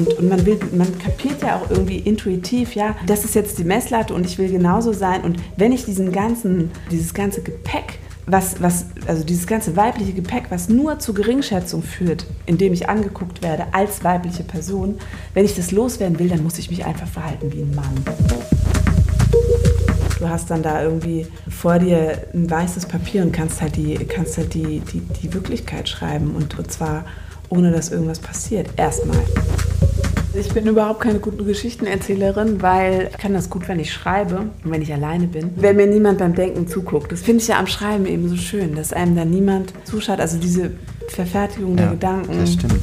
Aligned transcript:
Und, 0.00 0.14
und 0.14 0.28
man 0.30 0.46
will, 0.46 0.58
man 0.72 0.98
kapiert 0.98 1.42
ja 1.42 1.56
auch 1.56 1.70
irgendwie 1.70 1.98
intuitiv, 1.98 2.74
ja, 2.74 2.96
das 3.06 3.24
ist 3.24 3.34
jetzt 3.34 3.58
die 3.58 3.64
Messlatte 3.64 4.14
und 4.14 4.24
ich 4.24 4.38
will 4.38 4.50
genauso 4.50 4.94
sein. 4.94 5.20
Und 5.22 5.36
wenn 5.56 5.72
ich 5.72 5.84
diesen 5.84 6.10
ganzen, 6.10 6.70
dieses 6.90 7.12
ganze 7.12 7.42
Gepäck 7.42 7.98
was, 8.26 8.62
was, 8.62 8.86
also 9.08 9.24
dieses 9.24 9.48
ganze 9.48 9.74
weibliche 9.76 10.12
Gepäck, 10.12 10.44
was 10.50 10.68
nur 10.68 11.00
zu 11.00 11.14
Geringschätzung 11.14 11.82
führt, 11.82 12.26
indem 12.46 12.72
ich 12.72 12.88
angeguckt 12.88 13.42
werde 13.42 13.66
als 13.72 14.04
weibliche 14.04 14.44
Person, 14.44 14.98
wenn 15.34 15.44
ich 15.44 15.56
das 15.56 15.72
loswerden 15.72 16.16
will, 16.20 16.28
dann 16.28 16.44
muss 16.44 16.56
ich 16.58 16.70
mich 16.70 16.84
einfach 16.84 17.08
verhalten 17.08 17.52
wie 17.52 17.62
ein 17.62 17.74
Mann. 17.74 18.04
Du 20.20 20.28
hast 20.28 20.48
dann 20.48 20.62
da 20.62 20.80
irgendwie 20.80 21.26
vor 21.48 21.80
dir 21.80 22.28
ein 22.32 22.48
weißes 22.48 22.86
Papier 22.86 23.22
und 23.22 23.32
kannst 23.32 23.60
halt 23.62 23.74
die, 23.74 23.96
kannst 23.96 24.38
halt 24.38 24.54
die, 24.54 24.80
die, 24.80 25.00
die 25.00 25.34
Wirklichkeit 25.34 25.88
schreiben 25.88 26.36
und, 26.36 26.56
und 26.56 26.70
zwar 26.70 27.06
ohne 27.50 27.72
dass 27.72 27.90
irgendwas 27.90 28.20
passiert. 28.20 28.68
Erstmal. 28.76 29.18
Ich 30.32 30.54
bin 30.54 30.64
überhaupt 30.66 31.00
keine 31.00 31.18
gute 31.18 31.42
Geschichtenerzählerin, 31.42 32.62
weil 32.62 33.08
ich 33.10 33.18
kann 33.18 33.34
das 33.34 33.50
gut, 33.50 33.66
wenn 33.66 33.80
ich 33.80 33.92
schreibe 33.92 34.38
und 34.64 34.70
wenn 34.70 34.80
ich 34.80 34.92
alleine 34.92 35.26
bin. 35.26 35.50
Wenn 35.56 35.74
mir 35.74 35.88
niemand 35.88 36.18
beim 36.18 36.36
Denken 36.36 36.68
zuguckt. 36.68 37.10
Das 37.10 37.20
finde 37.20 37.42
ich 37.42 37.48
ja 37.48 37.58
am 37.58 37.66
Schreiben 37.66 38.06
eben 38.06 38.28
so 38.28 38.36
schön, 38.36 38.76
dass 38.76 38.92
einem 38.92 39.16
da 39.16 39.24
niemand 39.24 39.72
zuschaut. 39.84 40.20
Also 40.20 40.38
diese 40.38 40.70
Verfertigung 41.08 41.76
der 41.76 41.88
Gedanken. 41.88 42.38
Das 42.38 42.52
stimmt. 42.52 42.78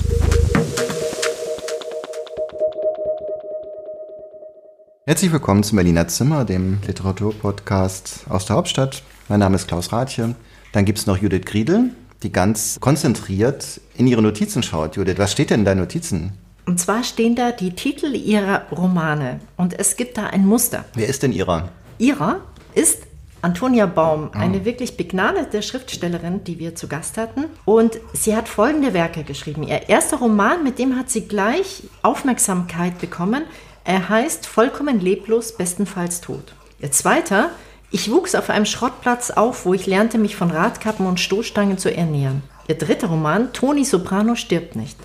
Herzlich 5.06 5.32
willkommen 5.32 5.64
zum 5.64 5.78
Berliner 5.78 6.10
Zimmer, 6.10 6.44
dem 6.44 6.80
Literaturpodcast 6.86 8.26
aus 8.28 8.46
der 8.46 8.58
Hauptstadt. 8.58 9.04
Mein 9.30 9.40
Name 9.40 9.56
ist 9.56 9.70
Klaus 9.70 9.94
Rathje. 9.94 10.36
Dann 10.74 10.84
gibt 10.84 11.00
es 11.00 11.08
noch 11.08 11.18
Judith 11.18 11.46
Griedel, 11.46 11.92
die 12.24 12.32
ganz 12.34 12.78
konzentriert 12.82 13.80
in 13.96 14.06
ihre 14.06 14.22
Notizen 14.22 14.64
schaut. 14.64 14.98
Judith, 14.98 15.18
was 15.18 15.32
steht 15.32 15.50
denn 15.50 15.62
in 15.62 15.66
deinen 15.66 15.80
Notizen? 15.80 16.34
Und 16.68 16.80
zwar 16.82 17.04
stehen 17.04 17.36
da 17.36 17.52
die 17.54 17.72
Titel 17.72 18.14
ihrer 18.14 18.64
Romane. 18.72 19.40
Und 19.56 19.80
es 19.80 19.96
gibt 19.96 20.18
da 20.18 20.28
ein 20.28 20.46
Muster. 20.46 20.84
Wer 20.96 21.08
ist 21.08 21.24
denn 21.24 21.32
ihrer? 21.32 21.70
Ihrer 21.98 22.42
ist 22.76 23.04
Antonia 23.42 23.86
Baum, 23.86 24.32
ah. 24.34 24.40
eine 24.40 24.66
wirklich 24.66 24.98
begnadete 24.98 25.62
Schriftstellerin, 25.64 26.44
die 26.44 26.60
wir 26.60 26.76
zu 26.76 26.90
Gast 26.90 27.18
hatten. 27.18 27.46
Und 27.64 27.98
sie 28.14 28.36
hat 28.36 28.50
folgende 28.50 28.94
Werke 28.94 29.24
geschrieben. 29.24 29.64
Ihr 29.64 29.88
erster 29.88 30.18
Roman, 30.18 30.64
mit 30.64 30.78
dem 30.78 30.98
hat 30.98 31.10
sie 31.10 31.22
gleich 31.22 31.84
Aufmerksamkeit 32.02 33.00
bekommen. 33.00 33.44
Er 33.86 34.10
heißt 34.10 34.46
Vollkommen 34.46 35.00
leblos, 35.00 35.56
bestenfalls 35.56 36.20
tot. 36.20 36.54
Ihr 36.82 36.92
zweiter, 36.92 37.52
ich 37.92 38.12
wuchs 38.12 38.36
auf 38.36 38.50
einem 38.50 38.66
Schrottplatz 38.66 39.32
auf, 39.32 39.66
wo 39.66 39.74
ich 39.74 39.86
lernte, 39.86 40.18
mich 40.18 40.36
von 40.36 40.52
Radkappen 40.52 41.06
und 41.06 41.22
Stoßstangen 41.22 41.78
zu 41.78 41.96
ernähren. 41.96 42.44
Ihr 42.68 42.78
dritter 42.78 43.08
Roman, 43.08 43.54
Toni 43.54 43.86
Soprano 43.86 44.36
stirbt 44.36 44.76
nicht. 44.76 44.98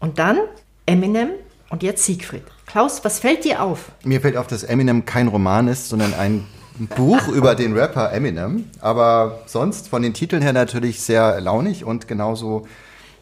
Und 0.00 0.18
dann 0.18 0.38
Eminem 0.86 1.30
und 1.70 1.82
jetzt 1.82 2.04
Siegfried. 2.04 2.44
Klaus, 2.66 3.04
was 3.04 3.18
fällt 3.18 3.44
dir 3.44 3.62
auf? 3.62 3.90
Mir 4.04 4.20
fällt 4.20 4.36
auf, 4.36 4.46
dass 4.46 4.64
Eminem 4.64 5.04
kein 5.04 5.28
Roman 5.28 5.68
ist, 5.68 5.88
sondern 5.88 6.14
ein 6.14 6.46
Buch 6.96 7.28
über 7.28 7.54
den 7.54 7.76
Rapper 7.76 8.12
Eminem. 8.12 8.64
Aber 8.80 9.40
sonst 9.46 9.88
von 9.88 10.02
den 10.02 10.14
Titeln 10.14 10.42
her 10.42 10.52
natürlich 10.52 11.00
sehr 11.00 11.40
launig 11.40 11.84
und 11.84 12.08
genauso. 12.08 12.66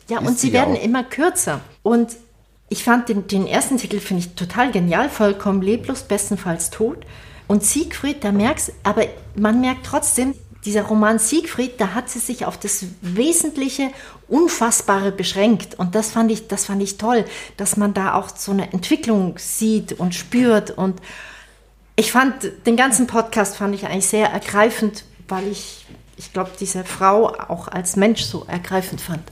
Ja, 0.08 0.18
und 0.18 0.38
sie 0.38 0.52
werden 0.52 0.76
auch. 0.76 0.82
immer 0.82 1.04
kürzer. 1.04 1.60
Und 1.82 2.16
ich 2.68 2.84
fand 2.84 3.08
den, 3.08 3.26
den 3.26 3.46
ersten 3.46 3.76
Titel, 3.76 4.00
finde 4.00 4.24
ich 4.24 4.34
total 4.34 4.70
genial, 4.70 5.08
vollkommen 5.08 5.62
leblos, 5.62 6.02
bestenfalls 6.02 6.70
tot. 6.70 7.04
Und 7.46 7.62
Siegfried, 7.62 8.24
da 8.24 8.32
merkst, 8.32 8.72
aber 8.82 9.04
man 9.36 9.60
merkt 9.60 9.86
trotzdem, 9.86 10.34
dieser 10.64 10.82
Roman 10.82 11.18
Siegfried, 11.18 11.78
da 11.78 11.94
hat 11.94 12.08
sie 12.08 12.18
sich 12.18 12.46
auf 12.46 12.58
das 12.58 12.86
Wesentliche, 13.02 13.90
Unfassbare 14.28 15.12
beschränkt. 15.12 15.74
Und 15.78 15.94
das 15.94 16.10
fand 16.10 16.30
ich, 16.30 16.48
das 16.48 16.66
fand 16.66 16.82
ich 16.82 16.98
toll, 16.98 17.24
dass 17.56 17.76
man 17.76 17.94
da 17.94 18.14
auch 18.14 18.28
so 18.36 18.52
eine 18.52 18.72
Entwicklung 18.72 19.34
sieht 19.38 19.92
und 19.92 20.14
spürt. 20.14 20.70
Und 20.70 21.00
ich 21.96 22.12
fand 22.12 22.34
den 22.66 22.76
ganzen 22.76 23.06
Podcast 23.06 23.56
fand 23.56 23.74
ich 23.74 23.86
eigentlich 23.86 24.06
sehr 24.08 24.28
ergreifend, 24.28 25.04
weil 25.28 25.46
ich, 25.48 25.86
ich 26.16 26.32
glaube, 26.32 26.50
diese 26.58 26.84
Frau 26.84 27.28
auch 27.28 27.68
als 27.68 27.96
Mensch 27.96 28.22
so 28.22 28.44
ergreifend 28.48 29.00
fand. 29.00 29.22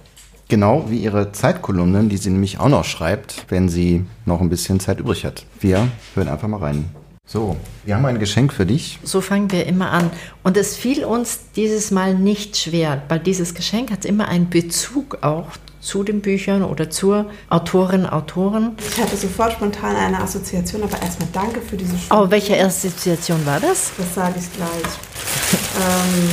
Genau 0.49 0.85
wie 0.89 0.99
ihre 0.99 1.33
Zeitkolumnen, 1.33 2.09
die 2.09 2.19
sie 2.19 2.31
nämlich 2.31 2.61
auch 2.61 2.69
noch 2.69 2.85
schreibt, 2.85 3.47
wenn 3.49 3.69
sie 3.69 4.05
noch 4.27 4.41
ein 4.41 4.51
bisschen 4.51 4.81
Zeit 4.81 5.01
übrig 5.01 5.25
hat. 5.25 5.47
Wir 5.61 5.89
hören 6.15 6.29
einfach 6.29 6.49
mal 6.49 6.59
rein. 6.61 7.02
So, 7.25 7.57
wir 7.85 7.95
haben 7.95 8.05
ein 8.05 8.19
Geschenk 8.19 8.53
für 8.53 8.67
dich. 8.67 8.99
So 9.05 9.21
fangen 9.21 9.51
wir 9.53 9.67
immer 9.67 9.91
an. 9.93 10.11
Und 10.43 10.57
es 10.57 10.77
fiel 10.77 11.05
uns 11.05 11.39
dieses 11.55 11.91
Mal 11.93 12.15
nicht 12.15 12.57
schwer, 12.57 13.03
weil 13.09 13.21
dieses 13.21 13.55
Geschenk 13.55 13.91
hat 13.93 14.05
immer 14.05 14.29
einen 14.29 14.51
Bezug 14.51 15.19
auch 15.23 15.47
zu 15.81 16.03
den 16.03 16.21
Büchern 16.21 16.63
oder 16.63 16.91
zur 16.91 17.31
Autorin, 17.49 18.07
Autoren. 18.07 18.77
Ich 18.79 19.01
hatte 19.01 19.17
sofort 19.17 19.53
spontan 19.53 19.97
eine 19.97 20.21
Assoziation, 20.21 20.83
aber 20.83 21.01
erstmal 21.01 21.29
danke 21.33 21.61
für 21.63 21.77
diese 21.77 21.97
Schule. 21.97 22.23
Oh, 22.27 22.31
welche 22.31 22.63
Assoziation 22.63 23.47
war 23.47 23.61
das? 23.61 23.93
Das 23.97 24.15
sage 24.15 24.35
ich 24.39 24.53
gleich. 24.53 24.69
ähm, 25.81 26.31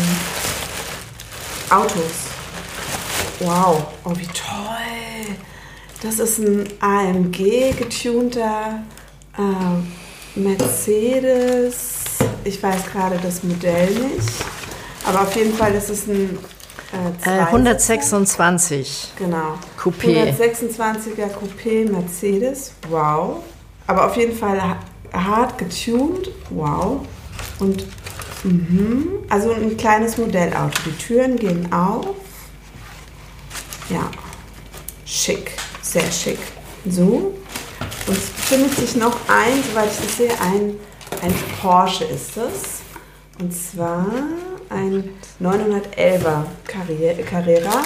Autos. 1.69 2.01
Wow, 3.39 3.87
oh 4.03 4.13
wie 4.17 4.27
toll. 4.27 5.35
Das 6.01 6.19
ist 6.19 6.39
ein 6.39 6.67
AMG 6.81 7.73
getunter 7.77 8.81
äh, 9.37 10.08
Mercedes, 10.39 11.85
ich 12.43 12.61
weiß 12.61 12.85
gerade 12.91 13.19
das 13.21 13.43
Modell 13.43 13.89
nicht, 13.89 14.29
aber 15.05 15.21
auf 15.21 15.35
jeden 15.35 15.53
Fall 15.53 15.73
ist 15.73 15.89
es 15.89 16.07
ein 16.07 16.37
äh, 17.25 17.29
126. 17.29 19.13
Äh, 19.15 19.23
genau. 19.23 19.59
Coupé. 19.79 20.33
126er 20.33 21.29
Coupé 21.29 21.89
Mercedes, 21.89 22.73
wow. 22.89 23.43
Aber 23.87 24.07
auf 24.07 24.15
jeden 24.17 24.35
Fall 24.35 24.77
hart 25.13 25.57
getuned, 25.57 26.31
wow. 26.49 27.01
Und 27.59 27.85
mh, 28.43 29.25
also 29.29 29.51
ein 29.51 29.77
kleines 29.77 30.17
Modellauto. 30.17 30.81
Die 30.85 30.97
Türen 30.97 31.35
gehen 31.35 31.71
auf. 31.71 32.15
Ja, 33.89 34.09
schick, 35.05 35.51
sehr 35.81 36.11
schick. 36.11 36.39
So, 36.87 37.33
und 38.09 38.17
es 38.17 38.29
findet 38.47 38.75
sich 38.75 38.95
noch 38.95 39.15
ein, 39.27 39.63
soweit 39.69 39.91
ich 39.91 40.07
das 40.07 40.17
sehe, 40.17 40.31
ein, 40.41 40.75
ein 41.21 41.33
Porsche 41.61 42.05
ist 42.05 42.37
es. 42.37 42.81
Und 43.39 43.53
zwar 43.53 44.07
ein 44.69 45.11
911er 45.39 46.43
Carrera. 47.23 47.83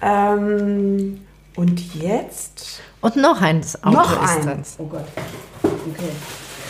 Ähm, 0.00 1.20
und 1.54 1.94
jetzt. 1.94 2.80
Und 3.02 3.16
noch 3.16 3.42
ein 3.42 3.62
Auto 3.82 3.90
noch 3.90 4.24
ist 4.24 4.46
ein. 4.46 4.64
Oh 4.78 4.84
Gott. 4.84 5.04
Okay. 5.62 6.12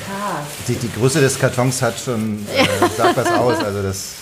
Krass. 0.05 0.47
Die, 0.67 0.75
die 0.75 0.93
Größe 0.93 1.21
des 1.21 1.39
Kartons 1.39 1.81
hat 1.81 2.01
schon, 2.01 2.45
äh, 2.53 2.67
sagt 2.97 3.17
was 3.17 3.31
aus. 3.31 3.59
Also 3.63 3.81
das, 3.81 4.13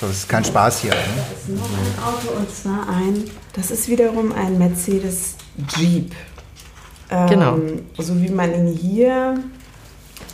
so, 0.00 0.08
das 0.08 0.16
ist 0.16 0.28
kein 0.28 0.44
Spaß 0.44 0.80
hier. 0.80 0.90
Ne? 0.90 0.96
Das 1.30 1.40
ist 1.40 1.56
noch 1.56 1.68
ein 1.68 2.04
Auto 2.04 2.36
und 2.36 2.52
zwar 2.52 2.88
ein, 2.88 3.30
das 3.52 3.70
ist 3.70 3.88
wiederum 3.88 4.32
ein 4.32 4.58
Mercedes 4.58 5.36
Jeep. 5.76 6.12
Genau. 7.08 7.56
Ähm, 7.56 7.82
so 7.98 8.20
wie 8.20 8.30
man 8.30 8.54
ihn 8.54 8.66
hier, 8.68 9.38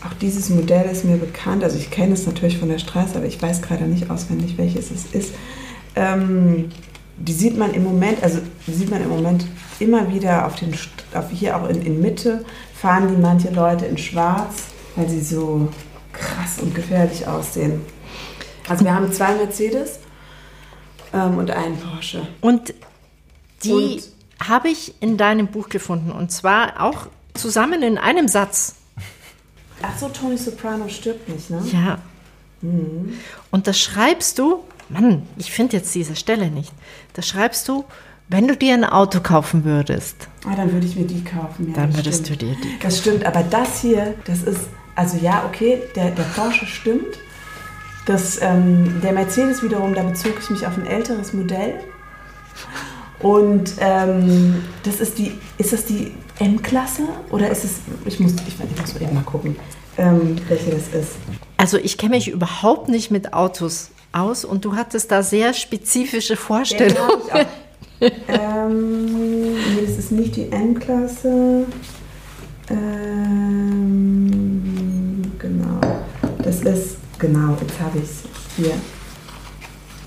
auch 0.07 0.15
dieses 0.15 0.49
Modell 0.49 0.89
ist 0.91 1.05
mir 1.05 1.17
bekannt, 1.17 1.65
also 1.65 1.77
ich 1.77 1.91
kenne 1.91 2.15
es 2.15 2.27
natürlich 2.27 2.59
von 2.59 2.69
der 2.69 2.79
Straße, 2.79 3.17
aber 3.17 3.27
ich 3.27 3.41
weiß 3.41 3.63
gerade 3.63 3.85
nicht 3.85 4.11
auswendig, 4.11 4.57
welches 4.57 4.91
es 4.91 5.07
ist. 5.13 5.35
Ähm, 5.97 6.71
die 7.17 7.33
sieht 7.33 7.59
man 7.59 7.75
im 7.75 7.85
Moment, 7.85 8.23
also 8.23 8.39
sieht 8.67 8.91
man 8.91 9.03
im 9.03 9.11
Moment 9.11 9.47
immer 9.79 10.11
wieder 10.13 10.47
auf 10.47 10.57
den, 10.57 10.75
auf 11.13 11.31
hier 11.31 11.57
auch 11.57 11.69
in, 11.69 11.83
in 11.83 12.01
Mitte, 12.01 12.45
fahren 12.75 13.09
die 13.09 13.21
manche 13.21 13.51
Leute 13.51 13.87
in 13.87 13.99
schwarz, 13.99 14.65
weil 14.97 15.09
sie 15.09 15.21
so 15.21 15.69
krass 16.13 16.61
und 16.63 16.75
gefährlich 16.75 17.27
aussehen. 17.27 17.83
Also 18.69 18.85
wir 18.85 18.95
haben 18.95 19.13
zwei 19.13 19.35
Mercedes 19.35 19.99
ähm, 21.13 21.37
und 21.37 21.51
einen 21.51 21.77
Porsche. 21.77 22.27
Und 22.41 22.75
die 23.65 23.73
und 23.73 24.09
habe 24.41 24.69
ich 24.69 24.95
in 25.01 25.17
deinem 25.17 25.49
Buch 25.49 25.69
gefunden. 25.69 26.11
Und 26.11 26.33
zwar 26.33 26.81
auch 26.81 27.07
zusammen 27.35 27.83
in 27.83 27.99
einem 27.99 28.29
Satz. 28.29 28.77
Ach 29.83 29.97
so, 29.99 30.09
Tony 30.09 30.37
Soprano 30.37 30.89
stirbt 30.89 31.29
nicht, 31.29 31.51
ne? 31.51 31.63
Ja. 31.73 31.99
Mhm. 32.63 33.15
Und 33.51 33.67
da 33.67 33.73
schreibst 33.73 34.39
du, 34.39 34.65
Mann, 34.89 35.23
ich 35.37 35.51
finde 35.51 35.77
jetzt 35.77 35.95
diese 35.95 36.17
Stelle 36.17 36.51
nicht. 36.51 36.73
Da 37.15 37.23
schreibst 37.23 37.69
du, 37.69 37.85
wenn 38.29 38.47
du 38.47 38.57
dir 38.57 38.75
ein 38.75 38.85
Auto 38.85 39.21
kaufen 39.21 39.65
würdest. 39.65 40.29
Ah, 40.47 40.55
dann 40.55 40.73
würde 40.73 40.87
ich 40.87 40.97
mir 40.97 41.07
die 41.07 41.25
kaufen. 41.25 41.69
Ja, 41.69 41.75
dann 41.75 41.95
würdest 41.95 42.27
stimmt. 42.27 42.43
du 42.43 42.47
dir 42.47 42.55
die 42.57 42.69
kaufen. 42.69 42.79
Das 42.83 42.99
stimmt, 42.99 43.25
aber 43.25 43.43
das 43.43 43.81
hier, 43.81 44.15
das 44.25 44.43
ist, 44.43 44.69
also 44.95 45.17
ja, 45.19 45.45
okay, 45.47 45.83
der, 45.97 46.11
der 46.11 46.23
Porsche 46.23 46.67
stimmt. 46.67 47.19
Das, 48.07 48.41
ähm, 48.41 49.01
der 49.03 49.13
Mercedes 49.13 49.63
wiederum, 49.63 49.95
da 49.95 50.03
bezog 50.03 50.35
ich 50.41 50.51
mich 50.51 50.67
auf 50.67 50.77
ein 50.77 50.87
älteres 50.87 51.33
Modell. 51.33 51.81
Und 53.21 53.75
ähm, 53.81 54.65
das 54.83 55.01
ist 55.01 55.19
die, 55.19 55.33
ist 55.59 55.73
das 55.73 55.85
die 55.85 56.13
M-Klasse 56.39 57.03
oder 57.31 57.51
ist 57.51 57.65
es, 57.65 57.81
ich 58.07 58.19
muss, 58.19 58.33
ich, 58.47 58.55
ich 58.59 58.81
muss 58.81 58.97
eben 58.97 59.15
mal 59.15 59.23
gucken, 59.25 59.57
ähm, 59.99 60.37
welche 60.49 60.71
das 60.71 60.89
ist. 60.89 61.13
Also 61.59 61.77
ich 61.77 61.99
kenne 61.99 62.17
mich 62.17 62.29
überhaupt 62.29 62.89
nicht 62.89 63.11
mit 63.11 63.35
Autos 63.35 63.91
aus 64.13 64.47
und 64.47 64.65
du 64.65 64.75
hattest 64.75 65.11
da 65.13 65.23
sehr 65.23 65.53
spezifische 65.53 66.37
Vorstellungen. 66.37 67.21
Ja, 67.29 67.45
ähm, 68.29 69.53
nee, 69.53 69.85
das 69.87 69.99
ist 69.99 70.13
nicht 70.13 70.37
die 70.37 70.51
M-Klasse. 70.51 71.67
Ähm, 72.71 73.53
genau. 75.39 75.81
Das 76.43 76.63
ist, 76.63 76.97
genau, 77.19 77.59
jetzt 77.61 77.79
habe 77.79 77.99
ich 77.99 78.05
es 78.05 78.23
hier. 78.57 78.73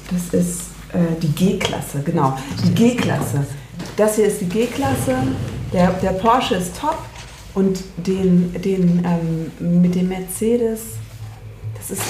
Das 0.09 0.33
ist 0.33 0.72
äh, 0.93 1.19
die 1.21 1.31
G-Klasse, 1.31 2.01
genau. 2.03 2.37
Die 2.63 2.73
G-Klasse. 2.73 3.45
Das 3.97 4.15
hier 4.15 4.25
ist 4.25 4.41
die 4.41 4.49
G-Klasse. 4.49 5.15
Der, 5.71 5.91
der 5.93 6.11
Porsche 6.11 6.55
ist 6.55 6.79
top 6.79 6.97
und 7.55 7.83
den, 7.97 8.53
den 8.61 9.03
ähm, 9.05 9.81
mit 9.81 9.95
dem 9.95 10.09
Mercedes, 10.09 10.81
das 11.75 11.91
ist, 11.91 12.03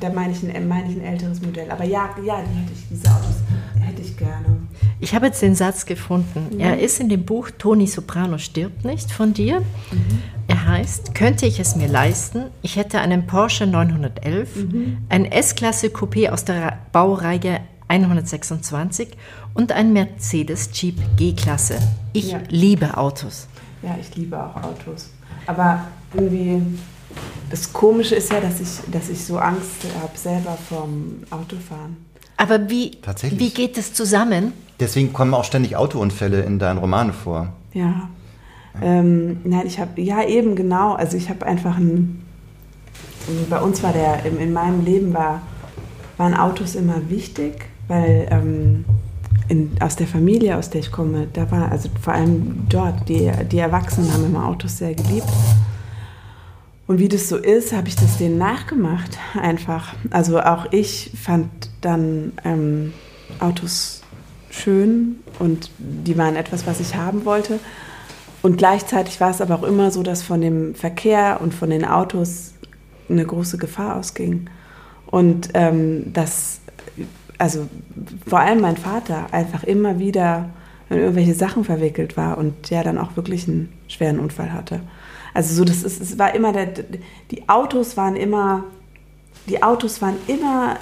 da 0.00 0.10
meine 0.10 0.32
ich, 0.32 0.42
ein, 0.42 0.66
meine 0.66 0.90
ich 0.90 0.96
ein 0.96 1.04
älteres 1.04 1.40
Modell. 1.40 1.70
Aber 1.70 1.84
ja, 1.84 2.10
ja, 2.24 2.42
die 2.42 2.60
hätte 2.60 2.72
ich, 2.74 2.88
diese 2.88 3.08
Autos 3.08 3.36
hätte 3.78 4.02
ich 4.02 4.16
gerne. 4.16 4.60
Ich 5.00 5.14
habe 5.14 5.26
jetzt 5.26 5.40
den 5.40 5.54
Satz 5.54 5.86
gefunden. 5.86 6.48
Mhm. 6.52 6.60
Er 6.60 6.78
ist 6.78 7.00
in 7.00 7.08
dem 7.08 7.24
Buch 7.24 7.50
Toni 7.56 7.86
Soprano 7.86 8.38
stirbt 8.38 8.84
nicht 8.84 9.10
von 9.12 9.32
dir. 9.32 9.60
Mhm. 9.60 10.22
Er 10.48 10.66
heißt, 10.66 11.14
könnte 11.14 11.46
ich 11.46 11.60
es 11.60 11.76
mir 11.76 11.88
leisten, 11.88 12.46
ich 12.62 12.76
hätte 12.76 13.00
einen 13.00 13.26
Porsche 13.26 13.66
911, 13.66 14.56
mhm. 14.56 14.98
ein 15.08 15.24
S-Klasse 15.24 15.88
Coupé 15.88 16.30
aus 16.30 16.44
der 16.44 16.78
Baureihe 16.92 17.60
126 17.90 19.08
und 19.52 19.72
ein 19.72 19.92
Mercedes 19.92 20.70
Jeep 20.72 20.96
G-Klasse. 21.16 21.78
Ich 22.12 22.30
ja. 22.30 22.38
liebe 22.48 22.96
Autos. 22.96 23.48
Ja, 23.82 23.96
ich 24.00 24.14
liebe 24.16 24.38
auch 24.38 24.56
Autos. 24.62 25.10
Aber 25.46 25.86
irgendwie, 26.14 26.62
das 27.50 27.72
Komische 27.72 28.14
ist 28.14 28.32
ja, 28.32 28.40
dass 28.40 28.60
ich, 28.60 28.68
dass 28.90 29.08
ich 29.08 29.24
so 29.24 29.38
Angst 29.38 29.84
habe 30.00 30.16
selber 30.16 30.56
vom 30.68 31.24
Autofahren. 31.30 31.96
Aber 32.36 32.70
wie, 32.70 32.92
wie 33.32 33.50
geht 33.50 33.76
das 33.76 33.92
zusammen? 33.92 34.52
Deswegen 34.78 35.12
kommen 35.12 35.34
auch 35.34 35.44
ständig 35.44 35.76
Autounfälle 35.76 36.42
in 36.42 36.58
deinen 36.58 36.78
Romanen 36.78 37.12
vor. 37.12 37.52
Ja. 37.74 38.08
ja. 38.74 38.80
Ähm, 38.80 39.40
nein, 39.44 39.66
ich 39.66 39.78
habe, 39.78 40.00
ja 40.00 40.22
eben 40.22 40.54
genau. 40.54 40.94
Also 40.94 41.16
ich 41.16 41.28
habe 41.28 41.44
einfach 41.44 41.76
ein, 41.76 42.24
bei 43.50 43.60
uns 43.60 43.82
war 43.82 43.92
der, 43.92 44.24
in, 44.24 44.38
in 44.38 44.52
meinem 44.52 44.84
Leben 44.84 45.12
war, 45.12 45.42
waren 46.16 46.34
Autos 46.34 46.76
immer 46.76 47.10
wichtig, 47.10 47.69
weil 47.90 48.28
ähm, 48.30 48.84
in, 49.48 49.72
aus 49.80 49.96
der 49.96 50.06
Familie, 50.06 50.56
aus 50.56 50.70
der 50.70 50.80
ich 50.80 50.92
komme, 50.92 51.26
da 51.32 51.50
war, 51.50 51.72
also 51.72 51.88
vor 52.00 52.12
allem 52.12 52.66
dort, 52.68 53.08
die, 53.08 53.30
die 53.50 53.58
Erwachsenen 53.58 54.12
haben 54.12 54.24
immer 54.24 54.46
Autos 54.46 54.78
sehr 54.78 54.94
geliebt. 54.94 55.28
Und 56.86 57.00
wie 57.00 57.08
das 57.08 57.28
so 57.28 57.36
ist, 57.36 57.72
habe 57.72 57.88
ich 57.88 57.96
das 57.96 58.16
denen 58.16 58.38
nachgemacht, 58.38 59.18
einfach. 59.34 59.94
Also 60.10 60.40
auch 60.40 60.66
ich 60.70 61.10
fand 61.20 61.50
dann 61.80 62.32
ähm, 62.44 62.92
Autos 63.40 64.02
schön 64.50 65.16
und 65.40 65.70
die 65.78 66.16
waren 66.16 66.36
etwas, 66.36 66.68
was 66.68 66.78
ich 66.78 66.94
haben 66.94 67.24
wollte. 67.24 67.58
Und 68.40 68.56
gleichzeitig 68.56 69.20
war 69.20 69.30
es 69.30 69.40
aber 69.40 69.56
auch 69.56 69.64
immer 69.64 69.90
so, 69.90 70.04
dass 70.04 70.22
von 70.22 70.40
dem 70.40 70.76
Verkehr 70.76 71.40
und 71.40 71.54
von 71.54 71.70
den 71.70 71.84
Autos 71.84 72.54
eine 73.08 73.26
große 73.26 73.58
Gefahr 73.58 73.96
ausging. 73.96 74.48
Und 75.06 75.48
ähm, 75.54 76.12
dass 76.12 76.59
also 77.40 77.66
vor 78.26 78.40
allem 78.40 78.60
mein 78.60 78.76
Vater 78.76 79.32
einfach 79.32 79.64
immer 79.64 79.98
wieder 79.98 80.50
in 80.90 80.98
irgendwelche 80.98 81.34
Sachen 81.34 81.64
verwickelt 81.64 82.16
war 82.16 82.36
und 82.36 82.70
der 82.70 82.84
dann 82.84 82.98
auch 82.98 83.16
wirklich 83.16 83.48
einen 83.48 83.72
schweren 83.88 84.18
Unfall 84.18 84.52
hatte. 84.52 84.80
Also 85.32 85.54
so, 85.54 85.64
das 85.64 85.82
ist, 85.82 86.02
es 86.02 86.18
war 86.18 86.34
immer 86.34 86.52
der, 86.52 86.66
die 87.30 87.48
Autos 87.48 87.96
waren 87.96 88.16
immer, 88.16 88.64
die 89.48 89.62
Autos 89.62 90.02
waren 90.02 90.16
immer 90.26 90.76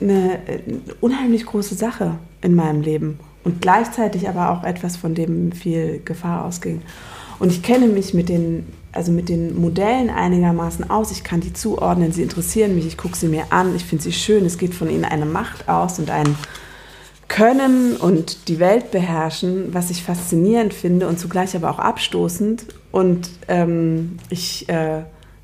eine, 0.00 0.38
eine 0.46 0.80
unheimlich 1.00 1.46
große 1.46 1.74
Sache 1.74 2.16
in 2.42 2.54
meinem 2.54 2.82
Leben 2.82 3.18
und 3.42 3.60
gleichzeitig 3.60 4.28
aber 4.28 4.50
auch 4.50 4.62
etwas, 4.62 4.96
von 4.96 5.14
dem 5.14 5.50
viel 5.50 6.00
Gefahr 6.04 6.44
ausging. 6.44 6.82
Und 7.40 7.50
ich 7.50 7.62
kenne 7.62 7.88
mich 7.88 8.14
mit 8.14 8.28
den 8.28 8.66
also 8.94 9.12
mit 9.12 9.28
den 9.28 9.60
Modellen 9.60 10.10
einigermaßen 10.10 10.90
aus. 10.90 11.10
Ich 11.10 11.24
kann 11.24 11.40
die 11.40 11.52
zuordnen, 11.52 12.12
sie 12.12 12.22
interessieren 12.22 12.74
mich, 12.74 12.86
ich 12.86 12.96
gucke 12.96 13.16
sie 13.16 13.28
mir 13.28 13.44
an, 13.50 13.74
ich 13.74 13.84
finde 13.84 14.04
sie 14.04 14.12
schön. 14.12 14.44
Es 14.44 14.58
geht 14.58 14.74
von 14.74 14.88
ihnen 14.88 15.04
eine 15.04 15.26
Macht 15.26 15.68
aus 15.68 15.98
und 15.98 16.10
ein 16.10 16.36
Können 17.28 17.96
und 17.96 18.48
die 18.48 18.58
Welt 18.60 18.90
beherrschen, 18.90 19.72
was 19.72 19.90
ich 19.90 20.02
faszinierend 20.02 20.74
finde 20.74 21.08
und 21.08 21.18
zugleich 21.18 21.56
aber 21.56 21.70
auch 21.70 21.78
abstoßend. 21.78 22.66
Und 22.92 23.30
ähm, 23.48 24.18
ich, 24.28 24.68
äh, 24.68 25.02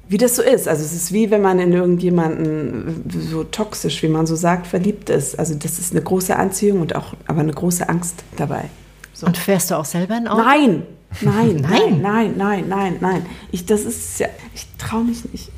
wie 0.08 0.18
das 0.18 0.36
so 0.36 0.42
ist, 0.42 0.68
also 0.68 0.84
es 0.84 0.92
ist 0.92 1.12
wie 1.12 1.30
wenn 1.30 1.42
man 1.42 1.58
in 1.58 1.72
irgendjemanden 1.72 3.04
so 3.30 3.44
toxisch, 3.44 4.02
wie 4.02 4.08
man 4.08 4.26
so 4.26 4.36
sagt, 4.36 4.66
verliebt 4.66 5.10
ist. 5.10 5.38
Also 5.38 5.54
das 5.54 5.78
ist 5.78 5.92
eine 5.92 6.02
große 6.02 6.36
Anziehung 6.36 6.80
und 6.80 6.94
auch 6.94 7.14
aber 7.26 7.40
eine 7.40 7.52
große 7.52 7.88
Angst 7.88 8.22
dabei. 8.36 8.66
So. 9.12 9.26
Und 9.26 9.36
fährst 9.36 9.70
du 9.70 9.74
auch 9.74 9.84
selber 9.84 10.14
ein 10.14 10.28
Auto? 10.28 10.42
Nein, 10.42 10.82
Nein, 11.20 11.56
nein, 11.56 12.00
nein, 12.00 12.34
nein, 12.36 12.68
nein, 12.68 12.96
nein. 13.00 13.26
Ich, 13.50 13.66
das 13.66 13.82
ist 13.82 14.20
ja, 14.20 14.28
ich 14.54 14.66
traue 14.78 15.04
mich 15.04 15.30
nicht. 15.32 15.50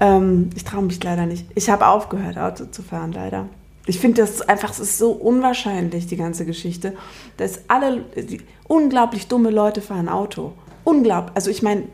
Ähm, 0.00 0.50
ich 0.54 0.64
traue 0.64 0.82
mich 0.82 1.02
leider 1.02 1.26
nicht. 1.26 1.46
Ich 1.54 1.70
habe 1.70 1.86
aufgehört, 1.86 2.38
Auto 2.38 2.66
zu 2.66 2.82
fahren, 2.82 3.12
leider. 3.12 3.48
Ich 3.86 4.00
finde 4.00 4.22
das 4.22 4.42
einfach, 4.42 4.70
es 4.70 4.80
ist 4.80 4.98
so 4.98 5.12
unwahrscheinlich, 5.12 6.06
die 6.06 6.16
ganze 6.16 6.44
Geschichte, 6.44 6.94
dass 7.36 7.60
alle 7.68 8.02
die, 8.16 8.40
unglaublich 8.66 9.28
dumme 9.28 9.50
Leute 9.50 9.80
fahren 9.80 10.08
Auto. 10.08 10.52
Unglaublich. 10.84 11.34
Also 11.34 11.50
ich 11.50 11.62
meine, 11.62 11.84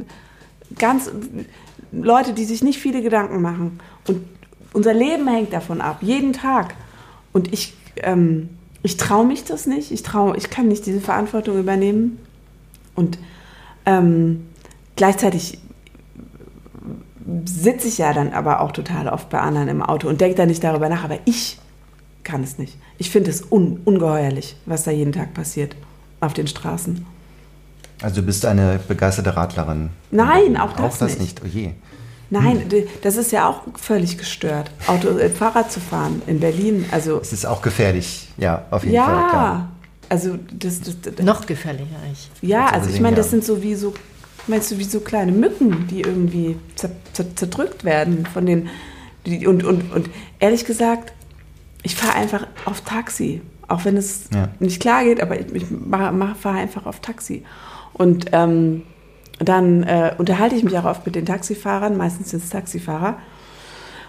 ganz 0.79 1.11
Leute, 1.93 2.33
die 2.33 2.45
sich 2.45 2.63
nicht 2.63 2.79
viele 2.79 3.03
Gedanken 3.03 3.43
machen. 3.43 3.79
Und 4.09 4.25
unser 4.73 4.95
Leben 4.95 5.29
hängt 5.29 5.53
davon 5.53 5.81
ab, 5.81 5.99
jeden 6.01 6.33
Tag. 6.33 6.75
Und 7.33 7.53
ich, 7.53 7.75
ähm, 7.97 8.49
ich 8.83 8.97
traue 8.97 9.27
mich 9.27 9.45
das 9.45 9.67
nicht. 9.67 9.93
Ich, 9.93 10.03
trau, 10.03 10.35
ich 10.35 10.51
kann 10.51 10.69
nicht 10.69 10.87
diese 10.87 11.01
Verantwortung 11.01 11.59
übernehmen. 11.59 12.19
Und 12.95 13.19
ähm, 13.87 14.47
gleichzeitig 14.97 15.59
sitze 17.45 17.89
ich 17.89 17.99
ja 17.99 18.13
dann 18.13 18.33
aber 18.33 18.61
auch 18.61 18.73
total 18.73 19.09
oft 19.09 19.31
bei 19.31 19.39
anderen 19.39 19.69
im 19.69 19.83
Auto 19.83 20.09
und 20.09 20.21
denke 20.21 20.37
da 20.37 20.47
nicht 20.47 20.63
darüber 20.63 20.89
nach, 20.89 21.05
aber 21.05 21.19
ich 21.25 21.59
kann 22.25 22.43
es 22.43 22.59
nicht. 22.59 22.77
Ich 22.99 23.11
finde 23.11 23.31
es 23.31 23.43
un 23.51 23.81
ungeheuerlich, 23.85 24.57
was 24.67 24.85
da 24.85 24.91
jeden 24.91 25.13
Tag 25.13 25.35
passiert 25.35 25.77
auf 26.21 26.35
den 26.35 26.47
Straßen. 26.47 27.05
Also 28.03 28.21
du 28.21 28.27
bist 28.27 28.45
eine 28.47 28.81
begeisterte 28.87 29.37
Radlerin? 29.37 29.91
Nein, 30.11 30.57
auch 30.57 30.73
das, 30.73 30.95
auch 30.95 30.99
das 30.99 31.19
nicht. 31.19 31.43
nicht. 31.43 31.43
Oh 31.45 31.47
je. 31.47 31.71
Nein, 32.31 32.63
hm. 32.71 32.85
das 33.03 33.17
ist 33.17 33.31
ja 33.31 33.47
auch 33.49 33.61
völlig 33.77 34.17
gestört, 34.17 34.71
Auto, 34.87 35.09
äh, 35.19 35.29
Fahrrad 35.29 35.71
zu 35.71 35.81
fahren 35.81 36.23
in 36.27 36.41
Berlin. 36.41 36.87
Also 36.91 37.21
es 37.21 37.33
ist 37.33 37.45
auch 37.45 37.61
gefährlich, 37.61 38.29
ja, 38.39 38.65
auf 38.71 38.85
jeden 38.85 38.95
ja, 38.95 39.05
Fall. 39.05 39.15
Ja, 39.15 39.69
also 40.13 40.39
das, 40.53 40.83
das, 40.83 41.01
das, 41.01 41.25
noch 41.25 41.47
gefährlicher 41.47 41.97
eigentlich. 42.05 42.31
Ja, 42.43 42.67
also 42.67 42.91
ich 42.91 43.01
meine, 43.01 43.17
das 43.17 43.31
sind 43.31 43.45
so 43.45 43.63
wie 43.63 43.75
so, 43.75 43.95
meinst 44.47 44.71
du, 44.71 44.77
wie 44.77 44.85
so 44.85 45.01
kleine 45.01 45.33
Mücken, 45.33 45.87
die 45.91 46.03
irgendwie 46.03 46.59
zerdrückt 47.35 47.83
werden 47.85 48.27
von 48.27 48.45
den 48.45 48.69
die, 49.25 49.47
und, 49.47 49.65
und, 49.65 49.91
und 49.91 50.11
ehrlich 50.39 50.67
gesagt, 50.67 51.15
ich 51.83 51.97
fahre 51.97 52.17
einfach 52.19 52.47
auf 52.67 52.83
Taxi, 52.83 53.41
auch 53.69 53.87
wenn 53.87 53.97
es 53.97 54.25
ja. 54.35 54.49
nicht 54.59 54.83
klar 54.83 55.03
geht, 55.03 55.23
aber 55.23 55.41
ich, 55.41 55.51
ich 55.55 55.65
fahre 55.95 56.59
einfach 56.59 56.85
auf 56.85 57.01
Taxi. 57.01 57.43
Und 57.95 58.27
ähm, 58.33 58.83
dann 59.39 59.83
äh, 59.85 60.15
unterhalte 60.19 60.57
ich 60.57 60.63
mich 60.63 60.77
auch 60.77 60.85
oft 60.85 61.07
mit 61.07 61.15
den 61.15 61.25
Taxifahrern, 61.25 61.97
meistens 61.97 62.33
sind 62.33 62.43
es 62.43 62.51
Taxifahrer. 62.51 63.17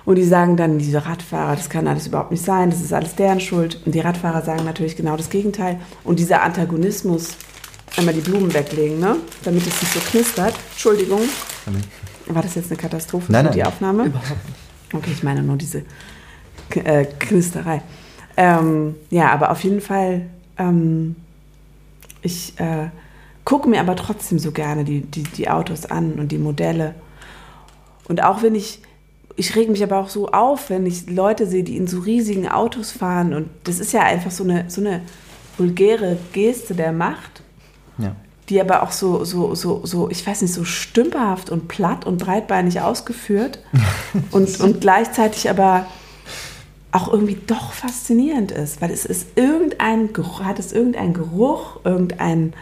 Und 0.05 0.15
die 0.15 0.23
sagen 0.23 0.57
dann, 0.57 0.79
diese 0.79 1.05
Radfahrer, 1.05 1.55
das 1.55 1.69
kann 1.69 1.87
alles 1.87 2.07
überhaupt 2.07 2.31
nicht 2.31 2.43
sein, 2.43 2.69
das 2.69 2.81
ist 2.81 2.91
alles 2.91 3.15
deren 3.15 3.39
Schuld. 3.39 3.81
Und 3.85 3.95
die 3.95 4.01
Radfahrer 4.01 4.41
sagen 4.41 4.65
natürlich 4.65 4.95
genau 4.95 5.15
das 5.15 5.29
Gegenteil. 5.29 5.79
Und 6.03 6.19
dieser 6.19 6.43
Antagonismus, 6.43 7.37
einmal 7.95 8.13
die 8.13 8.21
Blumen 8.21 8.53
weglegen, 8.53 8.99
ne? 8.99 9.17
damit 9.43 9.65
es 9.65 9.81
nicht 9.81 9.93
so 9.93 9.99
knistert. 9.99 10.55
Entschuldigung. 10.71 11.21
War 12.27 12.41
das 12.41 12.55
jetzt 12.55 12.69
eine 12.71 12.79
Katastrophe 12.79 13.31
nein, 13.31 13.47
für 13.47 13.53
die 13.53 13.63
Aufnahme? 13.63 14.05
Überhaupt 14.05 14.29
nicht. 14.29 14.93
Okay, 14.93 15.11
ich 15.11 15.23
meine 15.23 15.41
nur 15.41 15.57
diese 15.57 15.83
äh, 16.69 17.05
Knisterei. 17.05 17.81
Ähm, 18.35 18.95
ja, 19.09 19.31
aber 19.31 19.51
auf 19.51 19.63
jeden 19.63 19.81
Fall, 19.81 20.23
ähm, 20.57 21.15
ich 22.21 22.59
äh, 22.59 22.89
gucke 23.43 23.69
mir 23.69 23.79
aber 23.79 23.95
trotzdem 23.95 24.39
so 24.39 24.51
gerne 24.51 24.83
die, 24.83 25.01
die, 25.01 25.23
die 25.23 25.49
Autos 25.49 25.85
an 25.85 26.13
und 26.13 26.31
die 26.31 26.37
Modelle. 26.37 26.95
Und 28.07 28.23
auch 28.23 28.41
wenn 28.41 28.55
ich 28.55 28.81
ich 29.35 29.55
reg 29.55 29.69
mich 29.69 29.83
aber 29.83 29.97
auch 29.97 30.09
so 30.09 30.29
auf, 30.29 30.69
wenn 30.69 30.85
ich 30.85 31.09
Leute 31.09 31.47
sehe, 31.47 31.63
die 31.63 31.77
in 31.77 31.87
so 31.87 31.99
riesigen 31.99 32.47
Autos 32.47 32.91
fahren. 32.91 33.33
Und 33.33 33.49
das 33.63 33.79
ist 33.79 33.93
ja 33.93 34.01
einfach 34.01 34.31
so 34.31 34.43
eine, 34.43 34.65
so 34.69 34.81
eine 34.81 35.01
vulgäre 35.57 36.17
Geste 36.33 36.75
der 36.75 36.91
Macht, 36.91 37.41
ja. 37.97 38.15
die 38.49 38.61
aber 38.61 38.83
auch 38.83 38.91
so, 38.91 39.23
so, 39.23 39.55
so, 39.55 39.85
so, 39.85 40.09
ich 40.09 40.25
weiß 40.25 40.41
nicht, 40.43 40.53
so 40.53 40.65
stümperhaft 40.65 41.49
und 41.49 41.67
platt 41.67 42.05
und 42.05 42.17
breitbeinig 42.17 42.81
ausgeführt 42.81 43.59
und, 44.31 44.59
und 44.59 44.81
gleichzeitig 44.81 45.49
aber 45.49 45.87
auch 46.91 47.11
irgendwie 47.11 47.39
doch 47.47 47.73
faszinierend 47.73 48.51
ist, 48.51 48.81
weil 48.81 48.91
es 48.91 49.03
ist 49.03 49.29
irgendein 49.35 50.13
Geruch, 50.13 50.43
hat 50.43 50.59
es 50.59 50.71
irgendeinen 50.71 51.13
Geruch, 51.13 51.79
irgendein 51.83 52.53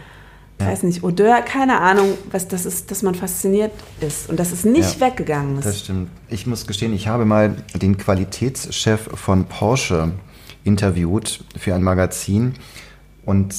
ja. 0.62 0.68
weiß 0.68 0.84
nicht, 0.84 1.04
Odeur, 1.04 1.42
keine 1.42 1.80
Ahnung, 1.80 2.14
was 2.32 2.48
das 2.48 2.66
ist, 2.66 2.92
dass 2.92 3.04
man 3.04 3.16
fasziniert 3.16 3.72
ist 4.00 4.30
und 4.30 4.40
dass 4.40 4.52
es 4.52 4.64
nicht 4.64 5.00
ja, 5.00 5.08
weggegangen 5.08 5.58
ist. 5.58 5.66
Das 5.66 5.80
stimmt. 5.80 6.10
Ich 6.30 6.48
muss 6.48 6.68
gestehen, 6.68 6.94
ich 6.94 7.08
habe 7.08 7.26
mal 7.26 7.56
den 7.74 7.98
Qualitätschef 7.98 9.10
von 9.14 9.46
Porsche 9.46 10.12
interviewt 10.64 11.44
für 11.58 11.76
ein 11.76 11.84
Magazin 11.84 12.54
und 13.26 13.54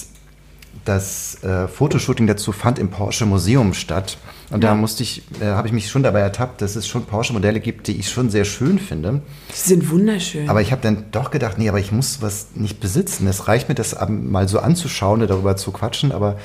das 0.84 1.42
äh, 1.44 1.68
Fotoshooting 1.68 2.26
dazu 2.26 2.52
fand 2.52 2.78
im 2.78 2.90
Porsche 2.90 3.26
Museum 3.26 3.74
statt. 3.74 4.18
Und 4.50 4.64
ja. 4.64 4.70
da 4.70 4.74
musste 4.74 5.02
ich, 5.02 5.22
äh, 5.40 5.46
habe 5.46 5.68
ich 5.68 5.72
mich 5.72 5.88
schon 5.88 6.02
dabei 6.02 6.20
ertappt, 6.20 6.60
dass 6.60 6.76
es 6.76 6.86
schon 6.86 7.04
Porsche-Modelle 7.04 7.60
gibt, 7.60 7.86
die 7.86 7.98
ich 7.98 8.10
schon 8.10 8.30
sehr 8.30 8.44
schön 8.44 8.78
finde. 8.78 9.22
Die 9.50 9.68
sind 9.68 9.90
wunderschön. 9.90 10.50
Aber 10.50 10.60
ich 10.60 10.72
habe 10.72 10.82
dann 10.82 11.04
doch 11.12 11.30
gedacht, 11.30 11.58
nee, 11.58 11.68
aber 11.68 11.78
ich 11.78 11.92
muss 11.92 12.20
was 12.20 12.48
nicht 12.54 12.80
besitzen. 12.80 13.26
Es 13.26 13.48
reicht 13.48 13.68
mir, 13.68 13.74
das 13.74 13.96
mal 14.08 14.48
so 14.48 14.58
anzuschauen, 14.58 15.20
darüber 15.26 15.56
zu 15.56 15.72
quatschen, 15.72 16.12
aber 16.12 16.36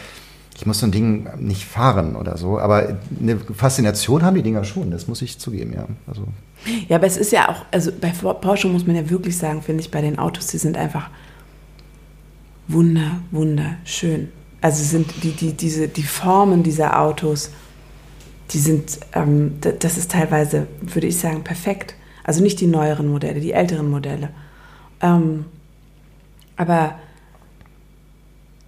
ich 0.58 0.66
muss 0.66 0.80
so 0.80 0.88
ein 0.88 0.92
Ding 0.92 1.30
nicht 1.38 1.66
fahren 1.66 2.16
oder 2.16 2.36
so. 2.36 2.58
Aber 2.58 2.98
eine 3.22 3.38
Faszination 3.38 4.24
haben 4.24 4.36
die 4.36 4.42
Dinger 4.42 4.64
schon, 4.64 4.90
das 4.90 5.08
muss 5.08 5.22
ich 5.22 5.38
zugeben, 5.38 5.72
ja. 5.74 5.88
Also. 6.08 6.24
Ja, 6.90 6.96
aber 6.96 7.06
es 7.06 7.16
ist 7.16 7.32
ja 7.32 7.50
auch, 7.50 7.64
also 7.72 7.92
bei 8.02 8.10
Porsche 8.10 8.68
muss 8.68 8.88
man 8.88 8.96
ja 8.96 9.08
wirklich 9.08 9.38
sagen, 9.38 9.62
finde 9.62 9.82
ich, 9.82 9.92
bei 9.92 10.02
den 10.02 10.18
Autos, 10.18 10.48
die 10.48 10.58
sind 10.58 10.76
einfach 10.76 11.12
wunder, 12.68 13.20
wunderschön. 13.30 14.30
Also 14.60 14.84
sind 14.84 15.24
die, 15.24 15.32
die, 15.32 15.54
diese, 15.54 15.88
die 15.88 16.04
Formen 16.04 16.64
dieser 16.64 17.00
Autos, 17.00 17.52
die 18.50 18.58
sind, 18.58 19.00
ähm, 19.14 19.60
das 19.62 19.96
ist 19.98 20.10
teilweise, 20.12 20.66
würde 20.82 21.06
ich 21.06 21.18
sagen, 21.18 21.44
perfekt. 21.44 21.94
Also 22.24 22.42
nicht 22.42 22.60
die 22.60 22.68
neueren 22.68 23.10
Modelle, 23.10 23.42
die 23.42 23.52
älteren 23.52 23.92
Modelle. 23.92 24.30
Ähm, 25.02 25.46
aber 26.56 26.96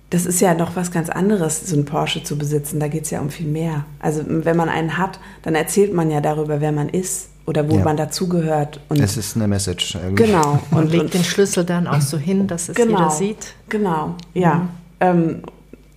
das 0.10 0.26
ist 0.26 0.40
ja 0.42 0.56
noch 0.56 0.76
was 0.76 0.92
ganz 0.92 1.10
anderes, 1.10 1.68
so 1.68 1.76
ein 1.76 1.86
Porsche 1.86 2.24
zu 2.24 2.38
besitzen. 2.38 2.80
Da 2.80 2.88
geht 2.88 3.04
es 3.04 3.12
ja 3.12 3.22
um 3.22 3.30
viel 3.30 3.48
mehr. 3.48 3.86
Also 4.00 4.24
wenn 4.28 4.58
man 4.58 4.70
einen 4.70 4.98
hat, 4.98 5.20
dann 5.44 5.56
erzählt 5.56 5.94
man 5.94 6.10
ja 6.10 6.20
darüber, 6.20 6.62
wer 6.62 6.72
man 6.72 6.90
ist 6.90 7.30
oder 7.46 7.70
wo 7.70 7.78
ja. 7.78 7.84
man 7.84 7.98
dazugehört. 7.98 8.80
Es 8.90 9.18
ist 9.18 9.36
eine 9.36 9.48
Message. 9.48 9.96
Irgendwie. 9.96 10.24
Genau. 10.24 10.60
Und, 10.72 10.78
und 10.78 10.92
legt 10.92 11.04
und, 11.04 11.14
den 11.14 11.24
Schlüssel 11.24 11.64
dann 11.64 11.88
auch 11.88 12.02
so 12.02 12.18
hin, 12.18 12.48
dass 12.48 12.70
es 12.70 12.76
genau, 12.76 12.98
jeder 12.98 13.12
sieht. 13.12 13.54
Genau, 13.70 14.16
ja. 14.34 14.56
Mhm. 14.56 14.70
Ähm, 15.00 15.44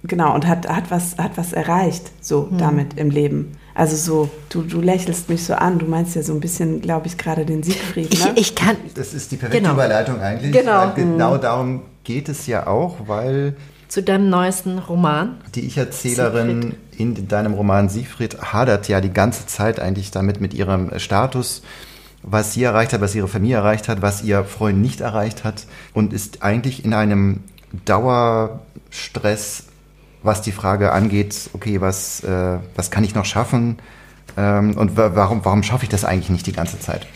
genau, 0.04 0.34
und 0.34 0.46
hat, 0.46 0.68
hat, 0.68 0.90
was, 0.90 1.16
hat 1.16 1.32
was 1.36 1.52
erreicht, 1.54 2.10
so 2.20 2.48
mhm. 2.50 2.58
damit 2.58 2.98
im 2.98 3.10
Leben. 3.10 3.52
Also 3.74 3.96
so, 3.96 4.30
du, 4.50 4.60
du 4.62 4.82
lächelst 4.82 5.30
mich 5.30 5.44
so 5.44 5.54
an, 5.54 5.78
du 5.78 5.86
meinst 5.86 6.14
ja 6.14 6.22
so 6.22 6.34
ein 6.34 6.40
bisschen, 6.40 6.82
glaube 6.82 7.06
ich, 7.06 7.16
gerade 7.16 7.46
den 7.46 7.62
Siegfried. 7.62 8.10
Ne? 8.12 8.32
Ich, 8.34 8.40
ich, 8.40 8.54
kann. 8.54 8.76
Das 8.94 9.14
ist 9.14 9.32
die 9.32 9.36
perfekte 9.36 9.62
genau. 9.62 9.72
Überleitung 9.72 10.20
eigentlich. 10.20 10.52
Genau. 10.52 10.92
Genau 10.94 11.38
darum 11.38 11.82
geht 12.04 12.28
es 12.28 12.46
ja 12.46 12.66
auch, 12.66 12.96
weil. 13.06 13.56
Zu 13.92 14.02
deinem 14.02 14.30
neuesten 14.30 14.78
Roman. 14.78 15.36
Die 15.54 15.66
Ich-Erzählerin 15.66 16.76
in 16.96 17.28
deinem 17.28 17.52
Roman 17.52 17.90
Siegfried 17.90 18.40
hadert 18.40 18.88
ja 18.88 19.02
die 19.02 19.12
ganze 19.12 19.44
Zeit 19.44 19.80
eigentlich 19.80 20.10
damit 20.10 20.40
mit 20.40 20.54
ihrem 20.54 20.98
Status, 20.98 21.60
was 22.22 22.54
sie 22.54 22.62
erreicht 22.62 22.94
hat, 22.94 23.02
was 23.02 23.14
ihre 23.14 23.28
Familie 23.28 23.56
erreicht 23.56 23.88
hat, 23.88 24.00
was 24.00 24.22
ihr 24.22 24.44
Freund 24.44 24.80
nicht 24.80 25.02
erreicht 25.02 25.44
hat 25.44 25.66
und 25.92 26.14
ist 26.14 26.42
eigentlich 26.42 26.86
in 26.86 26.94
einem 26.94 27.40
Dauerstress, 27.84 29.64
was 30.22 30.40
die 30.40 30.52
Frage 30.52 30.92
angeht, 30.92 31.50
okay, 31.52 31.82
was, 31.82 32.24
äh, 32.24 32.60
was 32.74 32.90
kann 32.90 33.04
ich 33.04 33.14
noch 33.14 33.26
schaffen 33.26 33.76
ähm, 34.38 34.74
und 34.78 34.96
warum, 34.96 35.44
warum 35.44 35.62
schaffe 35.62 35.82
ich 35.82 35.90
das 35.90 36.06
eigentlich 36.06 36.30
nicht 36.30 36.46
die 36.46 36.52
ganze 36.52 36.80
Zeit? 36.80 37.06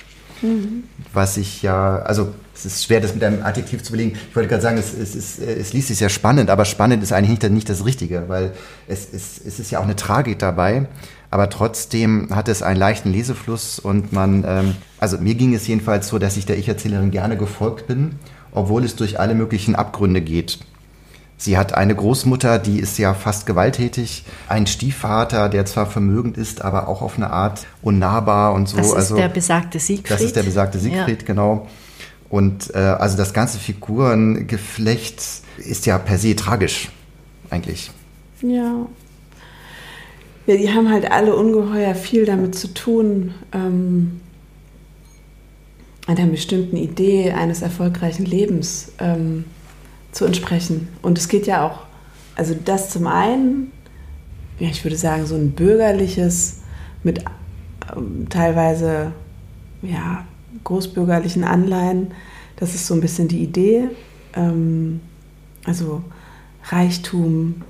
Mhm. 0.43 0.85
Was 1.15 1.39
ich 1.39 1.63
ja, 1.63 2.01
also 2.01 2.35
es 2.57 2.65
ist 2.65 2.85
schwer, 2.85 3.01
das 3.01 3.15
mit 3.15 3.23
einem 3.23 3.43
Adjektiv 3.43 3.83
zu 3.83 3.93
belegen. 3.93 4.17
Ich 4.31 4.35
wollte 4.35 4.49
gerade 4.49 4.63
sagen, 4.63 4.79
es, 4.79 4.95
es, 4.95 5.15
es, 5.15 5.39
es 5.39 5.73
liest 5.73 5.89
sich 5.89 5.99
sehr 5.99 6.09
spannend, 6.09 6.51
aber 6.51 6.65
spannend 6.65 7.03
ist 7.03 7.13
eigentlich 7.13 7.43
nicht, 7.43 7.51
nicht 7.51 7.69
das 7.69 7.85
Richtige, 7.85 8.25
weil 8.29 8.53
es, 8.89 9.09
es, 9.13 9.41
es 9.45 9.59
ist 9.59 9.71
ja 9.71 9.79
auch 9.79 9.85
eine 9.85 9.97
Tragik 9.97 10.39
dabei, 10.39 10.87
aber 11.31 11.51
trotzdem 11.51 12.29
hat 12.31 12.49
es 12.49 12.63
einen 12.63 12.79
leichten 12.79 13.11
Lesefluss 13.13 13.79
und 13.79 14.13
man, 14.13 14.45
ähm, 14.47 14.75
also 14.99 15.19
mir 15.19 15.35
ging 15.35 15.55
es 15.55 15.67
jedenfalls 15.67 16.09
so, 16.09 16.19
dass 16.19 16.37
ich 16.37 16.47
der 16.47 16.57
Ich-Erzählerin 16.57 17.11
gerne 17.11 17.37
gefolgt 17.37 17.87
bin, 17.87 18.17
obwohl 18.53 18.85
es 18.85 18.97
durch 18.97 19.21
alle 19.21 19.35
möglichen 19.35 19.75
Abgründe 19.75 20.23
geht. 20.23 20.59
Sie 21.39 21.59
hat 21.59 21.75
eine 21.75 21.95
Großmutter, 21.95 22.59
die 22.59 22.81
ist 22.81 22.97
ja 22.97 23.13
fast 23.13 23.45
gewalttätig, 23.45 24.25
einen 24.49 24.67
Stiefvater, 24.67 25.51
der 25.51 25.67
zwar 25.67 25.85
vermögend 25.85 26.39
ist, 26.39 26.63
aber 26.63 26.89
auch 26.89 27.03
auf 27.03 27.19
eine 27.19 27.29
Art 27.31 27.67
unnahbar 27.83 28.55
und 28.55 28.71
so. 28.71 28.79
Das 28.79 28.87
ist 28.87 28.95
also, 28.95 29.17
der 29.17 29.29
besagte 29.29 29.79
Siegfried. 29.79 30.11
Das 30.11 30.23
ist 30.23 30.35
der 30.35 30.45
besagte 30.45 30.79
Siegfried, 30.79 31.23
ja. 31.23 31.27
genau. 31.27 31.67
Und 32.29 32.75
äh, 32.75 32.79
also 32.79 33.17
das 33.17 33.33
ganze 33.33 33.59
Figurengeflecht 33.59 35.23
ist 35.59 35.87
ja 35.87 35.99
per 35.99 36.19
se 36.19 36.35
tragisch, 36.35 36.91
eigentlich. 37.51 37.91
Ja. 38.43 38.87
Ja, 40.47 40.57
die 40.57 40.73
haben 40.73 40.91
halt 40.91 41.11
alle 41.11 41.35
ungeheuer 41.35 41.95
viel 41.95 42.25
damit 42.25 42.55
zu 42.55 42.73
tun, 42.73 43.35
ähm, 43.53 44.21
einer 46.07 46.27
bestimmten 46.27 46.77
Idee 46.77 47.33
eines 47.33 47.63
erfolgreichen 47.63 48.25
Lebens 48.25 48.93
ähm, 49.01 49.45
zu 50.13 50.25
entsprechen. 50.25 50.89
Und 51.03 51.19
es 51.19 51.29
geht 51.29 51.49
ja 51.49 51.67
auch, 51.67 51.81
also 52.37 52.55
das 52.65 52.91
zum 52.91 53.09
einen, 53.09 53.73
ja, 54.61 54.69
ich 54.69 54.85
würde 54.85 54.97
sagen, 54.97 55.27
so 55.27 55.35
ein 55.35 55.51
bürgerliches, 55.51 56.61
mit 57.03 57.25
ähm, 57.95 58.27
teilweise, 58.29 59.13
ja, 59.83 60.25
großbürgerlichen 60.65 61.45
Anleihen. 61.45 62.13
Das 62.57 62.75
ist 62.75 62.87
so 62.87 62.95
ein 62.95 63.01
bisschen 63.01 63.29
die 63.29 63.43
Idee. 63.43 63.89
Ähm, 64.35 65.01
also 65.65 66.03
Reichtum, 66.65 67.63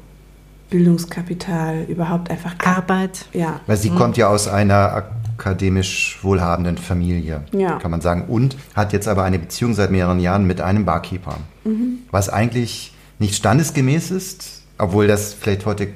Bildungskapital, 0.71 1.85
überhaupt 1.89 2.31
einfach 2.31 2.55
Arbeit. 2.65 3.27
Ja. 3.33 3.61
Weil 3.67 3.77
sie 3.77 3.91
mhm. 3.91 3.97
kommt 3.97 4.17
ja 4.17 4.29
aus 4.29 4.49
einer 4.49 5.05
akademisch 5.39 6.19
wohlhabenden 6.23 6.79
Familie, 6.79 7.43
ja. 7.53 7.79
kann 7.79 7.91
man 7.91 8.01
sagen. 8.01 8.25
Und 8.29 8.57
hat 8.75 8.93
jetzt 8.93 9.07
aber 9.07 9.25
eine 9.25 9.39
Beziehung 9.39 9.75
seit 9.75 9.91
mehreren 9.91 10.19
Jahren 10.19 10.47
mit 10.47 10.61
einem 10.61 10.85
Barkeeper. 10.85 11.39
Mhm. 11.65 11.99
Was 12.11 12.29
eigentlich 12.29 12.95
nicht 13.19 13.35
standesgemäß 13.35 14.11
ist, 14.11 14.63
obwohl 14.79 15.07
das 15.07 15.35
vielleicht 15.35 15.67
heute 15.67 15.89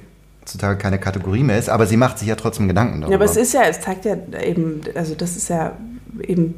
heutzutage 0.50 0.78
keine 0.78 0.98
Kategorie 0.98 1.42
mehr 1.42 1.58
ist, 1.58 1.68
aber 1.68 1.86
sie 1.86 1.96
macht 1.96 2.18
sich 2.18 2.28
ja 2.28 2.34
trotzdem 2.34 2.68
Gedanken 2.68 3.00
darüber. 3.00 3.12
Ja, 3.12 3.16
aber 3.16 3.24
es 3.24 3.36
ist 3.36 3.54
ja, 3.54 3.62
es 3.62 3.80
zeigt 3.80 4.04
ja 4.04 4.16
eben, 4.42 4.80
also 4.94 5.14
das 5.14 5.36
ist 5.36 5.48
ja 5.48 5.72
eben 6.22 6.54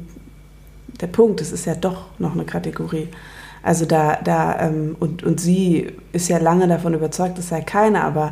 der 1.01 1.07
Punkt, 1.07 1.41
es 1.41 1.51
ist 1.51 1.65
ja 1.65 1.75
doch 1.75 2.05
noch 2.19 2.33
eine 2.33 2.45
Kategorie. 2.45 3.09
Also 3.61 3.85
da, 3.85 4.19
da, 4.23 4.59
ähm, 4.59 4.95
und, 4.99 5.23
und 5.23 5.39
sie 5.39 5.93
ist 6.11 6.27
ja 6.27 6.37
lange 6.37 6.67
davon 6.67 6.93
überzeugt, 6.93 7.39
es 7.39 7.49
sei 7.49 7.61
keine, 7.61 8.03
aber 8.03 8.31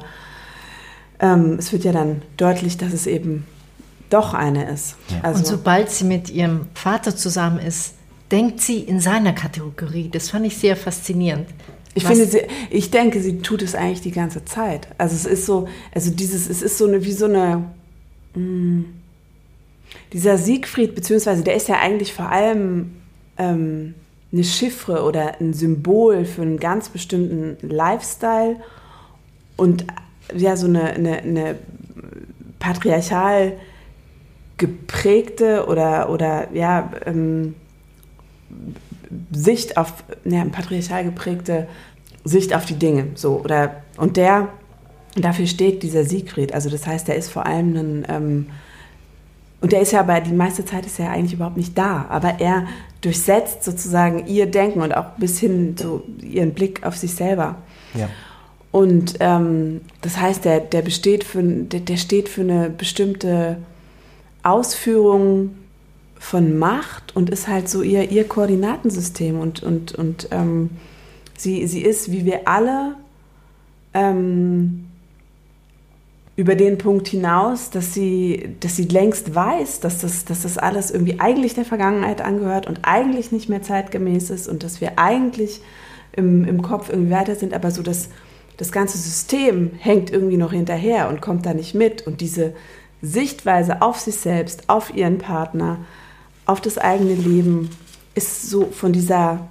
ähm, 1.19 1.55
es 1.57 1.71
wird 1.71 1.85
ja 1.85 1.93
dann 1.93 2.21
deutlich, 2.37 2.77
dass 2.77 2.91
es 2.91 3.07
eben 3.07 3.45
doch 4.09 4.33
eine 4.33 4.69
ist. 4.69 4.97
Ja. 5.09 5.21
Also, 5.23 5.39
und 5.39 5.47
sobald 5.47 5.89
sie 5.89 6.03
mit 6.03 6.29
ihrem 6.29 6.67
Vater 6.73 7.15
zusammen 7.15 7.59
ist, 7.59 7.93
denkt 8.29 8.61
sie 8.61 8.79
in 8.79 8.99
seiner 8.99 9.33
Kategorie. 9.33 10.09
Das 10.09 10.29
fand 10.29 10.45
ich 10.45 10.57
sehr 10.57 10.75
faszinierend. 10.75 11.47
Ich 11.93 12.03
Was? 12.03 12.11
finde, 12.11 12.25
sie, 12.25 12.41
ich 12.69 12.91
denke, 12.91 13.21
sie 13.21 13.39
tut 13.39 13.61
es 13.61 13.75
eigentlich 13.75 14.01
die 14.01 14.11
ganze 14.11 14.45
Zeit. 14.45 14.87
Also 14.97 15.15
es 15.15 15.25
ist 15.25 15.45
so, 15.45 15.67
also 15.93 16.11
dieses, 16.11 16.49
es 16.49 16.61
ist 16.61 16.77
so 16.77 16.87
eine, 16.87 17.03
wie 17.03 17.11
so 17.11 17.25
eine, 17.25 17.65
mh, 18.33 18.35
hm, 18.35 18.85
dieser 20.13 20.37
Siegfried, 20.37 20.95
beziehungsweise 20.95 21.43
der 21.43 21.55
ist 21.55 21.67
ja 21.67 21.79
eigentlich 21.79 22.13
vor 22.13 22.29
allem 22.29 22.91
ähm, 23.37 23.95
eine 24.31 24.43
Chiffre 24.43 25.03
oder 25.03 25.39
ein 25.39 25.53
Symbol 25.53 26.25
für 26.25 26.41
einen 26.41 26.59
ganz 26.59 26.89
bestimmten 26.89 27.57
Lifestyle 27.67 28.57
und 29.57 29.85
ja, 30.35 30.55
so 30.55 30.67
eine, 30.67 30.83
eine, 30.83 31.17
eine 31.17 31.55
patriarchal 32.59 33.53
geprägte 34.57 35.65
oder, 35.65 36.09
oder 36.09 36.47
ja, 36.53 36.91
ähm, 37.05 37.55
Sicht 39.31 39.77
auf, 39.77 40.03
ja, 40.23 40.45
patriarchal 40.45 41.03
geprägte 41.03 41.67
Sicht 42.23 42.53
auf 42.53 42.65
die 42.65 42.75
Dinge. 42.75 43.07
So, 43.15 43.41
oder, 43.43 43.83
und 43.97 44.15
der, 44.17 44.49
dafür 45.15 45.47
steht 45.47 45.83
dieser 45.83 46.05
Siegfried. 46.05 46.53
Also 46.53 46.69
das 46.69 46.85
heißt, 46.85 47.07
der 47.07 47.15
ist 47.15 47.29
vor 47.29 47.45
allem 47.45 47.75
ein 47.75 48.05
ähm, 48.07 48.47
und 49.61 49.71
der 49.71 49.81
ist 49.81 49.91
ja 49.91 49.99
aber 49.99 50.19
die 50.19 50.33
meiste 50.33 50.65
Zeit 50.65 50.87
ist 50.87 50.99
er 50.99 51.11
eigentlich 51.11 51.33
überhaupt 51.33 51.57
nicht 51.57 51.77
da. 51.77 52.07
Aber 52.09 52.39
er 52.39 52.65
durchsetzt 53.01 53.63
sozusagen 53.63 54.25
ihr 54.25 54.47
Denken 54.47 54.81
und 54.81 54.95
auch 54.95 55.11
bis 55.17 55.39
hin 55.39 55.77
zu 55.77 56.03
ihren 56.19 56.53
Blick 56.53 56.83
auf 56.83 56.97
sich 56.97 57.13
selber. 57.13 57.55
Ja. 57.93 58.09
Und 58.71 59.15
ähm, 59.19 59.81
das 60.01 60.17
heißt, 60.17 60.45
der, 60.45 60.61
der 60.61 60.81
besteht 60.81 61.23
für, 61.23 61.43
der, 61.43 61.81
der 61.81 61.97
steht 61.97 62.27
für 62.27 62.41
eine 62.41 62.69
bestimmte 62.71 63.57
Ausführung 64.41 65.55
von 66.17 66.57
Macht 66.57 67.15
und 67.15 67.29
ist 67.29 67.47
halt 67.47 67.69
so 67.69 67.83
ihr, 67.83 68.09
ihr 68.09 68.27
Koordinatensystem. 68.27 69.39
Und, 69.39 69.61
und, 69.61 69.93
und 69.93 70.27
ähm, 70.31 70.71
sie, 71.37 71.67
sie 71.67 71.81
ist, 71.81 72.11
wie 72.11 72.25
wir 72.25 72.47
alle, 72.47 72.95
ähm, 73.93 74.87
über 76.41 76.55
den 76.55 76.79
Punkt 76.79 77.07
hinaus, 77.07 77.69
dass 77.69 77.93
sie, 77.93 78.55
dass 78.61 78.75
sie 78.75 78.85
längst 78.85 79.35
weiß, 79.35 79.79
dass 79.79 79.99
das, 79.99 80.25
dass 80.25 80.41
das 80.41 80.57
alles 80.57 80.89
irgendwie 80.89 81.19
eigentlich 81.19 81.53
der 81.53 81.65
Vergangenheit 81.65 82.19
angehört 82.19 82.65
und 82.65 82.79
eigentlich 82.81 83.31
nicht 83.31 83.47
mehr 83.47 83.61
zeitgemäß 83.61 84.31
ist 84.31 84.47
und 84.47 84.63
dass 84.63 84.81
wir 84.81 84.97
eigentlich 84.97 85.61
im, 86.13 86.43
im 86.45 86.63
Kopf 86.63 86.89
irgendwie 86.89 87.11
weiter 87.11 87.35
sind, 87.35 87.53
aber 87.53 87.69
so 87.69 87.83
das, 87.83 88.09
das 88.57 88.71
ganze 88.71 88.97
System 88.97 89.69
hängt 89.77 90.09
irgendwie 90.09 90.37
noch 90.37 90.51
hinterher 90.51 91.09
und 91.09 91.21
kommt 91.21 91.45
da 91.45 91.53
nicht 91.53 91.75
mit. 91.75 92.07
Und 92.07 92.21
diese 92.21 92.53
Sichtweise 93.03 93.83
auf 93.83 93.99
sich 93.99 94.15
selbst, 94.15 94.67
auf 94.67 94.95
ihren 94.95 95.19
Partner, 95.19 95.77
auf 96.47 96.59
das 96.59 96.79
eigene 96.79 97.13
Leben 97.13 97.69
ist 98.15 98.49
so 98.49 98.65
von 98.71 98.93
dieser 98.93 99.47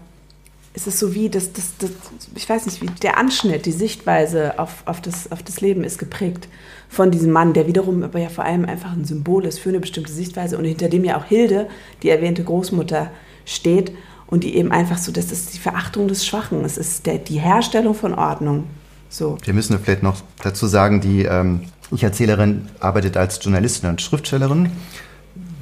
ist 0.73 0.87
es 0.87 1.01
so 1.01 1.15
wie, 1.15 1.29
das, 1.29 1.53
das, 1.53 1.77
das, 1.79 1.91
ich 2.37 2.49
weiß 2.49 2.67
nicht, 2.67 2.81
wie 2.81 2.87
der 3.03 3.19
Anschnitt, 3.19 3.67
die 3.67 3.73
Sichtweise 3.73 4.59
auf, 4.59 4.83
auf, 4.87 5.01
das, 5.01 5.33
auf 5.33 5.43
das 5.43 5.61
Leben 5.61 5.83
ist 5.83 5.99
geprägt 5.99 6.49
von 6.91 7.11
diesem 7.11 7.31
Mann, 7.31 7.53
der 7.53 7.67
wiederum 7.67 8.03
aber 8.03 8.19
ja 8.19 8.29
vor 8.29 8.45
allem 8.45 8.65
einfach 8.67 8.93
ein 8.93 9.05
Symbol 9.05 9.47
ist 9.47 9.61
für 9.61 9.71
eine 9.71 9.81
bestimmte 9.81 10.13
Sichtweise 10.13 10.59
und 10.59 10.65
hinter 10.65 10.89
dem 10.89 11.05
ja 11.05 11.17
auch 11.17 11.25
Hilde, 11.25 11.69
die 12.03 12.11
erwähnte 12.11 12.45
Großmutter, 12.45 13.11
steht 13.47 13.93
und 14.27 14.45
die 14.45 14.57
eben 14.57 14.71
einfach 14.71 14.99
so, 14.99 15.13
das 15.13 15.33
ist 15.33 15.55
die 15.55 15.59
Verachtung 15.59 16.09
des 16.09 16.27
Schwachen, 16.27 16.65
es 16.65 16.77
ist 16.77 17.07
der, 17.07 17.19
die 17.19 17.39
Herstellung 17.39 17.95
von 17.95 18.13
Ordnung. 18.15 18.65
So. 19.09 19.39
Wir 19.45 19.55
müssen 19.55 19.79
vielleicht 19.79 20.03
noch 20.03 20.17
dazu 20.43 20.67
sagen, 20.67 21.01
die 21.01 21.23
ähm, 21.23 21.63
Ich-Erzählerin 21.91 22.69
arbeitet 22.81 23.17
als 23.17 23.43
Journalistin 23.43 23.89
und 23.89 24.03
Schriftstellerin 24.03 24.71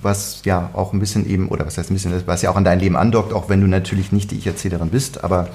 was 0.02 0.42
ja 0.44 0.70
auch 0.74 0.92
ein 0.92 1.00
bisschen 1.00 1.28
eben, 1.28 1.48
oder 1.48 1.66
was 1.66 1.78
heißt 1.78 1.90
ein 1.90 1.94
bisschen, 1.94 2.14
was 2.26 2.42
ja 2.42 2.50
auch 2.50 2.56
an 2.56 2.64
dein 2.64 2.80
Leben 2.80 2.96
andockt, 2.96 3.32
auch 3.32 3.48
wenn 3.48 3.60
du 3.60 3.66
natürlich 3.66 4.12
nicht 4.12 4.30
die 4.30 4.36
Ich-Erzählerin 4.36 4.90
bist, 4.90 5.24
aber 5.24 5.48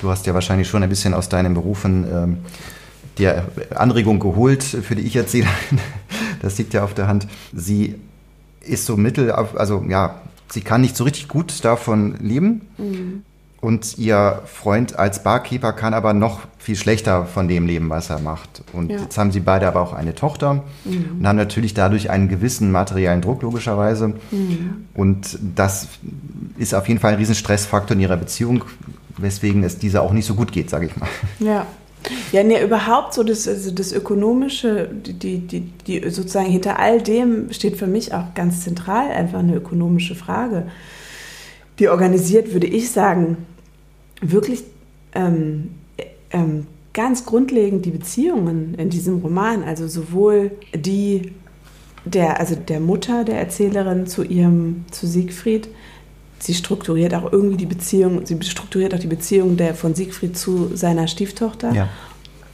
du 0.00 0.10
hast 0.10 0.26
ja 0.26 0.34
wahrscheinlich 0.34 0.68
schon 0.68 0.82
ein 0.82 0.88
bisschen 0.88 1.14
aus 1.14 1.28
deinen 1.28 1.54
Berufen 1.54 2.06
ähm, 2.12 2.38
dir 3.18 3.44
Anregung 3.74 4.20
geholt 4.20 4.62
für 4.62 4.94
die 4.94 5.02
Ich-Erzählerin. 5.02 5.54
Das 6.42 6.56
liegt 6.56 6.72
ja 6.72 6.82
auf 6.82 6.94
der 6.94 7.06
Hand. 7.06 7.26
Sie 7.52 7.96
ist 8.62 8.86
so 8.86 8.96
mittel, 8.96 9.30
also 9.30 9.84
ja, 9.86 10.22
sie 10.48 10.62
kann 10.62 10.80
nicht 10.80 10.96
so 10.96 11.04
richtig 11.04 11.28
gut 11.28 11.62
davon 11.66 12.14
leben. 12.18 12.62
Mhm. 12.78 13.24
Und 13.60 13.98
ihr 13.98 14.40
Freund 14.46 14.98
als 14.98 15.22
Barkeeper 15.22 15.74
kann 15.74 15.92
aber 15.92 16.14
noch 16.14 16.40
viel 16.58 16.76
schlechter 16.76 17.26
von 17.26 17.46
dem 17.46 17.66
leben, 17.66 17.90
was 17.90 18.08
er 18.08 18.18
macht. 18.18 18.62
Und 18.72 18.90
ja. 18.90 18.98
jetzt 18.98 19.18
haben 19.18 19.32
sie 19.32 19.40
beide 19.40 19.68
aber 19.68 19.82
auch 19.82 19.92
eine 19.92 20.14
Tochter 20.14 20.64
mhm. 20.86 21.18
und 21.18 21.26
haben 21.26 21.36
natürlich 21.36 21.74
dadurch 21.74 22.08
einen 22.08 22.28
gewissen 22.28 22.72
materiellen 22.72 23.20
Druck, 23.20 23.42
logischerweise. 23.42 24.14
Mhm. 24.30 24.86
Und 24.94 25.38
das 25.54 25.88
ist 26.56 26.74
auf 26.74 26.88
jeden 26.88 27.00
Fall 27.00 27.12
ein 27.12 27.18
Riesenstressfaktor 27.18 27.94
in 27.94 28.00
ihrer 28.00 28.16
Beziehung, 28.16 28.64
weswegen 29.18 29.62
es 29.62 29.78
dieser 29.78 30.00
auch 30.02 30.12
nicht 30.12 30.24
so 30.24 30.34
gut 30.34 30.52
geht, 30.52 30.70
sage 30.70 30.86
ich 30.86 30.96
mal. 30.96 31.08
Ja. 31.38 31.66
Ja, 32.32 32.42
nee, 32.42 32.62
überhaupt 32.62 33.14
so 33.14 33.22
das, 33.22 33.46
also 33.46 33.70
das 33.70 33.92
Ökonomische, 33.92 34.88
die, 34.92 35.38
die, 35.38 35.60
die 35.86 36.10
sozusagen 36.10 36.50
hinter 36.50 36.78
all 36.78 37.02
dem 37.02 37.52
steht 37.52 37.76
für 37.76 37.86
mich 37.86 38.14
auch 38.14 38.34
ganz 38.34 38.64
zentral 38.64 39.10
einfach 39.10 39.40
eine 39.40 39.56
ökonomische 39.56 40.14
Frage 40.14 40.66
die 41.80 41.88
organisiert, 41.88 42.52
würde 42.52 42.66
ich 42.66 42.90
sagen, 42.90 43.38
wirklich 44.20 44.62
ähm, 45.14 45.70
ähm, 46.30 46.66
ganz 46.92 47.24
grundlegend 47.24 47.86
die 47.86 47.90
Beziehungen 47.90 48.74
in 48.74 48.90
diesem 48.90 49.18
Roman, 49.18 49.64
also 49.64 49.88
sowohl 49.88 50.52
die 50.74 51.32
der, 52.04 52.38
also 52.38 52.54
der 52.54 52.80
Mutter 52.80 53.24
der 53.24 53.38
Erzählerin 53.38 54.06
zu 54.06 54.22
ihrem, 54.22 54.84
zu 54.90 55.06
Siegfried, 55.06 55.68
sie 56.40 56.54
strukturiert 56.54 57.14
auch 57.14 57.32
irgendwie 57.32 57.56
die 57.56 57.66
Beziehung, 57.66 58.26
sie 58.26 58.36
strukturiert 58.42 58.94
auch 58.94 58.98
die 58.98 59.06
Beziehung 59.06 59.56
der 59.56 59.74
von 59.74 59.94
Siegfried 59.94 60.36
zu 60.36 60.74
seiner 60.74 61.06
Stieftochter, 61.06 61.72
ja. 61.72 61.88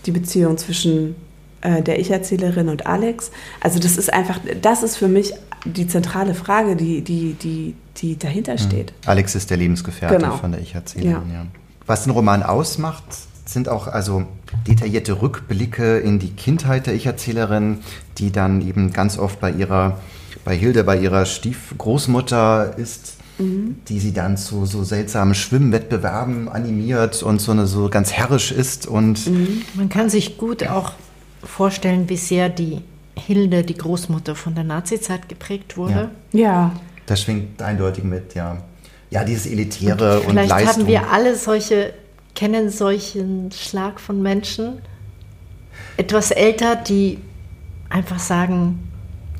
die 0.05 0.11
Beziehung 0.11 0.59
zwischen 0.59 1.14
äh, 1.62 1.83
der 1.83 1.99
Ich-Erzählerin 1.99 2.69
und 2.69 2.87
Alex. 2.87 3.31
Also 3.61 3.78
das 3.78 3.97
ist 3.97 4.12
einfach, 4.12 4.40
das 4.61 4.83
ist 4.83 4.97
für 4.97 5.09
mich 5.09 5.33
die 5.64 5.87
zentrale 5.87 6.35
Frage, 6.35 6.76
die, 6.76 7.02
die, 7.02 7.35
die, 7.35 7.75
die 7.97 8.19
dahinter 8.19 8.52
hm. 8.52 8.59
steht. 8.59 8.93
Alex 9.07 9.35
ist 9.35 9.50
der 9.50 9.57
Lebensgefährte 9.57 10.19
genau. 10.19 10.37
von 10.37 10.52
der 10.52 10.61
Ich-Erzählerin. 10.61 11.31
Ja. 11.31 11.43
Ja. 11.43 11.47
Was 11.87 12.05
den 12.05 12.12
Roman 12.12 12.43
ausmacht, 12.43 13.05
sind 13.45 13.69
auch 13.69 13.87
also 13.87 14.25
detaillierte 14.66 15.23
Rückblicke 15.23 15.99
in 15.99 16.19
die 16.19 16.31
Kindheit 16.31 16.87
der 16.87 16.95
Ich-Erzählerin, 16.95 17.78
die 18.19 18.33
dann 18.33 18.61
eben 18.66 18.93
ganz 18.93 19.19
oft 19.19 19.40
bei 19.40 19.52
ihrer, 19.52 20.00
bei 20.45 20.57
Hilde, 20.57 20.83
bei 20.83 20.99
ihrer 20.99 21.26
Stiefgroßmutter 21.26 22.76
ist, 22.76 23.15
mhm. 23.38 23.76
die 23.88 23.99
sie 24.00 24.12
dann 24.12 24.37
zu 24.37 24.66
so 24.66 24.85
seltsamen 24.85 25.35
Schwimmwettbewerben 25.35 26.49
animiert 26.49 27.23
und 27.23 27.40
so 27.40 27.52
eine 27.52 27.66
so 27.66 27.88
ganz 27.88 28.12
herrisch 28.12 28.52
ist 28.52 28.87
und 28.87 29.26
mhm. 29.26 29.62
man 29.75 29.88
kann 29.88 30.11
sich 30.11 30.38
gut 30.38 30.66
auch 30.66 30.93
vorstellen, 31.43 32.09
wie 32.09 32.16
sehr 32.16 32.49
die 32.49 32.83
Hilde, 33.16 33.62
die 33.62 33.76
Großmutter 33.76 34.35
von 34.35 34.55
der 34.55 34.64
Nazizeit 34.64 35.29
geprägt 35.29 35.77
wurde. 35.77 36.11
Ja. 36.33 36.40
ja. 36.40 36.72
Das 37.07 37.22
schwingt 37.22 37.62
eindeutig 37.62 38.05
mit, 38.05 38.35
ja. 38.35 38.59
Ja, 39.11 39.25
dieses 39.25 39.46
Elitäre 39.46 40.20
und, 40.20 40.27
und 40.27 40.33
vielleicht 40.33 40.51
Leistung. 40.51 40.83
haben 40.83 40.87
wir 40.88 41.12
alle 41.12 41.37
solche, 41.37 41.94
kennen 42.35 42.70
solchen 42.70 43.51
Schlag 43.53 44.01
von 44.01 44.20
Menschen, 44.20 44.81
etwas 45.96 46.31
älter, 46.31 46.77
die 46.77 47.18
einfach 47.88 48.18
sagen, 48.18 48.90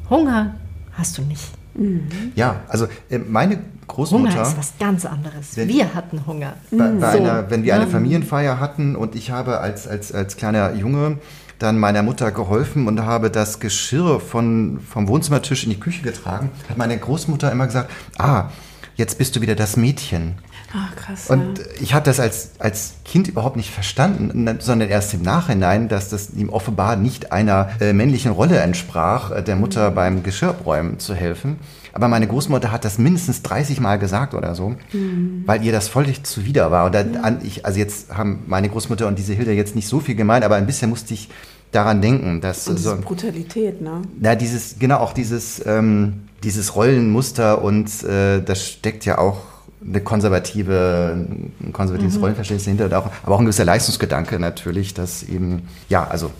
Hunger 0.09 0.55
hast 0.93 1.19
du 1.19 1.23
nicht. 1.23 1.43
Mhm. 1.75 2.33
Ja, 2.37 2.63
also 2.69 2.87
äh, 3.11 3.19
meine 3.19 3.59
Großmutter. 3.89 4.33
Hunger 4.33 4.43
ist 4.43 4.59
was 4.59 4.73
ganz 4.79 5.05
anderes. 5.05 5.57
Wenn, 5.57 5.69
wir 5.69 5.95
hatten 5.95 6.27
Hunger. 6.27 6.55
Bei, 6.71 6.89
bei 6.89 7.13
so. 7.13 7.19
einer, 7.19 7.51
wenn 7.51 7.63
wir 7.63 7.75
eine 7.75 7.87
Familienfeier 7.87 8.59
hatten 8.61 8.97
und 8.97 9.15
ich 9.15 9.31
habe 9.31 9.61
als, 9.61 9.87
als, 9.87 10.13
als 10.13 10.37
kleiner 10.37 10.75
Junge 10.75 11.19
dann 11.59 11.79
meiner 11.79 12.03
Mutter 12.03 12.33
geholfen 12.33 12.87
und 12.87 13.01
habe 13.03 13.31
das 13.31 13.61
Geschirr 13.61 14.21
von, 14.21 14.81
vom 14.81 15.09
Wohnzimmertisch 15.09 15.65
in 15.65 15.71
die 15.71 15.81
Küche 15.81 16.03
getragen, 16.03 16.51
hat 16.69 16.77
meine 16.77 16.99
Großmutter 16.99 17.51
immer 17.51 17.67
gesagt, 17.67 17.91
ah, 18.19 18.51
jetzt 18.97 19.19
bist 19.19 19.37
du 19.37 19.41
wieder 19.41 19.55
das 19.55 19.77
Mädchen. 19.77 20.35
Ach, 20.75 20.95
krass. 20.97 21.31
Und 21.31 21.59
ja. 21.59 21.65
ich 21.81 21.95
habe 21.95 22.05
das 22.05 22.21
als, 22.21 22.51
als 22.59 22.95
Kind 23.05 23.29
überhaupt 23.29 23.57
nicht 23.57 23.71
verstanden, 23.71 24.59
sondern 24.61 24.89
erst 24.89 25.15
im 25.15 25.23
Nachhinein, 25.23 25.89
dass 25.89 26.11
das 26.11 26.31
ihm 26.31 26.51
offenbar 26.51 26.97
nicht 26.97 27.33
einer 27.33 27.71
äh, 27.81 27.93
männlichen 27.93 28.33
Rolle 28.33 28.59
entsprach, 28.59 29.31
äh, 29.31 29.43
der 29.43 29.57
Mutter 29.57 29.91
mhm. 29.91 29.95
beim 29.95 30.23
Geschirrbräumen 30.23 30.99
zu 30.99 31.15
helfen. 31.15 31.59
Aber 31.97 32.09
meine 32.09 32.27
Großmutter 32.27 32.71
hat 32.71 32.85
das 32.85 32.99
mindestens 32.99 33.41
30 33.41 33.81
Mal 33.81 33.97
gesagt 33.99 34.35
oder 34.35 34.55
so, 34.55 34.75
mhm. 34.93 35.45
weil 35.47 35.65
ihr 35.65 35.73
das 35.73 35.89
völlig 35.89 36.25
zuwider 36.25 36.71
war. 36.71 36.85
Und 36.85 36.95
dann, 36.95 37.15
ja. 37.15 37.39
ich, 37.43 37.65
also 37.65 37.79
jetzt 37.79 38.15
haben 38.15 38.41
meine 38.47 38.69
Großmutter 38.69 39.07
und 39.07 39.19
diese 39.19 39.33
Hilde 39.33 39.53
jetzt 39.53 39.75
nicht 39.75 39.89
so 39.89 40.01
viel 40.01 40.15
gemeint, 40.15 40.45
aber 40.45 40.57
ein 40.57 40.67
bisschen 40.67 40.91
musste 40.91 41.15
ich 41.15 41.31
daran 41.73 42.03
denken, 42.03 42.43
dass 42.43 42.69
und 42.69 42.79
so 42.79 42.95
Brutalität, 42.97 43.81
ne? 43.81 44.03
Na, 44.21 44.35
dieses 44.35 44.79
genau 44.79 44.99
auch 44.99 45.15
dieses 45.15 45.65
ähm, 45.65 46.27
dieses 46.45 46.77
Rollenmuster 46.77 47.63
und 47.63 48.05
äh, 48.05 48.43
das 48.43 48.63
steckt 48.63 49.07
ja 49.07 49.17
auch 49.17 49.39
eine 49.83 50.01
konservative, 50.01 51.27
ein 51.61 51.73
konservatives 51.73 52.17
mhm. 52.17 52.21
Rollenverständnis 52.21 52.65
dahinter, 52.65 52.95
aber 52.97 53.35
auch 53.35 53.39
ein 53.39 53.47
gewisser 53.47 53.65
Leistungsgedanke 53.65 54.39
natürlich, 54.39 54.95
dass 54.95 55.23
eben, 55.23 55.69
ja, 55.89 56.07
also 56.07 56.31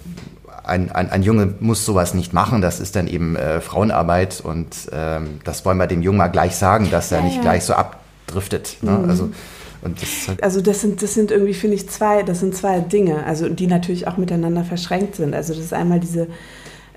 ein, 0.67 0.91
ein, 0.91 1.11
ein 1.11 1.23
Junge 1.23 1.55
muss 1.61 1.85
sowas 1.85 2.15
nicht 2.15 2.33
machen, 2.33 2.61
das 2.61 2.81
ist 2.81 2.97
dann 2.97 3.07
eben 3.07 3.37
äh, 3.37 3.61
Frauenarbeit 3.61 4.41
und 4.41 4.89
ähm, 4.93 5.41
das 5.45 5.65
wollen 5.65 5.79
wir 5.79 5.87
dem 5.87 6.03
Jungen 6.03 6.19
mal 6.19 6.29
gleich 6.29 6.57
sagen, 6.57 6.91
dass 6.91 7.13
er 7.13 7.19
ja, 7.19 7.25
nicht 7.25 7.37
ja. 7.37 7.43
gleich 7.43 7.65
so 7.65 7.75
abdriftet. 7.75 8.79
Ne? 8.83 8.93
Mhm. 8.93 9.11
Also, 9.11 9.31
das 9.83 10.29
halt 10.29 10.43
also 10.43 10.61
das 10.61 10.81
sind, 10.81 11.03
das 11.03 11.15
sind 11.15 11.31
irgendwie, 11.31 11.55
finde 11.55 11.77
ich, 11.77 11.89
zwei, 11.89 12.23
das 12.23 12.41
sind 12.41 12.57
zwei 12.57 12.81
Dinge, 12.81 13.25
also 13.25 13.49
die 13.49 13.67
natürlich 13.67 14.09
auch 14.09 14.17
miteinander 14.17 14.65
verschränkt 14.65 15.17
sind. 15.17 15.35
Also 15.35 15.55
das 15.55 15.63
ist 15.63 15.73
einmal 15.73 16.01
diese 16.01 16.27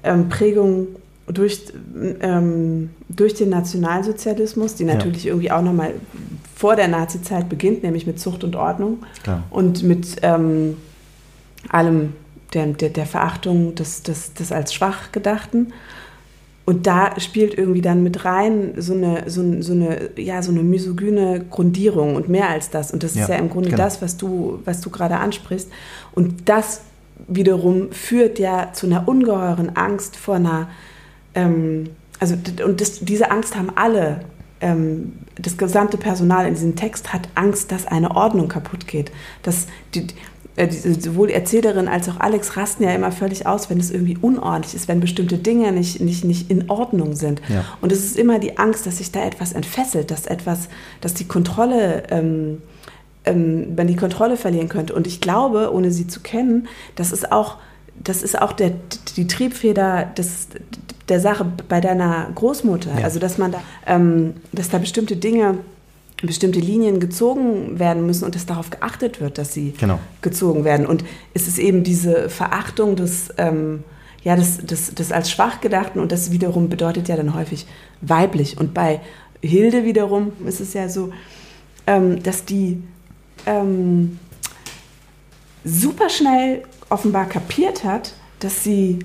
ähm, 0.03 0.29
Prägung 0.29 0.87
durch, 1.27 1.61
ähm, 2.21 2.89
durch 3.07 3.35
den 3.35 3.49
Nationalsozialismus, 3.49 4.75
die 4.75 4.85
natürlich 4.85 5.25
ja. 5.25 5.31
irgendwie 5.31 5.51
auch 5.51 5.61
nochmal 5.61 5.93
vor 6.55 6.75
der 6.75 6.87
Nazizeit 6.87 7.47
beginnt, 7.47 7.83
nämlich 7.83 8.07
mit 8.07 8.19
Zucht 8.19 8.43
und 8.43 8.55
Ordnung 8.55 8.99
Klar. 9.23 9.43
und 9.51 9.83
mit 9.83 10.17
ähm, 10.23 10.77
allem 11.69 12.13
der, 12.53 12.67
der, 12.67 12.89
der 12.89 13.05
Verachtung 13.05 13.75
des, 13.75 14.03
des, 14.03 14.33
des 14.33 14.51
als 14.51 14.73
schwach 14.73 15.11
Gedachten. 15.11 15.73
Und 16.65 16.85
da 16.85 17.19
spielt 17.19 17.57
irgendwie 17.57 17.81
dann 17.81 18.03
mit 18.03 18.25
rein 18.25 18.73
so 18.77 18.93
eine, 18.93 19.23
so, 19.27 19.41
so 19.61 19.73
eine, 19.73 20.11
ja, 20.17 20.43
so 20.43 20.51
eine 20.51 20.61
misogyne 20.61 21.43
Grundierung 21.49 22.15
und 22.15 22.29
mehr 22.29 22.47
als 22.49 22.69
das. 22.69 22.91
Und 22.91 23.01
das 23.01 23.15
ja, 23.15 23.23
ist 23.23 23.29
ja 23.29 23.37
im 23.37 23.49
Grunde 23.49 23.71
genau. 23.71 23.81
das, 23.81 24.03
was 24.03 24.17
du, 24.17 24.59
was 24.65 24.79
du 24.79 24.91
gerade 24.91 25.17
ansprichst. 25.17 25.71
Und 26.13 26.47
das 26.47 26.81
wiederum 27.27 27.91
führt 27.91 28.37
ja 28.37 28.71
zu 28.71 28.85
einer 28.85 29.07
ungeheuren 29.07 29.75
Angst 29.75 30.15
vor 30.15 30.35
einer, 30.35 30.69
ähm, 31.33 31.89
also 32.19 32.35
und 32.63 32.81
das, 32.81 32.99
diese 32.99 33.31
Angst 33.31 33.55
haben 33.55 33.71
alle. 33.73 34.21
Ähm, 34.61 35.13
das 35.41 35.57
gesamte 35.57 35.97
Personal 35.97 36.45
in 36.45 36.53
diesem 36.53 36.75
Text 36.75 37.13
hat 37.13 37.29
Angst, 37.33 37.71
dass 37.71 37.87
eine 37.87 38.11
Ordnung 38.11 38.47
kaputt 38.47 38.87
geht. 38.87 39.11
Dass 39.41 39.65
die, 39.95 40.05
äh, 40.59 40.69
sowohl 40.71 41.29
Erzählerin 41.29 41.87
als 41.87 42.09
auch 42.09 42.19
Alex 42.19 42.57
rasten 42.57 42.83
ja 42.83 42.93
immer 42.93 43.13
völlig 43.13 43.47
aus, 43.47 43.69
wenn 43.69 43.79
es 43.79 43.91
irgendwie 43.91 44.17
unordentlich 44.19 44.75
ist, 44.75 44.89
wenn 44.89 44.99
bestimmte 44.99 45.37
Dinge 45.37 45.71
nicht, 45.71 46.01
nicht, 46.01 46.25
nicht 46.25 46.51
in 46.51 46.69
Ordnung 46.69 47.15
sind. 47.15 47.41
Ja. 47.47 47.63
Und 47.79 47.93
es 47.93 48.03
ist 48.03 48.17
immer 48.17 48.39
die 48.39 48.57
Angst, 48.57 48.85
dass 48.85 48.97
sich 48.97 49.11
da 49.11 49.25
etwas 49.25 49.53
entfesselt, 49.53 50.11
dass 50.11 50.25
etwas, 50.25 50.67
dass 50.99 51.13
die 51.13 51.25
Kontrolle, 51.25 52.03
ähm, 52.11 52.61
ähm, 53.23 53.73
man 53.75 53.87
die 53.87 53.95
Kontrolle 53.95 54.35
verlieren 54.35 54.67
könnte. 54.67 54.93
Und 54.93 55.07
ich 55.07 55.21
glaube, 55.21 55.73
ohne 55.73 55.91
sie 55.91 56.07
zu 56.07 56.19
kennen, 56.19 56.67
das 56.95 57.13
ist 57.13 57.31
auch, 57.31 57.55
das 57.95 58.21
ist 58.21 58.41
auch 58.41 58.51
der, 58.51 58.73
die 59.15 59.27
Triebfeder 59.27 60.11
des, 60.17 60.47
der 61.07 61.21
Sache 61.21 61.45
bei 61.69 61.79
deiner 61.79 62.27
Großmutter. 62.35 62.99
Ja. 62.99 63.05
Also 63.05 63.19
dass 63.19 63.37
man 63.37 63.53
da, 63.53 63.61
ähm, 63.87 64.33
dass 64.51 64.67
da 64.67 64.77
bestimmte 64.77 65.15
Dinge 65.15 65.59
bestimmte 66.21 66.59
Linien 66.59 66.99
gezogen 66.99 67.79
werden 67.79 68.05
müssen 68.05 68.25
und 68.25 68.35
dass 68.35 68.45
darauf 68.45 68.69
geachtet 68.69 69.21
wird, 69.21 69.37
dass 69.37 69.53
sie 69.53 69.73
genau. 69.79 69.99
gezogen 70.21 70.65
werden. 70.65 70.85
Und 70.85 71.05
es 71.33 71.47
ist 71.47 71.57
eben 71.59 71.83
diese 71.83 72.29
Verachtung 72.29 72.95
des, 72.95 73.33
ähm, 73.37 73.83
ja, 74.23 74.35
des, 74.35 74.57
des, 74.57 74.93
des 74.93 75.11
als 75.11 75.31
schwach 75.31 75.61
gedachten 75.61 75.99
und 75.99 76.11
das 76.11 76.31
wiederum 76.31 76.69
bedeutet 76.69 77.07
ja 77.07 77.15
dann 77.15 77.33
häufig 77.33 77.67
weiblich. 78.01 78.57
Und 78.57 78.73
bei 78.73 78.99
Hilde 79.41 79.85
wiederum 79.85 80.33
ist 80.45 80.59
es 80.59 80.73
ja 80.73 80.89
so, 80.89 81.11
ähm, 81.87 82.21
dass 82.21 82.43
die 82.43 82.83
ähm, 83.45 84.19
super 85.63 86.09
schnell 86.09 86.63
offenbar 86.89 87.27
kapiert 87.27 87.83
hat, 87.85 88.13
dass 88.39 88.63
sie, 88.63 88.99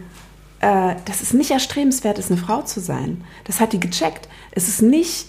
äh, 0.61 0.97
dass 1.05 1.21
es 1.21 1.33
nicht 1.33 1.53
erstrebenswert 1.53 2.19
ist, 2.19 2.31
eine 2.31 2.41
Frau 2.41 2.63
zu 2.63 2.81
sein. 2.81 3.23
Das 3.45 3.61
hat 3.61 3.73
die 3.73 3.81
gecheckt. 3.81 4.29
Es 4.51 4.69
ist 4.69 4.83
nicht 4.83 5.29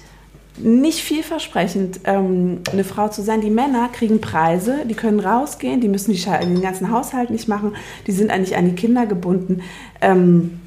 nicht 0.58 1.00
vielversprechend, 1.00 2.02
ähm, 2.06 2.60
eine 2.72 2.84
Frau 2.84 3.10
zu 3.10 3.22
sein. 3.22 3.42
Die 3.42 3.50
Männer 3.50 3.90
kriegen 3.90 4.22
Preise, 4.22 4.86
die 4.86 4.94
können 4.94 5.20
rausgehen, 5.20 5.82
die 5.82 5.90
müssen 5.90 6.14
die 6.14 6.22
den 6.22 6.62
ganzen 6.62 6.92
Haushalt 6.92 7.30
nicht 7.30 7.48
machen, 7.48 7.76
die 8.08 8.12
sind 8.12 8.32
eigentlich 8.32 8.56
an 8.56 8.66
die 8.66 8.76
Kinder 8.76 9.06
gebunden. 9.06 9.62
Ähm, 10.02 10.60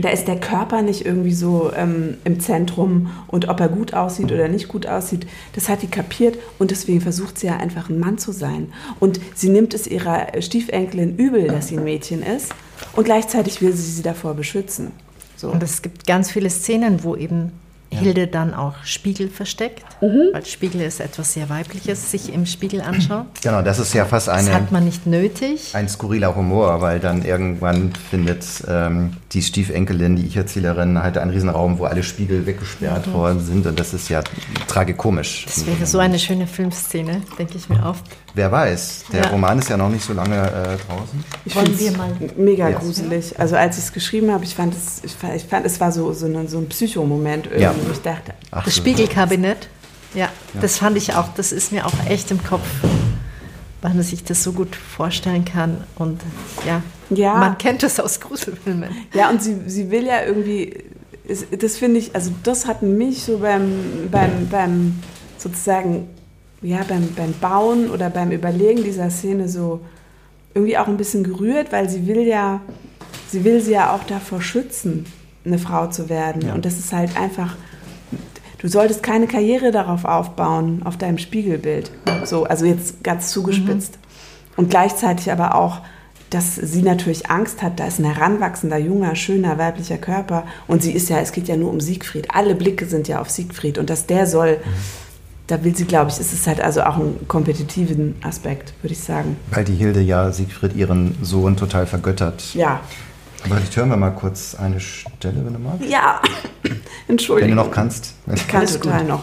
da 0.00 0.10
ist 0.10 0.28
der 0.28 0.38
Körper 0.38 0.82
nicht 0.82 1.04
irgendwie 1.04 1.34
so 1.34 1.72
ähm, 1.74 2.18
im 2.22 2.38
Zentrum 2.38 3.10
und 3.26 3.48
ob 3.48 3.58
er 3.58 3.68
gut 3.68 3.94
aussieht 3.94 4.30
oder 4.30 4.46
nicht 4.46 4.68
gut 4.68 4.86
aussieht, 4.86 5.26
das 5.54 5.68
hat 5.68 5.82
die 5.82 5.88
kapiert 5.88 6.38
und 6.58 6.70
deswegen 6.70 7.00
versucht 7.00 7.38
sie 7.38 7.48
ja 7.48 7.56
einfach 7.56 7.88
ein 7.88 7.98
Mann 7.98 8.16
zu 8.16 8.30
sein. 8.30 8.72
Und 9.00 9.18
sie 9.34 9.48
nimmt 9.48 9.74
es 9.74 9.88
ihrer 9.88 10.28
Stiefenkelin 10.40 11.16
übel, 11.16 11.48
dass 11.48 11.68
sie 11.68 11.76
ein 11.76 11.84
Mädchen 11.84 12.22
ist 12.22 12.54
und 12.94 13.04
gleichzeitig 13.04 13.60
will 13.60 13.72
sie 13.72 13.90
sie 13.90 14.02
davor 14.02 14.34
beschützen. 14.34 14.92
So. 15.34 15.50
Und 15.50 15.62
es 15.62 15.82
gibt 15.82 16.06
ganz 16.06 16.30
viele 16.30 16.50
Szenen, 16.50 17.02
wo 17.02 17.16
eben 17.16 17.52
Hilde 17.90 18.26
dann 18.26 18.54
auch 18.54 18.74
Spiegel 18.84 19.28
versteckt, 19.28 19.84
mhm. 20.02 20.30
weil 20.32 20.44
Spiegel 20.44 20.82
ist 20.82 21.00
etwas 21.00 21.32
sehr 21.32 21.48
Weibliches, 21.48 22.10
sich 22.10 22.32
im 22.32 22.46
Spiegel 22.46 22.80
anschauen. 22.80 23.26
Genau, 23.42 23.62
das 23.62 23.78
ist 23.78 23.94
ja 23.94 24.04
fast 24.04 24.28
eine. 24.28 24.46
Das 24.46 24.54
hat 24.54 24.72
man 24.72 24.84
nicht 24.84 25.06
nötig. 25.06 25.74
Ein 25.74 25.88
skurriler 25.88 26.34
Humor, 26.36 26.80
weil 26.80 27.00
dann 27.00 27.24
irgendwann 27.24 27.92
findet 28.10 28.44
ähm, 28.68 29.16
die 29.32 29.42
Stiefenkelin, 29.42 30.16
die 30.16 30.26
Ich-Erzählerin, 30.26 31.02
halt 31.02 31.18
einen 31.18 31.30
Riesenraum, 31.30 31.78
wo 31.78 31.84
alle 31.84 32.02
Spiegel 32.02 32.46
weggesperrt 32.46 33.06
mhm. 33.06 33.12
worden 33.12 33.40
sind 33.40 33.66
und 33.66 33.78
das 33.78 33.94
ist 33.94 34.08
ja 34.08 34.22
tragikomisch. 34.66 35.46
Das 35.46 35.66
wäre 35.66 35.86
so 35.86 35.98
eine 35.98 36.18
schöne 36.18 36.46
Filmszene, 36.46 37.22
denke 37.38 37.56
ich 37.56 37.68
mir 37.68 37.84
oft. 37.84 38.04
Wer 38.38 38.52
weiß, 38.52 39.06
der 39.12 39.24
ja. 39.24 39.30
Roman 39.30 39.58
ist 39.58 39.68
ja 39.68 39.76
noch 39.76 39.88
nicht 39.88 40.04
so 40.04 40.12
lange 40.12 40.36
äh, 40.36 40.76
draußen. 40.86 41.24
Ich 41.44 41.56
Wollen 41.56 41.76
wir 41.76 41.90
mal 41.96 42.16
mega 42.36 42.68
yes. 42.68 42.78
gruselig. 42.78 43.40
Also 43.40 43.56
als 43.56 43.78
ich 43.78 43.84
es 43.86 43.92
geschrieben 43.92 44.30
habe, 44.30 44.44
ich 44.44 44.54
fand 44.54 44.76
es, 44.76 45.02
ich 45.02 45.12
fand, 45.12 45.34
ich 45.34 45.42
fand, 45.42 45.66
es 45.66 45.80
war 45.80 45.90
so, 45.90 46.12
so, 46.12 46.26
ein, 46.26 46.46
so 46.46 46.58
ein 46.58 46.68
Psychomoment 46.68 47.46
irgendwie, 47.46 47.62
ja. 47.62 47.74
ich 47.92 48.00
dachte. 48.00 48.34
Ach, 48.52 48.64
das 48.64 48.76
Spiegelkabinett, 48.76 49.68
ja, 50.14 50.26
ja, 50.26 50.60
das 50.60 50.78
fand 50.78 50.96
ich 50.96 51.16
auch, 51.16 51.26
das 51.34 51.50
ist 51.50 51.72
mir 51.72 51.84
auch 51.84 51.92
echt 52.08 52.30
im 52.30 52.40
Kopf, 52.44 52.62
weil 53.82 53.94
man 53.94 54.04
sich 54.04 54.22
das 54.22 54.44
so 54.44 54.52
gut 54.52 54.76
vorstellen 54.76 55.44
kann. 55.44 55.82
Und 55.96 56.20
ja, 56.64 56.80
ja. 57.10 57.34
man 57.34 57.58
kennt 57.58 57.82
das 57.82 57.98
aus 57.98 58.20
Gruselfilmen. 58.20 58.90
Ja, 59.14 59.30
und 59.30 59.42
sie, 59.42 59.62
sie 59.66 59.90
will 59.90 60.06
ja 60.06 60.22
irgendwie, 60.24 60.84
das 61.58 61.76
finde 61.76 61.98
ich, 61.98 62.14
also 62.14 62.30
das 62.44 62.66
hat 62.66 62.82
mich 62.82 63.24
so 63.24 63.38
beim, 63.38 64.08
beim, 64.12 64.46
beim 64.48 65.02
sozusagen 65.38 66.08
ja, 66.62 66.80
beim, 66.88 67.14
beim 67.14 67.34
Bauen 67.40 67.90
oder 67.90 68.10
beim 68.10 68.32
Überlegen 68.32 68.82
dieser 68.82 69.10
Szene 69.10 69.48
so 69.48 69.80
irgendwie 70.54 70.76
auch 70.78 70.88
ein 70.88 70.96
bisschen 70.96 71.22
gerührt, 71.22 71.72
weil 71.72 71.88
sie 71.88 72.06
will 72.06 72.22
ja, 72.22 72.60
sie 73.28 73.44
will 73.44 73.60
sie 73.60 73.72
ja 73.72 73.94
auch 73.94 74.04
davor 74.04 74.42
schützen, 74.42 75.06
eine 75.44 75.58
Frau 75.58 75.86
zu 75.86 76.08
werden. 76.08 76.42
Ja. 76.42 76.54
Und 76.54 76.64
das 76.64 76.78
ist 76.78 76.92
halt 76.92 77.16
einfach, 77.16 77.56
du 78.58 78.68
solltest 78.68 79.02
keine 79.02 79.28
Karriere 79.28 79.70
darauf 79.70 80.04
aufbauen, 80.04 80.82
auf 80.84 80.96
deinem 80.96 81.18
Spiegelbild. 81.18 81.92
So, 82.24 82.44
also 82.44 82.64
jetzt 82.64 83.04
ganz 83.04 83.30
zugespitzt. 83.30 83.94
Mhm. 83.94 84.08
Und 84.56 84.70
gleichzeitig 84.70 85.30
aber 85.30 85.54
auch, 85.54 85.82
dass 86.30 86.56
sie 86.56 86.82
natürlich 86.82 87.30
Angst 87.30 87.62
hat, 87.62 87.78
da 87.78 87.86
ist 87.86 88.00
ein 88.00 88.04
heranwachsender, 88.04 88.76
junger, 88.76 89.14
schöner, 89.14 89.56
weiblicher 89.56 89.96
Körper. 89.96 90.44
Und 90.66 90.82
sie 90.82 90.92
ist 90.92 91.08
ja, 91.08 91.20
es 91.20 91.32
geht 91.32 91.46
ja 91.46 91.56
nur 91.56 91.70
um 91.70 91.80
Siegfried. 91.80 92.34
Alle 92.34 92.56
Blicke 92.56 92.86
sind 92.86 93.06
ja 93.06 93.20
auf 93.20 93.30
Siegfried. 93.30 93.78
Und 93.78 93.88
dass 93.88 94.06
der 94.06 94.26
soll. 94.26 94.56
Mhm 94.56 95.07
da 95.48 95.64
will 95.64 95.74
sie, 95.74 95.86
glaube 95.86 96.10
ich, 96.10 96.20
ist 96.20 96.32
es 96.32 96.46
halt 96.46 96.60
also 96.60 96.82
auch 96.82 96.98
ein 96.98 97.26
kompetitiven 97.26 98.14
Aspekt, 98.22 98.74
würde 98.82 98.92
ich 98.92 99.00
sagen. 99.00 99.36
Weil 99.50 99.64
die 99.64 99.74
Hilde 99.74 100.00
ja 100.00 100.30
Siegfried 100.30 100.76
ihren 100.76 101.16
Sohn 101.22 101.56
total 101.56 101.86
vergöttert. 101.86 102.54
Ja. 102.54 102.80
Aber 103.44 103.56
vielleicht 103.56 103.76
hören 103.76 103.88
wir 103.88 103.96
mal 103.96 104.10
kurz 104.10 104.54
eine 104.54 104.78
Stelle, 104.78 105.44
wenn 105.44 105.54
du 105.54 105.58
magst. 105.58 105.88
Ja, 105.88 106.20
Entschuldigung. 107.08 107.50
Wenn 107.50 107.56
du 107.56 107.64
noch 107.64 107.70
kannst. 107.70 108.14
Ich 108.34 108.46
kann 108.46 108.66
total 108.66 109.04
noch. 109.04 109.22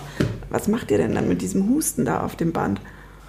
Was 0.49 0.67
macht 0.67 0.89
ihr 0.89 0.97
denn 0.97 1.13
dann 1.13 1.27
mit 1.27 1.41
diesem 1.41 1.69
Husten 1.69 2.05
da 2.05 2.21
auf 2.21 2.35
dem 2.35 2.51
Band? 2.51 2.81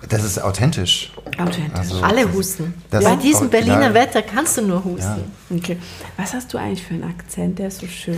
Das 0.08 0.22
ist 0.22 0.42
authentisch. 0.42 1.12
Authentisch. 1.38 1.74
Also, 1.74 2.00
Alle 2.00 2.32
husten. 2.32 2.74
Bei 2.90 3.16
diesem 3.16 3.50
Berliner 3.50 3.92
Wetter 3.92 4.22
kannst 4.22 4.56
du 4.56 4.62
nur 4.62 4.84
husten. 4.84 5.24
Ja. 5.50 5.56
Okay. 5.56 5.78
Was 6.16 6.32
hast 6.32 6.52
du 6.54 6.58
eigentlich 6.58 6.82
für 6.82 6.94
einen 6.94 7.04
Akzent? 7.04 7.58
Der 7.58 7.68
ist 7.68 7.80
so 7.80 7.86
schön. 7.86 8.16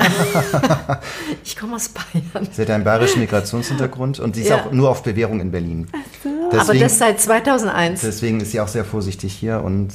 ich 1.44 1.56
komme 1.56 1.76
aus 1.76 1.88
Bayern. 1.88 2.48
Sie 2.52 2.62
hat 2.62 2.70
einen 2.70 2.84
bayerischen 2.84 3.20
Migrationshintergrund 3.20 4.20
und 4.20 4.34
sie 4.34 4.42
ist 4.42 4.50
ja. 4.50 4.66
auch 4.66 4.72
nur 4.72 4.90
auf 4.90 5.02
Bewährung 5.02 5.40
in 5.40 5.50
Berlin. 5.50 5.88
So. 6.22 6.28
Deswegen, 6.52 6.60
Aber 6.60 6.74
das 6.74 6.98
seit 6.98 7.20
2001. 7.20 8.02
Deswegen 8.02 8.40
ist 8.40 8.52
sie 8.52 8.60
auch 8.60 8.68
sehr 8.68 8.84
vorsichtig 8.84 9.32
hier 9.34 9.62
und. 9.62 9.92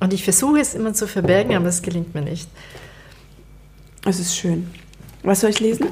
Und 0.00 0.12
ich 0.14 0.24
versuche 0.24 0.60
es 0.60 0.74
immer 0.74 0.94
zu 0.94 1.06
verbergen, 1.06 1.54
aber 1.54 1.66
es 1.66 1.82
gelingt 1.82 2.14
mir 2.14 2.22
nicht. 2.22 2.48
Es 4.06 4.18
ist 4.18 4.34
schön. 4.34 4.70
Was 5.22 5.40
soll 5.40 5.50
ich 5.50 5.60
lesen? 5.60 5.88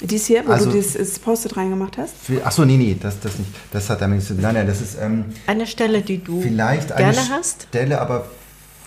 Dies 0.00 0.26
hier, 0.26 0.46
wo 0.46 0.52
also, 0.52 0.70
du 0.70 0.80
das 0.80 1.18
Post-it 1.18 1.56
reingemacht 1.56 1.98
hast? 1.98 2.14
Achso, 2.44 2.64
nee, 2.64 2.76
nee, 2.76 2.96
das, 3.00 3.18
das 3.18 3.36
nicht. 3.38 3.50
Das 3.72 3.90
hat 3.90 4.00
damit 4.00 4.16
nichts 4.16 4.28
zu 4.28 4.34
tun. 4.34 4.42
Nein, 4.42 4.54
nein, 4.54 4.66
das 4.66 4.80
ist. 4.80 4.96
Ähm, 5.00 5.24
eine 5.46 5.66
Stelle, 5.66 6.02
die 6.02 6.22
du 6.22 6.40
vielleicht 6.40 6.96
gerne 6.96 7.18
eine 7.18 7.28
hast? 7.30 7.66
Stelle, 7.68 8.00
aber. 8.00 8.26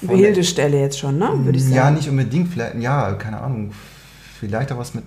Hilde-Stelle 0.07 0.79
jetzt 0.79 0.97
schon, 0.97 1.19
ne? 1.19 1.29
Würde 1.43 1.57
ich 1.57 1.65
sagen. 1.65 1.75
Ja, 1.75 1.91
nicht 1.91 2.09
unbedingt. 2.09 2.51
Vielleicht, 2.51 2.75
ja, 2.75 3.11
keine 3.13 3.41
Ahnung. 3.41 3.71
Vielleicht 4.39 4.71
auch 4.71 4.77
was 4.77 4.93
mit. 4.93 5.03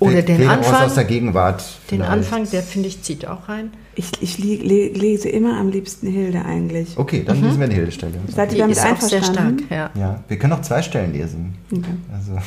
Oder 0.00 0.22
den 0.22 0.48
Anfang. 0.48 0.84
aus 0.84 0.94
der 0.94 1.04
Gegenwart. 1.04 1.62
Den 1.90 1.98
vielleicht. 1.98 2.10
Anfang, 2.10 2.50
der 2.50 2.62
finde 2.62 2.88
ich, 2.88 3.02
zieht 3.02 3.26
auch 3.26 3.48
rein. 3.48 3.72
Ich, 3.94 4.10
ich 4.20 4.38
lese 4.38 5.28
immer 5.28 5.58
am 5.58 5.70
liebsten 5.70 6.06
Hilde 6.06 6.44
eigentlich. 6.44 6.96
Okay, 6.96 7.22
dann 7.26 7.38
mhm. 7.38 7.46
lesen 7.46 7.58
wir 7.58 7.64
eine 7.66 7.74
Hilde-Stelle. 7.74 8.14
Seid 8.28 8.52
ihr 8.52 8.60
damit 8.60 8.76
ist 8.76 8.84
einverstanden? 8.84 9.64
Auch 9.64 9.68
sehr 9.68 9.88
stark, 9.88 9.90
ja. 9.94 10.00
ja. 10.00 10.24
Wir 10.28 10.38
können 10.38 10.52
auch 10.54 10.62
zwei 10.62 10.82
Stellen 10.82 11.12
lesen. 11.12 11.54
Okay. 11.70 11.84
Also, 12.14 12.38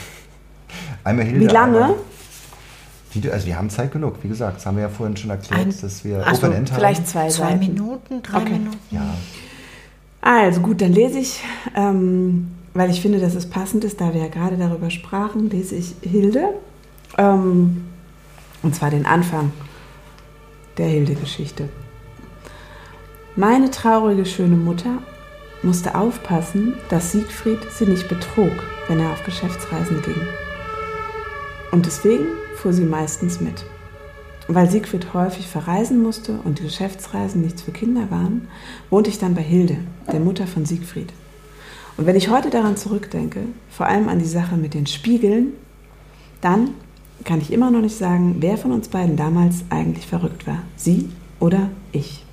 einmal 1.04 1.26
Hilde. 1.26 1.42
Wie 1.42 1.54
lange? 1.54 1.96
Wie, 3.14 3.30
also 3.30 3.46
wir 3.46 3.58
haben 3.58 3.70
Zeit 3.70 3.92
genug, 3.92 4.16
wie 4.24 4.28
gesagt, 4.28 4.58
das 4.58 4.66
haben 4.66 4.78
wir 4.78 4.84
ja 4.84 4.90
vorhin 4.90 5.16
schon 5.16 5.30
erklärt, 5.30 5.62
Ein, 5.62 5.76
dass 5.82 6.04
wir 6.04 6.20
Open 6.20 6.54
End 6.54 6.72
haben. 6.72 6.80
Vielleicht 6.80 7.08
zwei, 7.08 7.28
zwei 7.30 7.56
Minuten, 7.56 8.22
drei 8.24 8.38
okay. 8.38 8.54
Minuten. 8.54 8.78
Ja. 8.92 9.14
Also 10.22 10.62
gut, 10.62 10.82
dann 10.82 10.94
lese 10.94 11.20
ich, 11.20 11.42
ähm, 11.76 12.52
weil 12.74 12.90
ich 12.90 13.02
finde, 13.02 13.20
dass 13.20 13.36
es 13.36 13.50
passend 13.50 13.84
ist, 13.84 14.00
da 14.02 14.14
wir 14.14 14.22
ja 14.22 14.30
gerade 14.30 14.58
darüber 14.58 14.90
sprachen, 14.90 15.50
lese 15.50 15.76
ich 15.76 15.96
Hilde. 16.02 16.50
Ähm, 17.18 17.86
und 18.64 18.74
zwar 18.74 18.90
den 18.90 19.06
Anfang 19.06 19.52
der 20.78 20.88
Hilde-Geschichte. 20.88 21.70
Meine 23.36 23.70
traurige 23.70 24.26
schöne 24.26 24.56
Mutter 24.56 25.00
musste 25.62 25.96
aufpassen, 25.96 26.76
dass 26.90 27.12
Siegfried 27.12 27.60
sie 27.72 27.86
nicht 27.86 28.08
betrog, 28.08 28.52
wenn 28.88 29.00
er 29.00 29.12
auf 29.12 29.24
Geschäftsreisen 29.24 30.02
ging. 30.02 30.28
Und 31.72 31.86
deswegen 31.86 32.26
fuhr 32.64 32.72
sie 32.72 32.86
meistens 32.86 33.42
mit. 33.42 33.66
Weil 34.48 34.70
Siegfried 34.70 35.14
häufig 35.14 35.48
verreisen 35.48 36.02
musste 36.02 36.40
und 36.46 36.60
die 36.60 36.64
Geschäftsreisen 36.64 37.42
nichts 37.42 37.62
für 37.62 37.72
Kinder 37.72 38.10
waren, 38.10 38.48
wohnte 38.90 39.10
ich 39.10 39.20
dann 39.20 39.36
bei 39.36 39.42
Hilde, 39.42 39.78
der 40.10 40.22
Mutter 40.22 40.48
von 40.48 40.66
Siegfried. 40.66 41.12
Und 41.98 42.06
wenn 42.06 42.16
ich 42.16 42.30
heute 42.30 42.50
daran 42.50 42.78
zurückdenke, 42.78 43.42
vor 43.70 43.88
allem 43.88 44.08
an 44.08 44.20
die 44.20 44.26
Sache 44.26 44.56
mit 44.56 44.74
den 44.74 44.88
Spiegeln, 44.88 45.52
dann 46.40 46.70
kann 47.26 47.42
ich 47.42 47.52
immer 47.52 47.70
noch 47.70 47.82
nicht 47.82 47.98
sagen, 47.98 48.38
wer 48.40 48.58
von 48.58 48.72
uns 48.72 48.88
beiden 48.88 49.18
damals 49.18 49.66
eigentlich 49.70 50.08
verrückt 50.08 50.48
war. 50.48 50.60
Sie 50.78 51.10
oder 51.42 51.70
ich. 51.92 52.26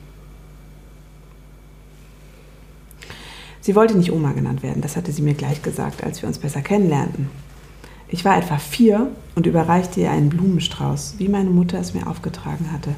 Sie 3.61 3.75
wollte 3.75 3.99
nicht 3.99 4.13
Oma 4.13 4.31
genannt 4.33 4.63
werden, 4.63 4.81
das 4.81 4.97
hatte 4.97 5.11
sie 5.11 5.23
mir 5.23 5.35
gleich 5.35 5.63
gesagt, 5.63 6.05
als 6.05 6.23
wir 6.23 6.29
uns 6.29 6.39
besser 6.39 6.63
kennenlernten. 6.63 7.50
Ich 8.13 8.25
war 8.25 8.37
etwa 8.37 8.59
vier 8.59 9.09
und 9.37 9.47
überreichte 9.47 10.01
ihr 10.01 10.11
einen 10.11 10.31
Blumenstrauß, 10.31 11.15
wie 11.19 11.29
meine 11.29 11.51
Mutter 11.51 11.79
es 11.79 11.95
mir 11.95 12.09
aufgetragen 12.09 12.73
hatte. 12.73 12.95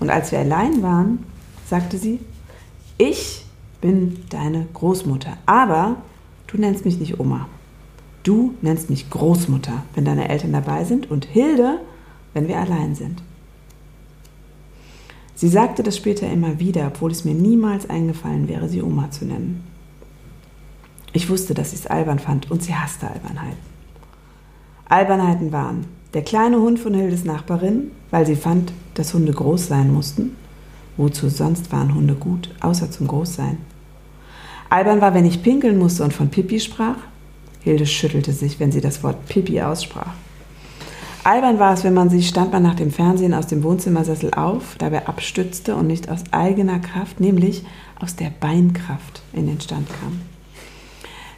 Und 0.00 0.10
als 0.10 0.32
wir 0.32 0.40
allein 0.40 0.82
waren, 0.82 1.24
sagte 1.68 1.98
sie, 1.98 2.18
ich 2.98 3.44
bin 3.80 4.24
deine 4.28 4.66
Großmutter, 4.74 5.36
aber 5.46 5.96
du 6.48 6.58
nennst 6.58 6.84
mich 6.84 6.98
nicht 6.98 7.20
Oma. 7.20 7.48
Du 8.24 8.54
nennst 8.60 8.90
mich 8.90 9.08
Großmutter, 9.08 9.84
wenn 9.94 10.04
deine 10.04 10.28
Eltern 10.28 10.52
dabei 10.52 10.84
sind 10.84 11.08
und 11.10 11.26
Hilde, 11.26 11.78
wenn 12.34 12.48
wir 12.48 12.58
allein 12.58 12.96
sind. 12.96 13.22
Sie 15.36 15.48
sagte 15.48 15.84
das 15.84 15.96
später 15.96 16.28
immer 16.28 16.58
wieder, 16.58 16.88
obwohl 16.88 17.12
es 17.12 17.24
mir 17.24 17.34
niemals 17.34 17.88
eingefallen 17.88 18.48
wäre, 18.48 18.68
sie 18.68 18.82
Oma 18.82 19.12
zu 19.12 19.26
nennen. 19.26 19.62
Ich 21.12 21.28
wusste, 21.30 21.54
dass 21.54 21.70
sie 21.70 21.76
es 21.76 21.86
albern 21.86 22.18
fand 22.18 22.50
und 22.50 22.64
sie 22.64 22.74
hasste 22.74 23.08
Albernheiten. 23.08 23.75
Albernheiten 24.88 25.50
waren 25.50 25.86
der 26.14 26.22
kleine 26.22 26.60
Hund 26.60 26.78
von 26.78 26.94
Hildes 26.94 27.24
Nachbarin, 27.24 27.90
weil 28.10 28.24
sie 28.24 28.36
fand, 28.36 28.72
dass 28.94 29.12
Hunde 29.14 29.32
groß 29.32 29.66
sein 29.66 29.92
mussten. 29.92 30.36
Wozu 30.96 31.28
sonst 31.28 31.72
waren 31.72 31.94
Hunde 31.94 32.14
gut, 32.14 32.54
außer 32.60 32.90
zum 32.90 33.08
Großsein? 33.08 33.58
Albern 34.70 35.00
war, 35.00 35.12
wenn 35.12 35.26
ich 35.26 35.42
pinkeln 35.42 35.78
musste 35.78 36.04
und 36.04 36.12
von 36.12 36.28
Pipi 36.30 36.60
sprach. 36.60 36.96
Hilde 37.60 37.84
schüttelte 37.84 38.32
sich, 38.32 38.60
wenn 38.60 38.72
sie 38.72 38.80
das 38.80 39.02
Wort 39.02 39.26
Pipi 39.26 39.60
aussprach. 39.60 40.14
Albern 41.24 41.58
war 41.58 41.74
es, 41.74 41.82
wenn 41.82 41.94
man 41.94 42.08
sich, 42.08 42.28
stand 42.28 42.52
man 42.52 42.62
nach 42.62 42.76
dem 42.76 42.92
Fernsehen 42.92 43.34
aus 43.34 43.48
dem 43.48 43.64
Wohnzimmersessel 43.64 44.32
auf, 44.34 44.76
dabei 44.78 45.08
abstützte 45.08 45.74
und 45.74 45.88
nicht 45.88 46.08
aus 46.08 46.22
eigener 46.30 46.78
Kraft, 46.78 47.18
nämlich 47.18 47.64
aus 48.00 48.14
der 48.14 48.30
Beinkraft 48.30 49.22
in 49.32 49.48
den 49.48 49.60
Stand 49.60 49.88
kam. 49.88 50.20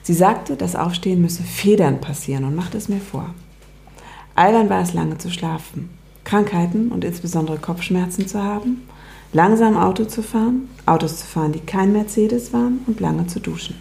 Sie 0.09 0.15
sagte, 0.15 0.57
das 0.57 0.75
Aufstehen 0.75 1.21
müsse 1.21 1.43
Federn 1.43 2.01
passieren 2.01 2.45
und 2.45 2.57
machte 2.57 2.79
es 2.79 2.89
mir 2.89 2.99
vor. 2.99 3.35
Albern 4.35 4.71
war 4.71 4.81
es 4.81 4.95
lange 4.95 5.19
zu 5.19 5.29
schlafen, 5.29 5.91
Krankheiten 6.25 6.89
und 6.89 7.05
insbesondere 7.05 7.59
Kopfschmerzen 7.59 8.27
zu 8.27 8.43
haben, 8.43 8.89
langsam 9.35 9.77
Auto 9.77 10.07
zu 10.07 10.23
fahren, 10.23 10.71
Autos 10.87 11.19
zu 11.19 11.27
fahren, 11.27 11.53
die 11.53 11.61
kein 11.61 11.93
Mercedes 11.93 12.55
waren 12.55 12.79
und 12.87 13.01
lange 13.01 13.27
zu 13.27 13.39
duschen. 13.39 13.75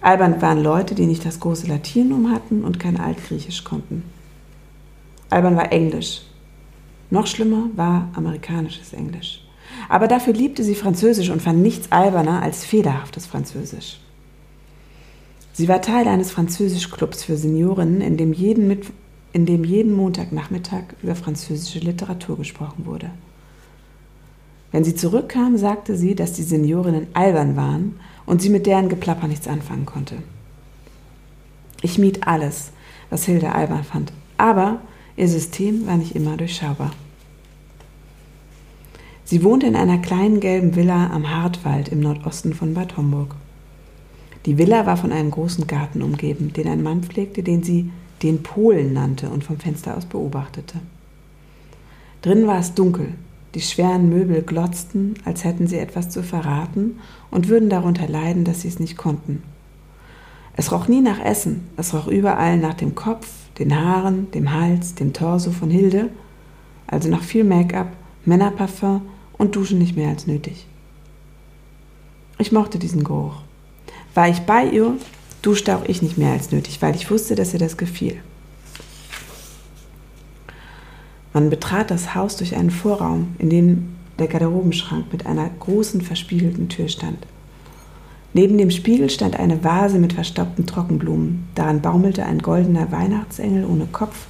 Albern 0.00 0.40
waren 0.40 0.62
Leute, 0.62 0.94
die 0.94 1.06
nicht 1.06 1.26
das 1.26 1.40
große 1.40 1.66
Latinum 1.66 2.30
hatten 2.30 2.62
und 2.62 2.78
kein 2.78 3.00
Altgriechisch 3.00 3.64
konnten. 3.64 4.04
Albern 5.30 5.56
war 5.56 5.72
Englisch. 5.72 6.22
Noch 7.10 7.26
schlimmer 7.26 7.70
war 7.74 8.08
amerikanisches 8.14 8.92
Englisch. 8.92 9.44
Aber 9.88 10.06
dafür 10.06 10.32
liebte 10.32 10.62
sie 10.62 10.76
Französisch 10.76 11.30
und 11.30 11.42
fand 11.42 11.58
nichts 11.60 11.90
alberner 11.90 12.40
als 12.40 12.64
fehlerhaftes 12.64 13.26
Französisch. 13.26 13.98
Sie 15.52 15.68
war 15.68 15.82
Teil 15.82 16.08
eines 16.08 16.30
Französischclubs 16.30 17.24
für 17.24 17.36
Seniorinnen, 17.36 18.00
in 18.00 18.16
dem 18.16 18.32
jeden, 18.32 18.68
Mit 18.68 18.86
in 19.32 19.46
dem 19.46 19.64
jeden 19.64 19.92
Montagnachmittag 19.92 20.82
über 21.02 21.14
französische 21.14 21.78
Literatur 21.78 22.36
gesprochen 22.36 22.84
wurde. 22.86 23.10
Wenn 24.72 24.84
sie 24.84 24.94
zurückkam, 24.94 25.56
sagte 25.56 25.96
sie, 25.96 26.14
dass 26.14 26.32
die 26.32 26.42
Seniorinnen 26.42 27.08
albern 27.14 27.56
waren 27.56 28.00
und 28.24 28.40
sie 28.40 28.48
mit 28.48 28.66
deren 28.66 28.88
Geplapper 28.88 29.28
nichts 29.28 29.46
anfangen 29.46 29.86
konnte. 29.86 30.16
Ich 31.82 31.98
mied 31.98 32.26
alles, 32.26 32.72
was 33.10 33.24
Hilde 33.24 33.54
albern 33.54 33.84
fand, 33.84 34.12
aber 34.38 34.80
ihr 35.16 35.28
System 35.28 35.86
war 35.86 35.96
nicht 35.96 36.14
immer 36.14 36.36
durchschaubar. 36.36 36.92
Sie 39.24 39.44
wohnte 39.44 39.66
in 39.66 39.76
einer 39.76 39.98
kleinen 39.98 40.40
gelben 40.40 40.76
Villa 40.76 41.10
am 41.10 41.30
Hartwald 41.30 41.88
im 41.88 42.00
Nordosten 42.00 42.54
von 42.54 42.74
Bad 42.74 42.96
Homburg. 42.96 43.34
Die 44.46 44.58
Villa 44.58 44.86
war 44.86 44.96
von 44.96 45.12
einem 45.12 45.30
großen 45.30 45.66
Garten 45.66 46.02
umgeben, 46.02 46.52
den 46.52 46.68
ein 46.68 46.82
Mann 46.82 47.02
pflegte, 47.02 47.42
den 47.42 47.62
sie 47.62 47.90
den 48.22 48.42
Polen 48.42 48.92
nannte 48.92 49.30
und 49.30 49.44
vom 49.44 49.58
Fenster 49.58 49.96
aus 49.96 50.04
beobachtete. 50.04 50.78
Drin 52.22 52.46
war 52.46 52.58
es 52.58 52.74
dunkel, 52.74 53.14
die 53.54 53.60
schweren 53.60 54.08
Möbel 54.08 54.42
glotzten, 54.42 55.14
als 55.24 55.44
hätten 55.44 55.66
sie 55.66 55.78
etwas 55.78 56.08
zu 56.10 56.22
verraten 56.22 56.98
und 57.30 57.48
würden 57.48 57.68
darunter 57.68 58.08
leiden, 58.08 58.44
dass 58.44 58.62
sie 58.62 58.68
es 58.68 58.80
nicht 58.80 58.96
konnten. 58.96 59.42
Es 60.56 60.72
roch 60.72 60.88
nie 60.88 61.00
nach 61.00 61.20
Essen, 61.20 61.68
es 61.76 61.94
roch 61.94 62.06
überall 62.06 62.58
nach 62.58 62.74
dem 62.74 62.94
Kopf, 62.94 63.28
den 63.58 63.74
Haaren, 63.74 64.30
dem 64.32 64.52
Hals, 64.52 64.94
dem 64.94 65.12
Torso 65.12 65.50
von 65.50 65.70
Hilde, 65.70 66.10
also 66.86 67.08
nach 67.08 67.22
viel 67.22 67.44
Make-up, 67.44 67.88
Männerparfum 68.24 69.02
und 69.38 69.56
Duschen 69.56 69.78
nicht 69.78 69.96
mehr 69.96 70.08
als 70.08 70.26
nötig. 70.26 70.66
Ich 72.38 72.52
mochte 72.52 72.78
diesen 72.78 73.04
Geruch. 73.04 73.42
War 74.14 74.28
ich 74.28 74.40
bei 74.40 74.66
ihr, 74.66 74.96
duschte 75.40 75.76
auch 75.76 75.84
ich 75.84 76.02
nicht 76.02 76.18
mehr 76.18 76.32
als 76.32 76.52
nötig, 76.52 76.82
weil 76.82 76.94
ich 76.94 77.10
wusste, 77.10 77.34
dass 77.34 77.52
ihr 77.52 77.58
das 77.58 77.76
gefiel. 77.76 78.20
Man 81.32 81.48
betrat 81.48 81.90
das 81.90 82.14
Haus 82.14 82.36
durch 82.36 82.54
einen 82.56 82.70
Vorraum, 82.70 83.34
in 83.38 83.48
dem 83.48 83.96
der 84.18 84.28
Garderobenschrank 84.28 85.06
mit 85.10 85.26
einer 85.26 85.48
großen 85.48 86.02
verspiegelten 86.02 86.68
Tür 86.68 86.88
stand. 86.88 87.26
Neben 88.34 88.56
dem 88.58 88.70
Spiegel 88.70 89.10
stand 89.10 89.38
eine 89.38 89.64
Vase 89.64 89.98
mit 89.98 90.14
verstaubten 90.14 90.66
Trockenblumen. 90.66 91.48
Daran 91.54 91.80
baumelte 91.80 92.24
ein 92.24 92.38
goldener 92.38 92.90
Weihnachtsengel 92.92 93.64
ohne 93.64 93.86
Kopf, 93.86 94.26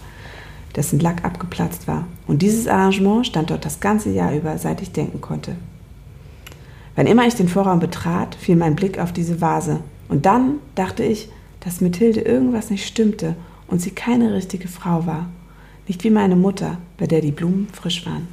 dessen 0.76 1.00
Lack 1.00 1.24
abgeplatzt 1.24 1.86
war. 1.86 2.06
Und 2.26 2.42
dieses 2.42 2.66
Arrangement 2.66 3.26
stand 3.26 3.50
dort 3.50 3.64
das 3.64 3.80
ganze 3.80 4.10
Jahr 4.10 4.34
über, 4.34 4.58
seit 4.58 4.80
ich 4.82 4.92
denken 4.92 5.20
konnte. 5.20 5.56
Wann 6.94 7.07
immer 7.07 7.26
ich 7.26 7.35
den 7.35 7.48
Vorraum 7.48 7.81
betrat, 7.81 8.35
fiel 8.35 8.57
mein 8.57 8.76
Blick 8.76 8.98
auf 8.98 9.12
diese 9.12 9.40
Vase. 9.40 9.81
Und 10.09 10.26
dann 10.26 10.57
dachte 10.74 11.02
ich, 11.02 11.31
dass 11.61 11.81
mit 11.81 11.96
Hilde 11.96 12.20
irgendwas 12.20 12.70
nicht 12.70 12.87
stimmte 12.87 13.35
und 13.66 13.81
sie 13.81 13.92
keine 13.92 14.35
richtige 14.35 14.68
Frau 14.68 15.07
war. 15.07 15.31
Nicht 15.88 16.05
wie 16.05 16.11
meine 16.11 16.37
Mutter, 16.37 16.78
bei 16.98 17.07
der 17.07 17.20
die 17.20 17.33
Blumen 17.33 17.68
frisch 17.72 18.05
waren. 18.05 18.28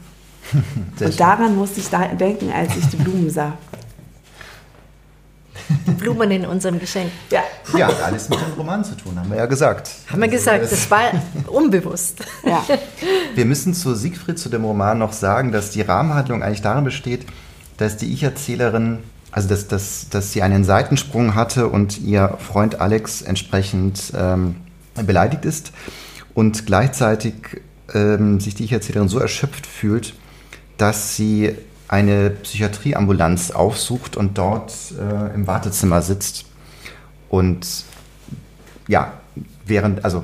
und 0.99 1.19
daran 1.19 1.55
musste 1.55 1.79
ich 1.79 1.87
denken, 2.17 2.51
als 2.51 2.75
ich 2.75 2.85
die 2.87 2.97
Blumen 2.97 3.29
sah. 3.29 3.53
Die 5.85 5.91
Blumen 5.91 6.31
in 6.31 6.45
unserem 6.45 6.79
Geschenk. 6.79 7.11
Ja. 7.29 7.43
Ja, 7.77 7.87
hat 7.87 8.01
alles 8.01 8.27
mit 8.27 8.39
dem 8.39 8.53
Roman 8.57 8.83
zu 8.83 8.95
tun, 8.95 9.19
haben 9.19 9.29
wir 9.29 9.37
ja 9.37 9.45
gesagt. 9.45 9.91
Haben 10.11 10.21
wir 10.21 10.27
gesagt, 10.27 10.63
das 10.63 10.89
war 10.89 11.11
unbewusst. 11.47 12.23
Ja. 12.43 12.63
Wir 13.35 13.45
müssen 13.45 13.73
zu 13.73 13.93
Siegfried, 13.93 14.39
zu 14.39 14.49
dem 14.49 14.65
Roman 14.65 14.97
noch 14.97 15.13
sagen, 15.13 15.51
dass 15.51 15.69
die 15.69 15.81
Rahmenhandlung 15.81 16.41
eigentlich 16.41 16.63
darin 16.63 16.83
besteht, 16.83 17.25
dass 17.79 17.95
die 17.95 18.11
Ich-Erzählerin, 18.11 18.99
also 19.31 19.47
dass, 19.47 19.67
dass, 19.67 20.09
dass 20.09 20.33
sie 20.33 20.41
einen 20.41 20.63
Seitensprung 20.65 21.33
hatte 21.33 21.67
und 21.67 21.99
ihr 22.01 22.37
Freund 22.39 22.81
Alex 22.81 23.21
entsprechend 23.21 24.13
ähm, 24.15 24.57
beleidigt 25.05 25.45
ist 25.45 25.71
und 26.33 26.65
gleichzeitig 26.65 27.33
ähm, 27.93 28.41
sich 28.41 28.53
die 28.53 28.65
Ich-Erzählerin 28.65 29.07
so 29.07 29.17
erschöpft 29.17 29.65
fühlt, 29.65 30.13
dass 30.77 31.15
sie 31.15 31.55
eine 31.87 32.29
Psychiatrieambulanz 32.29 33.51
aufsucht 33.51 34.17
und 34.17 34.37
dort 34.37 34.73
äh, 34.99 35.33
im 35.33 35.47
Wartezimmer 35.47 36.01
sitzt. 36.01 36.45
Und 37.29 37.85
ja, 38.87 39.13
während, 39.65 40.03
also 40.03 40.23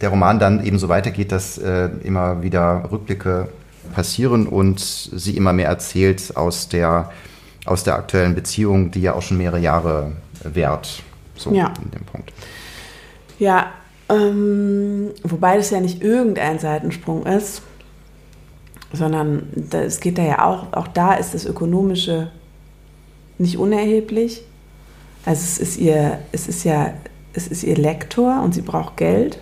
der 0.00 0.10
Roman 0.10 0.38
dann 0.38 0.64
eben 0.64 0.78
so 0.78 0.88
weitergeht, 0.88 1.32
dass 1.32 1.58
äh, 1.58 1.90
immer 2.04 2.42
wieder 2.42 2.88
Rückblicke 2.90 3.48
passieren 3.92 4.46
und 4.46 4.80
sie 4.80 5.36
immer 5.36 5.52
mehr 5.52 5.68
erzählt 5.68 6.36
aus 6.36 6.68
der, 6.68 7.10
aus 7.64 7.84
der 7.84 7.94
aktuellen 7.96 8.34
Beziehung, 8.34 8.90
die 8.90 9.02
ja 9.02 9.14
auch 9.14 9.22
schon 9.22 9.38
mehrere 9.38 9.60
Jahre 9.60 10.12
währt. 10.42 11.02
So 11.36 11.52
ja. 11.52 11.72
in 11.82 11.90
dem 11.90 12.04
Punkt. 12.04 12.32
Ja, 13.38 13.72
ähm, 14.08 15.10
wobei 15.22 15.56
das 15.56 15.70
ja 15.70 15.80
nicht 15.80 16.02
irgendein 16.02 16.58
Seitensprung 16.58 17.26
ist, 17.26 17.62
sondern 18.92 19.48
es 19.70 20.00
geht 20.00 20.18
da 20.18 20.22
ja 20.22 20.44
auch, 20.44 20.72
auch 20.72 20.88
da 20.88 21.14
ist 21.14 21.34
das 21.34 21.44
Ökonomische 21.44 22.30
nicht 23.38 23.58
unerheblich. 23.58 24.42
Also 25.24 25.42
es 25.42 25.58
ist 25.58 25.78
ihr, 25.78 26.18
es 26.32 26.48
ist 26.48 26.64
ja, 26.64 26.94
es 27.34 27.48
ist 27.48 27.62
ihr 27.62 27.76
Lektor 27.76 28.42
und 28.42 28.54
sie 28.54 28.62
braucht 28.62 28.96
Geld. 28.96 29.38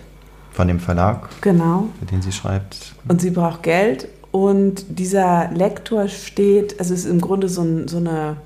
Von 0.51 0.67
dem 0.67 0.79
Verlag, 0.79 1.29
genau. 1.41 1.87
mit 1.99 2.11
dem 2.11 2.21
sie 2.21 2.31
schreibt. 2.31 2.93
Und 3.07 3.21
sie 3.21 3.29
braucht 3.31 3.63
Geld 3.63 4.09
und 4.31 4.99
dieser 4.99 5.49
Lektor 5.53 6.07
steht, 6.07 6.79
also 6.79 6.93
es 6.93 7.05
ist 7.05 7.11
im 7.11 7.21
Grunde 7.21 7.49
so, 7.49 7.61
ein, 7.61 7.87
so 7.87 7.97
eine 7.97 8.37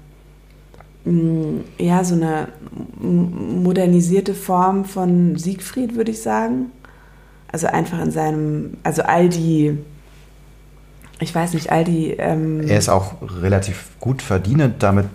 mm, 1.06 1.62
ja, 1.78 2.04
so 2.04 2.16
eine 2.16 2.50
modernisierte 3.00 4.34
Form 4.34 4.86
von 4.86 5.38
Siegfried, 5.38 5.96
würde 5.96 6.12
ich 6.12 6.22
sagen. 6.22 6.72
Also 7.52 7.68
einfach 7.68 8.02
in 8.02 8.12
seinem, 8.12 8.78
also 8.84 9.02
all 9.02 9.28
die, 9.28 9.78
ich 11.20 11.34
weiß 11.36 11.54
nicht, 11.54 11.72
all 11.72 11.84
die. 11.84 12.12
Ähm 12.12 12.62
er 12.68 12.78
ist 12.78 12.90
auch 12.90 13.16
relativ 13.42 13.90
gut 14.00 14.22
verdienend, 14.22 14.82
damit 14.84 15.08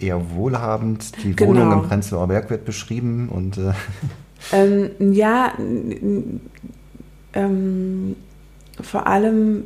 eher 0.00 0.30
wohlhabend. 0.34 1.12
Die 1.22 1.36
genau. 1.36 1.50
Wohnung 1.50 1.72
im 1.72 1.82
Prenzlauer 1.82 2.28
Berg 2.28 2.48
wird 2.50 2.64
beschrieben 2.64 3.28
und. 3.28 3.58
Äh 3.58 3.72
ähm, 4.52 4.90
ja, 5.12 5.52
ähm, 7.34 8.16
vor 8.80 9.06
allem 9.06 9.64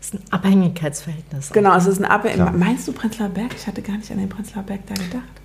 ist 0.00 0.14
ein 0.14 0.20
Abhängigkeitsverhältnis. 0.30 1.50
Genau, 1.52 1.76
es 1.76 1.86
ist 1.86 1.98
ein 1.98 2.04
Abhängigkeitsverhältnis. 2.04 2.66
Meinst 2.66 2.88
du 2.88 2.92
Prenzlauer 2.92 3.28
Berg? 3.28 3.54
Ich 3.54 3.66
hatte 3.66 3.82
gar 3.82 3.96
nicht 3.96 4.10
an 4.10 4.18
den 4.18 4.28
Prenzlauer 4.28 4.64
Berg 4.64 4.80
da 4.86 4.94
gedacht. 4.94 5.40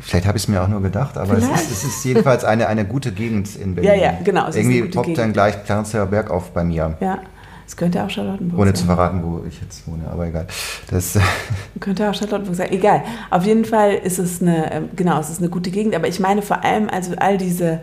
Vielleicht 0.00 0.26
habe 0.26 0.38
ich 0.38 0.44
es 0.44 0.48
mir 0.48 0.62
auch 0.62 0.68
nur 0.68 0.80
gedacht, 0.80 1.18
aber 1.18 1.36
es 1.36 1.44
ist, 1.44 1.70
es 1.70 1.84
ist, 1.84 2.04
jedenfalls 2.04 2.42
eine, 2.44 2.68
eine 2.68 2.86
gute 2.86 3.12
Gegend 3.12 3.54
in 3.56 3.74
Berlin. 3.74 4.00
Ja, 4.00 4.12
ja, 4.12 4.18
genau. 4.24 4.46
Irgendwie 4.46 4.82
poppt 4.82 5.06
Gegend. 5.06 5.18
dann 5.18 5.32
gleich 5.34 5.62
Prenzlauer 5.64 6.06
Berg 6.06 6.30
auf 6.30 6.52
bei 6.52 6.64
mir. 6.64 6.96
Ja, 7.00 7.18
es 7.66 7.76
könnte 7.76 8.02
auch 8.02 8.08
Charlottenburg 8.08 8.60
Ohne 8.60 8.70
sein. 8.70 8.76
zu 8.76 8.84
verraten, 8.86 9.22
wo 9.22 9.44
ich 9.46 9.60
jetzt 9.60 9.86
wohne, 9.86 10.08
aber 10.10 10.26
egal. 10.26 10.46
Das 10.90 11.18
könnte 11.80 12.08
auch 12.08 12.14
Charlottenburg 12.14 12.56
sein. 12.56 12.72
Egal. 12.72 13.02
Auf 13.30 13.44
jeden 13.44 13.66
Fall 13.66 13.94
ist 13.94 14.18
es 14.18 14.40
eine, 14.40 14.72
ähm, 14.72 14.88
genau, 14.96 15.20
es 15.20 15.28
ist 15.28 15.40
eine 15.40 15.50
gute 15.50 15.70
Gegend, 15.70 15.94
aber 15.94 16.08
ich 16.08 16.18
meine 16.18 16.40
vor 16.40 16.64
allem 16.64 16.88
also 16.88 17.14
all 17.16 17.36
diese 17.36 17.80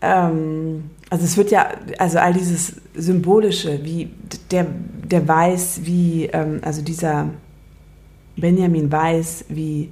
ähm, 0.00 0.90
also 1.10 1.24
es 1.24 1.36
wird 1.36 1.50
ja, 1.50 1.68
also 1.98 2.18
all 2.18 2.32
dieses 2.32 2.76
Symbolische, 2.94 3.84
wie 3.84 4.10
der, 4.50 4.66
der 5.04 5.26
weiß, 5.26 5.80
wie, 5.84 6.26
ähm, 6.26 6.60
also 6.62 6.82
dieser 6.82 7.30
Benjamin 8.36 8.90
weiß, 8.90 9.46
wie, 9.48 9.90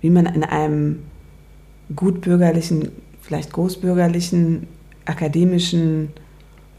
wie 0.00 0.10
man 0.10 0.26
in 0.26 0.44
einem 0.44 1.04
gutbürgerlichen, 1.94 2.90
vielleicht 3.22 3.52
großbürgerlichen, 3.52 4.66
akademischen 5.04 6.10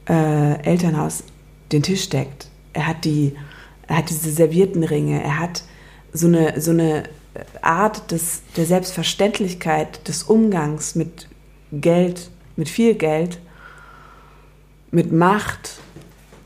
äh, 0.07 0.61
Elternhaus 0.63 1.23
den 1.71 1.83
Tisch 1.83 2.09
deckt. 2.09 2.47
Er 2.73 2.87
hat 2.87 3.05
die, 3.05 3.33
er 3.87 3.97
hat 3.97 4.09
diese 4.09 4.29
Serviertenringe, 4.31 5.23
er 5.23 5.39
hat 5.39 5.63
so 6.13 6.27
eine, 6.27 6.59
so 6.59 6.71
eine 6.71 7.03
Art 7.61 8.11
des, 8.11 8.41
der 8.57 8.65
Selbstverständlichkeit 8.65 10.07
des 10.07 10.23
Umgangs 10.23 10.95
mit 10.95 11.27
Geld 11.71 12.29
mit 12.59 12.67
viel 12.67 12.93
Geld, 12.93 13.39
mit 14.91 15.13
Macht, 15.13 15.79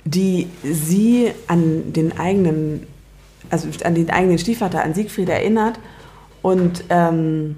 die 0.06 0.48
sie 0.64 1.32
an 1.48 1.92
den 1.92 2.18
eigenen, 2.20 2.86
also 3.50 3.68
an 3.84 3.96
den 3.96 4.12
eigenen 4.12 4.38
Stiefvater, 4.38 4.84
an 4.84 4.94
Siegfried 4.94 5.28
erinnert 5.28 5.80
und 6.44 6.84
ähm, 6.90 7.58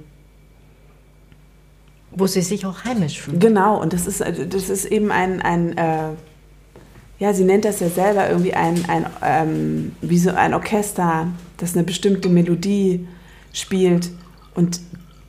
wo 2.12 2.28
sie 2.28 2.42
sich 2.42 2.66
auch 2.66 2.86
heimisch 2.86 3.20
fühlen. 3.20 3.40
Genau, 3.40 3.82
und 3.82 3.92
das 3.92 4.08
ist, 4.08 4.22
das 4.22 4.70
ist 4.70 4.86
eben 4.86 5.12
ein, 5.12 5.42
ein 5.42 5.78
äh, 5.78 6.10
ja, 7.20 7.34
sie 7.34 7.44
nennt 7.44 7.66
das 7.66 7.82
ja 7.82 7.90
selber 7.90 8.30
irgendwie 8.30 8.54
ein, 8.54 8.86
ein 8.88 9.06
ähm, 9.22 9.96
wie 10.02 10.18
so 10.18 10.30
ein 10.30 10.54
Orchester, 10.54 11.28
das 11.58 11.74
eine 11.76 11.84
bestimmte 11.84 12.30
Melodie 12.30 13.06
spielt. 13.52 14.12
Und 14.54 14.80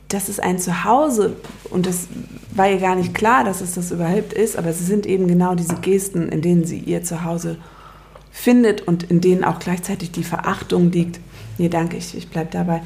das 0.09 0.29
ist 0.29 0.41
ein 0.41 0.59
Zuhause. 0.59 1.35
Und 1.69 1.85
das 1.85 2.07
war 2.51 2.69
ihr 2.69 2.79
gar 2.79 2.95
nicht 2.95 3.13
klar, 3.13 3.43
dass 3.43 3.61
es 3.61 3.73
das 3.73 3.91
überhaupt 3.91 4.33
ist, 4.33 4.57
aber 4.57 4.69
es 4.69 4.79
sind 4.79 5.05
eben 5.05 5.27
genau 5.27 5.55
diese 5.55 5.75
Gesten, 5.75 6.29
in 6.29 6.41
denen 6.41 6.65
sie 6.65 6.79
ihr 6.79 7.03
Zuhause 7.03 7.57
findet 8.31 8.81
und 8.81 9.03
in 9.03 9.21
denen 9.21 9.43
auch 9.43 9.59
gleichzeitig 9.59 10.11
die 10.11 10.23
Verachtung 10.23 10.91
liegt. 10.91 11.19
Nee, 11.57 11.69
danke, 11.69 11.97
ich, 11.97 12.15
ich 12.15 12.29
bleibe 12.29 12.49
dabei. 12.51 12.81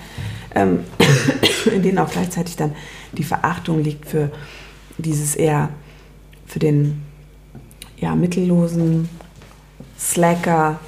Ähm, 0.56 0.80
in 1.74 1.84
denen 1.84 1.98
auch 1.98 2.10
gleichzeitig 2.10 2.56
dann 2.56 2.74
die 3.12 3.24
Verachtung 3.24 3.84
liegt 3.84 4.08
für 4.08 4.32
dieses 4.98 5.36
eher, 5.36 5.70
für 6.46 6.60
den 6.60 7.02
ja, 7.98 8.16
mittellosen 8.16 9.10
Slacker, 10.00 10.80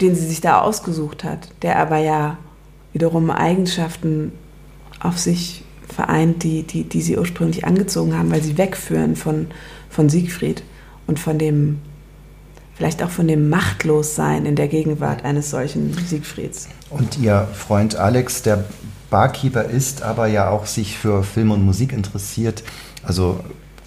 den 0.00 0.14
sie 0.14 0.26
sich 0.26 0.40
da 0.40 0.60
ausgesucht 0.60 1.24
hat, 1.24 1.48
der 1.62 1.78
aber 1.78 1.98
ja 1.98 2.38
wiederum 2.92 3.30
Eigenschaften 3.30 4.32
auf 5.00 5.18
sich 5.18 5.64
vereint, 5.92 6.42
die, 6.44 6.62
die, 6.62 6.84
die 6.84 7.02
sie 7.02 7.18
ursprünglich 7.18 7.64
angezogen 7.64 8.16
haben, 8.16 8.30
weil 8.30 8.42
sie 8.42 8.56
wegführen 8.56 9.16
von, 9.16 9.48
von 9.88 10.08
Siegfried 10.08 10.62
und 11.06 11.18
von 11.18 11.38
dem, 11.38 11.80
vielleicht 12.74 13.02
auch 13.02 13.10
von 13.10 13.26
dem 13.26 13.48
Machtlossein 13.48 14.46
in 14.46 14.56
der 14.56 14.68
Gegenwart 14.68 15.24
eines 15.24 15.50
solchen 15.50 15.92
Siegfrieds. 15.92 16.68
Und 16.90 17.18
ihr 17.18 17.48
Freund 17.52 17.96
Alex, 17.96 18.42
der 18.42 18.64
Barkeeper 19.10 19.64
ist, 19.64 20.02
aber 20.02 20.28
ja 20.28 20.50
auch 20.50 20.66
sich 20.66 20.96
für 20.96 21.24
Film 21.24 21.50
und 21.50 21.64
Musik 21.64 21.92
interessiert, 21.92 22.62
also 23.02 23.40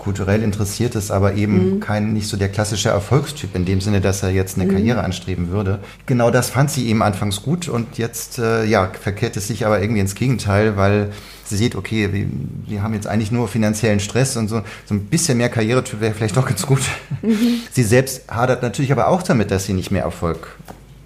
kulturell 0.03 0.43
interessiert 0.43 0.95
ist, 0.95 1.11
aber 1.11 1.35
eben 1.35 1.75
mhm. 1.75 1.79
kein 1.79 2.11
nicht 2.11 2.27
so 2.27 2.35
der 2.35 2.49
klassische 2.49 2.89
Erfolgstyp 2.89 3.55
in 3.55 3.63
dem 3.63 3.79
Sinne, 3.79 4.01
dass 4.01 4.21
er 4.21 4.31
jetzt 4.31 4.57
eine 4.57 4.65
mhm. 4.65 4.75
Karriere 4.75 5.03
anstreben 5.03 5.49
würde. 5.49 5.79
Genau 6.05 6.29
das 6.29 6.49
fand 6.49 6.69
sie 6.69 6.87
eben 6.89 7.01
anfangs 7.01 7.41
gut 7.41 7.69
und 7.69 7.97
jetzt 7.97 8.37
äh, 8.37 8.65
ja 8.65 8.91
verkehrt 8.99 9.37
es 9.37 9.47
sich 9.47 9.65
aber 9.65 9.81
irgendwie 9.81 10.01
ins 10.01 10.15
Gegenteil, 10.15 10.75
weil 10.75 11.11
sie 11.45 11.55
sieht, 11.55 11.75
okay, 11.75 12.11
wir, 12.11 12.25
wir 12.67 12.83
haben 12.83 12.93
jetzt 12.93 13.07
eigentlich 13.07 13.31
nur 13.31 13.47
finanziellen 13.47 14.01
Stress 14.01 14.35
und 14.35 14.49
so, 14.49 14.61
so 14.85 14.93
ein 14.93 15.05
bisschen 15.05 15.37
mehr 15.37 15.49
Karrieretyp 15.49 16.01
wäre 16.01 16.13
vielleicht 16.13 16.35
doch 16.35 16.47
ganz 16.47 16.65
gut. 16.65 16.81
Mhm. 17.21 17.61
Sie 17.71 17.83
selbst 17.83 18.29
hadert 18.29 18.61
natürlich 18.61 18.91
aber 18.91 19.07
auch 19.07 19.23
damit, 19.23 19.51
dass 19.51 19.65
sie 19.65 19.73
nicht 19.73 19.89
mehr 19.89 20.03
Erfolg 20.03 20.57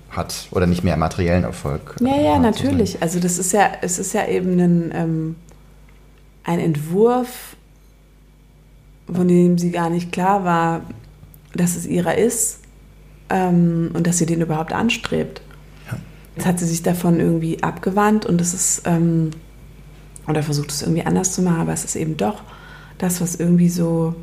hat 0.09 0.47
oder 0.51 0.65
nicht 0.65 0.83
mehr 0.83 0.97
materiellen 0.97 1.43
Erfolg. 1.43 1.95
Ja, 1.99 2.19
ja, 2.19 2.39
natürlich. 2.39 3.01
Also 3.01 3.19
das 3.19 3.37
ist 3.37 3.53
ja, 3.53 3.69
es 3.81 3.99
ist 3.99 4.13
ja 4.13 4.27
eben 4.27 4.59
ein, 4.59 4.91
ähm, 4.95 5.35
ein 6.43 6.59
Entwurf 6.59 7.56
von 9.11 9.27
dem 9.27 9.57
sie 9.57 9.71
gar 9.71 9.89
nicht 9.89 10.11
klar 10.11 10.43
war, 10.43 10.81
dass 11.53 11.75
es 11.75 11.85
ihrer 11.85 12.17
ist 12.17 12.59
ähm, 13.29 13.91
und 13.93 14.07
dass 14.07 14.17
sie 14.17 14.25
den 14.25 14.41
überhaupt 14.41 14.73
anstrebt. 14.73 15.41
Ja. 15.89 15.97
Jetzt 16.35 16.45
hat 16.45 16.59
sie 16.59 16.65
sich 16.65 16.83
davon 16.83 17.19
irgendwie 17.19 17.63
abgewandt 17.63 18.25
und 18.25 18.41
es 18.41 18.53
ist, 18.53 18.81
ähm, 18.85 19.31
oder 20.27 20.43
versucht 20.43 20.71
es 20.71 20.81
irgendwie 20.81 21.05
anders 21.05 21.33
zu 21.33 21.41
machen, 21.41 21.61
aber 21.61 21.73
es 21.73 21.85
ist 21.85 21.95
eben 21.95 22.17
doch 22.17 22.41
das, 22.97 23.21
was 23.21 23.35
irgendwie 23.35 23.69
so, 23.69 24.15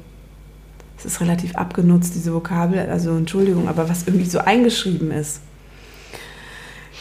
es 0.98 1.04
ist 1.06 1.20
relativ 1.20 1.54
abgenutzt, 1.54 2.14
diese 2.14 2.34
Vokabel, 2.34 2.78
also 2.90 3.16
Entschuldigung, 3.16 3.68
aber 3.68 3.88
was 3.88 4.06
irgendwie 4.06 4.28
so 4.28 4.38
eingeschrieben 4.38 5.10
ist 5.10 5.40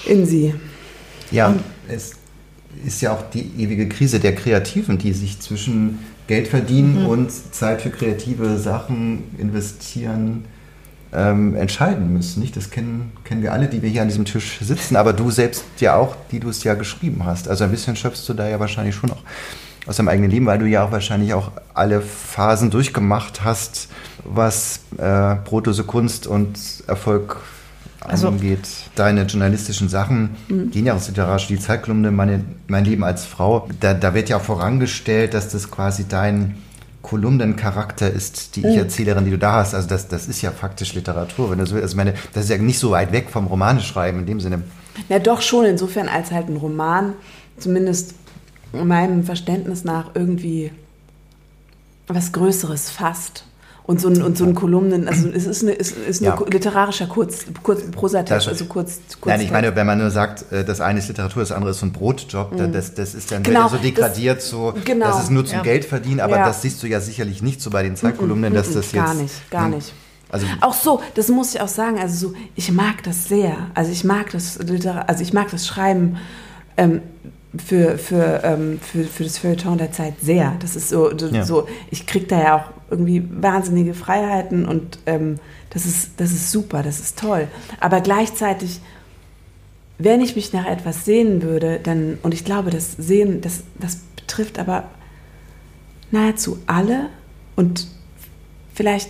in 0.06 0.26
sie. 0.26 0.54
Ja, 1.32 1.48
und 1.48 1.62
es 1.88 2.14
ist 2.86 3.02
ja 3.02 3.14
auch 3.14 3.30
die 3.30 3.52
ewige 3.58 3.88
Krise 3.88 4.20
der 4.20 4.36
Kreativen, 4.36 4.98
die 4.98 5.14
sich 5.14 5.40
zwischen 5.40 6.00
Geld 6.28 6.48
verdienen 6.48 7.02
mhm. 7.02 7.08
und 7.08 7.32
Zeit 7.54 7.82
für 7.82 7.90
kreative 7.90 8.58
Sachen 8.58 9.24
investieren 9.38 10.46
ähm, 11.14 11.56
entscheiden 11.56 12.14
müssen. 12.14 12.42
Nicht? 12.42 12.56
Das 12.56 12.70
kennen, 12.70 13.12
kennen 13.24 13.42
wir 13.42 13.54
alle, 13.54 13.68
die 13.68 13.82
wir 13.82 13.90
hier 13.90 14.02
an 14.02 14.08
diesem 14.08 14.26
Tisch 14.26 14.60
sitzen, 14.62 14.96
aber 14.96 15.14
du 15.14 15.32
selbst 15.32 15.64
ja 15.80 15.96
auch, 15.96 16.16
die 16.32 16.40
du 16.40 16.50
es 16.50 16.64
ja 16.64 16.74
geschrieben 16.74 17.26
hast. 17.26 17.48
Also 17.48 17.64
ein 17.64 17.72
bisschen 17.72 17.96
schöpfst 17.96 18.28
du 18.28 18.34
da 18.34 18.48
ja 18.48 18.60
wahrscheinlich 18.60 18.96
schon 18.96 19.12
auch 19.12 19.22
aus 19.86 19.98
deinem 19.98 20.08
eigenen 20.08 20.32
Leben, 20.32 20.46
weil 20.46 20.60
du 20.60 20.66
ja 20.66 20.86
auch 20.86 20.92
wahrscheinlich 20.92 21.34
auch 21.34 21.52
alle 21.74 22.02
Phasen 22.02 22.72
durchgemacht 22.72 23.44
hast, 23.44 23.90
was 24.24 24.80
äh, 24.98 25.36
Brotose 25.44 25.84
Kunst 25.84 26.26
und 26.26 26.58
Erfolg 26.88 27.38
also, 28.12 28.28
angeht. 28.28 28.68
Deine 28.96 29.24
journalistischen 29.24 29.90
Sachen 29.90 30.36
mhm. 30.48 30.72
gehen 30.72 30.86
ja 30.86 30.94
aus 30.94 31.08
literarisch 31.08 31.48
die 31.48 31.60
Zeitkolumne 31.60 32.12
meine, 32.12 32.44
Mein 32.68 32.86
Leben 32.86 33.04
als 33.04 33.26
Frau. 33.26 33.68
Da, 33.80 33.94
da 33.94 34.14
wird 34.14 34.30
ja 34.30 34.40
vorangestellt, 34.40 35.34
dass 35.34 35.50
das 35.50 35.72
quasi 35.72 36.06
dein 36.08 36.56
Kolumnencharakter 37.02 38.10
ist, 38.10 38.56
die 38.56 38.62
mhm. 38.62 38.70
Ich-Erzählerin, 38.70 39.26
die 39.26 39.32
du 39.32 39.38
da 39.38 39.54
hast. 39.54 39.74
Also 39.74 39.88
das, 39.88 40.08
das 40.08 40.28
ist 40.28 40.42
ja 40.42 40.52
faktisch 40.52 40.94
Literatur. 40.94 41.52
Wenn 41.52 41.60
du 41.60 41.66
so, 41.66 41.76
also 41.76 41.96
meine, 41.96 42.14
das 42.34 42.46
ist 42.46 42.50
ja 42.50 42.58
nicht 42.58 42.80
so 42.80 42.92
weit 42.92 43.12
weg 43.12 43.30
vom 43.30 43.48
Romaneschreiben 43.48 44.22
in 44.22 44.26
dem 44.26 44.40
Sinne. 44.40 44.64
Ja, 45.10 45.20
doch 45.20 45.42
schon, 45.42 45.66
insofern 45.66 46.08
als 46.08 46.32
halt 46.32 46.50
ein 46.50 46.58
Roman, 46.58 47.14
zumindest 47.58 48.16
meinem 48.72 49.24
Verständnis 49.24 49.84
nach, 49.84 50.12
irgendwie 50.14 50.72
was 52.08 52.32
Größeres 52.32 52.90
fasst 52.90 53.46
und 53.86 54.00
so 54.00 54.08
ein, 54.08 54.22
und 54.22 54.38
so 54.38 54.46
ein 54.46 54.56
Kolumnen, 54.56 55.08
also 55.10 55.28
es 55.30 55.46
ist, 55.46 55.64
eine, 55.64 55.78
es 55.78 55.92
ist 55.92 56.22
ein 56.22 56.26
ja. 56.26 56.40
literarischer 56.50 57.08
Kurz, 57.08 57.46
Kurz, 57.64 57.84
Prosatext, 57.92 58.48
also 58.48 58.66
kurz, 58.66 59.00
kurz. 59.20 59.34
Nein, 59.34 59.42
ich 59.42 59.52
meine, 59.52 59.76
wenn 59.76 59.86
man 59.86 59.98
nur 59.98 60.10
sagt, 60.10 60.52
äh, 60.54 60.64
das 60.64 60.80
eine 60.80 61.00
ist 61.00 61.10
Literatur, 61.10 61.42
das 61.42 61.52
andere 61.52 61.72
ist 61.72 61.80
so 61.80 61.86
ein 61.86 61.92
Brotjob, 61.92 62.54
mhm. 62.54 62.72
das, 62.72 62.94
das 62.94 63.14
ist 63.14 63.32
dann 63.32 63.44
genau, 63.44 63.68
so 63.68 63.78
degradiert, 63.78 64.38
das, 64.38 64.50
so, 64.50 64.74
genau, 64.86 65.08
das 65.08 65.24
ist 65.24 65.32
nur 65.32 65.46
zum 65.46 65.58
ja. 65.58 65.64
Geld 65.64 65.84
verdienen, 65.84 66.22
aber 66.22 66.38
ja. 66.38 66.48
das 66.48 66.62
siehst 66.62 66.82
du 66.82 66.88
ja 66.88 67.02
sicherlich 67.02 67.42
nicht 67.42 67.62
so 67.62 67.70
bei 67.72 67.84
den 67.84 67.98
Zeitkolumnen, 67.98 68.54
mhm, 68.54 68.56
dass 68.56 68.68
das 68.68 68.92
jetzt... 68.92 68.94
Gar 68.94 69.14
nicht, 69.16 69.52
gar 69.52 69.66
hm. 69.66 69.72
nicht. 69.72 69.94
Also, 70.30 70.48
auch 70.62 70.74
so, 70.74 71.00
das 71.14 71.28
muss 71.28 71.54
ich 71.54 71.62
auch 71.62 71.68
sagen, 71.68 72.00
also 72.00 72.30
so, 72.30 72.36
ich 72.56 72.72
mag 72.72 73.04
das 73.04 73.28
sehr, 73.28 73.56
also 73.76 73.92
ich 73.92 74.04
mag 74.04 74.32
das 74.32 74.58
Literar 74.58 75.08
also 75.08 75.22
ich 75.22 75.32
mag 75.32 75.52
das 75.52 75.68
Schreiben 75.68 76.18
ähm, 76.76 77.02
für, 77.64 78.00
für, 78.00 78.42
ähm, 78.44 78.80
für, 78.82 79.04
für 79.04 79.24
das 79.26 79.38
Feuilleton 79.38 79.78
der 79.78 79.92
Zeit 79.92 80.16
sehr. 80.22 80.56
Das 80.60 80.76
ist 80.76 80.90
so, 80.90 81.16
so, 81.16 81.44
so 81.44 81.68
ich 81.92 82.08
kriege 82.08 82.26
da 82.26 82.42
ja 82.42 82.56
auch 82.56 82.64
irgendwie 82.94 83.28
wahnsinnige 83.42 83.96
Freiheiten 83.96 84.66
und 84.68 85.00
ähm, 85.08 85.40
das, 85.72 85.86
ist, 85.86 86.12
das 86.18 86.32
ist 86.32 86.52
super, 86.52 86.84
das 86.84 87.00
ist 87.00 87.18
toll. 87.18 87.48
Aber 87.80 88.02
gleichzeitig, 88.02 88.80
wenn 89.98 90.22
ich 90.22 90.36
mich 90.36 90.54
nach 90.54 90.66
etwas 90.66 91.04
sehen 91.04 91.42
würde, 91.42 91.80
dann, 91.82 92.20
und 92.22 92.34
ich 92.34 92.46
glaube, 92.46 92.70
das 92.70 92.92
Sehen, 92.94 93.42
das, 93.42 93.64
das 93.80 93.98
betrifft 94.16 94.60
aber 94.60 94.86
nahezu 96.12 96.60
alle 96.68 97.10
und 97.56 97.88
vielleicht 98.76 99.10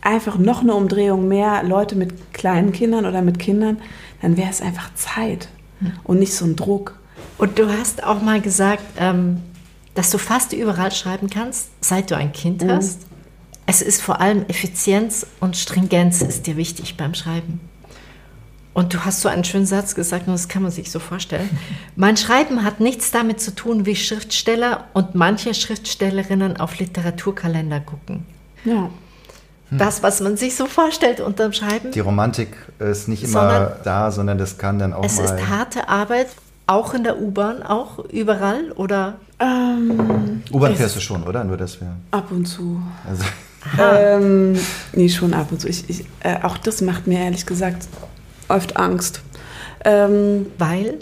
einfach 0.00 0.38
noch 0.38 0.62
eine 0.62 0.74
Umdrehung 0.74 1.28
mehr 1.28 1.62
Leute 1.62 1.94
mit 1.94 2.32
kleinen 2.32 2.72
Kindern 2.72 3.06
oder 3.06 3.22
mit 3.22 3.38
Kindern, 3.38 3.78
dann 4.22 4.36
wäre 4.36 4.50
es 4.50 4.62
einfach 4.62 4.94
Zeit 4.94 5.48
hm. 5.80 5.92
und 6.04 6.18
nicht 6.18 6.34
so 6.34 6.44
ein 6.44 6.56
Druck. 6.56 6.98
Und 7.38 7.58
du 7.58 7.68
hast 7.68 8.02
auch 8.02 8.22
mal 8.22 8.40
gesagt, 8.40 8.82
ähm, 8.98 9.42
dass 9.94 10.10
du 10.10 10.18
fast 10.18 10.52
überall 10.52 10.92
schreiben 10.92 11.28
kannst, 11.28 11.68
seit 11.80 12.10
du 12.10 12.16
ein 12.16 12.32
Kind 12.32 12.62
mhm. 12.62 12.70
hast. 12.70 13.00
Es 13.66 13.82
ist 13.82 14.02
vor 14.02 14.20
allem 14.20 14.44
Effizienz 14.48 15.26
und 15.40 15.56
Stringenz 15.56 16.20
ist 16.22 16.46
dir 16.46 16.56
wichtig 16.56 16.96
beim 16.96 17.14
Schreiben. 17.14 17.60
Und 18.74 18.94
du 18.94 19.04
hast 19.04 19.20
so 19.20 19.28
einen 19.28 19.44
schönen 19.44 19.66
Satz 19.66 19.94
gesagt, 19.94 20.26
und 20.26 20.32
das 20.32 20.48
kann 20.48 20.62
man 20.62 20.70
sich 20.70 20.90
so 20.90 20.98
vorstellen. 20.98 21.48
Mein 21.96 22.16
Schreiben 22.16 22.64
hat 22.64 22.80
nichts 22.80 23.10
damit 23.10 23.40
zu 23.40 23.54
tun, 23.54 23.84
wie 23.84 23.96
Schriftsteller 23.96 24.84
und 24.94 25.14
manche 25.14 25.52
Schriftstellerinnen 25.52 26.56
auf 26.56 26.78
Literaturkalender 26.78 27.80
gucken. 27.80 28.24
Ja. 28.64 28.90
Hm. 29.68 29.78
Das, 29.78 30.02
was 30.02 30.20
man 30.20 30.38
sich 30.38 30.56
so 30.56 30.66
vorstellt 30.66 31.20
unterm 31.20 31.52
Schreiben. 31.52 31.90
Die 31.92 32.00
Romantik 32.00 32.56
ist 32.78 33.08
nicht 33.08 33.24
immer 33.24 33.32
sondern, 33.32 33.72
da, 33.84 34.10
sondern 34.10 34.38
das 34.38 34.56
kann 34.56 34.78
dann 34.78 34.94
auch 34.94 35.04
es 35.04 35.18
mal... 35.18 35.24
Es 35.24 35.32
ist 35.32 35.48
harte 35.48 35.88
Arbeit, 35.88 36.28
auch 36.72 36.94
in 36.94 37.04
der 37.04 37.20
U-Bahn, 37.20 37.62
auch 37.62 37.98
überall, 38.06 38.72
oder? 38.72 39.14
Ähm, 39.38 40.42
U-Bahn 40.52 40.74
fährst 40.74 40.96
du 40.96 41.00
schon, 41.00 41.22
oder? 41.24 41.44
Nur 41.44 41.56
das 41.56 41.80
wäre. 41.80 41.92
Ab 42.10 42.30
und 42.30 42.46
zu. 42.46 42.80
Also. 43.08 43.24
Ähm, 43.78 44.58
nee, 44.92 45.08
schon 45.08 45.34
ab 45.34 45.52
und 45.52 45.60
zu. 45.60 45.68
Ich, 45.68 45.88
ich, 45.88 46.04
äh, 46.20 46.42
auch 46.42 46.58
das 46.58 46.80
macht 46.80 47.06
mir 47.06 47.20
ehrlich 47.20 47.46
gesagt 47.46 47.86
oft 48.48 48.76
Angst. 48.76 49.20
Ähm, 49.84 50.46
Weil? 50.58 50.98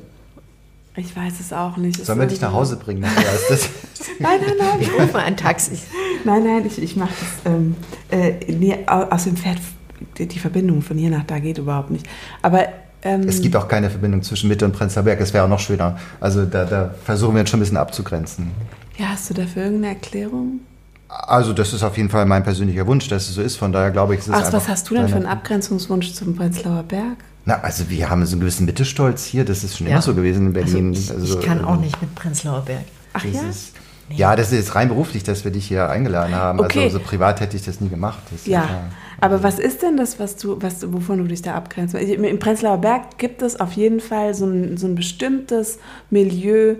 Ich 0.96 1.16
weiß 1.16 1.40
es 1.40 1.52
auch 1.52 1.76
nicht. 1.76 2.04
Sollen 2.04 2.18
wir 2.18 2.26
dich 2.26 2.40
nach 2.40 2.52
Hause 2.52 2.76
bringen? 2.76 3.00
nein, 4.18 4.40
nein, 4.40 4.54
nein. 4.58 4.80
Ich 4.80 4.92
rufe 4.92 5.12
mal 5.12 5.22
ein 5.22 5.36
Taxi. 5.36 5.78
Nein, 6.24 6.44
nein, 6.44 6.66
ich, 6.66 6.82
ich 6.82 6.96
mache 6.96 7.14
das. 7.44 7.52
Ähm, 7.52 7.76
äh, 8.10 8.52
nee, 8.52 8.76
aus 8.86 9.24
dem 9.24 9.36
Pferd, 9.36 9.58
die 10.18 10.38
Verbindung 10.38 10.82
von 10.82 10.98
hier 10.98 11.10
nach 11.10 11.24
da 11.24 11.38
geht 11.38 11.58
überhaupt 11.58 11.90
nicht. 11.90 12.06
Aber 12.42 12.66
ähm, 13.02 13.22
es 13.28 13.40
gibt 13.40 13.56
auch 13.56 13.68
keine 13.68 13.90
Verbindung 13.90 14.22
zwischen 14.22 14.48
Mitte 14.48 14.64
und 14.64 14.72
Prenzlauer 14.72 15.04
Berg. 15.04 15.20
Es 15.20 15.32
wäre 15.32 15.44
auch 15.44 15.48
noch 15.48 15.60
schöner. 15.60 15.98
Also 16.20 16.44
da, 16.44 16.64
da, 16.64 16.94
versuchen 17.04 17.34
wir 17.34 17.40
jetzt 17.40 17.50
schon 17.50 17.58
ein 17.58 17.62
bisschen 17.62 17.78
abzugrenzen. 17.78 18.50
Ja, 18.98 19.08
hast 19.08 19.30
du 19.30 19.34
dafür 19.34 19.64
irgendeine 19.64 19.94
Erklärung? 19.94 20.60
Also 21.08 21.52
das 21.52 21.72
ist 21.72 21.82
auf 21.82 21.96
jeden 21.96 22.08
Fall 22.08 22.26
mein 22.26 22.44
persönlicher 22.44 22.86
Wunsch, 22.86 23.08
dass 23.08 23.28
es 23.28 23.34
so 23.34 23.42
ist. 23.42 23.56
Von 23.56 23.72
daher 23.72 23.90
glaube 23.90 24.14
ich, 24.14 24.20
es 24.20 24.28
ist 24.28 24.34
Ach, 24.34 24.52
was 24.52 24.68
hast 24.68 24.88
du 24.90 24.94
denn 24.94 25.08
für 25.08 25.16
einen 25.16 25.26
Abgrenzungswunsch 25.26 26.12
zum 26.12 26.36
Prenzlauer 26.36 26.82
Berg? 26.84 27.16
Na, 27.46 27.60
also 27.62 27.88
wir 27.88 28.10
haben 28.10 28.24
so 28.26 28.32
einen 28.32 28.40
gewissen 28.40 28.66
Mittestolz 28.66 29.24
hier. 29.24 29.44
Das 29.44 29.64
ist 29.64 29.78
schon 29.78 29.86
ja. 29.86 29.94
immer 29.94 30.02
so 30.02 30.14
gewesen 30.14 30.48
in 30.48 30.52
Berlin. 30.52 30.88
Also 30.90 31.00
ich, 31.00 31.10
also, 31.10 31.38
ich 31.38 31.44
kann 31.44 31.64
auch 31.64 31.76
ähm, 31.76 31.80
nicht 31.80 32.00
mit 32.00 32.14
Prenzlauer 32.14 32.62
Berg. 32.62 32.84
Ach 33.14 33.24
ja? 33.24 33.40
Ist, 33.48 33.72
nee. 34.08 34.16
Ja, 34.16 34.36
das 34.36 34.52
ist 34.52 34.74
rein 34.74 34.88
beruflich, 34.88 35.24
dass 35.24 35.44
wir 35.44 35.50
dich 35.50 35.66
hier 35.66 35.88
eingeladen 35.88 36.34
haben. 36.34 36.60
Okay. 36.60 36.84
Also 36.84 36.98
so 36.98 37.04
privat 37.04 37.40
hätte 37.40 37.56
ich 37.56 37.64
das 37.64 37.80
nie 37.80 37.88
gemacht. 37.88 38.20
Das 38.30 38.46
ja, 38.46 38.60
ja 38.60 38.80
aber 39.20 39.42
was 39.42 39.58
ist 39.58 39.82
denn 39.82 39.96
das, 39.96 40.18
was 40.18 40.36
du, 40.36 40.60
was, 40.60 40.92
wovon 40.92 41.18
du 41.18 41.24
dich 41.24 41.42
da 41.42 41.54
abgrenzt? 41.54 41.94
Im 41.94 42.38
Prenzlauer 42.38 42.78
Berg 42.78 43.18
gibt 43.18 43.42
es 43.42 43.58
auf 43.58 43.72
jeden 43.72 44.00
Fall 44.00 44.34
so 44.34 44.46
ein, 44.46 44.76
so 44.76 44.86
ein 44.86 44.94
bestimmtes 44.94 45.78
Milieu, 46.10 46.76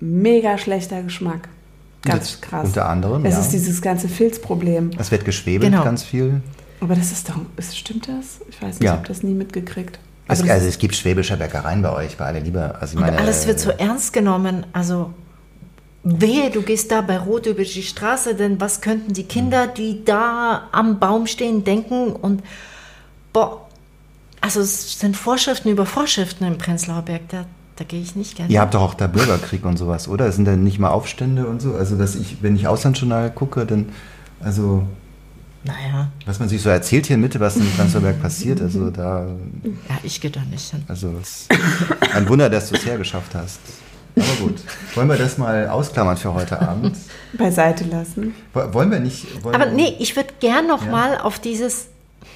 mega 0.00 0.58
schlechter 0.58 1.02
Geschmack. 1.02 1.48
Ganz 2.04 2.40
krass. 2.40 2.66
Unter 2.66 2.88
anderem. 2.88 3.24
Es 3.24 3.34
ja. 3.34 3.40
ist 3.40 3.50
dieses 3.50 3.80
ganze 3.80 4.08
Filzproblem. 4.08 4.90
Es 4.98 5.10
wird 5.10 5.24
geschwebelt 5.24 5.70
genau. 5.70 5.84
ganz 5.84 6.02
viel. 6.02 6.40
Aber 6.80 6.96
das 6.96 7.12
ist 7.12 7.28
doch, 7.28 7.36
ist, 7.56 7.78
stimmt 7.78 8.08
das? 8.08 8.40
Ich 8.50 8.60
weiß 8.60 8.80
nicht, 8.80 8.82
ja. 8.82 8.92
ich 8.92 8.98
habe 8.98 9.08
das 9.08 9.22
nie 9.22 9.34
mitgekriegt. 9.34 10.00
Es, 10.28 10.48
also 10.48 10.66
es 10.66 10.78
gibt 10.78 10.94
schwäbische 10.94 11.36
Bäckereien 11.36 11.82
bei 11.82 11.92
euch, 11.92 12.16
bei 12.16 12.26
aller 12.26 12.40
Liebe. 12.40 12.74
Also 12.80 12.98
meine, 12.98 13.18
alles 13.18 13.46
wird 13.46 13.60
so 13.60 13.70
ernst 13.70 14.12
genommen. 14.12 14.66
Also 14.72 15.12
wehe, 16.04 16.50
du 16.50 16.62
gehst 16.62 16.90
da 16.90 17.00
bei 17.00 17.18
Rot 17.18 17.46
über 17.46 17.62
die 17.62 17.82
Straße, 17.82 18.34
denn 18.34 18.60
was 18.60 18.80
könnten 18.80 19.12
die 19.12 19.24
Kinder, 19.24 19.66
die 19.66 20.04
da 20.04 20.68
am 20.72 20.98
Baum 20.98 21.26
stehen, 21.26 21.64
denken? 21.64 22.12
Und 22.12 22.42
boah, 23.32 23.66
also 24.40 24.60
es 24.60 24.98
sind 24.98 25.16
Vorschriften 25.16 25.70
über 25.70 25.86
Vorschriften 25.86 26.44
im 26.44 26.58
Prenzlauer 26.58 27.02
Berg. 27.02 27.28
Da, 27.28 27.44
da 27.76 27.84
gehe 27.84 28.00
ich 28.00 28.16
nicht 28.16 28.36
gerne. 28.36 28.52
Ihr 28.52 28.60
habt 28.60 28.74
doch 28.74 28.82
auch 28.82 28.94
da 28.94 29.06
Bürgerkrieg 29.06 29.64
und 29.64 29.76
sowas, 29.76 30.08
oder? 30.08 30.30
Sind 30.32 30.44
da 30.44 30.56
nicht 30.56 30.78
mal 30.78 30.90
Aufstände 30.90 31.46
und 31.46 31.62
so? 31.62 31.74
Also, 31.74 31.96
dass 31.96 32.16
ich, 32.16 32.42
wenn 32.42 32.56
ich 32.56 32.66
Auslandsjournal 32.66 33.30
gucke, 33.30 33.64
dann, 33.64 33.90
also. 34.40 34.84
Naja. 35.64 36.10
Was 36.26 36.40
man 36.40 36.48
sich 36.48 36.60
so 36.60 36.68
erzählt 36.68 37.06
hier 37.06 37.14
in 37.14 37.20
Mitte, 37.20 37.38
was 37.38 37.56
in 37.56 37.70
Prenzlauer 37.70 38.12
passiert, 38.14 38.60
also 38.60 38.90
da. 38.90 39.28
Ja, 39.88 39.98
ich 40.02 40.20
gehe 40.20 40.32
da 40.32 40.40
nicht 40.40 40.68
hin. 40.68 40.82
Also, 40.88 41.14
es 41.22 41.46
ist 41.48 42.14
ein 42.14 42.28
Wunder, 42.28 42.50
dass 42.50 42.70
du 42.70 42.74
es 42.74 42.84
hergeschafft 42.84 43.36
hast. 43.36 43.60
Aber 44.16 44.46
gut, 44.46 44.56
wollen 44.94 45.08
wir 45.08 45.16
das 45.16 45.38
mal 45.38 45.68
ausklammern 45.68 46.16
für 46.16 46.34
heute 46.34 46.60
Abend? 46.60 46.96
Beiseite 47.32 47.84
lassen. 47.84 48.34
Wollen 48.52 48.90
wir 48.90 49.00
nicht. 49.00 49.42
Wollen 49.42 49.54
Aber 49.54 49.66
nee, 49.66 49.96
ich 49.98 50.16
würde 50.16 50.34
gern 50.40 50.66
noch 50.66 50.84
ja. 50.84 50.90
mal 50.90 51.18
auf 51.18 51.38
dieses. 51.38 51.88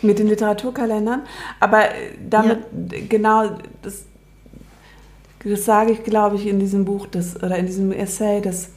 Mit 0.02 0.18
den 0.18 0.26
Literaturkalendern. 0.26 1.22
Aber 1.58 1.84
damit, 2.28 2.58
ja. 2.90 2.98
genau, 3.08 3.58
das 3.82 4.04
das 5.50 5.64
sage 5.64 5.92
ich, 5.92 6.02
glaube 6.02 6.36
ich, 6.36 6.46
in 6.46 6.58
diesem 6.58 6.84
Buch 6.84 7.06
das, 7.06 7.36
oder 7.36 7.56
in 7.56 7.66
diesem 7.66 7.92
Essay, 7.92 8.40
dass 8.40 8.70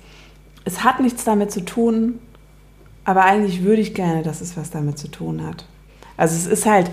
es 0.65 0.83
hat 0.83 0.99
nichts 0.99 1.23
damit 1.23 1.51
zu 1.51 1.65
tun, 1.65 2.19
aber 3.05 3.23
eigentlich 3.23 3.63
würde 3.63 3.81
ich 3.81 3.93
gerne, 3.93 4.21
dass 4.21 4.41
es 4.41 4.55
was 4.55 4.69
damit 4.69 4.99
zu 4.99 5.07
tun 5.07 5.45
hat. 5.45 5.65
Also 6.15 6.35
es 6.35 6.45
ist 6.45 6.65
halt, 6.65 6.91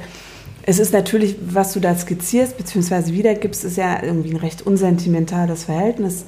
es 0.68 0.80
ist 0.80 0.92
natürlich, 0.92 1.36
was 1.40 1.72
du 1.72 1.80
da 1.80 1.94
skizzierst, 1.96 2.58
beziehungsweise 2.58 3.12
wiedergibst, 3.12 3.64
ist 3.64 3.76
ja 3.76 4.02
irgendwie 4.02 4.30
ein 4.30 4.36
recht 4.36 4.66
unsentimentales 4.66 5.64
Verhältnis 5.64 6.26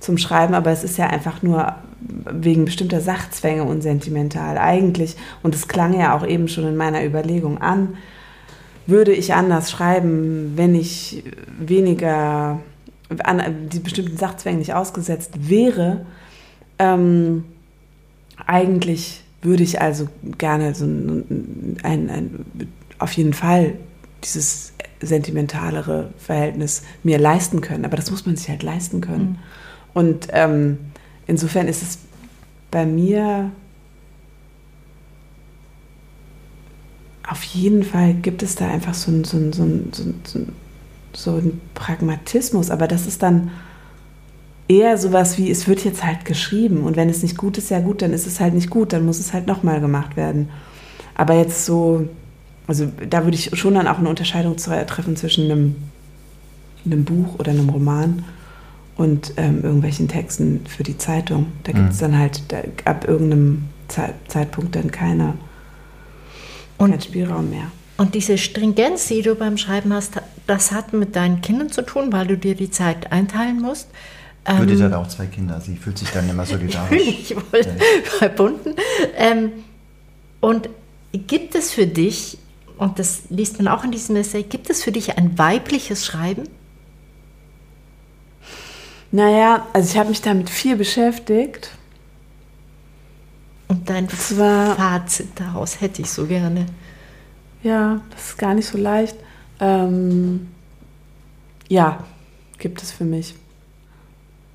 zum 0.00 0.18
Schreiben, 0.18 0.54
aber 0.54 0.72
es 0.72 0.82
ist 0.82 0.98
ja 0.98 1.06
einfach 1.06 1.40
nur 1.42 1.72
wegen 2.00 2.64
bestimmter 2.64 3.00
Sachzwänge 3.00 3.62
unsentimental 3.62 4.58
eigentlich. 4.58 5.14
Und 5.44 5.54
es 5.54 5.68
klang 5.68 5.98
ja 5.98 6.16
auch 6.16 6.26
eben 6.26 6.48
schon 6.48 6.66
in 6.66 6.76
meiner 6.76 7.04
Überlegung 7.04 7.58
an, 7.58 7.96
würde 8.88 9.12
ich 9.12 9.34
anders 9.34 9.70
schreiben, 9.70 10.54
wenn 10.56 10.74
ich 10.74 11.22
weniger 11.58 12.58
an 13.22 13.68
die 13.72 13.78
bestimmten 13.78 14.16
Sachzwängen 14.16 14.58
nicht 14.58 14.74
ausgesetzt 14.74 15.48
wäre. 15.48 16.06
Ähm, 16.80 17.44
eigentlich 18.46 19.22
würde 19.42 19.62
ich 19.62 19.80
also 19.80 20.08
gerne 20.38 20.74
so 20.74 20.84
ein, 20.84 21.76
ein, 21.84 22.10
ein, 22.10 22.44
auf 22.98 23.12
jeden 23.12 23.32
Fall 23.32 23.74
dieses 24.24 24.72
sentimentalere 25.00 26.10
Verhältnis 26.18 26.82
mir 27.02 27.18
leisten 27.18 27.60
können. 27.60 27.84
Aber 27.84 27.96
das 27.96 28.10
muss 28.10 28.26
man 28.26 28.36
sich 28.36 28.48
halt 28.48 28.62
leisten 28.62 29.00
können. 29.00 29.24
Mhm. 29.24 29.38
Und 29.94 30.28
ähm, 30.30 30.78
insofern 31.26 31.68
ist 31.68 31.82
es 31.82 31.98
bei 32.70 32.86
mir 32.86 33.50
auf 37.28 37.42
jeden 37.42 37.82
Fall 37.82 38.14
gibt 38.14 38.42
es 38.42 38.54
da 38.54 38.68
einfach 38.68 38.94
so 38.94 39.10
ein, 39.10 39.24
so 39.24 39.36
ein, 39.36 39.52
so 39.52 39.62
ein, 39.64 39.90
so 39.92 40.38
ein 40.38 40.52
so 41.12 41.42
Pragmatismus, 41.74 42.70
aber 42.70 42.86
das 42.86 43.06
ist 43.06 43.22
dann 43.22 43.50
eher 44.68 44.98
sowas 44.98 45.38
wie, 45.38 45.50
es 45.50 45.66
wird 45.66 45.84
jetzt 45.84 46.04
halt 46.04 46.24
geschrieben 46.24 46.84
und 46.84 46.96
wenn 46.96 47.08
es 47.08 47.22
nicht 47.22 47.36
gut 47.36 47.58
ist, 47.58 47.70
ja 47.70 47.80
gut, 47.80 48.02
dann 48.02 48.12
ist 48.12 48.26
es 48.26 48.40
halt 48.40 48.54
nicht 48.54 48.70
gut, 48.70 48.92
dann 48.92 49.06
muss 49.06 49.18
es 49.18 49.32
halt 49.32 49.46
nochmal 49.46 49.80
gemacht 49.80 50.16
werden. 50.16 50.50
Aber 51.14 51.34
jetzt 51.34 51.64
so, 51.64 52.08
also 52.66 52.90
da 53.08 53.24
würde 53.24 53.36
ich 53.36 53.58
schon 53.58 53.74
dann 53.74 53.86
auch 53.86 53.98
eine 53.98 54.08
Unterscheidung 54.08 54.56
treffen 54.56 55.16
zwischen 55.16 55.50
einem, 55.50 55.76
einem 56.84 57.04
Buch 57.04 57.38
oder 57.38 57.52
einem 57.52 57.68
Roman 57.68 58.24
und 58.96 59.34
ähm, 59.36 59.62
irgendwelchen 59.62 60.08
Texten 60.08 60.64
für 60.66 60.82
die 60.82 60.98
Zeitung. 60.98 61.52
Da 61.64 61.72
gibt 61.72 61.90
es 61.90 61.96
mhm. 61.96 62.00
dann 62.00 62.18
halt 62.18 62.42
da, 62.48 62.58
ab 62.84 63.06
irgendeinem 63.06 63.68
Ze 63.88 64.14
Zeitpunkt 64.26 64.74
dann 64.74 64.90
keine, 64.90 65.34
und, 66.78 66.90
keinen 66.90 67.00
Spielraum 67.00 67.50
mehr. 67.50 67.70
Und 67.98 68.14
diese 68.14 68.36
Stringenz, 68.36 69.08
die 69.08 69.22
du 69.22 69.34
beim 69.34 69.56
Schreiben 69.56 69.92
hast, 69.92 70.14
das 70.46 70.72
hat 70.72 70.92
mit 70.92 71.14
deinen 71.14 71.40
Kindern 71.40 71.70
zu 71.70 71.82
tun, 71.82 72.12
weil 72.12 72.26
du 72.26 72.36
dir 72.36 72.54
die 72.54 72.70
Zeit 72.70 73.12
einteilen 73.12 73.60
musst. 73.60 73.88
Judith 74.48 74.80
ähm, 74.80 74.86
hat 74.86 74.92
auch 74.94 75.08
zwei 75.08 75.26
Kinder, 75.26 75.60
sie 75.60 75.76
fühlt 75.76 75.98
sich 75.98 76.10
dann 76.10 76.28
immer 76.28 76.46
solidarisch. 76.46 77.02
ich 77.06 77.36
wollte 77.36 77.76
verbunden. 78.04 78.74
Ähm, 79.16 79.52
und 80.40 80.68
gibt 81.12 81.54
es 81.54 81.72
für 81.72 81.86
dich, 81.86 82.38
und 82.78 82.98
das 82.98 83.22
liest 83.30 83.58
man 83.58 83.68
auch 83.68 83.84
in 83.84 83.90
diesem 83.90 84.16
Essay, 84.16 84.42
gibt 84.42 84.68
es 84.70 84.82
für 84.82 84.92
dich 84.92 85.16
ein 85.16 85.38
weibliches 85.38 86.04
Schreiben? 86.04 86.48
Naja, 89.12 89.66
also 89.72 89.90
ich 89.90 89.98
habe 89.98 90.10
mich 90.10 90.20
damit 90.20 90.50
viel 90.50 90.76
beschäftigt. 90.76 91.70
Und 93.68 93.88
dein 93.88 94.08
Fazit 94.08 95.28
daraus 95.36 95.80
hätte 95.80 96.02
ich 96.02 96.10
so 96.10 96.26
gerne. 96.26 96.66
Ja, 97.62 98.00
das 98.10 98.28
ist 98.28 98.38
gar 98.38 98.54
nicht 98.54 98.68
so 98.68 98.78
leicht. 98.78 99.16
Ähm, 99.58 100.48
ja, 101.68 102.04
gibt 102.58 102.82
es 102.82 102.92
für 102.92 103.04
mich. 103.04 103.34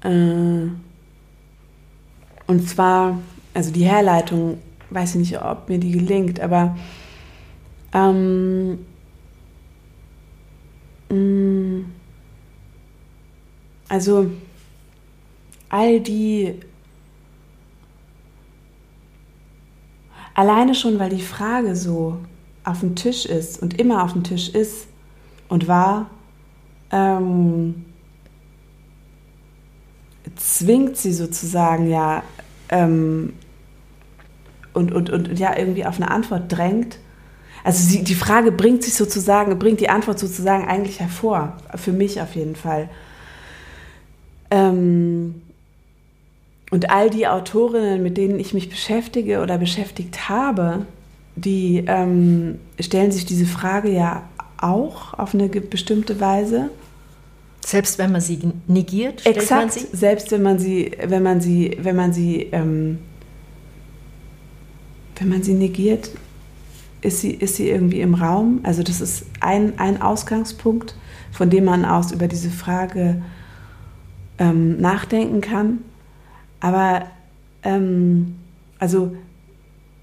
Äh, 0.03 0.67
und 2.47 2.69
zwar, 2.69 3.19
also 3.53 3.72
die 3.72 3.86
Herleitung, 3.86 4.59
weiß 4.91 5.15
ich 5.15 5.32
nicht, 5.32 5.41
ob 5.41 5.69
mir 5.69 5.80
die 5.80 5.91
gelingt, 5.91 6.39
aber 6.39 6.78
ähm, 7.93 8.85
mm, 11.09 11.85
also 13.89 14.29
all 15.69 15.99
die 15.99 16.55
alleine 20.33 20.75
schon, 20.75 20.99
weil 20.99 21.09
die 21.09 21.21
Frage 21.21 21.75
so 21.75 22.17
auf 22.63 22.79
dem 22.79 22.95
Tisch 22.95 23.25
ist 23.25 23.61
und 23.61 23.79
immer 23.79 24.03
auf 24.03 24.13
dem 24.13 24.23
Tisch 24.23 24.49
ist 24.49 24.87
und 25.49 25.67
war, 25.67 26.09
ähm, 26.91 27.85
zwingt 30.35 30.97
sie 30.97 31.13
sozusagen 31.13 31.89
ja 31.89 32.23
ähm, 32.69 33.33
und, 34.73 34.91
und, 34.91 35.09
und 35.09 35.37
ja 35.37 35.57
irgendwie 35.57 35.85
auf 35.85 35.97
eine 35.97 36.09
Antwort 36.09 36.51
drängt. 36.51 36.97
Also 37.64 37.88
sie, 37.88 38.03
die 38.03 38.16
Frage 38.16 38.51
bringt 38.51 38.84
sich 38.84 38.95
sozusagen, 38.95 39.57
bringt 39.59 39.80
die 39.80 39.89
Antwort 39.89 40.20
sozusagen 40.20 40.68
eigentlich 40.68 40.99
hervor, 40.99 41.57
für 41.76 41.91
mich 41.91 42.22
auf 42.22 42.36
jeden 42.36 42.55
Fall. 42.55 42.89
Ähm, 44.49 45.41
und 46.72 46.89
all 46.89 47.09
die 47.09 47.28
Autorinnen, 47.28 48.01
mit 48.01 48.18
denen 48.18 48.39
ich 48.39 48.53
mich 48.53 48.70
beschäftige 48.70 49.41
oder 49.41 49.57
beschäftigt 49.57 50.30
habe, 50.30 50.86
die 51.36 51.84
ähm, 51.88 52.59
stellen 52.80 53.12
sich 53.12 53.26
diese 53.26 53.45
Frage 53.45 53.89
ja 53.89 54.24
auch 54.57 55.14
auf 55.14 55.34
eine 55.34 55.49
bestimmte 55.49 56.20
Weise. 56.20 56.70
Selbst 57.64 57.99
wenn 57.99 58.12
man 58.12 58.22
sie 58.22 58.39
negiert, 58.68 59.22
stellt 59.22 59.38
Exakt, 59.38 59.62
man 59.62 59.70
sie? 59.70 59.88
selbst 59.91 60.32
wenn 60.32 60.41
man 60.41 60.59
sie, 60.59 60.91
wenn 61.03 61.24
man 61.24 61.41
sie, 61.41 61.78
wenn 61.80 61.95
man 61.95 62.14
sie, 62.14 62.47
ähm, 62.51 62.99
wenn 65.18 65.30
man 65.30 65.43
sie 65.43 65.53
negiert, 65.53 66.09
ist 67.01 67.21
sie, 67.21 67.31
ist 67.31 67.55
sie 67.55 67.69
irgendwie 67.69 68.01
im 68.01 68.13
Raum. 68.13 68.59
Also 68.63 68.83
das 68.83 69.01
ist 69.01 69.25
ein, 69.39 69.77
ein 69.79 70.01
Ausgangspunkt, 70.01 70.95
von 71.31 71.49
dem 71.49 71.65
man 71.65 71.85
aus 71.85 72.11
über 72.11 72.27
diese 72.27 72.49
Frage 72.49 73.21
ähm, 74.37 74.79
nachdenken 74.79 75.41
kann. 75.41 75.79
Aber 76.59 77.03
ähm, 77.63 78.35
also 78.79 79.15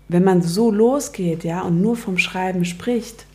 wenn 0.08 0.24
man 0.24 0.42
so 0.42 0.70
losgeht, 0.70 1.44
ja, 1.44 1.60
und 1.62 1.80
nur 1.80 1.96
vom 1.96 2.18
Schreiben 2.18 2.64
spricht 2.64 3.26